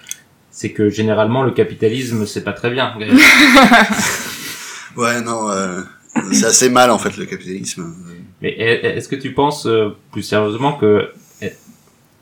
c'est 0.50 0.72
que 0.72 0.90
généralement 0.90 1.42
le 1.42 1.50
capitalisme 1.50 2.26
c'est 2.26 2.44
pas 2.44 2.52
très 2.52 2.70
bien. 2.70 2.94
ouais, 4.96 5.22
non, 5.22 5.50
euh, 5.50 5.80
c'est 6.32 6.46
assez 6.46 6.70
mal 6.70 6.90
en 6.90 6.98
fait 6.98 7.16
le 7.16 7.26
capitalisme. 7.26 7.94
Mais 8.40 8.50
est-ce 8.50 9.08
que 9.08 9.16
tu 9.16 9.32
penses 9.32 9.66
euh, 9.66 9.96
plus 10.10 10.22
sérieusement 10.22 10.72
que 10.74 11.10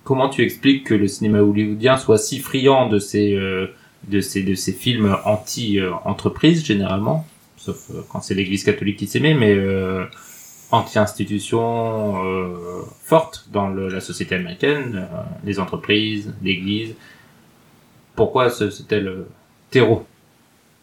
comment 0.04 0.28
tu 0.28 0.42
expliques 0.42 0.84
que 0.84 0.94
le 0.94 1.08
cinéma 1.08 1.40
hollywoodien 1.40 1.96
soit 1.96 2.18
si 2.18 2.38
friand 2.40 2.88
de 2.88 2.98
ces 2.98 3.34
euh, 3.34 3.68
de 4.08 4.20
ces 4.20 4.42
de 4.42 4.54
ces 4.54 4.72
films 4.72 5.16
anti 5.24 5.78
entreprise 6.04 6.64
généralement, 6.64 7.26
sauf 7.56 7.90
euh, 7.90 8.02
quand 8.10 8.20
c'est 8.20 8.34
l'Église 8.34 8.64
catholique 8.64 8.96
qui 8.96 9.20
met, 9.20 9.34
mais 9.34 9.56
anti-institution 10.70 12.24
euh, 12.24 12.82
forte 13.02 13.46
dans 13.52 13.68
la 13.68 14.00
société 14.00 14.34
américaine, 14.36 15.08
euh, 15.12 15.22
les 15.44 15.58
entreprises, 15.58 16.32
l'Église? 16.42 16.94
Pourquoi 18.14 18.50
ce, 18.50 18.70
ce 18.70 18.82
tel 18.82 19.24
terreau? 19.70 20.06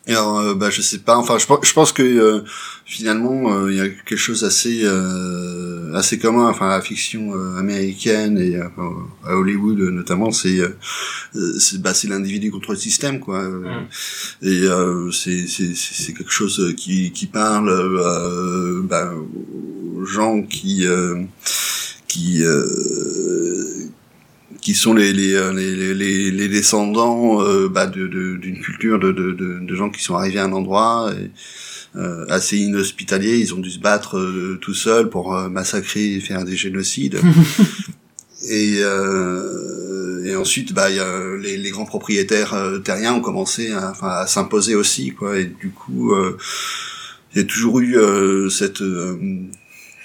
Alors, 0.08 0.40
euh, 0.40 0.54
bah, 0.56 0.70
je 0.70 0.82
sais 0.82 1.00
pas. 1.00 1.18
Enfin, 1.18 1.38
je, 1.38 1.46
pense- 1.46 1.60
je 1.68 1.74
pense 1.74 1.92
que 1.92 2.02
euh, 2.04 2.42
finalement, 2.86 3.54
euh, 3.54 3.72
il 3.72 3.78
y 3.78 3.82
a 3.82 3.90
quelque 3.90 4.16
chose 4.16 4.44
assez 4.46 4.82
euh, 4.84 5.94
assez 5.94 6.18
commun. 6.18 6.48
Enfin, 6.48 6.70
la 6.70 6.82
fiction 6.82 7.34
américaine 7.58 8.38
et 8.38 8.58
à 8.58 9.38
Hollywood 9.38 9.80
notamment, 9.80 10.32
c'est 10.32 10.60
c'est 11.60 11.82
bah, 11.82 11.94
c'est 11.94 12.08
l'individu 12.08 12.52
contre 12.52 12.72
le 12.72 12.78
système, 12.78 13.20
quoi. 13.20 13.44
Mm. 13.44 13.88
Et 14.44 14.62
euh, 14.64 15.12
c'est 15.12 15.46
c'est 15.48 15.76
c'est 15.76 15.94
c'est 16.04 16.14
quelque 16.14 16.32
chose 16.32 16.74
qui 16.78 17.12
qui 17.12 17.26
parle 17.26 17.70
euh, 17.70 18.82
bah, 18.84 19.14
aux 19.96 20.06
gens 20.06 20.42
qui 20.42 20.88
euh, 20.88 21.22
qui 22.08 22.44
euh, 22.44 22.66
qui 24.68 24.73
sont 24.73 24.94
les 24.94 25.14
les 25.14 25.34
euh, 25.34 25.53
les, 25.53 25.73
les- 25.77 25.94
les, 25.94 26.30
les 26.39 26.49
descendants 26.49 27.41
euh, 27.41 27.69
bah, 27.69 27.88
de 27.88 28.06
de- 28.15 28.35
d'une 28.35 28.60
culture 28.60 28.99
de, 28.99 29.14
de 29.14 29.31
de 29.31 29.60
de 29.69 29.76
gens 29.80 29.89
qui 29.89 30.03
sont 30.03 30.15
arrivés 30.15 30.39
à 30.39 30.44
un 30.44 30.52
endroit 30.52 31.10
et, 31.18 31.31
euh, 31.98 32.26
assez 32.27 32.57
inhospitalier, 32.57 33.38
ils 33.38 33.53
ont 33.53 33.60
dû 33.68 33.72
se 33.72 33.80
battre 33.80 34.18
euh, 34.18 34.57
tout 34.60 34.73
seuls 34.73 35.10
pour 35.10 35.34
euh, 35.34 35.48
massacrer 35.48 36.15
et 36.15 36.19
faire 36.19 36.44
des 36.44 36.57
génocides. 36.57 37.18
et 38.49 38.80
euh, 38.81 40.26
et 40.26 40.35
ensuite 40.35 40.73
bah 40.73 40.89
il 40.89 40.98
y 40.98 40.99
a 40.99 41.11
les, 41.41 41.56
les 41.56 41.72
grands 41.72 41.85
propriétaires 41.95 42.53
terriens 42.84 43.14
ont 43.14 43.22
commencé 43.22 43.72
à, 43.72 43.91
enfin, 43.91 44.10
à 44.10 44.27
s'imposer 44.27 44.76
aussi 44.76 45.11
quoi 45.11 45.39
et 45.39 45.45
du 45.45 45.69
coup 45.69 46.11
euh, 46.14 46.38
il 47.34 47.38
y 47.39 47.41
a 47.41 47.45
toujours 47.45 47.80
eu 47.80 47.98
euh, 47.98 48.49
cette 48.49 48.81
euh, 48.81 49.18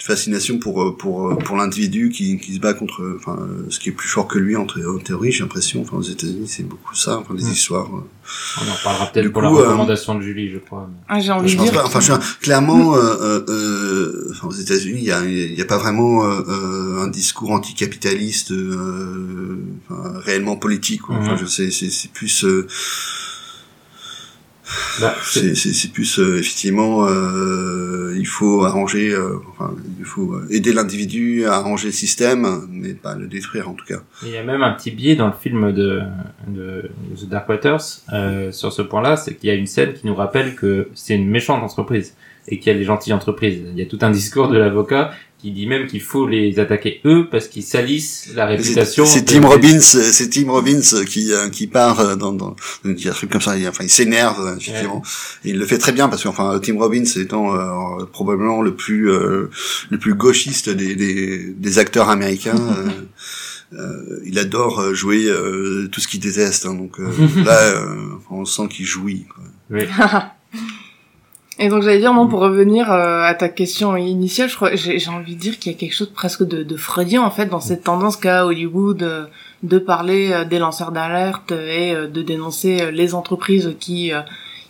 fascination 0.05 0.59
pour 0.59 0.83
euh, 0.83 0.97
pour 0.97 1.29
euh, 1.31 1.35
pour 1.37 1.57
l'individu 1.57 2.09
qui 2.11 2.39
qui 2.39 2.55
se 2.55 2.59
bat 2.61 2.75
contre 2.75 3.03
euh, 3.03 3.17
enfin 3.21 3.39
ce 3.71 3.79
qui 3.79 3.91
est 3.91 3.93
plus 3.93 4.09
fort 4.09 4.27
que 4.27 4.39
lui 4.39 4.57
en, 4.57 4.67
thé- 4.67 4.85
en 4.85 4.99
théorie 4.99 5.31
j'ai 5.33 5.41
l'impression 5.45 5.83
enfin 5.83 5.97
aux 5.97 6.03
États-Unis 6.03 6.47
c'est 6.49 6.65
beaucoup 6.67 6.95
ça 6.95 7.19
enfin 7.19 7.35
les 7.37 7.45
Mm. 7.45 7.53
histoires 7.53 7.89
On 7.91 8.63
en 8.71 8.75
parlera 8.83 9.07
peut-être 9.13 9.25
Du 9.25 9.31
pour 9.33 9.43
coup, 9.43 9.49
la 9.49 9.55
euh, 9.55 9.63
recommandation 9.65 10.15
de 10.15 10.23
Julie, 10.23 10.51
je 10.51 10.59
crois. 10.59 10.89
Ah, 11.09 11.21
j'ai 11.21 11.33
envie 11.33 11.49
je 11.49 11.55
de 11.55 11.59
pense 11.59 11.71
dire. 11.71 11.81
pas. 11.83 11.87
Enfin, 11.87 12.01
je, 12.01 12.13
clairement, 12.41 12.95
euh, 12.97 13.01
euh, 13.01 13.45
euh, 13.49 14.29
enfin, 14.33 14.47
aux 14.49 14.53
États-Unis, 14.53 15.01
il 15.03 15.07
y 15.07 15.13
a, 15.13 15.25
il 15.25 15.55
y 15.55 15.61
a 15.61 15.65
pas 15.65 15.77
vraiment 15.79 16.25
un 16.25 17.09
discours 17.09 17.51
anticapitaliste 17.51 18.53
euh, 18.53 19.57
enfin, 19.91 20.13
réellement 20.21 20.57
politique. 20.57 21.03
Quoi. 21.03 21.17
Enfin, 21.17 21.37
je 21.37 21.47
sais, 21.47 21.71
c'est, 21.71 21.91
c'est 21.91 22.11
plus, 22.13 22.45
euh, 22.45 22.67
Bah, 25.01 25.15
c'est- 25.23 25.55
c'est, 25.55 25.91
plus 25.93 26.19
euh, 26.19 26.39
effectivement, 26.39 27.07
euh, 27.09 28.15
il 28.19 28.27
faut 28.27 28.65
arranger, 28.65 29.11
euh, 29.13 29.39
enfin, 29.51 29.75
il 29.99 30.05
faut 30.05 30.37
aider 30.51 30.73
l'individu 30.73 31.45
à 31.47 31.55
arranger 31.55 31.87
le 31.89 31.93
système, 31.93 32.47
mais 32.71 32.95
pas 32.95 33.15
le 33.15 33.27
détruire 33.27 33.69
en 33.69 33.75
tout 33.75 33.85
cas. 33.87 34.01
Il 34.23 34.31
y 34.31 34.37
a 34.37 34.43
même 34.45 34.63
un 34.63 34.73
petit 34.73 34.91
biais 34.91 35.17
dans 35.17 35.27
le 35.29 35.33
film 35.41 35.73
de, 35.73 36.01
de 36.49 36.91
The 37.21 37.29
Dark 37.29 37.49
Waters 37.49 37.81
sur 38.53 38.73
ce 38.73 38.83
point-là, 38.83 39.17
c'est 39.17 39.35
qu'il 39.35 39.49
y 39.49 39.53
a 39.53 39.55
une 39.57 39.67
scène 39.67 39.95
qui 39.95 40.07
nous 40.07 40.15
rappelle 40.15 40.55
que 40.55 40.89
c'est 40.95 41.15
une 41.15 41.29
méchante 41.29 41.63
entreprise 41.63 42.15
et 42.49 42.59
qu'il 42.59 42.73
y 42.73 42.75
a 42.75 42.79
des 42.79 42.85
gentilles 42.85 43.13
entreprises. 43.13 43.61
Il 43.73 43.79
y 43.79 43.83
a 43.83 43.87
tout 43.87 43.99
un 44.03 44.11
discours 44.11 44.49
de 44.49 44.59
l'avocat 44.59 45.13
qui 45.39 45.51
dit 45.51 45.67
même 45.67 45.89
qu'il 45.89 46.01
faut 46.01 46.29
les 46.29 46.61
attaquer 46.61 47.01
eux 47.05 47.27
parce 47.29 47.49
qu'ils 47.49 47.65
salissent 47.65 48.31
la 48.37 48.47
réputation. 48.47 49.05
C'est 49.05 49.23
de- 49.23 49.27
Tim 49.41 49.45
Robbins, 49.47 49.81
c'est 49.81 50.31
Tim 50.31 50.49
Robbins 50.51 51.05
qui 51.05 51.33
euh, 51.33 51.49
qui 51.49 51.67
part 51.67 51.99
euh, 51.99 52.15
dans 52.15 52.33
dans 52.33 52.55
il 52.85 53.09
un 53.09 53.13
truc 53.13 53.31
comme 53.31 53.41
ça, 53.41 53.57
il, 53.59 53.67
enfin 53.69 53.83
il 53.83 53.91
s'énerve 53.91 54.41
euh, 54.41 54.57
effectivement. 54.57 55.03
Et 55.45 55.51
il 55.51 55.59
le 55.59 55.67
fait 55.67 55.79
très 55.79 55.91
bien 55.91 56.09
parce 56.09 56.23
que 56.23 56.29
enfin 56.29 56.61
Tim 56.63 56.79
Robbins 56.79 57.03
étant 57.17 57.57
euh, 57.57 58.05
probablement 58.07 58.63
le 58.63 58.75
plus 58.77 59.11
euh, 59.11 59.51
le 59.91 59.99
plus 59.99 60.15
gauchiste 60.15 60.69
des 60.69 60.95
des, 60.95 61.39
des 61.57 61.79
acteurs 61.79 62.09
américains. 62.09 62.55
euh, 62.59 62.91
euh, 63.81 64.21
il 64.27 64.39
adore 64.39 64.95
jouer 64.95 65.25
euh, 65.27 65.89
tout 65.91 66.01
ce 66.01 66.07
qu'il 66.07 66.21
déteste, 66.21 66.67
hein, 66.67 66.75
donc 66.75 67.01
euh, 67.01 67.11
là 67.45 67.59
euh, 67.63 67.97
on 68.31 68.45
sent 68.45 68.69
qu'il 68.71 68.85
jouit. 68.87 69.25
Quoi. 69.35 69.45
Oui. 69.71 69.85
Et 71.59 71.69
donc 71.69 71.83
j'allais 71.83 71.99
dire 71.99 72.15
non 72.15 72.29
pour 72.29 72.41
revenir 72.41 72.91
euh, 72.91 73.23
à 73.23 73.35
ta 73.35 73.49
question 73.49 73.95
initiale, 73.97 74.49
je 74.49 74.57
crois 74.57 74.75
j'ai 74.75 74.99
j'ai 74.99 75.11
envie 75.11 75.35
de 75.37 75.41
dire 75.41 75.59
qu'il 75.59 75.71
y 75.71 75.75
a 75.75 75.79
quelque 75.79 75.95
chose 75.95 76.11
presque 76.13 76.43
de, 76.45 76.63
de 76.63 76.77
freudien 76.77 77.23
en 77.23 77.31
fait 77.31 77.47
dans 77.47 77.61
cette 77.61 77.85
tendance 77.85 78.17
qu'a 78.17 78.47
Hollywood 78.47 79.03
euh, 79.03 79.25
de 79.63 79.79
parler 79.79 80.31
euh, 80.33 80.45
des 80.45 80.59
lanceurs 80.59 80.93
d'alerte 80.93 81.53
et 81.53 81.95
euh, 81.95 82.09
de 82.09 82.23
dénoncer 82.23 82.81
euh, 82.81 82.91
les 82.91 83.15
entreprises 83.15 83.75
qui 83.79 84.13
euh, 84.13 84.21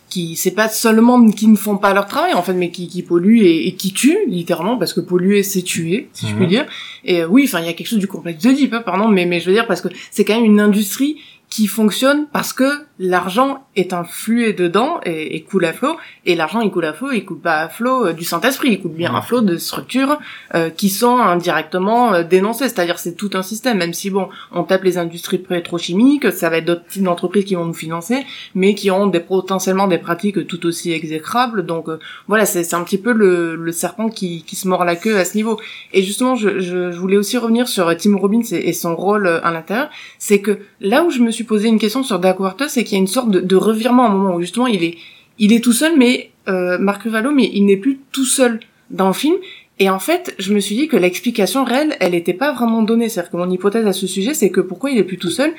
qui 0.09 0.35
c'est 0.35 0.51
pas 0.51 0.67
seulement 0.67 1.25
qui 1.31 1.47
ne 1.47 1.55
font 1.55 1.77
pas 1.77 1.93
leur 1.93 2.05
travail 2.05 2.33
en 2.33 2.43
fait 2.43 2.53
mais 2.53 2.69
qui, 2.69 2.87
qui 2.89 3.01
polluent 3.01 3.43
et, 3.45 3.67
et 3.69 3.75
qui 3.75 3.93
tuent 3.93 4.19
littéralement 4.27 4.77
parce 4.77 4.93
que 4.93 4.99
polluer 4.99 5.41
c'est 5.41 5.61
tuer 5.63 6.09
si 6.13 6.27
je 6.27 6.35
puis 6.35 6.43
Mhm. 6.43 6.49
dire 6.49 6.65
et 7.05 7.21
euh, 7.23 7.27
oui 7.27 7.45
enfin 7.47 7.61
il 7.61 7.65
y 7.65 7.69
a 7.69 7.73
quelque 7.73 7.87
chose 7.87 7.97
du 7.99 8.07
complexe 8.07 8.43
d'Oedipe 8.43 8.73
hein, 8.73 8.83
pardon 8.85 9.07
mais 9.07 9.25
mais 9.25 9.39
je 9.39 9.47
veux 9.47 9.53
dire 9.55 9.67
parce 9.67 9.79
que 9.81 9.87
c'est 10.11 10.25
quand 10.25 10.35
même 10.35 10.45
une 10.45 10.59
industrie 10.59 11.15
qui 11.53 11.67
fonctionne 11.67 12.25
parce 12.33 12.51
que 12.51 12.65
l'argent 12.97 13.67
est 13.75 13.93
influé 13.93 14.53
dedans 14.53 14.99
et, 15.05 15.35
et 15.35 15.43
coule 15.43 15.65
à 15.65 15.73
flot. 15.73 15.97
Et 16.25 16.33
l'argent 16.33 16.61
il 16.61 16.71
coule 16.71 16.85
à 16.85 16.93
flot 16.93 17.11
il 17.11 17.25
coule 17.25 17.41
pas 17.41 17.61
à 17.61 17.69
flot 17.69 18.07
euh, 18.07 18.13
du 18.13 18.23
Saint-Esprit 18.23 18.69
il 18.71 18.81
coule 18.81 18.93
bien 18.93 19.13
à 19.13 19.21
flot 19.21 19.41
de 19.41 19.57
structures 19.57 20.17
euh, 20.55 20.71
qui 20.71 20.89
sont 20.89 21.19
indirectement 21.19 22.11
euh, 22.15 22.23
dénoncées. 22.23 22.69
C'est-à-dire 22.69 22.97
c'est 22.97 23.13
tout 23.13 23.29
un 23.35 23.43
système 23.43 23.77
même 23.77 23.93
si 23.93 24.09
bon 24.09 24.29
on 24.51 24.63
tape 24.63 24.83
les 24.83 24.97
industries 24.97 25.37
pétrochimiques 25.37 26.31
ça 26.31 26.49
va 26.49 26.57
être 26.57 26.65
d'autres 26.65 26.87
types 26.87 27.03
d'entreprises 27.03 27.45
qui 27.45 27.53
vont 27.53 27.65
nous 27.65 27.73
financer 27.75 28.25
mais 28.55 28.73
qui 28.73 28.89
ont 28.89 29.05
des 29.05 29.19
potentiellement 29.19 29.85
des 29.85 29.99
pratiques 29.99 30.47
tout 30.47 30.65
aussi 30.65 30.91
exécrables. 30.91 31.67
Donc 31.67 31.87
euh, 31.87 31.99
voilà 32.27 32.47
c'est 32.47 32.63
c'est 32.63 32.75
un 32.75 32.83
petit 32.83 32.97
peu 32.97 33.13
le, 33.13 33.55
le 33.55 33.71
serpent 33.71 34.09
qui, 34.09 34.41
qui 34.43 34.55
se 34.55 34.67
mord 34.67 34.85
la 34.85 34.95
queue 34.95 35.17
à 35.19 35.25
ce 35.25 35.37
niveau. 35.37 35.59
Et 35.93 36.01
justement 36.01 36.35
je, 36.35 36.57
je, 36.59 36.89
je 36.89 36.97
voulais 36.97 37.17
aussi 37.17 37.37
revenir 37.37 37.67
sur 37.67 37.95
Tim 37.95 38.17
Robbins 38.17 38.41
et, 38.51 38.69
et 38.69 38.73
son 38.73 38.95
rôle 38.95 39.27
à 39.27 39.51
l'intérieur. 39.51 39.91
C'est 40.17 40.41
que 40.41 40.57
là 40.81 41.03
où 41.03 41.11
je 41.11 41.19
me 41.19 41.29
suis 41.29 41.42
posé 41.43 41.67
une 41.67 41.79
question 41.79 42.03
sur 42.03 42.19
Dark 42.19 42.37
c'est 42.67 42.83
qu'il 42.83 42.93
y 42.93 42.95
a 42.95 42.99
une 42.99 43.07
sorte 43.07 43.29
de, 43.29 43.55
revirement 43.55 44.03
à 44.03 44.07
un 44.07 44.13
moment 44.13 44.35
où 44.35 44.41
justement 44.41 44.67
il 44.67 44.83
est 44.83 44.97
il 45.39 45.53
est 45.53 45.63
tout 45.63 45.73
seul 45.73 45.97
mais 45.97 46.31
euh, 46.47 46.77
Marc 46.77 47.05
mais 47.05 47.49
il 47.53 47.65
n'est 47.65 47.77
plus 47.77 47.99
tout 48.11 48.25
seul 48.25 48.59
dans 48.89 49.07
le 49.07 49.13
film 49.13 49.35
et 49.79 49.89
en 49.89 49.99
fait, 49.99 50.35
je 50.37 50.53
me 50.53 50.59
suis 50.59 50.75
dit 50.75 50.87
que 50.87 50.97
l'explication 50.97 51.63
réelle, 51.63 51.97
elle 51.99 52.11
n'était 52.11 52.33
pas 52.33 52.53
vraiment 52.53 52.83
donnée. 52.83 53.09
C'est-à-dire 53.09 53.31
que 53.31 53.37
mon 53.37 53.49
hypothèse 53.49 53.87
à 53.87 53.93
ce 53.93 54.07
sujet, 54.07 54.33
c'est 54.33 54.49
que 54.49 54.61
pourquoi 54.61 54.91
il 54.91 54.97
est 54.97 55.03
plus 55.03 55.17
tout 55.17 55.31
seul, 55.31 55.53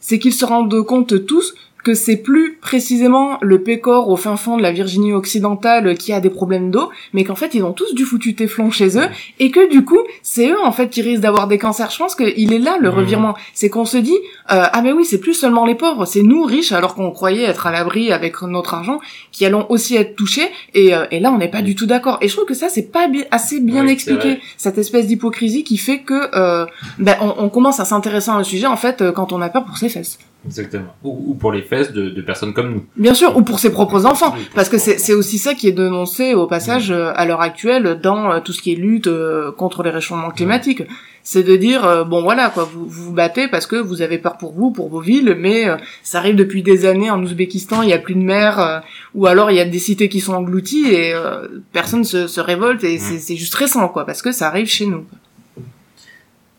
c'est 0.00 0.18
qu'ils 0.18 0.32
se 0.32 0.44
rendent 0.44 0.82
compte 0.84 1.26
tous 1.26 1.54
que 1.82 1.94
c'est 1.94 2.16
plus 2.16 2.58
précisément 2.60 3.38
le 3.42 3.62
Pécor 3.62 4.08
au 4.08 4.16
fin 4.16 4.36
fond 4.36 4.56
de 4.56 4.62
la 4.62 4.70
Virginie 4.72 5.12
occidentale 5.12 5.96
qui 5.96 6.12
a 6.12 6.20
des 6.20 6.30
problèmes 6.30 6.70
d'eau, 6.70 6.90
mais 7.12 7.24
qu'en 7.24 7.34
fait 7.34 7.54
ils 7.54 7.62
ont 7.64 7.72
tous 7.72 7.94
du 7.94 8.04
foutu 8.04 8.34
téflon 8.34 8.70
chez 8.70 8.96
eux, 8.98 9.08
et 9.40 9.50
que 9.50 9.68
du 9.70 9.84
coup 9.84 9.98
c'est 10.22 10.48
eux 10.50 10.60
en 10.64 10.72
fait 10.72 10.88
qui 10.88 11.02
risquent 11.02 11.22
d'avoir 11.22 11.48
des 11.48 11.58
cancers. 11.58 11.90
Je 11.90 11.98
pense 11.98 12.14
qu'il 12.14 12.52
est 12.52 12.58
là 12.58 12.76
le 12.80 12.88
revirement, 12.88 13.34
c'est 13.54 13.68
qu'on 13.68 13.84
se 13.84 13.96
dit 13.98 14.14
euh, 14.52 14.64
ah 14.72 14.80
mais 14.82 14.92
oui 14.92 15.04
c'est 15.04 15.18
plus 15.18 15.34
seulement 15.34 15.66
les 15.66 15.74
pauvres, 15.74 16.04
c'est 16.04 16.22
nous 16.22 16.44
riches 16.44 16.72
alors 16.72 16.94
qu'on 16.94 17.10
croyait 17.10 17.42
être 17.44 17.66
à 17.66 17.72
l'abri 17.72 18.12
avec 18.12 18.40
notre 18.42 18.74
argent 18.74 19.00
qui 19.32 19.44
allons 19.44 19.66
aussi 19.68 19.96
être 19.96 20.14
touchés, 20.14 20.48
et, 20.74 20.94
euh, 20.94 21.04
et 21.10 21.18
là 21.20 21.32
on 21.32 21.38
n'est 21.38 21.50
pas 21.50 21.62
du 21.62 21.74
tout 21.74 21.86
d'accord. 21.86 22.18
Et 22.20 22.28
je 22.28 22.34
trouve 22.34 22.46
que 22.46 22.54
ça 22.54 22.68
c'est 22.68 22.90
pas 22.92 23.08
bi- 23.08 23.24
assez 23.30 23.60
bien 23.60 23.84
Oui, 23.84 23.90
expliqué 23.92 24.38
cette 24.56 24.78
espèce 24.78 25.06
d'hypocrisie 25.08 25.64
qui 25.64 25.76
fait 25.78 26.00
que 26.02 26.30
euh, 26.36 26.64
ben, 26.98 27.16
on, 27.20 27.34
on 27.38 27.48
commence 27.48 27.80
à 27.80 27.84
s'intéresser 27.84 28.30
à 28.30 28.34
un 28.34 28.44
sujet 28.44 28.66
en 28.66 28.76
fait 28.76 29.02
euh, 29.02 29.12
quand 29.12 29.32
on 29.32 29.40
a 29.40 29.48
peur 29.48 29.64
pour 29.64 29.78
ses 29.78 29.88
fesses. 29.88 30.18
Exactement. 30.46 30.94
Ou, 31.04 31.24
ou 31.28 31.34
pour 31.34 31.52
les 31.52 31.62
fesses 31.62 31.92
de, 31.92 32.10
de 32.10 32.22
personnes 32.22 32.52
comme 32.52 32.72
nous. 32.72 32.84
Bien 32.96 33.14
sûr, 33.14 33.36
ou 33.36 33.42
pour 33.42 33.58
ses 33.58 33.70
propres 33.70 34.06
enfants. 34.06 34.34
Parce 34.54 34.68
que 34.68 34.78
c'est 34.78 35.14
aussi 35.14 35.38
ça 35.38 35.54
qui 35.54 35.68
est 35.68 35.72
dénoncé 35.72 36.34
au 36.34 36.46
passage 36.46 36.90
euh, 36.90 37.12
à 37.14 37.24
l'heure 37.26 37.40
actuelle 37.40 38.00
dans 38.02 38.32
euh, 38.32 38.40
tout 38.40 38.52
ce 38.52 38.60
qui 38.60 38.72
est 38.72 38.76
lutte 38.76 39.06
euh, 39.06 39.52
contre 39.52 39.82
les 39.82 39.90
réchauffements 39.90 40.30
climatiques. 40.30 40.82
C'est 41.24 41.44
de 41.44 41.54
dire 41.54 41.84
euh, 41.84 42.02
bon 42.02 42.20
voilà 42.22 42.50
quoi, 42.50 42.64
vous 42.64 42.84
vous 42.86 43.04
vous 43.04 43.12
battez 43.12 43.46
parce 43.46 43.68
que 43.68 43.76
vous 43.76 44.02
avez 44.02 44.18
peur 44.18 44.36
pour 44.38 44.52
vous, 44.52 44.72
pour 44.72 44.88
vos 44.88 44.98
villes, 44.98 45.36
mais 45.38 45.68
euh, 45.68 45.76
ça 46.02 46.18
arrive 46.18 46.34
depuis 46.34 46.64
des 46.64 46.84
années 46.84 47.12
en 47.12 47.22
Ouzbékistan, 47.22 47.82
il 47.82 47.90
y 47.90 47.92
a 47.92 47.98
plus 47.98 48.16
de 48.16 48.20
mer, 48.24 48.58
euh, 48.58 48.80
ou 49.14 49.26
alors 49.28 49.52
il 49.52 49.56
y 49.56 49.60
a 49.60 49.64
des 49.64 49.78
cités 49.78 50.08
qui 50.08 50.18
sont 50.18 50.34
englouties 50.34 50.88
et 50.90 51.14
euh, 51.14 51.46
personne 51.72 52.02
se, 52.02 52.26
se 52.26 52.40
révolte 52.40 52.82
et 52.82 52.98
c'est 52.98 53.20
c'est 53.20 53.36
juste 53.36 53.54
récent 53.54 53.86
quoi, 53.88 54.04
parce 54.04 54.20
que 54.20 54.32
ça 54.32 54.48
arrive 54.48 54.66
chez 54.66 54.86
nous. 54.86 55.04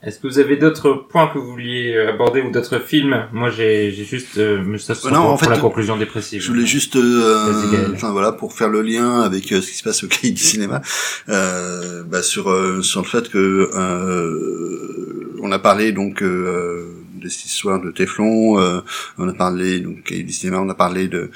Est-ce 0.06 0.20
que 0.20 0.28
vous 0.28 0.38
avez 0.38 0.58
d'autres 0.58 0.92
points 0.94 1.28
que 1.28 1.38
vous 1.40 1.50
vouliez 1.52 1.96
euh, 1.96 2.10
aborder 2.10 2.42
ou 2.42 2.52
d'autres 2.52 2.80
films? 2.80 3.26
Moi, 3.32 3.50
j'ai 3.50 3.90
juste 3.92 4.38
euh, 4.38 4.78
ça 4.78 4.96
Non, 4.96 5.00
sera 5.00 5.22
pour, 5.22 5.30
en 5.30 5.38
fait, 5.38 5.46
pour 5.46 5.54
la 5.54 5.60
conclusion 5.60 5.96
dépressive. 5.96 6.42
Je 6.42 6.48
voulais 6.50 6.66
juste, 6.66 6.98
euh, 6.98 7.94
enfin 7.94 8.12
voilà, 8.12 8.34
pour 8.34 8.52
faire 8.52 8.68
le 8.68 8.82
lien 8.82 9.22
avec 9.22 9.50
euh, 9.54 9.62
ce 9.62 9.72
qui 9.72 9.78
se 9.78 9.84
passe 9.84 10.04
au 10.04 10.08
cahier 10.08 10.34
du 10.34 10.44
cinéma, 10.44 10.82
euh, 11.30 12.04
bah, 12.04 12.22
sur 12.22 12.50
euh, 12.50 12.82
sur 12.82 13.02
le 13.02 13.08
fait 13.08 13.30
que 13.30 13.70
euh, 13.74 15.38
on 15.42 15.52
a 15.54 15.60
parlé 15.60 15.94
donc 15.94 16.22
euh, 16.22 16.86
de 17.22 17.30
cette 17.30 17.46
histoire 17.46 17.82
de 17.82 17.90
Teflon, 17.90 18.60
euh, 18.60 18.82
on 19.18 19.30
a 19.30 19.34
parlé 19.34 19.80
donc 19.80 20.04
cahier 20.04 20.24
du 20.24 20.34
cinéma, 20.34 20.60
on 20.60 20.68
a 20.68 20.76
parlé 20.76 21.08
de 21.08 21.32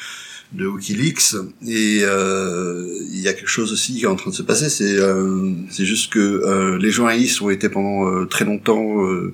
de 0.53 0.65
WikiLeaks 0.65 1.35
et 1.67 1.99
euh, 2.03 2.87
il 3.11 3.19
y 3.19 3.27
a 3.27 3.33
quelque 3.33 3.49
chose 3.49 3.73
aussi 3.73 3.95
qui 3.95 4.03
est 4.03 4.07
en 4.07 4.15
train 4.15 4.29
de 4.31 4.35
se 4.35 4.43
passer 4.43 4.69
c'est 4.69 4.95
euh, 4.97 5.51
c'est 5.69 5.83
juste 5.85 6.11
que 6.13 6.19
euh, 6.19 6.77
les 6.77 6.89
journalistes 6.89 7.41
ont 7.41 7.49
été 7.49 7.67
pendant 7.67 8.07
euh, 8.09 8.25
très 8.25 8.45
longtemps 8.45 9.03
euh, 9.05 9.33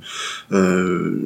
euh, 0.52 1.20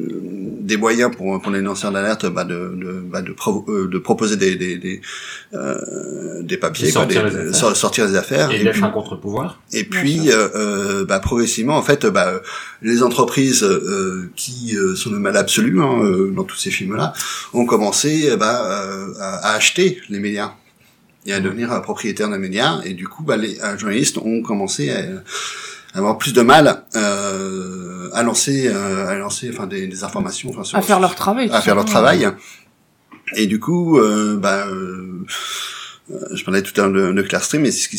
des 0.62 0.78
moyens 0.78 1.12
pour 1.16 1.42
pour 1.42 1.52
les 1.52 1.62
lanceurs 1.62 1.92
d'alerte 1.92 2.26
bah, 2.28 2.44
de 2.44 2.74
de, 2.76 2.92
bah, 3.12 3.22
de, 3.22 3.32
provo- 3.32 3.66
euh, 3.70 3.88
de 3.88 3.98
proposer 3.98 4.36
des 4.36 4.56
des 4.56 4.78
des, 4.78 5.02
euh, 5.54 6.42
des 6.44 6.58
papiers 6.58 6.90
sortir 6.92 7.22
quoi, 7.22 7.30
les 7.30 7.36
des- 7.36 7.42
affaires. 7.42 7.56
sor- 7.56 7.76
sortir 7.78 8.06
les 8.08 8.16
affaires 8.16 8.52
Et 8.52 8.62
et 8.62 8.70
puis 8.72 8.84
un 8.84 8.90
contre-pouvoir. 8.90 9.62
et 9.72 9.84
puis, 9.86 10.30
bah, 11.08 11.20
progressivement, 11.20 11.78
en 11.78 11.82
fait, 11.84 12.06
bah, 12.06 12.42
les 12.82 13.02
entreprises 13.04 13.64
euh, 13.64 14.30
qui 14.36 14.76
euh, 14.76 14.96
sont 14.96 15.12
le 15.12 15.20
mal 15.20 15.36
absolu 15.38 15.82
hein, 15.82 16.00
euh, 16.04 16.32
dans 16.36 16.44
tous 16.44 16.58
ces 16.58 16.72
films-là 16.72 17.14
ont 17.54 17.66
commencé 17.66 18.36
bah, 18.38 18.58
euh, 18.66 19.14
à, 19.20 19.52
à 19.52 19.56
acheter 19.56 19.77
acheter 19.78 20.02
les 20.10 20.20
médias 20.20 20.54
et 21.26 21.34
à 21.34 21.40
devenir 21.40 21.72
euh, 21.72 21.80
propriétaire 21.80 22.30
d'un 22.30 22.38
média. 22.38 22.80
Et 22.86 22.94
du 22.94 23.08
coup, 23.08 23.24
bah, 23.24 23.38
les 23.38 23.60
euh, 23.60 23.78
journalistes 23.78 24.18
ont 24.18 24.42
commencé 24.42 24.92
à, 24.92 25.98
avoir 25.98 26.18
plus 26.18 26.34
de 26.34 26.42
mal 26.42 26.84
euh, 26.96 28.10
à 28.14 28.24
lancer, 28.24 28.68
à 28.68 29.16
lancer, 29.16 29.50
enfin 29.52 29.68
des, 29.68 29.88
des 29.88 30.04
informations, 30.04 30.52
enfin, 30.56 30.78
à 30.78 30.82
faire 30.82 31.00
leur 31.00 31.16
travail, 31.16 31.50
à 31.52 31.62
faire 31.62 31.76
leur 31.76 31.86
travail. 31.86 32.28
Et 33.36 33.48
du 33.48 33.60
coup, 33.60 34.00
bah, 34.38 34.68
je 36.32 36.44
parlais 36.44 36.62
tout 36.62 36.80
à 36.80 36.88
l'heure 36.88 37.10
de, 37.10 37.14
de 37.14 37.22
Clearstream, 37.22 37.64
mais 37.64 37.72
c'est 37.72 37.84
ce 37.84 37.90
qui 37.90 37.98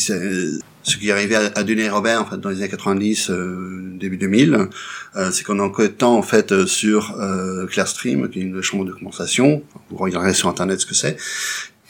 ce 0.83 0.97
qui 0.97 1.11
arrivé 1.11 1.35
à, 1.35 1.63
Denis 1.63 1.89
Robert 1.89 2.21
en 2.21 2.25
fait 2.25 2.37
dans 2.37 2.49
les 2.49 2.57
années 2.57 2.69
90, 2.69 3.31
début 3.99 4.17
2000, 4.17 4.69
c'est 5.31 5.43
qu'on 5.43 5.59
a 5.59 5.67
de 5.67 5.87
temps 5.87 6.17
en 6.17 6.21
fait 6.21 6.65
sur 6.65 7.19
euh, 7.19 7.67
Clearstream, 7.67 8.29
qui 8.29 8.39
est 8.39 8.43
une 8.43 8.61
chambre 8.61 8.85
de 8.85 8.93
compensation. 8.93 9.61
Vous 9.89 9.97
regarderez 9.97 10.33
sur 10.33 10.49
internet 10.49 10.79
ce 10.79 10.85
que 10.85 10.95
c'est 10.95 11.17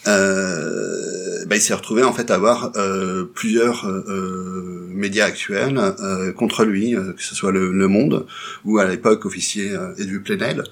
euh, 0.07 1.45
bah, 1.45 1.55
il 1.55 1.61
s'est 1.61 1.73
retrouvé 1.73 2.03
en 2.03 2.13
fait 2.13 2.31
à 2.31 2.35
avoir 2.35 2.71
euh, 2.77 3.25
plusieurs 3.33 3.85
euh, 3.85 4.03
euh 4.07 4.75
médias 4.91 5.25
actuels 5.25 5.77
euh, 5.77 6.33
contre 6.33 6.65
lui, 6.65 6.95
euh, 6.95 7.13
que 7.13 7.23
ce 7.23 7.35
soit 7.35 7.51
le, 7.51 7.71
le, 7.71 7.87
Monde 7.87 8.25
ou 8.65 8.79
à 8.79 8.85
l'époque 8.85 9.25
officier 9.25 9.71
Edwin 9.97 10.21
Plenel. 10.21 10.63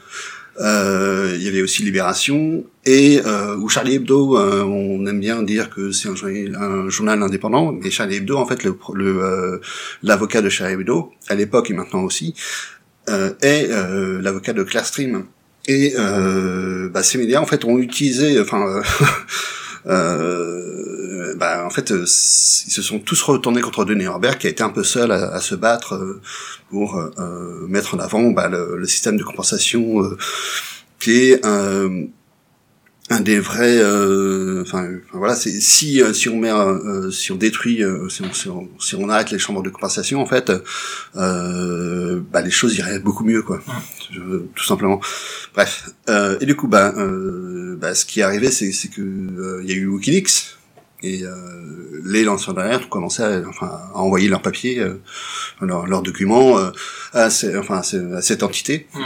Il 0.60 1.44
y 1.44 1.48
avait 1.48 1.62
aussi 1.62 1.84
Libération 1.84 2.66
et 2.86 3.22
ou 3.58 3.70
Charlie 3.70 3.96
Hebdo. 3.96 4.38
on 4.38 5.06
aime 5.06 5.20
bien 5.20 5.44
dire 5.44 5.70
que 5.70 5.92
c'est 5.92 6.10
un, 6.10 6.90
journal 6.90 7.22
indépendant, 7.22 7.72
mais 7.72 7.92
Charlie 7.92 8.18
Hebdo, 8.18 8.38
en 8.38 8.46
fait, 8.46 8.64
le 8.64 9.62
l'avocat 10.04 10.42
de 10.42 10.50
Charlie 10.50 10.74
Hebdo 10.76 11.12
à 11.28 11.36
l'époque 11.36 11.70
et 11.70 11.74
maintenant 11.74 12.04
aussi 12.04 12.34
est 13.08 13.68
l'avocat 14.22 14.54
de 14.54 14.64
Clearstream 14.64 15.26
et 15.68 15.94
euh, 15.98 16.90
bah, 16.90 17.04
ces 17.04 17.18
médias 17.18 17.42
en 17.42 17.46
fait 17.46 17.66
ont 17.66 17.78
utilisé, 17.78 18.40
enfin, 18.40 18.66
euh, 18.68 18.82
euh 19.88 21.36
bah, 21.38 21.64
en 21.66 21.70
fait, 21.70 21.92
euh, 21.92 22.04
ils 22.04 22.72
se 22.72 22.82
sont 22.82 23.00
tous 23.00 23.22
retournés 23.22 23.62
contre 23.62 23.86
Denis 23.86 24.06
Herbert, 24.06 24.40
qui 24.40 24.48
a 24.48 24.50
été 24.50 24.64
un 24.64 24.70
peu 24.70 24.84
seul 24.84 25.12
à, 25.12 25.34
à 25.34 25.40
se 25.40 25.54
battre 25.54 25.94
euh, 25.94 26.22
pour 26.70 27.00
mettre 27.68 27.96
en 27.96 28.00
avant 28.00 28.32
bah, 28.32 28.48
le, 28.48 28.78
le, 28.78 28.88
système 28.88 29.18
de 29.18 29.24
compensation 29.24 30.02
qui 31.00 31.12
est 31.12 31.46
un 33.10 33.22
des 33.22 33.40
vrais 33.40 33.78
euh, 33.78 34.64
enfin 34.64 34.90
voilà 35.14 35.36
c'est 35.36 35.62
si 35.62 36.02
euh, 36.02 36.12
si 36.12 36.28
on 36.28 36.38
met 36.38 36.52
euh, 36.52 37.10
si 37.10 37.32
on 37.32 37.36
détruit 37.36 37.82
si 38.10 38.22
on, 38.50 38.68
si, 38.80 38.96
on, 38.96 39.10
arrête 39.10 39.32
les 39.32 39.40
chambres 39.40 39.64
de 39.64 39.70
compensation 39.70 40.22
en 40.22 40.26
fait 40.26 40.52
bah 41.14 42.42
les 42.42 42.52
choses 42.52 42.76
iraient 42.78 43.00
beaucoup 43.00 43.24
mieux 43.24 43.42
quoi. 43.42 43.62
Tout 44.56 44.64
simplement. 44.64 45.00
Bref 45.54 45.90
et 46.42 46.46
du 46.46 46.56
coup 46.56 46.68
bah, 46.68 46.94
bah 47.78 47.96
ce 47.96 48.06
qui 48.06 48.20
est 48.20 48.24
arrivé 48.24 48.52
c'est 48.52 48.72
que 48.90 49.62
il 49.64 49.70
y 49.70 49.74
a 49.74 49.76
eu 49.76 49.88
WikiLeaks 49.88 50.58
et 51.04 51.22
les 52.06 52.24
lanceurs 52.24 52.56
d'alerte 52.56 52.86
ont 52.86 52.90
commencé 52.90 53.22
à, 53.22 53.42
enfin, 53.48 53.68
à 53.94 53.98
envoyer 54.00 54.28
leurs 54.28 54.42
papiers, 54.42 54.82
leurs 55.62 56.02
documents 56.02 56.58
à, 57.14 57.28
enfin, 57.58 57.78
à, 57.78 58.22
cette 58.22 58.44
entité. 58.44 58.88
Mm. 58.94 59.00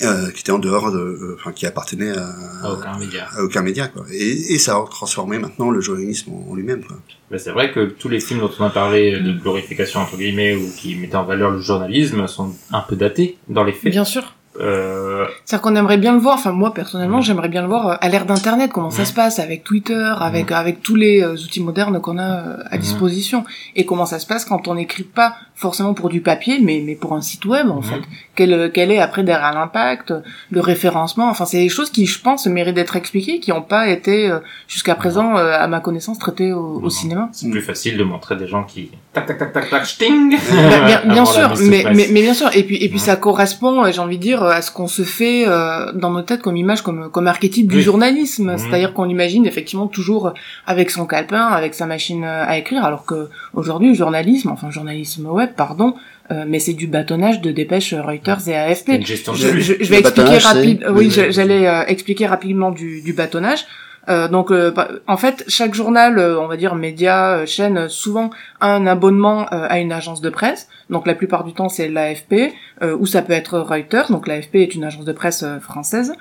Euh, 0.00 0.30
qui 0.30 0.40
était 0.40 0.52
en 0.52 0.58
dehors 0.58 0.90
de, 0.90 0.98
euh, 0.98 1.36
enfin 1.38 1.52
qui 1.52 1.66
appartenait 1.66 2.16
à, 2.16 2.26
à, 2.62 2.72
aucun 2.72 2.98
média, 2.98 3.28
à 3.36 3.42
aucun 3.42 3.60
média 3.60 3.88
quoi. 3.88 4.06
Et, 4.10 4.54
et 4.54 4.58
ça 4.58 4.76
a 4.76 4.84
transformé 4.86 5.38
maintenant 5.38 5.70
le 5.70 5.82
journalisme 5.82 6.32
en, 6.32 6.54
lui-même 6.54 6.82
quoi. 6.82 6.96
Ben 7.30 7.38
c'est 7.38 7.50
vrai 7.50 7.72
que 7.72 7.84
tous 7.84 8.08
les 8.08 8.18
films 8.18 8.40
dont 8.40 8.50
on 8.58 8.64
a 8.64 8.70
parlé 8.70 9.20
de 9.20 9.32
glorification 9.32 10.00
entre 10.00 10.16
guillemets 10.16 10.56
ou 10.56 10.72
qui 10.78 10.96
mettaient 10.96 11.16
en 11.16 11.24
valeur 11.24 11.50
le 11.50 11.60
journalisme 11.60 12.26
sont 12.26 12.54
un 12.72 12.80
peu 12.80 12.96
datés 12.96 13.36
dans 13.48 13.64
les 13.64 13.72
faits. 13.72 13.92
Bien 13.92 14.06
sûr. 14.06 14.34
Euh... 14.60 15.26
C'est-à-dire 15.44 15.62
qu'on 15.62 15.76
aimerait 15.76 15.96
bien 15.96 16.12
le 16.12 16.18
voir. 16.18 16.34
Enfin, 16.34 16.52
moi 16.52 16.74
personnellement, 16.74 17.18
mm. 17.18 17.22
j'aimerais 17.22 17.48
bien 17.48 17.62
le 17.62 17.68
voir 17.68 17.88
euh, 17.88 17.94
à 18.00 18.08
l'ère 18.08 18.26
d'Internet, 18.26 18.70
comment 18.72 18.90
ça 18.90 19.02
mm. 19.02 19.06
se 19.06 19.12
passe 19.14 19.38
avec 19.38 19.64
Twitter, 19.64 20.12
avec 20.20 20.50
mm. 20.50 20.54
avec 20.54 20.82
tous 20.82 20.94
les 20.94 21.22
euh, 21.22 21.32
outils 21.32 21.62
modernes 21.62 22.00
qu'on 22.00 22.18
a 22.18 22.58
à 22.70 22.76
disposition, 22.76 23.44
et 23.76 23.86
comment 23.86 24.04
ça 24.04 24.18
se 24.18 24.26
passe 24.26 24.44
quand 24.44 24.68
on 24.68 24.74
n'écrit 24.74 25.04
pas 25.04 25.36
forcément 25.54 25.94
pour 25.94 26.10
du 26.10 26.20
papier, 26.20 26.58
mais 26.60 26.82
mais 26.84 26.96
pour 26.96 27.14
un 27.14 27.22
site 27.22 27.44
web 27.46 27.70
en 27.70 27.82
fait? 27.82 28.02
Quel 28.34 28.70
quel 28.72 28.90
est 28.90 28.98
après 28.98 29.22
derrière 29.22 29.54
l'impact, 29.54 30.12
le 30.50 30.60
référencement? 30.60 31.28
Enfin, 31.28 31.46
c'est 31.46 31.58
des 31.58 31.68
choses 31.68 31.90
qui, 31.90 32.06
je 32.06 32.20
pense, 32.20 32.46
méritent 32.46 32.74
d'être 32.74 32.96
expliquées, 32.96 33.40
qui 33.40 33.50
n'ont 33.50 33.62
pas 33.62 33.88
été 33.88 34.30
jusqu'à 34.68 34.94
présent, 34.94 35.36
à 35.36 35.66
ma 35.68 35.80
connaissance, 35.80 36.18
traitées 36.18 36.52
au, 36.52 36.80
au 36.82 36.90
cinéma. 36.90 37.30
C'est 37.32 37.50
plus 37.50 37.62
facile 37.62 37.96
de 37.96 38.04
montrer 38.04 38.36
des 38.36 38.46
gens 38.46 38.64
qui 38.64 38.90
tac 39.12 39.26
tac 39.26 39.38
tac 39.38 39.52
tac 39.52 39.70
tac 39.70 39.86
sting. 39.86 40.30
bien, 40.86 41.02
bien 41.04 41.24
sûr, 41.24 41.54
mais, 41.60 41.84
mais 41.94 42.06
mais 42.10 42.22
bien 42.22 42.34
sûr. 42.34 42.48
Et 42.56 42.62
puis 42.62 42.76
et 42.76 42.88
puis 42.88 42.98
ça 42.98 43.16
correspond, 43.16 43.90
j'ai 43.92 44.00
envie 44.00 44.16
de 44.16 44.22
dire 44.22 44.42
à 44.42 44.62
ce 44.62 44.70
qu'on 44.70 44.88
se 44.88 45.02
fait 45.02 45.44
euh, 45.46 45.92
dans 45.92 46.10
nos 46.10 46.22
têtes 46.22 46.40
comme 46.40 46.56
image, 46.56 46.82
comme, 46.82 47.10
comme 47.10 47.26
archétype 47.26 47.70
du 47.70 47.82
journalisme. 47.82 48.52
Mhm. 48.52 48.58
C'est-à-dire 48.58 48.94
qu'on 48.94 49.08
imagine 49.08 49.46
effectivement 49.46 49.86
toujours 49.86 50.32
avec 50.66 50.90
son 50.90 51.06
calepin, 51.06 51.46
avec 51.46 51.74
sa 51.74 51.86
machine 51.86 52.24
euh, 52.24 52.44
à 52.46 52.56
écrire, 52.56 52.84
alors 52.84 53.04
que 53.04 53.28
aujourd'hui, 53.52 53.88
le 53.88 53.94
journalisme, 53.94 54.50
enfin 54.50 54.70
journalisme 54.70 55.26
web, 55.26 55.50
pardon, 55.56 55.94
euh, 56.30 56.44
mais 56.48 56.58
c'est 56.58 56.72
du 56.72 56.86
bâtonnage 56.86 57.42
de 57.42 57.50
dépêches 57.50 57.92
Reuters 57.92 58.48
et 58.48 58.56
AFP. 58.56 59.02
Je, 59.04 59.14
je, 59.14 59.60
je, 59.60 59.90
vais 59.90 59.98
expliquer 59.98 60.38
rapide. 60.38 60.86
Oui, 60.90 61.10
j'allais 61.10 61.68
expliquer 61.88 62.26
rapidement 62.26 62.70
du, 62.70 63.02
du 63.02 63.12
bâtonnage. 63.12 63.66
Euh, 64.08 64.28
donc, 64.28 64.50
euh, 64.50 64.70
bah, 64.70 64.88
en 65.06 65.16
fait, 65.16 65.44
chaque 65.48 65.74
journal, 65.74 66.18
euh, 66.18 66.40
on 66.40 66.48
va 66.48 66.56
dire 66.56 66.74
média, 66.74 67.46
chaîne, 67.46 67.88
souvent 67.88 68.30
a 68.60 68.74
un 68.74 68.86
abonnement 68.86 69.46
à 69.46 69.78
une 69.78 69.92
agence 69.92 70.20
de 70.20 70.30
presse. 70.30 70.68
Donc, 70.90 71.06
la 71.06 71.14
plupart 71.14 71.44
du 71.44 71.52
temps, 71.52 71.68
c'est 71.68 71.88
l'AFP, 71.88 72.52
ou 72.98 73.06
ça 73.06 73.22
peut 73.22 73.32
être 73.32 73.58
Reuters. 73.58 74.10
Donc, 74.10 74.26
l'AFP 74.26 74.56
est 74.56 74.74
une 74.74 74.84
agence 74.84 75.04
de 75.04 75.12
presse 75.12 75.44
française. 75.60 76.14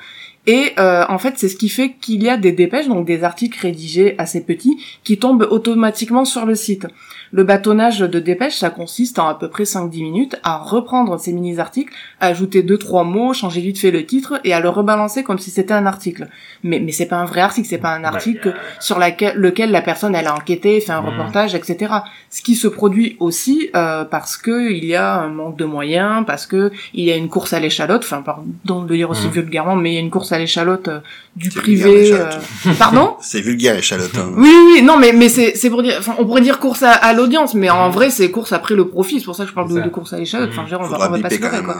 Et 0.47 0.73
en 0.77 1.17
fait, 1.17 1.37
c'est 1.37 1.49
ce 1.49 1.55
qui 1.55 1.69
fait 1.69 1.93
qu'il 1.93 2.23
y 2.23 2.29
a 2.29 2.37
des 2.37 2.51
dépêches, 2.51 2.87
donc 2.87 3.05
des 3.05 3.23
articles 3.23 3.59
rédigés 3.59 4.15
assez 4.17 4.41
petits, 4.41 4.77
qui 5.03 5.17
tombent 5.17 5.47
automatiquement 5.49 6.25
sur 6.25 6.45
le 6.45 6.55
site. 6.55 6.87
Le 7.33 7.45
bâtonnage 7.45 7.99
de 7.99 8.19
dépêche, 8.19 8.57
ça 8.57 8.69
consiste 8.69 9.17
en 9.17 9.27
à 9.27 9.35
peu 9.35 9.49
près 9.49 9.63
5-10 9.63 10.03
minutes 10.03 10.35
à 10.43 10.57
reprendre 10.57 11.17
ces 11.17 11.31
mini-articles, 11.31 11.93
ajouter 12.19 12.61
deux 12.61 12.77
trois 12.77 13.05
mots, 13.05 13.33
changer 13.33 13.61
vite 13.61 13.79
fait 13.79 13.91
le 13.91 14.05
titre 14.05 14.41
et 14.43 14.53
à 14.53 14.59
le 14.59 14.67
rebalancer 14.67 15.23
comme 15.23 15.39
si 15.39 15.49
c'était 15.49 15.73
un 15.73 15.85
article. 15.85 16.27
Mais 16.63 16.79
mais 16.79 16.91
c'est 16.91 17.05
pas 17.05 17.15
un 17.15 17.25
vrai 17.25 17.39
article, 17.39 17.67
c'est 17.69 17.77
pas 17.77 17.95
un 17.95 18.03
article 18.03 18.53
sur 18.81 18.99
laquelle, 18.99 19.35
lequel 19.37 19.71
la 19.71 19.81
personne 19.81 20.13
elle 20.13 20.27
a 20.27 20.35
enquêté, 20.35 20.81
fait 20.81 20.91
un 20.91 21.01
mmh. 21.01 21.05
reportage, 21.05 21.55
etc. 21.55 21.93
Ce 22.29 22.41
qui 22.41 22.55
se 22.55 22.67
produit 22.67 23.15
aussi 23.19 23.69
euh, 23.75 24.03
parce 24.03 24.35
que 24.35 24.69
il 24.69 24.83
y 24.83 24.95
a 24.95 25.15
un 25.15 25.29
manque 25.29 25.57
de 25.57 25.65
moyens, 25.65 26.25
parce 26.27 26.45
que 26.45 26.71
il 26.93 27.05
y 27.05 27.11
a 27.11 27.15
une 27.15 27.29
course 27.29 27.53
à 27.53 27.61
l'échalote, 27.61 28.03
enfin 28.03 28.21
pardon 28.21 28.83
de 28.83 28.89
le 28.89 28.97
dire 28.97 29.09
aussi 29.09 29.27
mmh. 29.27 29.31
vulgairement, 29.31 29.75
mais 29.77 29.91
il 29.91 29.93
y 29.93 29.97
a 29.97 30.01
une 30.01 30.09
course 30.09 30.33
à 30.33 30.37
l'échalote 30.37 30.89
euh, 30.89 30.99
du 31.37 31.49
privé. 31.49 32.11
Euh... 32.11 32.29
Pardon? 32.77 33.15
C'est 33.21 33.39
vulgaire 33.39 33.77
échalote. 33.77 34.11
Hein. 34.17 34.33
Oui 34.35 34.53
oui 34.65 34.81
non 34.81 34.97
mais 34.97 35.13
mais 35.13 35.29
c'est 35.29 35.55
c'est 35.55 35.69
pour 35.69 35.81
dire, 35.81 35.95
enfin 35.99 36.15
on 36.19 36.25
pourrait 36.25 36.41
dire 36.41 36.59
course 36.59 36.83
à, 36.83 36.91
à 36.91 37.13
mais 37.55 37.69
en 37.69 37.89
vrai, 37.89 38.09
c'est 38.09 38.31
course 38.31 38.53
après 38.53 38.75
le 38.75 38.87
profit. 38.87 39.19
C'est 39.19 39.25
pour 39.25 39.35
ça 39.35 39.43
que 39.43 39.49
je 39.49 39.55
parle 39.55 39.73
de, 39.73 39.81
de, 39.81 39.89
course 39.89 40.13
à 40.13 40.17
l'échelle. 40.17 40.49
Enfin, 40.49 40.65
on 40.71 40.83
va, 40.83 41.07
on 41.07 41.11
va 41.11 41.19
pas 41.19 41.29
se 41.29 41.37
quoi. 41.37 41.75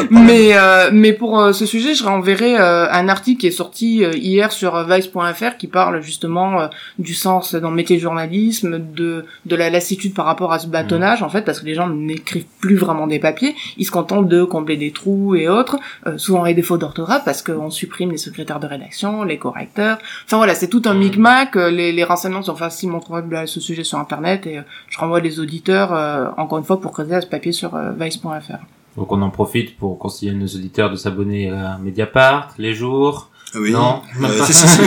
mais, 0.10 0.50
euh, 0.54 0.90
mais 0.92 1.12
pour 1.12 1.40
euh, 1.40 1.52
ce 1.52 1.66
sujet, 1.66 1.94
je 1.94 2.04
renverrai 2.04 2.58
euh, 2.58 2.90
un 2.90 3.08
article 3.08 3.40
qui 3.40 3.46
est 3.46 3.52
sorti 3.52 4.04
euh, 4.04 4.12
hier 4.14 4.52
sur 4.52 4.84
Vice.fr 4.84 5.56
qui 5.58 5.66
parle 5.66 6.02
justement 6.02 6.68
du 6.98 7.14
sens 7.14 7.54
dans 7.54 7.70
le 7.70 7.76
métier 7.76 7.96
de 7.96 8.02
journalisme, 8.02 8.78
de, 8.78 9.24
de 9.46 9.56
la 9.56 9.70
lassitude 9.70 10.14
par 10.14 10.26
rapport 10.26 10.52
à 10.52 10.58
ce 10.58 10.66
bâtonnage, 10.66 11.22
en 11.22 11.28
fait, 11.28 11.42
parce 11.42 11.60
que 11.60 11.66
les 11.66 11.74
gens 11.74 11.88
n'écrivent 11.88 12.46
plus 12.60 12.76
vraiment 12.76 13.06
des 13.06 13.18
papiers. 13.18 13.54
Ils 13.76 13.86
se 13.86 13.90
contentent 13.90 14.28
de 14.28 14.44
combler 14.44 14.76
des 14.76 14.90
trous 14.90 15.34
et 15.34 15.48
autres, 15.48 15.76
souvent 16.16 16.42
avec 16.42 16.56
des 16.56 16.62
fautes 16.62 16.80
d'orthographe, 16.80 17.22
parce 17.24 17.42
qu'on 17.42 17.70
supprime 17.70 18.10
les 18.10 18.18
secrétaires 18.18 18.60
de 18.60 18.66
rédaction, 18.66 19.24
les 19.24 19.38
correcteurs. 19.38 19.98
Enfin 20.24 20.36
voilà, 20.36 20.54
c'est 20.54 20.68
tout 20.68 20.82
un 20.86 20.94
micmac. 20.94 21.54
Les, 21.56 21.92
les 21.92 22.04
renseignements 22.04 22.42
sont 22.42 22.56
facilement 22.56 23.00
trouvables 23.00 23.36
à 23.36 23.46
ce 23.46 23.60
sujet 23.60 23.84
sur 23.84 23.98
Internet 23.98 24.27
et 24.34 24.60
je 24.88 24.98
renvoie 24.98 25.20
les 25.20 25.40
auditeurs, 25.40 25.92
euh, 25.92 26.26
encore 26.36 26.58
une 26.58 26.64
fois, 26.64 26.80
pour 26.80 26.92
creuser 26.92 27.14
à 27.14 27.20
ce 27.20 27.26
papier 27.26 27.52
sur 27.52 27.74
euh, 27.74 27.92
vice.fr. 27.98 28.58
Donc 28.96 29.12
on 29.12 29.22
en 29.22 29.30
profite 29.30 29.76
pour 29.76 29.98
conseiller 29.98 30.32
à 30.32 30.34
nos 30.34 30.46
auditeurs 30.46 30.90
de 30.90 30.96
s'abonner 30.96 31.50
à 31.50 31.78
Mediapart, 31.78 32.54
Les 32.58 32.74
Jours. 32.74 33.30
Oui. 33.54 33.72
Non, 33.72 34.02
euh, 34.22 34.28
c'est, 34.44 34.78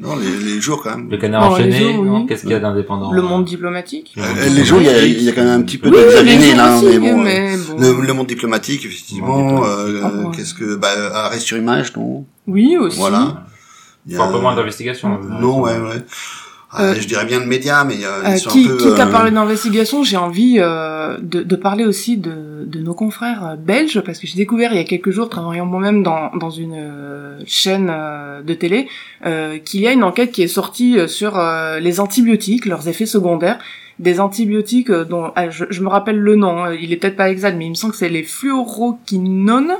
non 0.00 0.16
les, 0.16 0.52
les, 0.54 0.60
jours 0.60 0.82
quand 0.82 0.96
même. 0.96 1.10
Le 1.10 1.16
canard 1.16 1.50
enchaîné. 1.50 1.96
Oui. 1.96 2.26
Qu'est-ce 2.26 2.42
qu'il 2.42 2.50
y 2.50 2.54
a 2.54 2.60
d'indépendant 2.60 3.12
Le 3.12 3.22
monde 3.22 3.44
diplomatique. 3.44 4.14
Euh, 4.16 4.22
les 4.48 4.64
jours, 4.64 4.80
il 4.80 4.86
y, 4.86 4.90
a, 4.90 5.04
il 5.04 5.22
y 5.22 5.28
a 5.28 5.32
quand 5.32 5.42
même 5.42 5.60
un 5.60 5.62
petit 5.62 5.78
peu 5.78 5.88
oui, 5.88 5.96
de 5.96 6.08
Xavier 6.08 6.54
là, 6.54 6.80
mais 6.82 6.98
bon. 6.98 7.18
Mais 7.18 7.56
bon. 7.56 7.80
Le, 7.80 8.06
le, 8.06 8.12
monde 8.12 8.28
diplomatique, 8.28 8.84
effectivement. 8.84 9.64
Euh, 9.64 10.02
ah, 10.04 10.30
qu'est-ce 10.34 10.54
que, 10.54 10.76
bah, 10.76 10.88
arrêt 11.14 11.40
sur 11.40 11.56
image, 11.56 11.96
non? 11.96 12.24
Oui 12.46 12.76
aussi. 12.76 12.98
Voilà. 12.98 13.44
Il 14.06 14.14
y 14.14 14.16
a 14.16 14.22
un 14.22 14.32
peu 14.32 14.38
moins 14.38 14.54
d'investigation. 14.54 15.18
Non, 15.40 15.60
ouais, 15.60 15.76
ouais. 15.78 16.04
Euh, 16.78 16.94
je 16.94 17.06
dirais 17.08 17.24
bien 17.24 17.40
de 17.40 17.46
médias, 17.46 17.82
mais 17.82 18.04
euh, 18.04 18.22
euh 18.24 18.36
qui, 18.36 18.66
un 18.66 18.68
peu, 18.68 18.76
quitte 18.76 19.00
à 19.00 19.08
euh, 19.08 19.10
parler 19.10 19.32
d'investigation, 19.32 20.04
j'ai 20.04 20.16
envie 20.16 20.56
euh, 20.58 21.16
de, 21.20 21.42
de, 21.42 21.56
parler 21.56 21.84
aussi 21.84 22.16
de, 22.16 22.64
de, 22.64 22.78
nos 22.78 22.94
confrères 22.94 23.56
belges, 23.58 24.00
parce 24.02 24.20
que 24.20 24.28
j'ai 24.28 24.36
découvert 24.36 24.72
il 24.72 24.76
y 24.76 24.80
a 24.80 24.84
quelques 24.84 25.10
jours, 25.10 25.28
travaillant 25.28 25.66
moi-même 25.66 26.04
dans, 26.04 26.30
dans 26.36 26.50
une 26.50 27.38
chaîne 27.44 27.92
de 28.44 28.54
télé, 28.54 28.86
qu'il 29.64 29.80
y 29.80 29.88
a 29.88 29.92
une 29.92 30.04
enquête 30.04 30.30
qui 30.30 30.42
est 30.42 30.48
sortie 30.48 30.96
sur 31.08 31.42
les 31.80 31.98
antibiotiques, 31.98 32.66
leurs 32.66 32.86
effets 32.86 33.06
secondaires, 33.06 33.58
des 33.98 34.20
antibiotiques 34.20 34.92
dont 34.92 35.32
ah, 35.34 35.50
je, 35.50 35.64
je, 35.70 35.82
me 35.82 35.88
rappelle 35.88 36.18
le 36.18 36.36
nom, 36.36 36.64
hein, 36.64 36.74
il 36.74 36.92
est 36.92 36.96
peut-être 36.96 37.16
pas 37.16 37.30
exact, 37.30 37.56
mais 37.56 37.66
il 37.66 37.70
me 37.70 37.74
semble 37.74 37.92
que 37.92 37.98
c'est 37.98 38.08
les 38.08 38.22
fluoroquinones. 38.22 39.74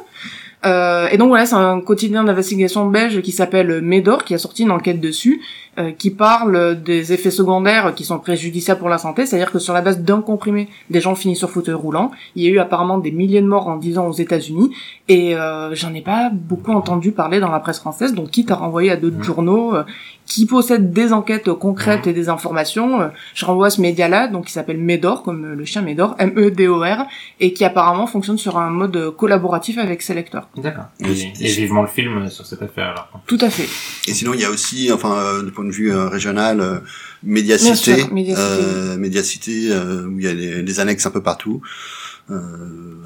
Euh, 0.66 1.08
et 1.10 1.16
donc 1.16 1.28
voilà, 1.28 1.46
c'est 1.46 1.54
un 1.54 1.80
quotidien 1.80 2.24
d'investigation 2.24 2.86
belge 2.86 3.22
qui 3.22 3.32
s'appelle 3.32 3.80
Médor, 3.80 4.24
qui 4.24 4.34
a 4.34 4.38
sorti 4.38 4.62
une 4.62 4.70
enquête 4.70 5.00
dessus, 5.00 5.40
euh, 5.78 5.92
qui 5.92 6.10
parle 6.10 6.82
des 6.82 7.12
effets 7.12 7.30
secondaires 7.30 7.94
qui 7.94 8.04
sont 8.04 8.18
préjudiciables 8.18 8.80
pour 8.80 8.88
la 8.88 8.98
santé, 8.98 9.24
c'est-à-dire 9.24 9.52
que 9.52 9.58
sur 9.58 9.72
la 9.72 9.80
base 9.80 10.00
d'un 10.00 10.20
comprimé, 10.20 10.68
des 10.90 11.00
gens 11.00 11.14
finissent 11.14 11.38
sur 11.38 11.50
fauteuil 11.50 11.74
roulant. 11.74 12.10
Il 12.34 12.42
y 12.42 12.46
a 12.48 12.50
eu 12.50 12.58
apparemment 12.58 12.98
des 12.98 13.12
milliers 13.12 13.40
de 13.40 13.46
morts 13.46 13.68
en 13.68 13.76
10 13.76 13.98
ans 13.98 14.08
aux 14.08 14.12
États-Unis, 14.12 14.70
et 15.08 15.36
euh, 15.36 15.74
j'en 15.74 15.94
ai 15.94 16.02
pas 16.02 16.30
beaucoup 16.32 16.72
entendu 16.72 17.12
parler 17.12 17.40
dans 17.40 17.50
la 17.50 17.60
presse 17.60 17.78
française, 17.78 18.12
donc 18.14 18.30
quitte 18.30 18.50
à 18.50 18.56
renvoyer 18.56 18.90
à 18.90 18.96
d'autres 18.96 19.20
Mmh. 19.20 19.22
journaux 19.22 19.74
euh, 19.74 19.84
qui 20.30 20.46
possèdent 20.46 20.92
des 20.92 21.12
enquêtes 21.12 21.52
concrètes 21.52 22.06
et 22.06 22.12
des 22.12 22.28
informations, 22.28 23.00
euh, 23.00 23.08
je 23.34 23.44
renvoie 23.44 23.66
à 23.66 23.70
ce 23.70 23.80
média-là, 23.80 24.28
donc 24.28 24.46
qui 24.46 24.52
s'appelle 24.52 24.78
Médor, 24.78 25.24
comme 25.24 25.44
euh, 25.44 25.54
le 25.56 25.64
chien 25.64 25.82
Médor, 25.82 26.14
M-E-D-O-R, 26.20 27.06
et 27.40 27.52
qui 27.52 27.64
apparemment 27.64 28.06
fonctionne 28.06 28.38
sur 28.38 28.56
un 28.56 28.70
mode 28.70 28.96
euh, 28.96 29.10
collaboratif 29.10 29.76
avec 29.78 30.02
ses 30.02 30.14
lecteurs. 30.14 30.48
D'accord. 30.56 30.84
Et, 31.00 31.32
et 31.40 31.48
vivement 31.48 31.82
le 31.82 31.88
film 31.88 32.30
sur 32.30 32.46
cette 32.46 32.62
affaire 32.62 32.90
alors. 32.90 33.10
Tout 33.26 33.38
à 33.40 33.50
fait. 33.50 33.68
Et 34.08 34.14
sinon, 34.14 34.32
il 34.34 34.40
y 34.40 34.44
a 34.44 34.50
aussi, 34.50 34.92
enfin, 34.92 35.14
euh, 35.18 35.42
du 35.42 35.50
point 35.50 35.64
de 35.64 35.72
vue 35.72 35.92
euh, 35.92 36.08
régional, 36.08 36.60
euh, 36.60 36.78
Médiacité, 37.24 38.06
Médiacité. 38.12 38.34
euh, 38.38 38.96
Médiacité, 38.96 39.68
euh, 39.72 40.06
où 40.06 40.18
il 40.20 40.24
y 40.24 40.28
a 40.28 40.32
des, 40.34 40.62
des 40.62 40.80
annexes 40.80 41.06
un 41.06 41.10
peu 41.10 41.22
partout, 41.22 41.60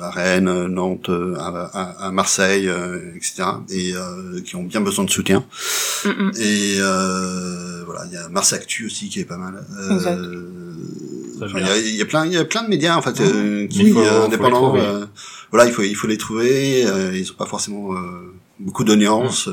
à 0.01 0.11
Rennes, 0.11 0.49
euh, 0.49 0.69
Nantes, 0.69 1.09
euh, 1.09 1.35
à, 1.39 1.71
à- 1.73 2.07
à 2.07 2.11
Marseille, 2.11 2.69
euh, 2.69 2.99
etc., 3.17 3.45
et 3.71 3.93
euh, 3.95 4.41
qui 4.45 4.57
ont 4.57 4.65
bien 4.65 4.81
besoin 4.81 5.05
de 5.05 5.11
soutien. 5.11 5.45
Mm, 6.05 6.09
mm. 6.11 6.33
Et 6.39 6.75
euh, 6.81 7.83
voilà, 7.87 8.05
il 8.07 8.13
y 8.13 8.17
a 8.17 8.29
Mars 8.29 8.53
Actu 8.53 8.87
aussi 8.87 9.09
qui 9.09 9.21
est 9.21 9.25
pas 9.25 9.37
mal. 9.39 9.65
Euh, 9.79 9.95
Exact. 9.97 10.19
Il 11.57 11.67
y, 11.67 11.71
a, 11.71 11.77
il 11.79 11.95
y 11.97 12.03
a 12.03 12.05
plein, 12.05 12.27
il 12.27 12.33
y 12.33 12.37
a 12.37 12.45
plein 12.45 12.63
de 12.63 12.69
médias 12.69 12.97
en 12.97 13.03
fait 13.03 13.21
euh, 13.21 13.67
qui 13.67 13.91
faut- 13.91 14.01
euh, 14.01 14.27
indépendants. 14.27 14.77
euh, 14.77 15.05
voilà, 15.51 15.67
il 15.69 15.73
faut, 15.73 15.83
il 15.83 15.95
faut 15.97 16.07
les 16.07 16.17
trouver. 16.19 16.85
euh, 16.87 17.11
ils 17.17 17.31
ont 17.31 17.35
pas 17.35 17.47
forcément 17.47 17.93
euh, 17.95 17.99
beaucoup 18.61 18.85
d'audience. 18.85 19.49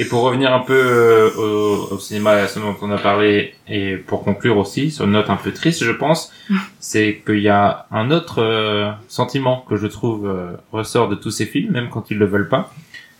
Et 0.00 0.06
pour 0.06 0.22
revenir 0.22 0.54
un 0.54 0.60
peu 0.60 0.80
euh, 0.82 1.30
au, 1.36 1.94
au 1.94 1.98
cinéma 1.98 2.38
et 2.38 2.40
à 2.40 2.48
ce 2.48 2.58
dont 2.58 2.74
on 2.80 2.90
a 2.90 2.96
parlé, 2.96 3.52
et 3.68 3.98
pour 3.98 4.24
conclure 4.24 4.56
aussi, 4.56 4.90
sur 4.90 5.04
une 5.04 5.10
note 5.10 5.28
un 5.28 5.36
peu 5.36 5.52
triste, 5.52 5.84
je 5.84 5.90
pense, 5.90 6.32
c'est 6.80 7.20
qu'il 7.26 7.40
y 7.40 7.50
a 7.50 7.86
un 7.90 8.10
autre 8.10 8.40
euh, 8.40 8.90
sentiment 9.08 9.62
que 9.68 9.76
je 9.76 9.86
trouve 9.86 10.26
euh, 10.26 10.52
ressort 10.72 11.10
de 11.10 11.16
tous 11.16 11.30
ces 11.30 11.44
films, 11.44 11.72
même 11.72 11.90
quand 11.90 12.10
ils 12.10 12.16
le 12.16 12.24
veulent 12.24 12.48
pas. 12.48 12.72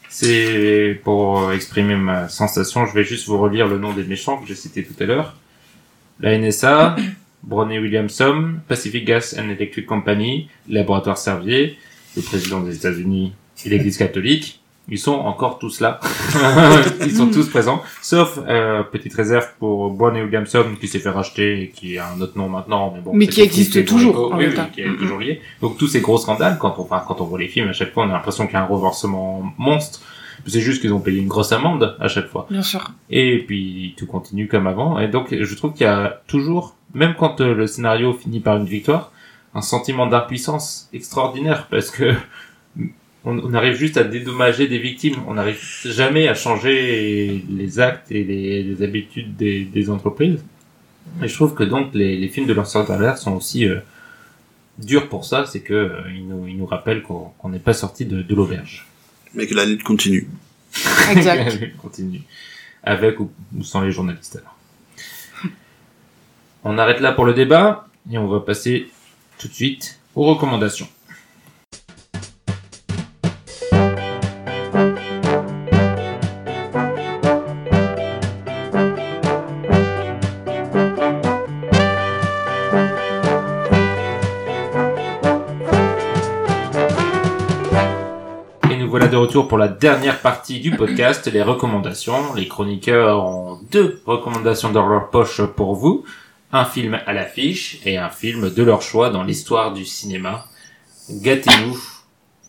C'est 0.08 0.98
pour 1.04 1.52
exprimer 1.52 1.96
ma 1.96 2.30
sensation, 2.30 2.86
je 2.86 2.94
vais 2.94 3.04
juste 3.04 3.28
vous 3.28 3.36
relire 3.36 3.68
le 3.68 3.78
nom 3.78 3.92
des 3.92 4.04
méchants 4.04 4.38
que 4.38 4.48
j'ai 4.48 4.54
cités 4.54 4.82
tout 4.82 5.00
à 5.02 5.04
l'heure. 5.04 5.36
La 6.18 6.38
NSA, 6.38 6.96
Brownie 7.42 7.78
Williamson, 7.78 8.54
Pacific 8.68 9.04
Gas 9.04 9.34
and 9.38 9.50
Electric 9.50 9.84
Company, 9.84 10.48
Laboratoire 10.66 11.18
Servier, 11.18 11.76
le 12.16 12.22
président 12.22 12.62
des 12.62 12.74
États-Unis 12.74 13.34
et 13.66 13.68
l'Église 13.68 13.98
catholique. 13.98 14.59
Ils 14.90 14.98
sont 14.98 15.12
encore 15.14 15.58
tous 15.58 15.80
là. 15.80 16.00
Ils 17.04 17.14
sont 17.14 17.28
tous 17.30 17.48
présents, 17.48 17.82
sauf 18.02 18.38
euh, 18.48 18.82
petite 18.82 19.14
réserve 19.14 19.46
pour 19.58 19.90
Brownie 19.90 20.22
Williamson 20.22 20.64
qui 20.80 20.88
s'est 20.88 20.98
fait 20.98 21.10
racheter 21.10 21.62
et 21.62 21.68
qui 21.70 21.96
a 21.98 22.08
un 22.10 22.20
autre 22.20 22.36
nom 22.36 22.48
maintenant, 22.48 22.92
mais 22.94 23.00
bon. 23.00 23.12
Mais 23.14 23.26
qui 23.26 23.40
existe 23.40 23.84
toujours, 23.84 24.12
toujours- 24.12 24.34
en 24.34 24.38
Oui, 24.38 24.46
oui, 24.48 24.60
qui 24.72 24.80
est 24.82 24.96
toujours 24.96 25.18
lié. 25.18 25.40
Donc 25.60 25.78
tous 25.78 25.86
ces 25.88 26.00
gros 26.00 26.18
scandales, 26.18 26.58
quand 26.58 26.74
on, 26.78 26.82
enfin, 26.82 27.02
quand 27.06 27.20
on 27.20 27.24
voit 27.24 27.38
les 27.38 27.48
films, 27.48 27.68
à 27.68 27.72
chaque 27.72 27.92
fois, 27.92 28.04
on 28.04 28.10
a 28.10 28.12
l'impression 28.12 28.46
qu'il 28.46 28.54
y 28.54 28.56
a 28.56 28.62
un 28.62 28.66
renversement 28.66 29.42
monstre. 29.58 30.00
C'est 30.46 30.60
juste 30.60 30.80
qu'ils 30.80 30.92
ont 30.94 31.00
payé 31.00 31.20
une 31.20 31.28
grosse 31.28 31.52
amende 31.52 31.96
à 32.00 32.08
chaque 32.08 32.26
fois. 32.28 32.46
Bien 32.50 32.62
sûr. 32.62 32.90
Et 33.10 33.44
puis 33.46 33.94
tout 33.98 34.06
continue 34.06 34.48
comme 34.48 34.66
avant. 34.66 34.98
Et 34.98 35.06
donc 35.08 35.28
je 35.38 35.54
trouve 35.54 35.72
qu'il 35.74 35.82
y 35.82 35.88
a 35.90 36.20
toujours, 36.26 36.74
même 36.94 37.14
quand 37.18 37.40
euh, 37.42 37.54
le 37.54 37.66
scénario 37.66 38.14
finit 38.14 38.40
par 38.40 38.56
une 38.56 38.64
victoire, 38.64 39.12
un 39.54 39.60
sentiment 39.60 40.06
d'impuissance 40.06 40.88
extraordinaire 40.94 41.66
parce 41.70 41.90
que 41.90 42.14
on, 43.24 43.38
on 43.38 43.54
arrive 43.54 43.74
juste 43.74 43.96
à 43.96 44.04
dédommager 44.04 44.66
des 44.68 44.78
victimes. 44.78 45.16
On 45.26 45.34
n'arrive 45.34 45.60
jamais 45.84 46.28
à 46.28 46.34
changer 46.34 47.44
les 47.50 47.80
actes 47.80 48.10
et 48.10 48.24
les, 48.24 48.62
les 48.62 48.82
habitudes 48.82 49.36
des, 49.36 49.64
des 49.64 49.90
entreprises. 49.90 50.42
Et 51.22 51.28
je 51.28 51.34
trouve 51.34 51.54
que 51.54 51.64
donc 51.64 51.94
les, 51.94 52.16
les 52.16 52.28
films 52.28 52.46
de 52.46 52.54
lanceurs 52.54 52.86
d'alerte 52.86 53.18
sont 53.18 53.32
aussi 53.32 53.66
euh, 53.66 53.80
durs 54.78 55.08
pour 55.08 55.24
ça, 55.24 55.44
c'est 55.46 55.60
que 55.60 55.74
euh, 55.74 56.00
ils, 56.14 56.26
nous, 56.26 56.46
ils 56.46 56.56
nous 56.56 56.66
rappellent 56.66 57.02
qu'on 57.02 57.32
qu'on 57.38 57.48
n'est 57.48 57.58
pas 57.58 57.72
sorti 57.74 58.06
de, 58.06 58.22
de 58.22 58.34
l'auberge. 58.34 58.86
Mais 59.34 59.46
que 59.46 59.54
la 59.54 59.64
lutte 59.64 59.82
continue. 59.82 60.28
Exact. 61.10 61.76
Continue. 61.82 62.22
Avec 62.82 63.18
ou, 63.20 63.30
ou 63.56 63.62
sans 63.62 63.80
les 63.82 63.92
journalistes 63.92 64.36
alors. 64.36 64.56
On 66.64 66.78
arrête 66.78 67.00
là 67.00 67.12
pour 67.12 67.24
le 67.24 67.34
débat 67.34 67.88
et 68.10 68.18
on 68.18 68.28
va 68.28 68.40
passer 68.40 68.88
tout 69.38 69.48
de 69.48 69.52
suite 69.52 69.98
aux 70.14 70.24
recommandations. 70.24 70.88
Retour 89.30 89.46
pour 89.46 89.58
la 89.58 89.68
dernière 89.68 90.20
partie 90.20 90.58
du 90.58 90.72
podcast, 90.72 91.30
les 91.32 91.42
recommandations. 91.42 92.34
Les 92.34 92.48
chroniqueurs 92.48 93.24
ont 93.24 93.60
deux 93.70 94.02
recommandations 94.04 94.72
dans 94.72 94.88
leur 94.88 95.08
poche 95.10 95.40
pour 95.54 95.76
vous. 95.76 96.04
Un 96.52 96.64
film 96.64 96.98
à 97.06 97.12
l'affiche 97.12 97.78
et 97.84 97.96
un 97.96 98.10
film 98.10 98.50
de 98.50 98.62
leur 98.64 98.82
choix 98.82 99.10
dans 99.10 99.22
l'histoire 99.22 99.72
du 99.72 99.84
cinéma. 99.84 100.46
Gâtez-nous. 101.08 101.80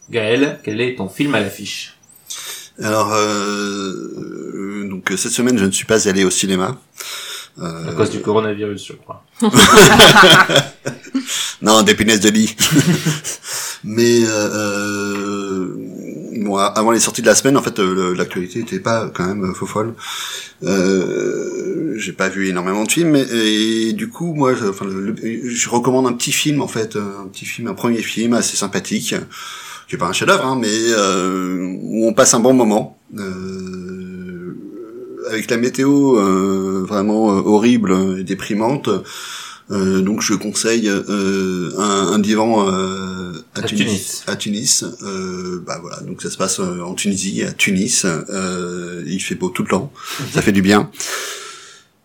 Gaël, 0.10 0.60
quel 0.64 0.82
est 0.82 0.95
ton 0.95 1.08
film 1.08 1.36
à 1.36 1.40
l'affiche? 1.40 1.99
Alors, 2.82 3.14
euh, 3.14 4.88
donc 4.90 5.14
cette 5.18 5.34
semaine, 5.34 5.60
je 5.60 5.66
ne 5.66 5.72
suis 5.72 5.86
pas 5.86 6.10
allé 6.10 6.24
au 6.26 6.32
cinéma. 6.32 6.78
Euh, 7.60 7.91
À 7.91 7.94
cause 7.94 8.10
du 8.10 8.22
coronavirus, 8.22 8.88
je 8.88 8.94
crois. 8.94 9.24
Non, 11.62 11.84
des 11.84 11.94
punaises 11.94 12.22
de 12.22 12.30
lit. 12.30 12.56
Mais 13.84 14.22
euh, 14.26 15.76
bon, 16.41 16.57
avant 16.57 16.91
les 16.91 16.99
sorties 16.99 17.22
de 17.22 17.27
la 17.27 17.35
semaine, 17.35 17.55
en 17.57 17.61
fait, 17.61 17.80
euh, 17.80 18.15
l'actualité 18.15 18.59
était 18.59 18.80
pas 18.80 19.09
quand 19.13 19.26
même 19.26 19.45
euh, 19.45 19.53
faux 19.53 19.65
folle. 19.65 19.93
Euh, 20.63 21.93
J'ai 21.97 22.13
pas 22.13 22.30
vu 22.30 22.47
énormément 22.47 22.84
de 22.84 22.91
films, 22.91 23.11
mais- 23.11 23.27
et, 23.31 23.93
du 23.93 24.09
coup, 24.09 24.34
moi, 24.34 24.53
je, 24.55 24.65
enfin, 24.65 24.85
je 24.89 25.69
recommande 25.69 26.07
un 26.07 26.13
petit 26.13 26.31
film, 26.31 26.61
en 26.61 26.68
fait, 26.68 26.95
un 26.95 27.27
petit 27.27 27.45
film, 27.45 27.68
un 27.68 27.73
premier 27.73 28.01
film 28.01 28.34
assez 28.34 28.57
sympathique, 28.57 29.13
qui 29.88 29.95
est 29.95 29.97
pas 29.99 30.07
un 30.07 30.13
chef-d'œuvre, 30.13 30.45
hein, 30.45 30.57
mais 30.59 30.68
euh, 30.72 31.76
où 31.81 32.07
on 32.07 32.13
passe 32.13 32.34
un 32.34 32.39
bon 32.39 32.53
moment. 32.53 32.97
Euh, 33.19 34.55
avec 35.30 35.49
la 35.51 35.57
météo 35.57 36.18
euh, 36.18 36.84
vraiment 36.88 37.26
horrible 37.27 37.95
et 38.19 38.23
déprimante, 38.23 38.89
euh, 39.72 40.02
donc 40.02 40.22
je 40.22 40.34
conseille 40.34 40.89
euh, 40.89 41.72
un, 41.77 42.14
un 42.14 42.19
divan 42.19 42.68
euh, 42.68 43.31
à, 43.56 43.60
À 43.60 43.64
Tunis. 43.64 44.23
À 44.27 44.35
Tunis. 44.35 44.84
Euh, 45.03 45.64
bah 45.65 45.80
voilà, 45.81 46.02
donc 46.02 46.22
ça 46.22 46.30
se 46.30 46.38
passe 46.38 46.60
euh, 46.60 46.81
en 46.81 46.93
Tunisie, 46.93 47.43
à 47.43 47.52
Tunis. 47.52 48.06
Euh, 48.06 49.03
il 49.07 49.22
fait 49.22 49.35
beau 49.35 49.49
tout 49.49 49.64
le 49.64 49.69
temps, 49.69 49.91
ça 50.34 50.41
fait 50.41 50.52
du 50.52 50.61
bien. 50.61 50.89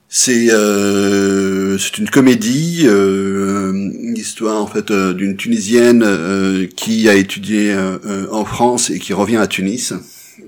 C'est 0.09 0.51
euh, 0.51 1.76
c'est 1.78 1.98
une 1.98 2.09
comédie, 2.09 2.82
euh, 2.84 3.72
une 3.72 4.16
histoire 4.16 4.62
en 4.62 4.66
fait 4.66 4.93
d'une 4.93 5.36
Tunisienne 5.36 6.02
euh, 6.05 6.66
qui 6.74 7.09
a 7.09 7.14
étudié 7.14 7.76
en 8.30 8.44
France 8.44 8.90
et 8.90 8.98
qui 8.98 9.12
revient 9.12 9.36
à 9.36 9.47
Tunis 9.47 9.93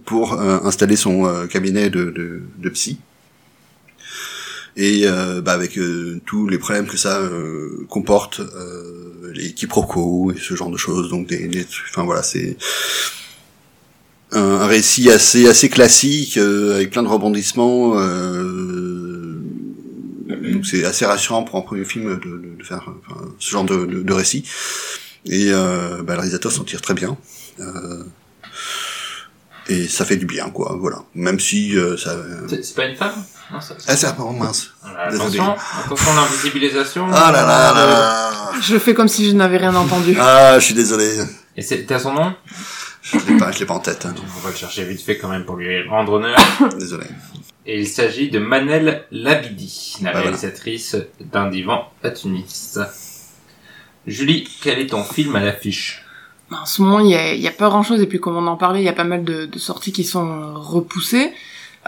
pour 0.07 0.35
euh, 0.41 0.59
installer 0.63 0.97
son 0.97 1.47
cabinet 1.51 1.91
de, 1.91 2.05
de, 2.11 2.41
de 2.59 2.69
psy 2.71 2.99
et 4.79 5.03
euh, 5.07 5.43
bah, 5.43 5.53
avec 5.53 5.77
euh, 5.77 6.21
tous 6.25 6.47
les 6.47 6.57
problèmes 6.57 6.87
que 6.87 6.97
ça 6.97 7.19
euh, 7.19 7.85
comporte, 7.89 8.39
euh, 8.39 9.33
les 9.35 9.53
quiproquos 9.53 10.33
et 10.33 10.39
ce 10.39 10.55
genre 10.55 10.71
de 10.71 10.77
choses. 10.77 11.11
Donc 11.11 11.27
des, 11.27 11.67
enfin 11.91 12.05
voilà, 12.05 12.23
c'est 12.23 12.57
un, 14.31 14.67
récit 14.67 15.11
assez 15.11 15.49
assez 15.49 15.69
classique 15.69 16.37
euh, 16.37 16.77
avec 16.77 16.91
plein 16.91 17.03
de 17.03 17.09
rebondissements. 17.09 17.95
Euh, 17.99 19.43
donc 20.29 20.65
c'est 20.65 20.85
assez 20.85 21.05
rassurant 21.05 21.43
pour 21.43 21.59
un 21.59 21.63
premier 21.63 21.85
film 21.85 22.05
de, 22.11 22.15
de, 22.15 22.57
de 22.57 22.63
faire 22.63 22.89
ce 23.41 23.51
genre 23.51 23.65
de, 23.65 23.85
de, 23.85 24.13
récit. 24.13 24.45
Et 25.27 25.51
bah, 25.51 26.15
le 26.15 26.15
réalisateur 26.15 26.53
s'en 26.53 26.65
tire 26.65 26.81
très 26.81 26.95
bien. 26.95 27.19
Euh, 27.59 28.05
et 29.69 29.87
ça 29.89 30.05
fait 30.05 30.17
du 30.17 30.27
bien, 30.27 30.51
quoi. 30.51 30.77
Voilà. 30.81 30.99
Même 31.15 31.39
si 31.41 31.77
euh, 31.77 31.97
ça. 31.97 32.17
C'est 32.49 32.65
c'est 32.65 32.75
pas 32.75 32.87
une 32.87 32.97
femme 32.97 33.15
Non, 33.53 33.61
ça- 33.61 33.75
Ah, 33.87 33.97
c'est 33.97 34.07
apparemment 34.07 34.39
mince. 34.45 34.71
Voilà, 34.83 35.11
désolé. 35.11 35.39
Attention, 35.41 35.57
attention 35.85 36.13
à 36.13 36.15
l'invisibilisation. 36.17 37.07
Ah 37.13 37.31
là 37.33 37.43
là 37.43 37.73
là 37.75 37.87
là. 37.87 38.33
Je 38.61 38.79
fais 38.79 38.95
comme 38.95 39.09
si 39.09 39.29
je 39.29 39.35
n'avais 39.35 39.59
rien 39.59 39.75
entendu. 39.75 40.17
Ah, 40.21 40.59
je 40.59 40.65
suis 40.65 40.75
désolé. 40.75 41.19
Et 41.57 41.63
c'est- 41.63 41.85
t'as 41.87 41.99
son 41.99 42.13
nom? 42.15 42.35
Je 43.03 43.17
l'ai 43.27 43.37
pas, 43.39 43.51
je 43.53 43.59
l'ai 43.61 43.67
pas 43.67 43.75
en 43.75 43.81
tête. 43.81 44.05
hein. 44.07 44.15
On 44.37 44.41
va 44.41 44.51
le 44.51 44.57
chercher 44.57 44.85
vite 44.85 45.01
fait 45.03 45.17
quand 45.19 45.29
même 45.29 45.45
pour 45.45 45.57
lui 45.57 45.87
rendre 45.89 46.15
honneur. 46.15 46.37
Désolé. 46.79 47.07
Et 47.65 47.81
il 47.81 47.87
s'agit 47.89 48.31
de 48.31 48.39
Manel 48.39 49.05
Labidi, 49.11 49.97
la 50.01 50.05
Bah 50.05 50.11
voilà. 50.13 50.21
réalisatrice 50.29 50.97
d'un 51.21 51.49
divan 51.49 51.85
à 52.03 52.11
Tunis. 52.11 52.79
Julie, 54.07 54.49
quel 54.63 54.79
est 54.79 54.87
ton 54.89 55.05
film 55.05 55.37
à 55.37 55.41
l'affiche? 55.41 56.03
En 56.51 56.67
ce 56.67 56.83
moment, 56.83 57.01
il 57.01 57.11
y 57.11 57.15
a, 57.15 57.35
y 57.35 57.49
a 57.49 57.53
pas 57.53 57.69
grand-chose. 57.69 58.01
Et 58.01 58.07
puis, 58.07 58.21
comme 58.21 58.37
on 58.37 58.47
en 58.47 58.57
parlait, 58.57 58.81
il 58.81 58.85
y 58.85 58.89
a 58.89 58.93
pas 58.93 59.05
mal 59.05 59.25
de, 59.25 59.47
de 59.47 59.59
sorties 59.59 59.93
qui 59.93 60.05
sont 60.05 60.27
euh, 60.27 60.53
repoussées. 60.55 61.33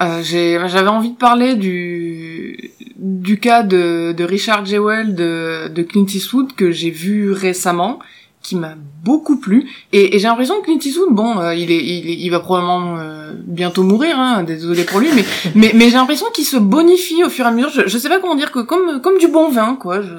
Euh, 0.00 0.22
j'avais 0.22 0.88
envie 0.88 1.10
de 1.10 1.16
parler 1.16 1.56
du 1.56 2.70
du 2.96 3.38
cas 3.38 3.62
de, 3.62 4.12
de 4.12 4.24
Richard 4.24 4.64
Jewell 4.64 5.14
de, 5.14 5.68
de 5.68 5.82
Clint 5.82 6.06
Eastwood 6.06 6.54
que 6.54 6.70
j'ai 6.70 6.90
vu 6.90 7.32
récemment, 7.32 7.98
qui 8.42 8.56
m'a 8.56 8.74
beaucoup 9.04 9.38
plu. 9.38 9.68
Et, 9.92 10.14
et 10.14 10.18
j'ai 10.18 10.28
l'impression 10.28 10.60
que 10.60 10.66
Clint 10.66 10.78
Eastwood, 10.82 11.12
bon, 11.12 11.38
euh, 11.38 11.54
il 11.54 11.70
est, 11.70 11.84
il, 11.84 12.20
il 12.20 12.30
va 12.30 12.40
probablement 12.40 12.96
euh, 12.98 13.32
bientôt 13.36 13.82
mourir, 13.82 14.18
hein, 14.18 14.42
désolé 14.42 14.84
pour 14.84 15.00
lui, 15.00 15.08
mais 15.14 15.24
mais, 15.54 15.72
mais 15.74 15.86
j'ai 15.86 15.96
l'impression 15.96 16.26
qu'il 16.32 16.44
se 16.46 16.56
bonifie 16.56 17.22
au 17.24 17.28
fur 17.28 17.44
et 17.44 17.48
à 17.48 17.50
mesure. 17.50 17.70
Je, 17.70 17.82
je 17.86 17.98
sais 17.98 18.08
pas 18.08 18.20
comment 18.20 18.36
dire 18.36 18.52
que 18.52 18.60
comme 18.60 19.00
comme 19.02 19.18
du 19.18 19.28
bon 19.28 19.50
vin, 19.50 19.76
quoi. 19.76 20.00
Je... 20.00 20.12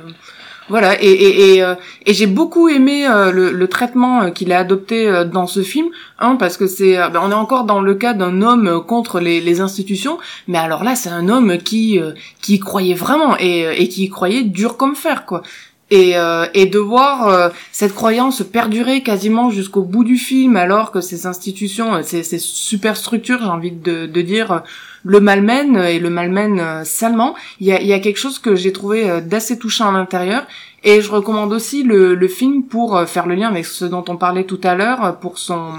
Voilà, 0.72 0.92
et, 1.04 1.06
et, 1.06 1.56
et, 1.56 1.64
euh, 1.64 1.76
et 2.06 2.14
j'ai 2.14 2.28
beaucoup 2.28 2.70
aimé 2.70 3.06
euh, 3.06 3.34
le, 3.34 3.52
le 3.52 3.68
traitement 3.68 4.22
euh, 4.22 4.30
qu'il 4.30 4.54
a 4.54 4.60
adopté 4.60 5.06
euh, 5.06 5.26
dans 5.26 5.46
ce 5.46 5.64
film. 5.64 5.88
Un, 6.18 6.38
parce 6.38 6.56
que 6.56 6.66
c'est, 6.66 6.98
euh, 6.98 7.10
ben, 7.10 7.20
on 7.26 7.30
est 7.30 7.42
encore 7.46 7.66
dans 7.66 7.82
le 7.82 7.94
cas 7.94 8.14
d'un 8.14 8.42
homme 8.42 8.68
euh, 8.68 8.80
contre 8.80 9.20
les, 9.20 9.42
les 9.42 9.60
institutions, 9.60 10.18
mais 10.48 10.58
alors 10.58 10.86
là, 10.86 10.96
c'est 10.96 11.10
un 11.10 11.28
homme 11.28 11.58
qui 11.58 12.00
qui 12.42 12.58
croyait 12.60 12.94
vraiment 12.94 13.36
et, 13.38 13.66
et 13.82 13.90
qui 13.90 14.08
croyait 14.10 14.44
dur 14.44 14.78
comme 14.78 14.96
fer, 14.96 15.26
quoi. 15.26 15.42
Et, 15.90 16.16
euh, 16.16 16.46
et 16.54 16.68
de 16.68 16.80
voir 16.80 17.28
euh, 17.28 17.50
cette 17.74 17.94
croyance 17.94 18.42
perdurer 18.42 19.04
quasiment 19.04 19.50
jusqu'au 19.50 19.82
bout 19.82 20.06
du 20.06 20.16
film, 20.18 20.56
alors 20.56 20.92
que 20.94 21.02
ces 21.02 21.26
institutions, 21.28 22.02
ces, 22.02 22.24
ces 22.24 22.40
superstructures, 22.40 23.40
j'ai 23.42 23.54
envie 23.58 23.72
de, 23.72 24.06
de 24.06 24.22
dire, 24.22 24.64
le 25.04 25.20
malmènent 25.20 25.78
et 25.78 26.00
le 26.00 26.10
malmènent 26.10 26.60
euh, 26.60 26.84
salement. 26.84 27.36
Il 27.60 27.68
y 27.68 27.72
a, 27.72 27.82
y 27.82 27.94
a 27.94 28.00
quelque 28.00 28.18
chose 28.20 28.40
que 28.40 28.56
j'ai 28.56 28.72
trouvé 28.72 29.10
euh, 29.10 29.22
d'assez 29.22 29.58
touchant 29.58 29.90
à 29.90 29.92
l'intérieur. 29.92 30.46
Et 30.84 31.02
je 31.02 31.12
recommande 31.12 31.54
aussi 31.54 31.84
le, 31.84 32.16
le 32.16 32.28
film 32.28 32.64
pour 32.64 32.98
euh, 32.98 33.06
faire 33.06 33.28
le 33.28 33.36
lien 33.36 33.50
avec 33.50 33.66
ce 33.66 33.86
dont 33.86 34.04
on 34.08 34.18
parlait 34.18 34.46
tout 34.46 34.60
à 34.64 34.76
l'heure, 34.76 35.06
euh, 35.06 35.12
pour 35.12 35.38
son 35.38 35.74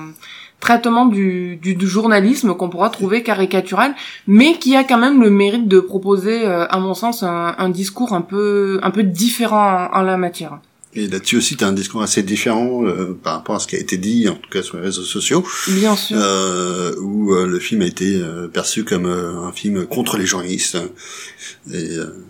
traitement 0.60 1.06
du, 1.06 1.56
du, 1.56 1.86
journalisme 1.88 2.54
qu'on 2.54 2.68
pourra 2.68 2.88
trouver 2.88 3.24
caricatural, 3.24 3.96
mais 4.28 4.52
qui 4.54 4.76
a 4.76 4.84
quand 4.84 4.98
même 4.98 5.20
le 5.20 5.28
mérite 5.28 5.66
de 5.66 5.80
proposer, 5.80 6.46
euh, 6.46 6.66
à 6.68 6.78
mon 6.78 6.94
sens, 6.94 7.24
un, 7.24 7.56
un 7.58 7.68
discours 7.68 8.12
un 8.12 8.20
peu, 8.20 8.78
un 8.84 8.92
peu 8.92 9.02
différent 9.02 9.88
en, 9.92 9.98
en 9.98 10.02
la 10.02 10.16
matière. 10.16 10.60
Et 10.94 11.06
là-dessus 11.08 11.36
aussi, 11.36 11.56
tu 11.56 11.64
as 11.64 11.68
un 11.68 11.72
discours 11.72 12.02
assez 12.02 12.22
différent 12.22 12.84
euh, 12.84 13.18
par 13.22 13.34
rapport 13.34 13.54
à 13.54 13.58
ce 13.60 13.66
qui 13.66 13.76
a 13.76 13.78
été 13.78 13.96
dit, 13.96 14.28
en 14.28 14.34
tout 14.34 14.50
cas 14.50 14.62
sur 14.62 14.76
les 14.76 14.82
réseaux 14.82 15.04
sociaux, 15.04 15.42
Bien 15.68 15.96
sûr. 15.96 16.18
euh, 16.20 16.94
où 17.00 17.32
euh, 17.34 17.46
le 17.46 17.58
film 17.58 17.80
a 17.80 17.86
été 17.86 18.16
euh, 18.16 18.46
perçu 18.48 18.84
comme 18.84 19.06
euh, 19.06 19.40
un 19.40 19.52
film 19.52 19.86
contre 19.86 20.18
les 20.18 20.26
journalistes. 20.26 20.76
Et, 21.72 21.96
euh, 21.96 22.22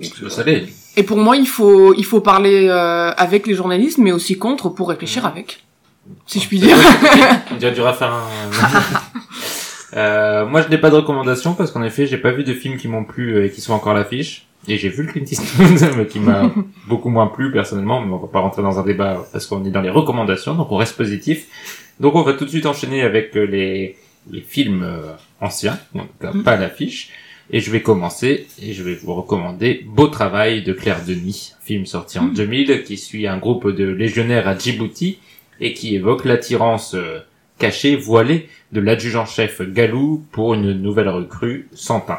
donc, 0.00 0.30
savez. 0.30 0.68
Et 0.96 1.02
pour 1.02 1.18
moi, 1.18 1.36
il 1.36 1.48
faut, 1.48 1.94
il 1.94 2.04
faut 2.04 2.20
parler 2.20 2.68
euh, 2.68 3.10
avec 3.16 3.46
les 3.46 3.54
journalistes, 3.54 3.98
mais 3.98 4.12
aussi 4.12 4.38
contre 4.38 4.68
pour 4.68 4.88
réfléchir 4.88 5.26
avec. 5.26 5.64
Si 6.26 6.38
je 6.38 6.46
puis 6.46 6.60
dire. 6.60 6.76
On 7.50 7.56
dirait 7.56 7.74
un... 8.00 8.22
Euh, 9.94 10.46
moi, 10.46 10.62
je 10.62 10.68
n'ai 10.68 10.78
pas 10.78 10.90
de 10.90 10.96
recommandation 10.96 11.54
parce 11.54 11.70
qu'en 11.70 11.82
effet, 11.82 12.06
j'ai 12.06 12.18
pas 12.18 12.30
vu 12.32 12.44
de 12.44 12.52
films 12.52 12.76
qui 12.76 12.86
m'ont 12.88 13.04
plu 13.04 13.44
et 13.44 13.50
qui 13.50 13.60
sont 13.60 13.72
encore 13.72 13.92
à 13.92 13.94
l'affiche. 13.94 14.45
Et 14.68 14.78
j'ai 14.78 14.88
vu 14.88 15.04
le 15.04 15.12
Clint 15.12 15.24
Eastwood, 15.24 15.94
mais 15.96 16.06
qui 16.06 16.18
m'a 16.20 16.52
beaucoup 16.88 17.08
moins 17.08 17.26
plu 17.28 17.52
personnellement, 17.52 18.00
mais 18.00 18.12
on 18.12 18.18
va 18.18 18.26
pas 18.28 18.40
rentrer 18.40 18.62
dans 18.62 18.78
un 18.78 18.84
débat 18.84 19.24
parce 19.32 19.46
qu'on 19.46 19.64
est 19.64 19.70
dans 19.70 19.80
les 19.80 19.90
recommandations, 19.90 20.54
donc 20.54 20.72
on 20.72 20.76
reste 20.76 20.96
positif. 20.96 21.46
Donc 22.00 22.14
on 22.14 22.22
va 22.22 22.32
tout 22.34 22.44
de 22.44 22.50
suite 22.50 22.66
enchaîner 22.66 23.02
avec 23.02 23.36
euh, 23.36 23.44
les, 23.44 23.96
les 24.30 24.40
films 24.40 24.82
euh, 24.82 25.12
anciens, 25.40 25.78
en 25.94 26.00
tout 26.00 26.06
cas 26.20 26.32
Mm. 26.32 26.42
pas 26.42 26.52
à 26.52 26.56
l'affiche. 26.56 27.10
Et 27.50 27.60
je 27.60 27.70
vais 27.70 27.80
commencer 27.80 28.48
et 28.60 28.72
je 28.72 28.82
vais 28.82 28.94
vous 28.94 29.14
recommander 29.14 29.84
Beau 29.86 30.08
Travail 30.08 30.62
de 30.64 30.72
Claire 30.72 31.04
Denis, 31.06 31.52
film 31.62 31.86
sorti 31.86 32.18
en 32.18 32.24
Mm. 32.24 32.34
2000 32.34 32.82
qui 32.82 32.96
suit 32.98 33.28
un 33.28 33.38
groupe 33.38 33.68
de 33.70 33.84
légionnaires 33.86 34.48
à 34.48 34.58
Djibouti 34.58 35.18
et 35.60 35.72
qui 35.72 35.94
évoque 35.94 36.24
l'attirance 36.24 36.94
euh, 36.94 37.20
cachée, 37.58 37.94
voilée 37.96 38.48
de 38.72 38.80
l'adjudant-chef 38.80 39.62
Galou 39.62 40.24
pour 40.32 40.54
une 40.54 40.72
nouvelle 40.72 41.08
recrue, 41.08 41.68
Santin. 41.72 42.18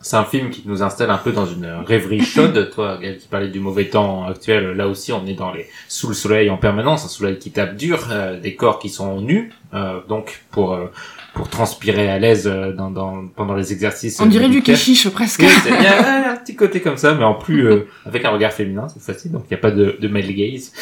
C'est 0.00 0.16
un 0.16 0.24
film 0.24 0.50
qui 0.50 0.62
nous 0.64 0.82
installe 0.82 1.10
un 1.10 1.18
peu 1.18 1.32
dans 1.32 1.46
une 1.46 1.66
rêverie 1.66 2.20
chaude. 2.20 2.70
Toi, 2.74 2.98
Gaël, 2.98 3.18
qui 3.18 3.26
parlais 3.26 3.48
du 3.48 3.58
mauvais 3.58 3.86
temps 3.86 4.26
actuel, 4.26 4.72
là 4.72 4.86
aussi, 4.86 5.12
on 5.12 5.26
est 5.26 5.34
dans 5.34 5.52
les 5.52 5.66
sous 5.88 6.08
le 6.08 6.14
soleil 6.14 6.50
en 6.50 6.56
permanence, 6.56 7.04
un 7.04 7.08
soleil 7.08 7.38
qui 7.38 7.50
tape 7.50 7.76
dur, 7.76 8.06
euh, 8.10 8.38
des 8.38 8.54
corps 8.54 8.78
qui 8.78 8.90
sont 8.90 9.20
nus, 9.20 9.52
euh, 9.74 10.00
donc 10.08 10.44
pour 10.52 10.74
euh, 10.74 10.86
pour 11.38 11.48
transpirer 11.48 12.08
à 12.10 12.18
l'aise 12.18 12.46
euh, 12.48 12.72
dans, 12.72 12.90
dans 12.90 13.28
pendant 13.28 13.54
les 13.54 13.72
exercices. 13.72 14.20
On 14.20 14.26
dirait 14.26 14.46
du 14.46 14.56
militaires. 14.56 14.74
quichiche 14.74 15.08
presque. 15.08 15.40
Il 15.42 15.82
y 15.84 15.86
a 15.86 16.32
un 16.32 16.36
petit 16.36 16.56
côté 16.56 16.80
comme 16.80 16.96
ça, 16.96 17.14
mais 17.14 17.22
en 17.24 17.34
plus 17.34 17.64
euh, 17.66 17.86
avec 18.04 18.24
un 18.24 18.30
regard 18.30 18.52
féminin, 18.52 18.88
c'est 18.92 19.00
facile, 19.00 19.30
donc 19.30 19.44
il 19.48 19.54
n'y 19.54 19.58
a 19.58 19.60
pas 19.60 19.70
de, 19.70 19.96
de 20.00 20.08
male 20.08 20.32
gaze. 20.34 20.72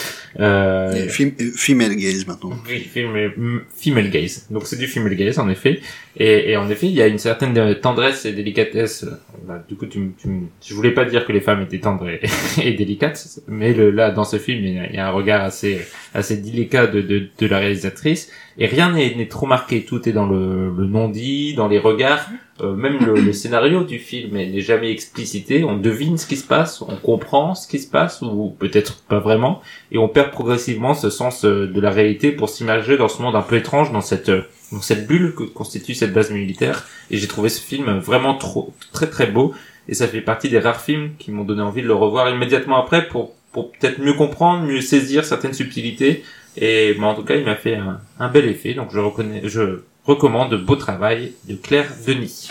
Euh, 0.41 1.09
fem- 1.09 1.33
euh, 1.41 1.51
female 1.55 1.95
gaze 1.95 2.27
maintenant. 2.27 2.53
oui, 2.69 2.89
mm, 3.37 3.59
female 3.77 4.11
gaze. 4.11 4.47
Donc 4.51 4.63
c'est 4.67 4.79
du 4.79 4.87
female 4.87 5.15
gaze 5.15 5.39
en 5.39 5.49
effet. 5.51 5.81
Et, 6.19 6.53
et 6.53 6.57
en 6.57 6.71
effet, 6.71 6.87
il 6.87 6.95
y 6.95 7.03
a 7.03 7.07
une 7.09 7.19
certaine 7.19 7.57
euh, 7.59 7.75
tendresse 7.75 8.25
et 8.25 8.33
délicatesse. 8.33 9.05
Bah, 9.45 9.65
du 9.69 9.77
coup, 9.77 9.87
tu, 9.87 10.13
tu, 10.19 10.29
je 10.65 10.75
voulais 10.75 10.93
pas 10.93 11.05
dire 11.05 11.27
que 11.27 11.33
les 11.33 11.41
femmes 11.41 11.63
étaient 11.63 11.81
tendres 11.81 12.09
et, 12.09 12.21
délicates, 12.75 13.41
mais 13.49 13.73
le, 13.73 13.91
là, 13.91 14.11
dans 14.11 14.25
ce 14.25 14.39
film, 14.39 14.65
il 14.65 14.95
y 14.95 14.99
a, 14.99 15.09
un 15.09 15.11
regard 15.11 15.43
assez 15.43 15.81
assez 16.15 16.37
délicat 16.37 16.87
de, 16.87 17.01
de, 17.01 17.29
de 17.39 17.47
la 17.47 17.59
réalisatrice. 17.59 18.31
Et 18.59 18.67
rien 18.67 18.93
n'est 18.93 19.15
n'est 19.15 19.29
trop 19.29 19.47
marqué. 19.47 19.85
Tout 19.85 20.09
est 20.09 20.13
dans 20.13 20.27
le, 20.27 20.73
le 20.77 20.87
non-dit, 20.87 21.55
dans 21.55 21.69
les 21.69 21.79
regards. 21.79 22.29
Euh, 22.63 22.75
même 22.75 23.05
le, 23.05 23.21
le 23.21 23.33
scénario 23.35 23.85
du 23.85 23.99
film 23.99 24.33
n'est 24.33 24.61
jamais 24.61 24.91
explicité. 24.91 25.63
On 25.65 25.77
devine 25.77 26.17
ce 26.17 26.27
qui 26.27 26.37
se 26.37 26.47
passe, 26.47 26.81
on 26.81 26.97
comprend 26.97 27.55
ce 27.55 27.69
qui 27.69 27.79
se 27.79 27.89
passe, 27.89 28.23
ou 28.23 28.55
peut-être 28.59 29.03
pas 29.03 29.19
vraiment 29.19 29.61
et 29.93 29.99
on 29.99 30.09
perd 30.09 30.31
progressivement 30.31 30.95
ce 30.95 31.11
sens 31.11 31.45
euh, 31.45 31.67
de 31.67 31.81
la 31.81 31.91
réalité 31.91 32.33
pour 32.33 32.49
s'immerger 32.49 32.97
dans 32.97 33.09
ce 33.09 33.21
monde 33.21 33.37
un 33.37 33.43
peu 33.43 33.57
étrange, 33.57 33.93
dans 33.93 34.01
cette 34.01 34.31
euh, 34.31 34.43
dans 34.73 34.81
cette 34.81 35.07
bulle 35.07 35.35
que 35.35 35.45
constitue 35.45 35.95
cette 35.95 36.13
base 36.13 36.31
militaire. 36.31 36.87
Et 37.11 37.19
j'ai 37.19 37.29
trouvé 37.29 37.51
ce 37.51 37.61
film 37.61 37.99
vraiment 37.99 38.35
trop 38.35 38.73
très 38.93 39.09
très 39.09 39.27
beau. 39.27 39.55
Et 39.89 39.95
ça 39.95 40.09
fait 40.09 40.21
partie 40.23 40.49
des 40.49 40.59
rares 40.59 40.81
films 40.81 41.11
qui 41.19 41.31
m'ont 41.31 41.45
donné 41.45 41.63
envie 41.63 41.83
de 41.83 41.87
le 41.87 41.95
revoir 41.95 42.29
immédiatement 42.31 42.77
après 42.77 43.07
pour 43.07 43.35
pour 43.53 43.71
peut-être 43.73 44.01
mieux 44.01 44.15
comprendre, 44.15 44.67
mieux 44.67 44.81
saisir 44.81 45.25
certaines 45.25 45.53
subtilités. 45.53 46.25
Et 46.57 46.97
mais 46.99 47.07
en 47.07 47.15
tout 47.15 47.23
cas, 47.23 47.37
il 47.37 47.45
m'a 47.45 47.55
fait 47.55 47.77
un, 47.77 48.01
un 48.19 48.29
bel 48.29 48.47
effet. 48.47 48.75
Donc 48.75 48.89
je 48.93 48.99
reconnais, 48.99 49.43
je 49.45 49.83
recommande 50.07 50.55
Beau 50.65 50.77
travail 50.77 51.33
de 51.49 51.55
Claire 51.57 51.91
Denis, 52.07 52.49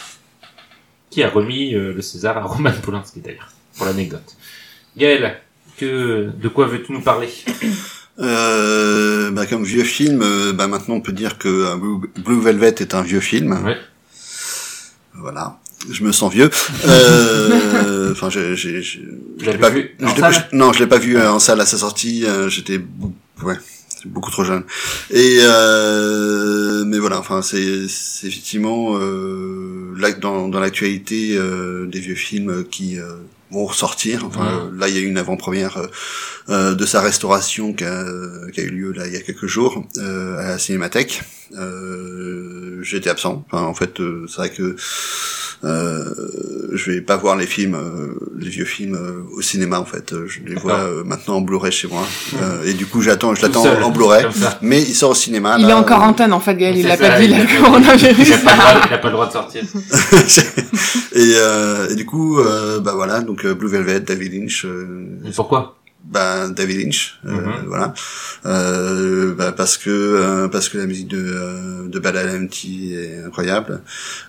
qui 1.09 1.23
a 1.23 1.29
remis 1.29 1.73
euh, 1.75 1.93
le 1.93 2.01
César 2.01 2.37
à 2.37 2.43
Roman 2.43 2.71
Polanski 2.83 3.21
d'ailleurs, 3.21 3.51
pour 3.77 3.85
l'anecdote. 3.85 4.35
Gaël, 4.97 5.37
que 5.77 6.29
de 6.41 6.47
quoi 6.49 6.67
veux-tu 6.67 6.91
nous 6.91 7.01
parler? 7.01 7.29
Euh, 8.19 9.29
bah, 9.31 9.45
comme 9.45 9.63
vieux 9.63 9.83
film, 9.83 10.21
euh, 10.21 10.53
bah, 10.53 10.67
maintenant 10.67 10.95
on 10.95 11.01
peut 11.01 11.11
dire 11.11 11.37
que 11.37 11.47
euh, 11.49 11.75
Blue, 12.23 12.39
Velvet 12.41 12.75
est 12.79 12.93
un 12.95 13.01
vieux 13.01 13.19
film. 13.19 13.51
Ouais. 13.65 13.77
Voilà. 15.15 15.59
Je 15.91 16.03
me 16.03 16.11
sens 16.11 16.31
vieux. 16.33 16.49
Euh, 16.87 17.71
Enfin, 18.15 18.29
j'ai, 18.29 18.55
j'ai, 18.55 18.81
j'ai- 18.81 19.03
je 19.41 19.51
l'ai 19.51 19.57
pas 19.57 19.69
vu 19.69 19.93
non, 20.53 20.71
je 20.71 20.79
l'ai 20.79 20.87
pas 20.87 20.97
vu 20.99 21.17
euh, 21.17 21.29
en 21.33 21.39
salle 21.39 21.59
à 21.59 21.65
sa 21.65 21.77
sortie. 21.77 22.23
euh, 22.25 22.47
J'étais, 22.47 22.79
ouais, 23.43 23.55
c'est 24.05 24.11
beaucoup 24.11 24.31
trop 24.31 24.43
jeune. 24.43 24.63
Et 25.09 25.39
euh, 25.41 26.85
mais 26.85 26.99
voilà. 26.99 27.19
Enfin, 27.19 27.41
c'est, 27.41 27.87
c'est 27.87 28.27
effectivement 28.27 28.97
euh, 28.97 29.93
là 29.97 30.11
dans, 30.11 30.47
dans 30.47 30.59
l'actualité 30.59 31.35
euh, 31.35 31.87
des 31.87 31.99
vieux 31.99 32.15
films 32.15 32.65
qui 32.65 32.99
euh, 32.99 33.15
vont 33.51 33.65
ressortir. 33.65 34.25
Enfin, 34.25 34.45
euh, 34.45 34.77
là, 34.77 34.87
il 34.89 34.95
y 34.95 34.97
a 34.97 35.01
eu 35.01 35.07
une 35.07 35.17
avant-première 35.17 35.77
euh, 36.49 36.75
de 36.75 36.85
sa 36.85 37.01
restauration 37.01 37.73
qui 37.73 37.83
a, 37.83 38.05
qui 38.53 38.61
a 38.61 38.63
eu 38.63 38.69
lieu 38.69 38.91
là 38.91 39.07
il 39.07 39.13
y 39.13 39.17
a 39.17 39.21
quelques 39.21 39.47
jours 39.47 39.83
euh, 39.97 40.37
à 40.37 40.49
la 40.49 40.59
Cinémathèque. 40.59 41.23
Euh, 41.57 42.79
J'étais 42.81 43.09
absent. 43.09 43.43
Enfin, 43.51 43.63
en 43.63 43.73
fait, 43.73 43.99
euh, 43.99 44.25
c'est 44.27 44.37
vrai 44.37 44.49
que 44.51 44.75
euh, 45.63 46.03
je 46.73 46.91
vais 46.91 47.01
pas 47.01 47.15
voir 47.17 47.35
les 47.35 47.47
films, 47.47 47.75
euh, 47.75 48.13
les 48.37 48.49
vieux 48.49 48.65
films 48.65 48.95
euh, 48.95 49.23
au 49.35 49.41
cinéma 49.41 49.79
en 49.79 49.85
fait. 49.85 50.13
Je 50.27 50.39
les 50.45 50.53
vois 50.55 50.79
euh, 50.81 51.03
maintenant 51.03 51.35
en 51.37 51.41
Blu-ray 51.41 51.71
chez 51.71 51.87
moi. 51.87 52.03
Euh, 52.41 52.63
et 52.65 52.73
du 52.73 52.85
coup, 52.85 53.01
j'attends, 53.01 53.33
je 53.33 53.41
l'attends 53.41 53.65
en 53.81 53.89
Blu-ray. 53.89 54.25
Mais 54.61 54.81
il 54.81 54.93
sort 54.93 55.11
au 55.11 55.15
cinéma. 55.15 55.55
Il 55.57 55.63
là, 55.65 55.69
est 55.71 55.73
en 55.73 55.81
euh, 55.81 55.83
quarantaine 55.83 56.33
en 56.33 56.39
fait, 56.39 56.55
Gaël. 56.55 56.77
Il 56.77 56.85
l'a 56.85 56.97
ça, 56.97 57.09
pas 57.09 57.19
dit, 57.19 57.33
a 57.33 57.37
a 57.37 57.39
le 57.43 57.61
coronavirus. 57.63 58.27
Il 58.27 58.33
a 58.33 58.37
pas 58.43 58.51
le 58.53 58.57
droit, 58.59 58.81
il 58.87 58.93
a 58.93 58.97
pas 58.97 59.07
le 59.07 59.13
droit 59.13 59.27
de 59.27 59.31
sortir. 59.31 59.63
et, 61.13 61.33
euh, 61.35 61.89
et 61.89 61.95
du 61.95 62.05
coup, 62.05 62.39
euh, 62.39 62.79
bah 62.79 62.93
voilà, 62.95 63.21
donc 63.21 63.45
euh, 63.45 63.55
Blue 63.55 63.69
Velvet, 63.69 64.01
David 64.01 64.33
Lynch. 64.33 64.65
euh, 64.65 65.07
Et 65.25 65.31
pourquoi? 65.31 65.77
Bah, 66.05 66.47
David 66.49 66.79
Lynch, 66.85 67.19
euh, 67.25 67.31
Mhm. 67.31 67.65
voilà, 67.67 67.93
euh, 68.45 69.33
bah, 69.35 69.51
parce 69.51 69.77
que 69.77 69.89
euh, 69.89 70.47
parce 70.47 70.69
que 70.69 70.77
la 70.77 70.85
musique 70.85 71.07
de 71.07 71.17
euh, 71.19 71.87
de 71.87 71.99
Badalamenti 71.99 72.93
est 72.93 73.23
incroyable. 73.25 73.81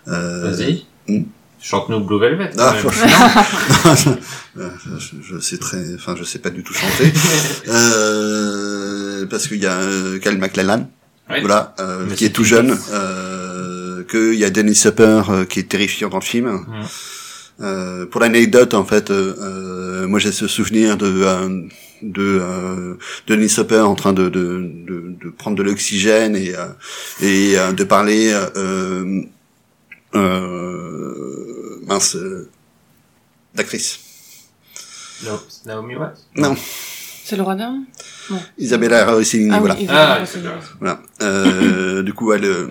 Euh, 0.09 0.51
Vas-y. 0.51 0.87
Mm. 1.09 1.23
Chante-nous 1.61 2.01
Blue 2.01 2.21
Velvet. 2.21 2.51
Ah, 2.59 2.75
franchement, 2.75 4.17
je, 4.57 5.17
je 5.23 5.39
sais 5.41 5.59
très, 5.59 5.95
enfin, 5.95 6.15
je 6.17 6.23
sais 6.25 6.39
pas 6.39 6.51
du 6.51 6.63
tout 6.63 6.73
chanter, 6.75 7.13
euh, 7.69 9.27
parce 9.27 9.49
qu'il 9.49 9.59
y 9.59 9.67
a 9.67 9.73
euh, 9.81 10.19
Kyle 10.19 10.39
MacLachlan, 10.39 10.89
Ouais. 11.29 11.41
voilà, 11.41 11.75
euh, 11.81 12.09
qui 12.15 12.25
est 12.25 12.31
tout 12.31 12.45
jeune, 12.45 12.79
euh, 12.93 14.05
qu'il 14.05 14.35
y 14.39 14.45
a 14.45 14.51
Dennis 14.51 14.83
Hopper 14.87 15.23
qui 15.49 15.59
est 15.59 15.69
terrifiant 15.69 16.09
dans 16.09 16.19
le 16.21 16.25
film. 16.25 16.47
Mm. 16.51 16.65
Euh, 17.61 18.05
pour 18.07 18.21
l'anecdote, 18.21 18.75
en 18.75 18.85
fait, 18.85 19.11
euh, 19.11 19.35
euh, 19.41 20.07
moi 20.07 20.19
j'ai 20.19 20.33
ce 20.33 20.47
souvenir 20.47 20.97
de 20.99 21.07
euh, 21.07 21.63
de 22.03 22.39
euh, 22.43 22.95
Denis 23.27 23.53
Hopper 23.59 23.81
en 23.81 23.95
train 23.95 24.13
de 24.13 24.29
de, 24.29 24.61
de, 24.87 25.15
de 25.25 25.31
prendre 25.31 25.57
de 25.57 25.63
l'oxygène 25.63 26.37
et 26.37 26.55
euh, 26.55 26.67
et 27.23 27.59
euh, 27.59 27.73
de 27.73 27.85
parler 27.85 28.31
euh, 28.33 29.23
euh, 30.15 31.81
mince 31.87 32.17
euh, 32.17 32.49
d'actrice. 33.55 34.01
No- 35.25 35.41
Naomi 35.65 35.97
Watts? 35.97 36.27
Non, 36.37 36.55
C'est 37.25 37.37
le 37.37 37.43
roi 37.43 37.55
d'âme 37.55 37.87
Isabella 38.59 39.07
Rossellini, 39.11 39.51
Ah 39.55 39.61
voilà. 39.61 39.77
oui, 39.79 39.87
Ah, 39.89 40.19
Voilà. 40.81 41.01
Euh, 41.23 42.03
du 42.03 42.13
coup, 42.13 42.33
elle, 42.33 42.45
euh, 42.45 42.67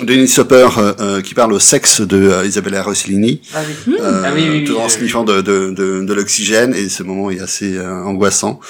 Denis 0.00 0.32
Hopper 0.38 0.68
euh, 0.76 0.92
euh, 1.00 1.20
qui 1.22 1.32
parle 1.34 1.52
au 1.54 1.58
sexe 1.58 2.02
de 2.02 2.16
euh, 2.30 2.46
Isabella 2.46 2.82
Rossellini, 2.82 3.40
Ah 3.54 3.60
oui. 3.86 3.94
euh, 3.98 4.22
Ah 4.26 4.32
oui, 4.34 4.42
oui, 4.42 4.58
oui, 4.60 4.64
tout 4.64 4.76
en 4.76 4.84
euh, 4.84 4.88
sniffant 4.88 5.24
de, 5.24 5.40
de, 5.40 5.70
de, 5.70 6.04
de 6.04 6.14
l'oxygène, 6.14 6.74
et 6.74 6.88
ce 6.90 7.02
moment 7.02 7.30
est 7.30 7.40
assez 7.40 7.76
euh, 7.78 8.02
angoissant. 8.04 8.60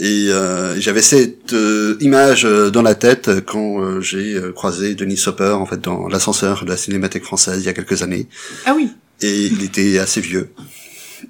Et 0.00 0.28
euh, 0.30 0.80
j'avais 0.80 1.02
cette 1.02 1.52
euh, 1.52 1.96
image 2.00 2.44
euh, 2.46 2.70
dans 2.70 2.82
la 2.82 2.94
tête 2.94 3.44
quand 3.44 3.82
euh, 3.82 4.00
j'ai 4.00 4.34
euh, 4.34 4.52
croisé 4.52 4.94
Denis 4.94 5.20
Hopper 5.26 5.50
en 5.52 5.66
fait 5.66 5.80
dans 5.80 6.06
l'ascenseur 6.08 6.64
de 6.64 6.70
la 6.70 6.76
Cinémathèque 6.76 7.24
française 7.24 7.58
il 7.62 7.66
y 7.66 7.68
a 7.68 7.74
quelques 7.74 8.02
années. 8.02 8.26
Ah 8.64 8.72
oui. 8.76 8.88
Et 9.20 9.46
il 9.46 9.62
était 9.64 9.98
assez 9.98 10.20
vieux, 10.20 10.48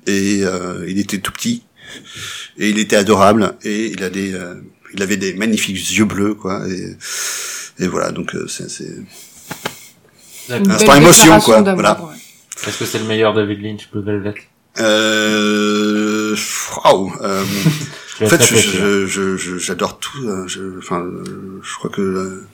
et 0.06 0.40
euh, 0.44 0.84
il 0.88 0.98
était 0.98 1.18
tout 1.18 1.32
petit, 1.32 1.62
et 2.58 2.68
il 2.70 2.78
était 2.78 2.96
adorable, 2.96 3.54
et 3.64 3.86
il 3.86 4.02
a 4.02 4.08
des, 4.10 4.32
euh, 4.34 4.54
il 4.94 5.02
avait 5.02 5.16
des 5.16 5.34
magnifiques 5.34 5.76
yeux 5.96 6.04
bleus, 6.04 6.34
quoi. 6.34 6.62
Et, 6.68 6.96
et 7.84 7.86
voilà, 7.86 8.10
donc 8.12 8.34
euh, 8.34 8.46
c'est, 8.48 8.70
c'est... 8.70 8.90
Par 10.48 10.96
émotion, 10.96 11.24
déclaration 11.24 11.40
quoi, 11.40 11.62
d'amour, 11.62 11.74
voilà. 11.80 12.00
ouais. 12.02 12.16
Est-ce 12.68 12.78
que 12.78 12.84
c'est 12.84 12.98
le 12.98 13.04
meilleur 13.06 13.32
David 13.34 13.60
Lynch, 13.62 13.88
Blue 13.92 14.02
Velvet? 14.02 14.34
Euh... 14.80 16.36
Waouh 16.84 17.12
euh, 17.22 17.42
En 18.20 18.26
fait, 18.26 18.36
je- 18.42 18.54
réfléchir. 18.54 18.80
je- 18.80 19.06
je- 19.06 19.36
je- 19.36 19.58
j'adore 19.58 19.98
tout. 19.98 20.18
euh, 20.28 20.46
je- 20.46 20.78
Enfin, 20.78 21.04
je 21.62 21.74
crois 21.76 21.90
que 21.90 22.00
euh, 22.02 22.46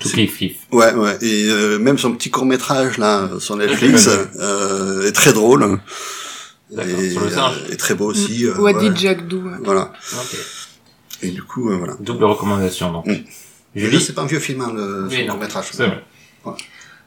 Tout 0.00 0.08
kiff 0.10 0.38
kiff. 0.38 0.56
ouais, 0.72 0.92
ouais. 0.94 1.18
Et 1.22 1.46
euh, 1.48 1.78
même 1.78 1.98
son 1.98 2.12
petit 2.14 2.30
court 2.30 2.46
métrage 2.46 2.98
là 2.98 3.28
sur 3.38 3.56
Netflix 3.56 4.08
euh, 4.38 5.06
est 5.06 5.12
très 5.12 5.32
drôle 5.32 5.78
et, 6.72 7.10
sur 7.10 7.20
le 7.20 7.30
singe. 7.30 7.54
euh, 7.68 7.72
et 7.72 7.76
très 7.76 7.94
beau 7.94 8.06
aussi. 8.06 8.46
euh, 8.46 8.54
Wadi 8.58 8.88
ouais. 8.88 8.96
Jack 8.96 9.18
ouais. 9.32 9.58
Voilà. 9.62 9.92
Ok. 10.14 10.36
Et 11.22 11.30
du 11.30 11.42
coup, 11.42 11.70
euh, 11.70 11.76
voilà. 11.76 11.94
Double 12.00 12.24
recommandation, 12.24 12.92
donc. 12.92 13.06
Mm. 13.06 13.10
Là, 13.12 13.18
Julie 13.76 14.00
c'est 14.00 14.14
pas 14.14 14.22
un 14.22 14.26
vieux 14.26 14.40
film, 14.40 14.60
hein, 14.62 14.72
le 14.74 15.06
Oui, 15.08 15.26
court 15.26 15.38
métrage. 15.38 15.66
C'est 15.70 15.86
vrai. 15.86 16.02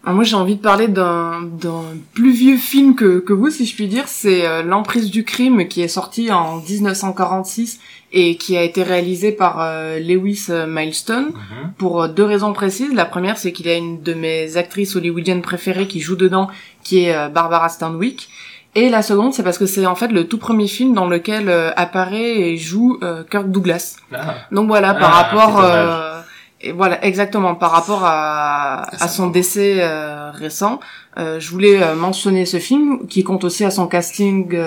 Alors 0.05 0.15
moi 0.15 0.25
j'ai 0.25 0.35
envie 0.35 0.57
de 0.57 0.61
parler 0.61 0.89
d'un 0.89 1.41
d'un 1.43 1.83
plus 2.13 2.33
vieux 2.33 2.57
film 2.57 2.93
que, 2.93 3.19
que 3.19 3.31
vous 3.31 3.49
si 3.49 3.65
je 3.65 3.73
puis 3.73 3.87
dire, 3.87 4.09
c'est 4.09 4.45
euh, 4.45 4.61
L'emprise 4.61 5.09
du 5.09 5.23
crime 5.23 5.65
qui 5.69 5.81
est 5.81 5.87
sorti 5.87 6.29
en 6.29 6.57
1946 6.57 7.79
et 8.11 8.35
qui 8.35 8.57
a 8.57 8.63
été 8.63 8.83
réalisé 8.83 9.31
par 9.31 9.61
euh, 9.61 9.99
Lewis 9.99 10.47
euh, 10.49 10.67
Milestone 10.67 11.27
Mhm. 11.27 11.71
pour 11.77 12.01
euh, 12.03 12.07
deux 12.09 12.25
raisons 12.25 12.51
précises. 12.51 12.93
La 12.93 13.05
première 13.05 13.37
c'est 13.37 13.53
qu'il 13.53 13.65
y 13.67 13.69
a 13.69 13.75
une 13.77 14.01
de 14.03 14.13
mes 14.13 14.57
actrices 14.57 14.97
hollywoodiennes 14.97 15.41
préférées 15.41 15.87
qui 15.87 16.01
joue 16.01 16.17
dedans 16.17 16.49
qui 16.83 17.05
est 17.05 17.15
euh, 17.15 17.29
Barbara 17.29 17.69
Stanwyck. 17.69 18.27
Et 18.75 18.89
la 18.89 19.01
seconde 19.03 19.33
c'est 19.33 19.43
parce 19.43 19.57
que 19.59 19.65
c'est 19.67 19.85
en 19.85 19.95
fait 19.95 20.07
le 20.07 20.27
tout 20.27 20.37
premier 20.39 20.67
film 20.67 20.93
dans 20.93 21.07
lequel 21.07 21.47
euh, 21.49 21.71
apparaît 21.75 22.39
et 22.39 22.57
joue 22.57 22.97
euh, 23.03 23.23
Kirk 23.29 23.49
Douglas. 23.49 23.97
Ah, 24.13 24.35
Donc 24.51 24.67
voilà, 24.67 24.93
par 24.95 25.11
Ah, 25.13 25.21
rapport, 25.23 25.61
euh, 25.63 26.21
et 26.61 26.71
voilà, 26.71 27.03
exactement, 27.05 27.53
par 27.55 27.71
rapport 27.71 28.01
à, 28.03 28.85
à 29.03 29.07
son 29.07 29.27
décès 29.27 29.75
euh, 29.79 30.31
récent, 30.31 30.79
euh, 31.19 31.39
je 31.39 31.49
voulais 31.51 31.93
mentionner 31.95 32.45
ce 32.47 32.57
film 32.57 33.05
qui 33.07 33.23
compte 33.23 33.43
aussi 33.43 33.63
à 33.63 33.69
son 33.69 33.85
casting 33.87 34.57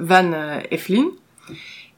Van 0.00 0.30
Eflin. 0.70 1.04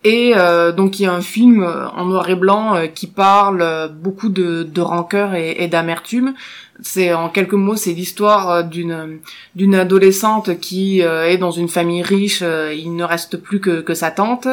Et 0.04 0.34
euh, 0.36 0.70
donc 0.70 1.00
il 1.00 1.04
y 1.04 1.06
a 1.06 1.14
un 1.14 1.22
film 1.22 1.62
euh, 1.62 1.88
en 1.88 2.04
noir 2.04 2.28
et 2.28 2.34
blanc 2.34 2.76
euh, 2.76 2.86
qui 2.86 3.06
parle 3.06 3.62
euh, 3.62 3.88
beaucoup 3.88 4.28
de, 4.28 4.62
de 4.62 4.80
rancœur 4.82 5.34
et, 5.34 5.66
d'amertume. 5.66 6.34
C'est 6.82 7.14
en 7.14 7.30
quelques 7.30 7.54
mots, 7.54 7.76
c'est 7.76 7.94
l'histoire 7.94 8.64
d'une 8.64 9.74
adolescente 9.74 10.58
qui 10.58 11.00
est 11.00 11.38
dans 11.38 11.52
une 11.52 11.68
famille 11.68 12.02
riche. 12.02 12.42
il 12.42 12.96
ne 12.96 13.04
reste 13.04 13.36
plus 13.36 13.60
que, 13.60 13.94
sa 13.94 14.10
tante. 14.10 14.48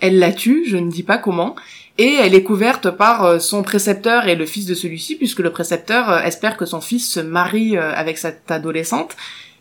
elle 0.00 0.18
la 0.18 0.32
tue, 0.32 0.64
je 0.66 0.78
ne 0.78 0.90
dis 0.90 1.02
pas 1.02 1.18
comment. 1.18 1.54
Et 1.98 2.14
elle 2.14 2.34
est 2.34 2.42
couverte 2.42 2.90
par 2.90 3.42
son 3.42 3.62
précepteur 3.62 4.26
et 4.26 4.36
le 4.36 4.46
fils 4.46 4.64
de 4.64 4.74
celui-ci, 4.74 5.16
puisque 5.16 5.40
le 5.40 5.50
précepteur 5.50 6.24
espère 6.24 6.56
que 6.56 6.64
son 6.64 6.80
fils 6.80 7.12
se 7.12 7.20
marie 7.20 7.76
avec 7.76 8.16
cette 8.16 8.50
adolescente. 8.50 9.14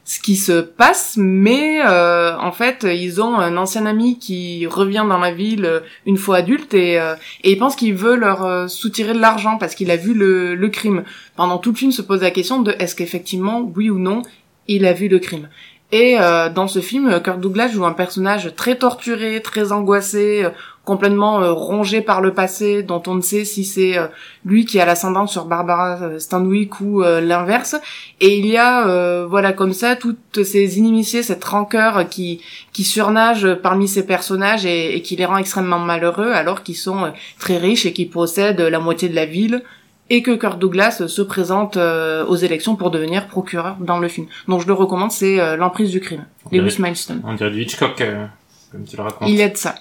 Ce 0.10 0.22
qui 0.22 0.38
se 0.38 0.62
passe, 0.62 1.16
mais 1.18 1.82
euh, 1.86 2.34
en 2.38 2.54
fait, 2.54 2.88
ils 2.90 3.22
ont 3.22 3.36
un 3.36 3.58
ancien 3.58 3.86
ami 3.86 4.18
qui 4.18 4.66
revient 4.66 5.04
dans 5.06 5.18
la 5.18 5.34
ville 5.34 5.66
euh, 5.66 5.80
une 6.06 6.16
fois 6.16 6.38
adulte 6.38 6.74
et, 6.74 6.98
euh, 6.98 7.16
et 7.44 7.52
il 7.52 7.58
pense 7.58 7.76
qu'il 7.76 7.94
veut 7.94 8.16
leur 8.16 8.46
euh, 8.46 8.68
soutirer 8.70 9.12
de 9.12 9.20
l'argent 9.20 9.58
parce 9.58 9.76
qu'il 9.76 9.92
a 9.92 9.98
vu 9.98 10.14
le, 10.14 10.56
le 10.56 10.70
crime. 10.70 11.04
Pendant 11.36 11.58
tout 11.58 11.72
le 11.72 11.76
film, 11.76 11.92
se 11.92 12.02
pose 12.02 12.22
la 12.22 12.32
question 12.32 12.62
de 12.62 12.74
est-ce 12.80 12.96
qu'effectivement, 12.96 13.70
oui 13.76 13.90
ou 13.90 14.00
non, 14.00 14.22
il 14.70 14.86
a 14.86 14.94
vu 14.94 15.10
le 15.10 15.20
crime. 15.20 15.50
Et 15.92 16.18
euh, 16.22 16.50
dans 16.50 16.70
ce 16.70 16.80
film, 16.80 17.22
Kirk 17.22 17.42
Douglas 17.42 17.68
joue 17.68 17.86
un 17.86 17.92
personnage 17.92 18.56
très 18.56 18.78
torturé, 18.78 19.42
très 19.42 19.74
angoissé, 19.74 20.48
complètement 20.92 21.42
euh, 21.42 21.52
rongé 21.52 22.00
par 22.02 22.20
le 22.22 22.32
passé, 22.34 22.82
dont 22.82 23.04
on 23.08 23.16
ne 23.16 23.22
sait 23.22 23.46
si 23.46 23.64
c'est 23.74 23.98
euh, 23.98 24.08
lui 24.46 24.66
qui 24.66 24.80
a 24.80 24.86
l'ascendant 24.86 25.28
sur 25.28 25.46
Barbara 25.46 26.00
euh, 26.02 26.18
Stanwyck 26.18 26.80
ou 26.80 27.04
euh, 27.04 27.20
l'inverse. 27.22 27.76
Et 28.22 28.40
il 28.40 28.48
y 28.48 28.58
a, 28.58 28.88
euh, 28.88 29.28
voilà, 29.30 29.52
comme 29.52 29.74
ça, 29.74 29.96
toutes 29.96 30.44
ces 30.44 30.80
inimitiés, 30.80 31.24
cette 31.24 31.44
rancœur 31.44 32.08
qui 32.10 32.42
qui 32.72 32.84
surnage 32.84 33.46
parmi 33.68 33.88
ces 33.88 34.06
personnages 34.06 34.66
et, 34.66 34.96
et 34.96 35.02
qui 35.02 35.16
les 35.18 35.26
rend 35.26 35.38
extrêmement 35.38 35.80
malheureux, 35.92 36.32
alors 36.32 36.64
qu'ils 36.64 36.82
sont 36.88 37.02
euh, 37.04 37.10
très 37.38 37.58
riches 37.58 37.86
et 37.86 37.94
qui 37.94 38.06
possèdent 38.06 38.62
la 38.62 38.80
moitié 38.80 39.10
de 39.10 39.16
la 39.16 39.26
ville. 39.26 39.62
Et 40.10 40.22
que 40.24 40.32
Kirk 40.32 40.58
Douglas 40.58 41.04
se 41.06 41.22
présente 41.22 41.76
euh, 41.76 42.26
aux 42.32 42.38
élections 42.38 42.78
pour 42.78 42.92
devenir 42.92 43.28
procureur 43.28 43.76
dans 43.82 44.00
le 44.00 44.08
film. 44.08 44.28
Donc 44.48 44.62
je 44.62 44.68
le 44.68 44.72
recommande, 44.84 45.12
c'est 45.12 45.38
euh, 45.38 45.58
L'emprise 45.58 45.92
du 45.92 46.00
crime. 46.00 46.24
Ok. 46.46 46.54
Lewis 46.54 46.78
Milestone. 46.80 47.22
On 47.26 47.34
dirait 47.34 47.52
du 47.52 47.62
Hitchcock, 47.64 48.00
euh, 48.00 48.26
comme 48.72 48.86
tu 48.86 48.96
le 48.96 49.04
racontes. 49.04 49.28
Il 49.28 49.36
y 49.36 49.44
a 49.44 49.50
de 49.50 49.58
ça. 49.58 49.76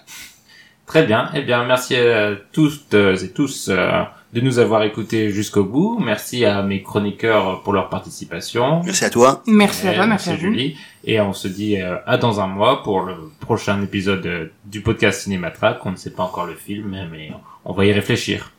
Très 0.87 1.05
bien. 1.05 1.29
Eh 1.35 1.43
bien, 1.43 1.65
merci 1.65 1.97
à 1.97 2.33
tous 2.53 2.81
et 2.95 3.31
tous 3.33 3.69
euh, 3.69 4.03
de 4.33 4.41
nous 4.41 4.59
avoir 4.61 4.85
écoutés 4.85 5.31
jusqu'au 5.31 5.65
bout. 5.65 5.99
Merci 5.99 6.45
à 6.45 6.63
mes 6.63 6.83
chroniqueurs 6.83 7.63
pour 7.63 7.73
leur 7.73 7.89
participation. 7.89 8.83
Merci 8.85 9.05
à 9.05 9.11
toi. 9.11 9.43
Merci 9.47 9.89
à 9.89 9.93
Eh, 9.93 9.97
toi, 9.97 10.07
merci 10.07 10.31
à 10.31 10.35
vous. 10.35 10.41
Julie. 10.41 10.77
Et 11.05 11.21
on 11.21 11.33
se 11.33 11.49
dit 11.49 11.81
euh, 11.81 11.97
à 12.07 12.19
dans 12.19 12.41
un 12.41 12.47
mois 12.47 12.83
pour 12.85 13.03
le 13.03 13.15
prochain 13.41 13.83
épisode 13.83 14.25
euh, 14.27 14.47
du 14.65 14.81
podcast 14.81 15.23
Cinématrack. 15.23 15.85
On 15.85 15.91
ne 15.91 15.97
sait 15.97 16.11
pas 16.11 16.23
encore 16.23 16.47
le 16.47 16.55
film, 16.55 17.09
mais 17.11 17.31
on 17.65 17.73
va 17.73 17.85
y 17.85 17.93
réfléchir. 17.93 18.53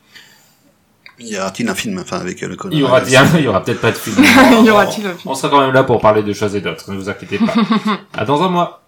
Il 1.20 1.28
y 1.28 1.36
aura-t-il 1.38 1.68
un 1.68 1.74
film, 1.74 1.98
enfin, 1.98 2.18
avec 2.20 2.40
le 2.42 2.56
Il 2.70 2.78
y 2.78 2.82
aura 2.84 3.00
il 3.02 3.44
y 3.44 3.48
aura 3.48 3.64
peut-être 3.64 3.80
pas 3.80 3.90
de 3.90 3.96
film. 3.96 4.16
Y 4.64 4.70
aura-t-il 4.70 5.06
un 5.06 5.14
film? 5.14 5.32
On 5.32 5.34
sera 5.34 5.48
quand 5.48 5.60
même 5.60 5.72
là 5.72 5.82
pour 5.82 6.00
parler 6.00 6.22
de 6.22 6.32
choses 6.32 6.54
et 6.54 6.60
d'autres. 6.60 6.92
Ne 6.92 6.96
vous 6.96 7.08
inquiétez 7.08 7.38
pas. 7.38 7.54
à 8.12 8.24
dans 8.24 8.42
un 8.42 8.48
mois. 8.48 8.82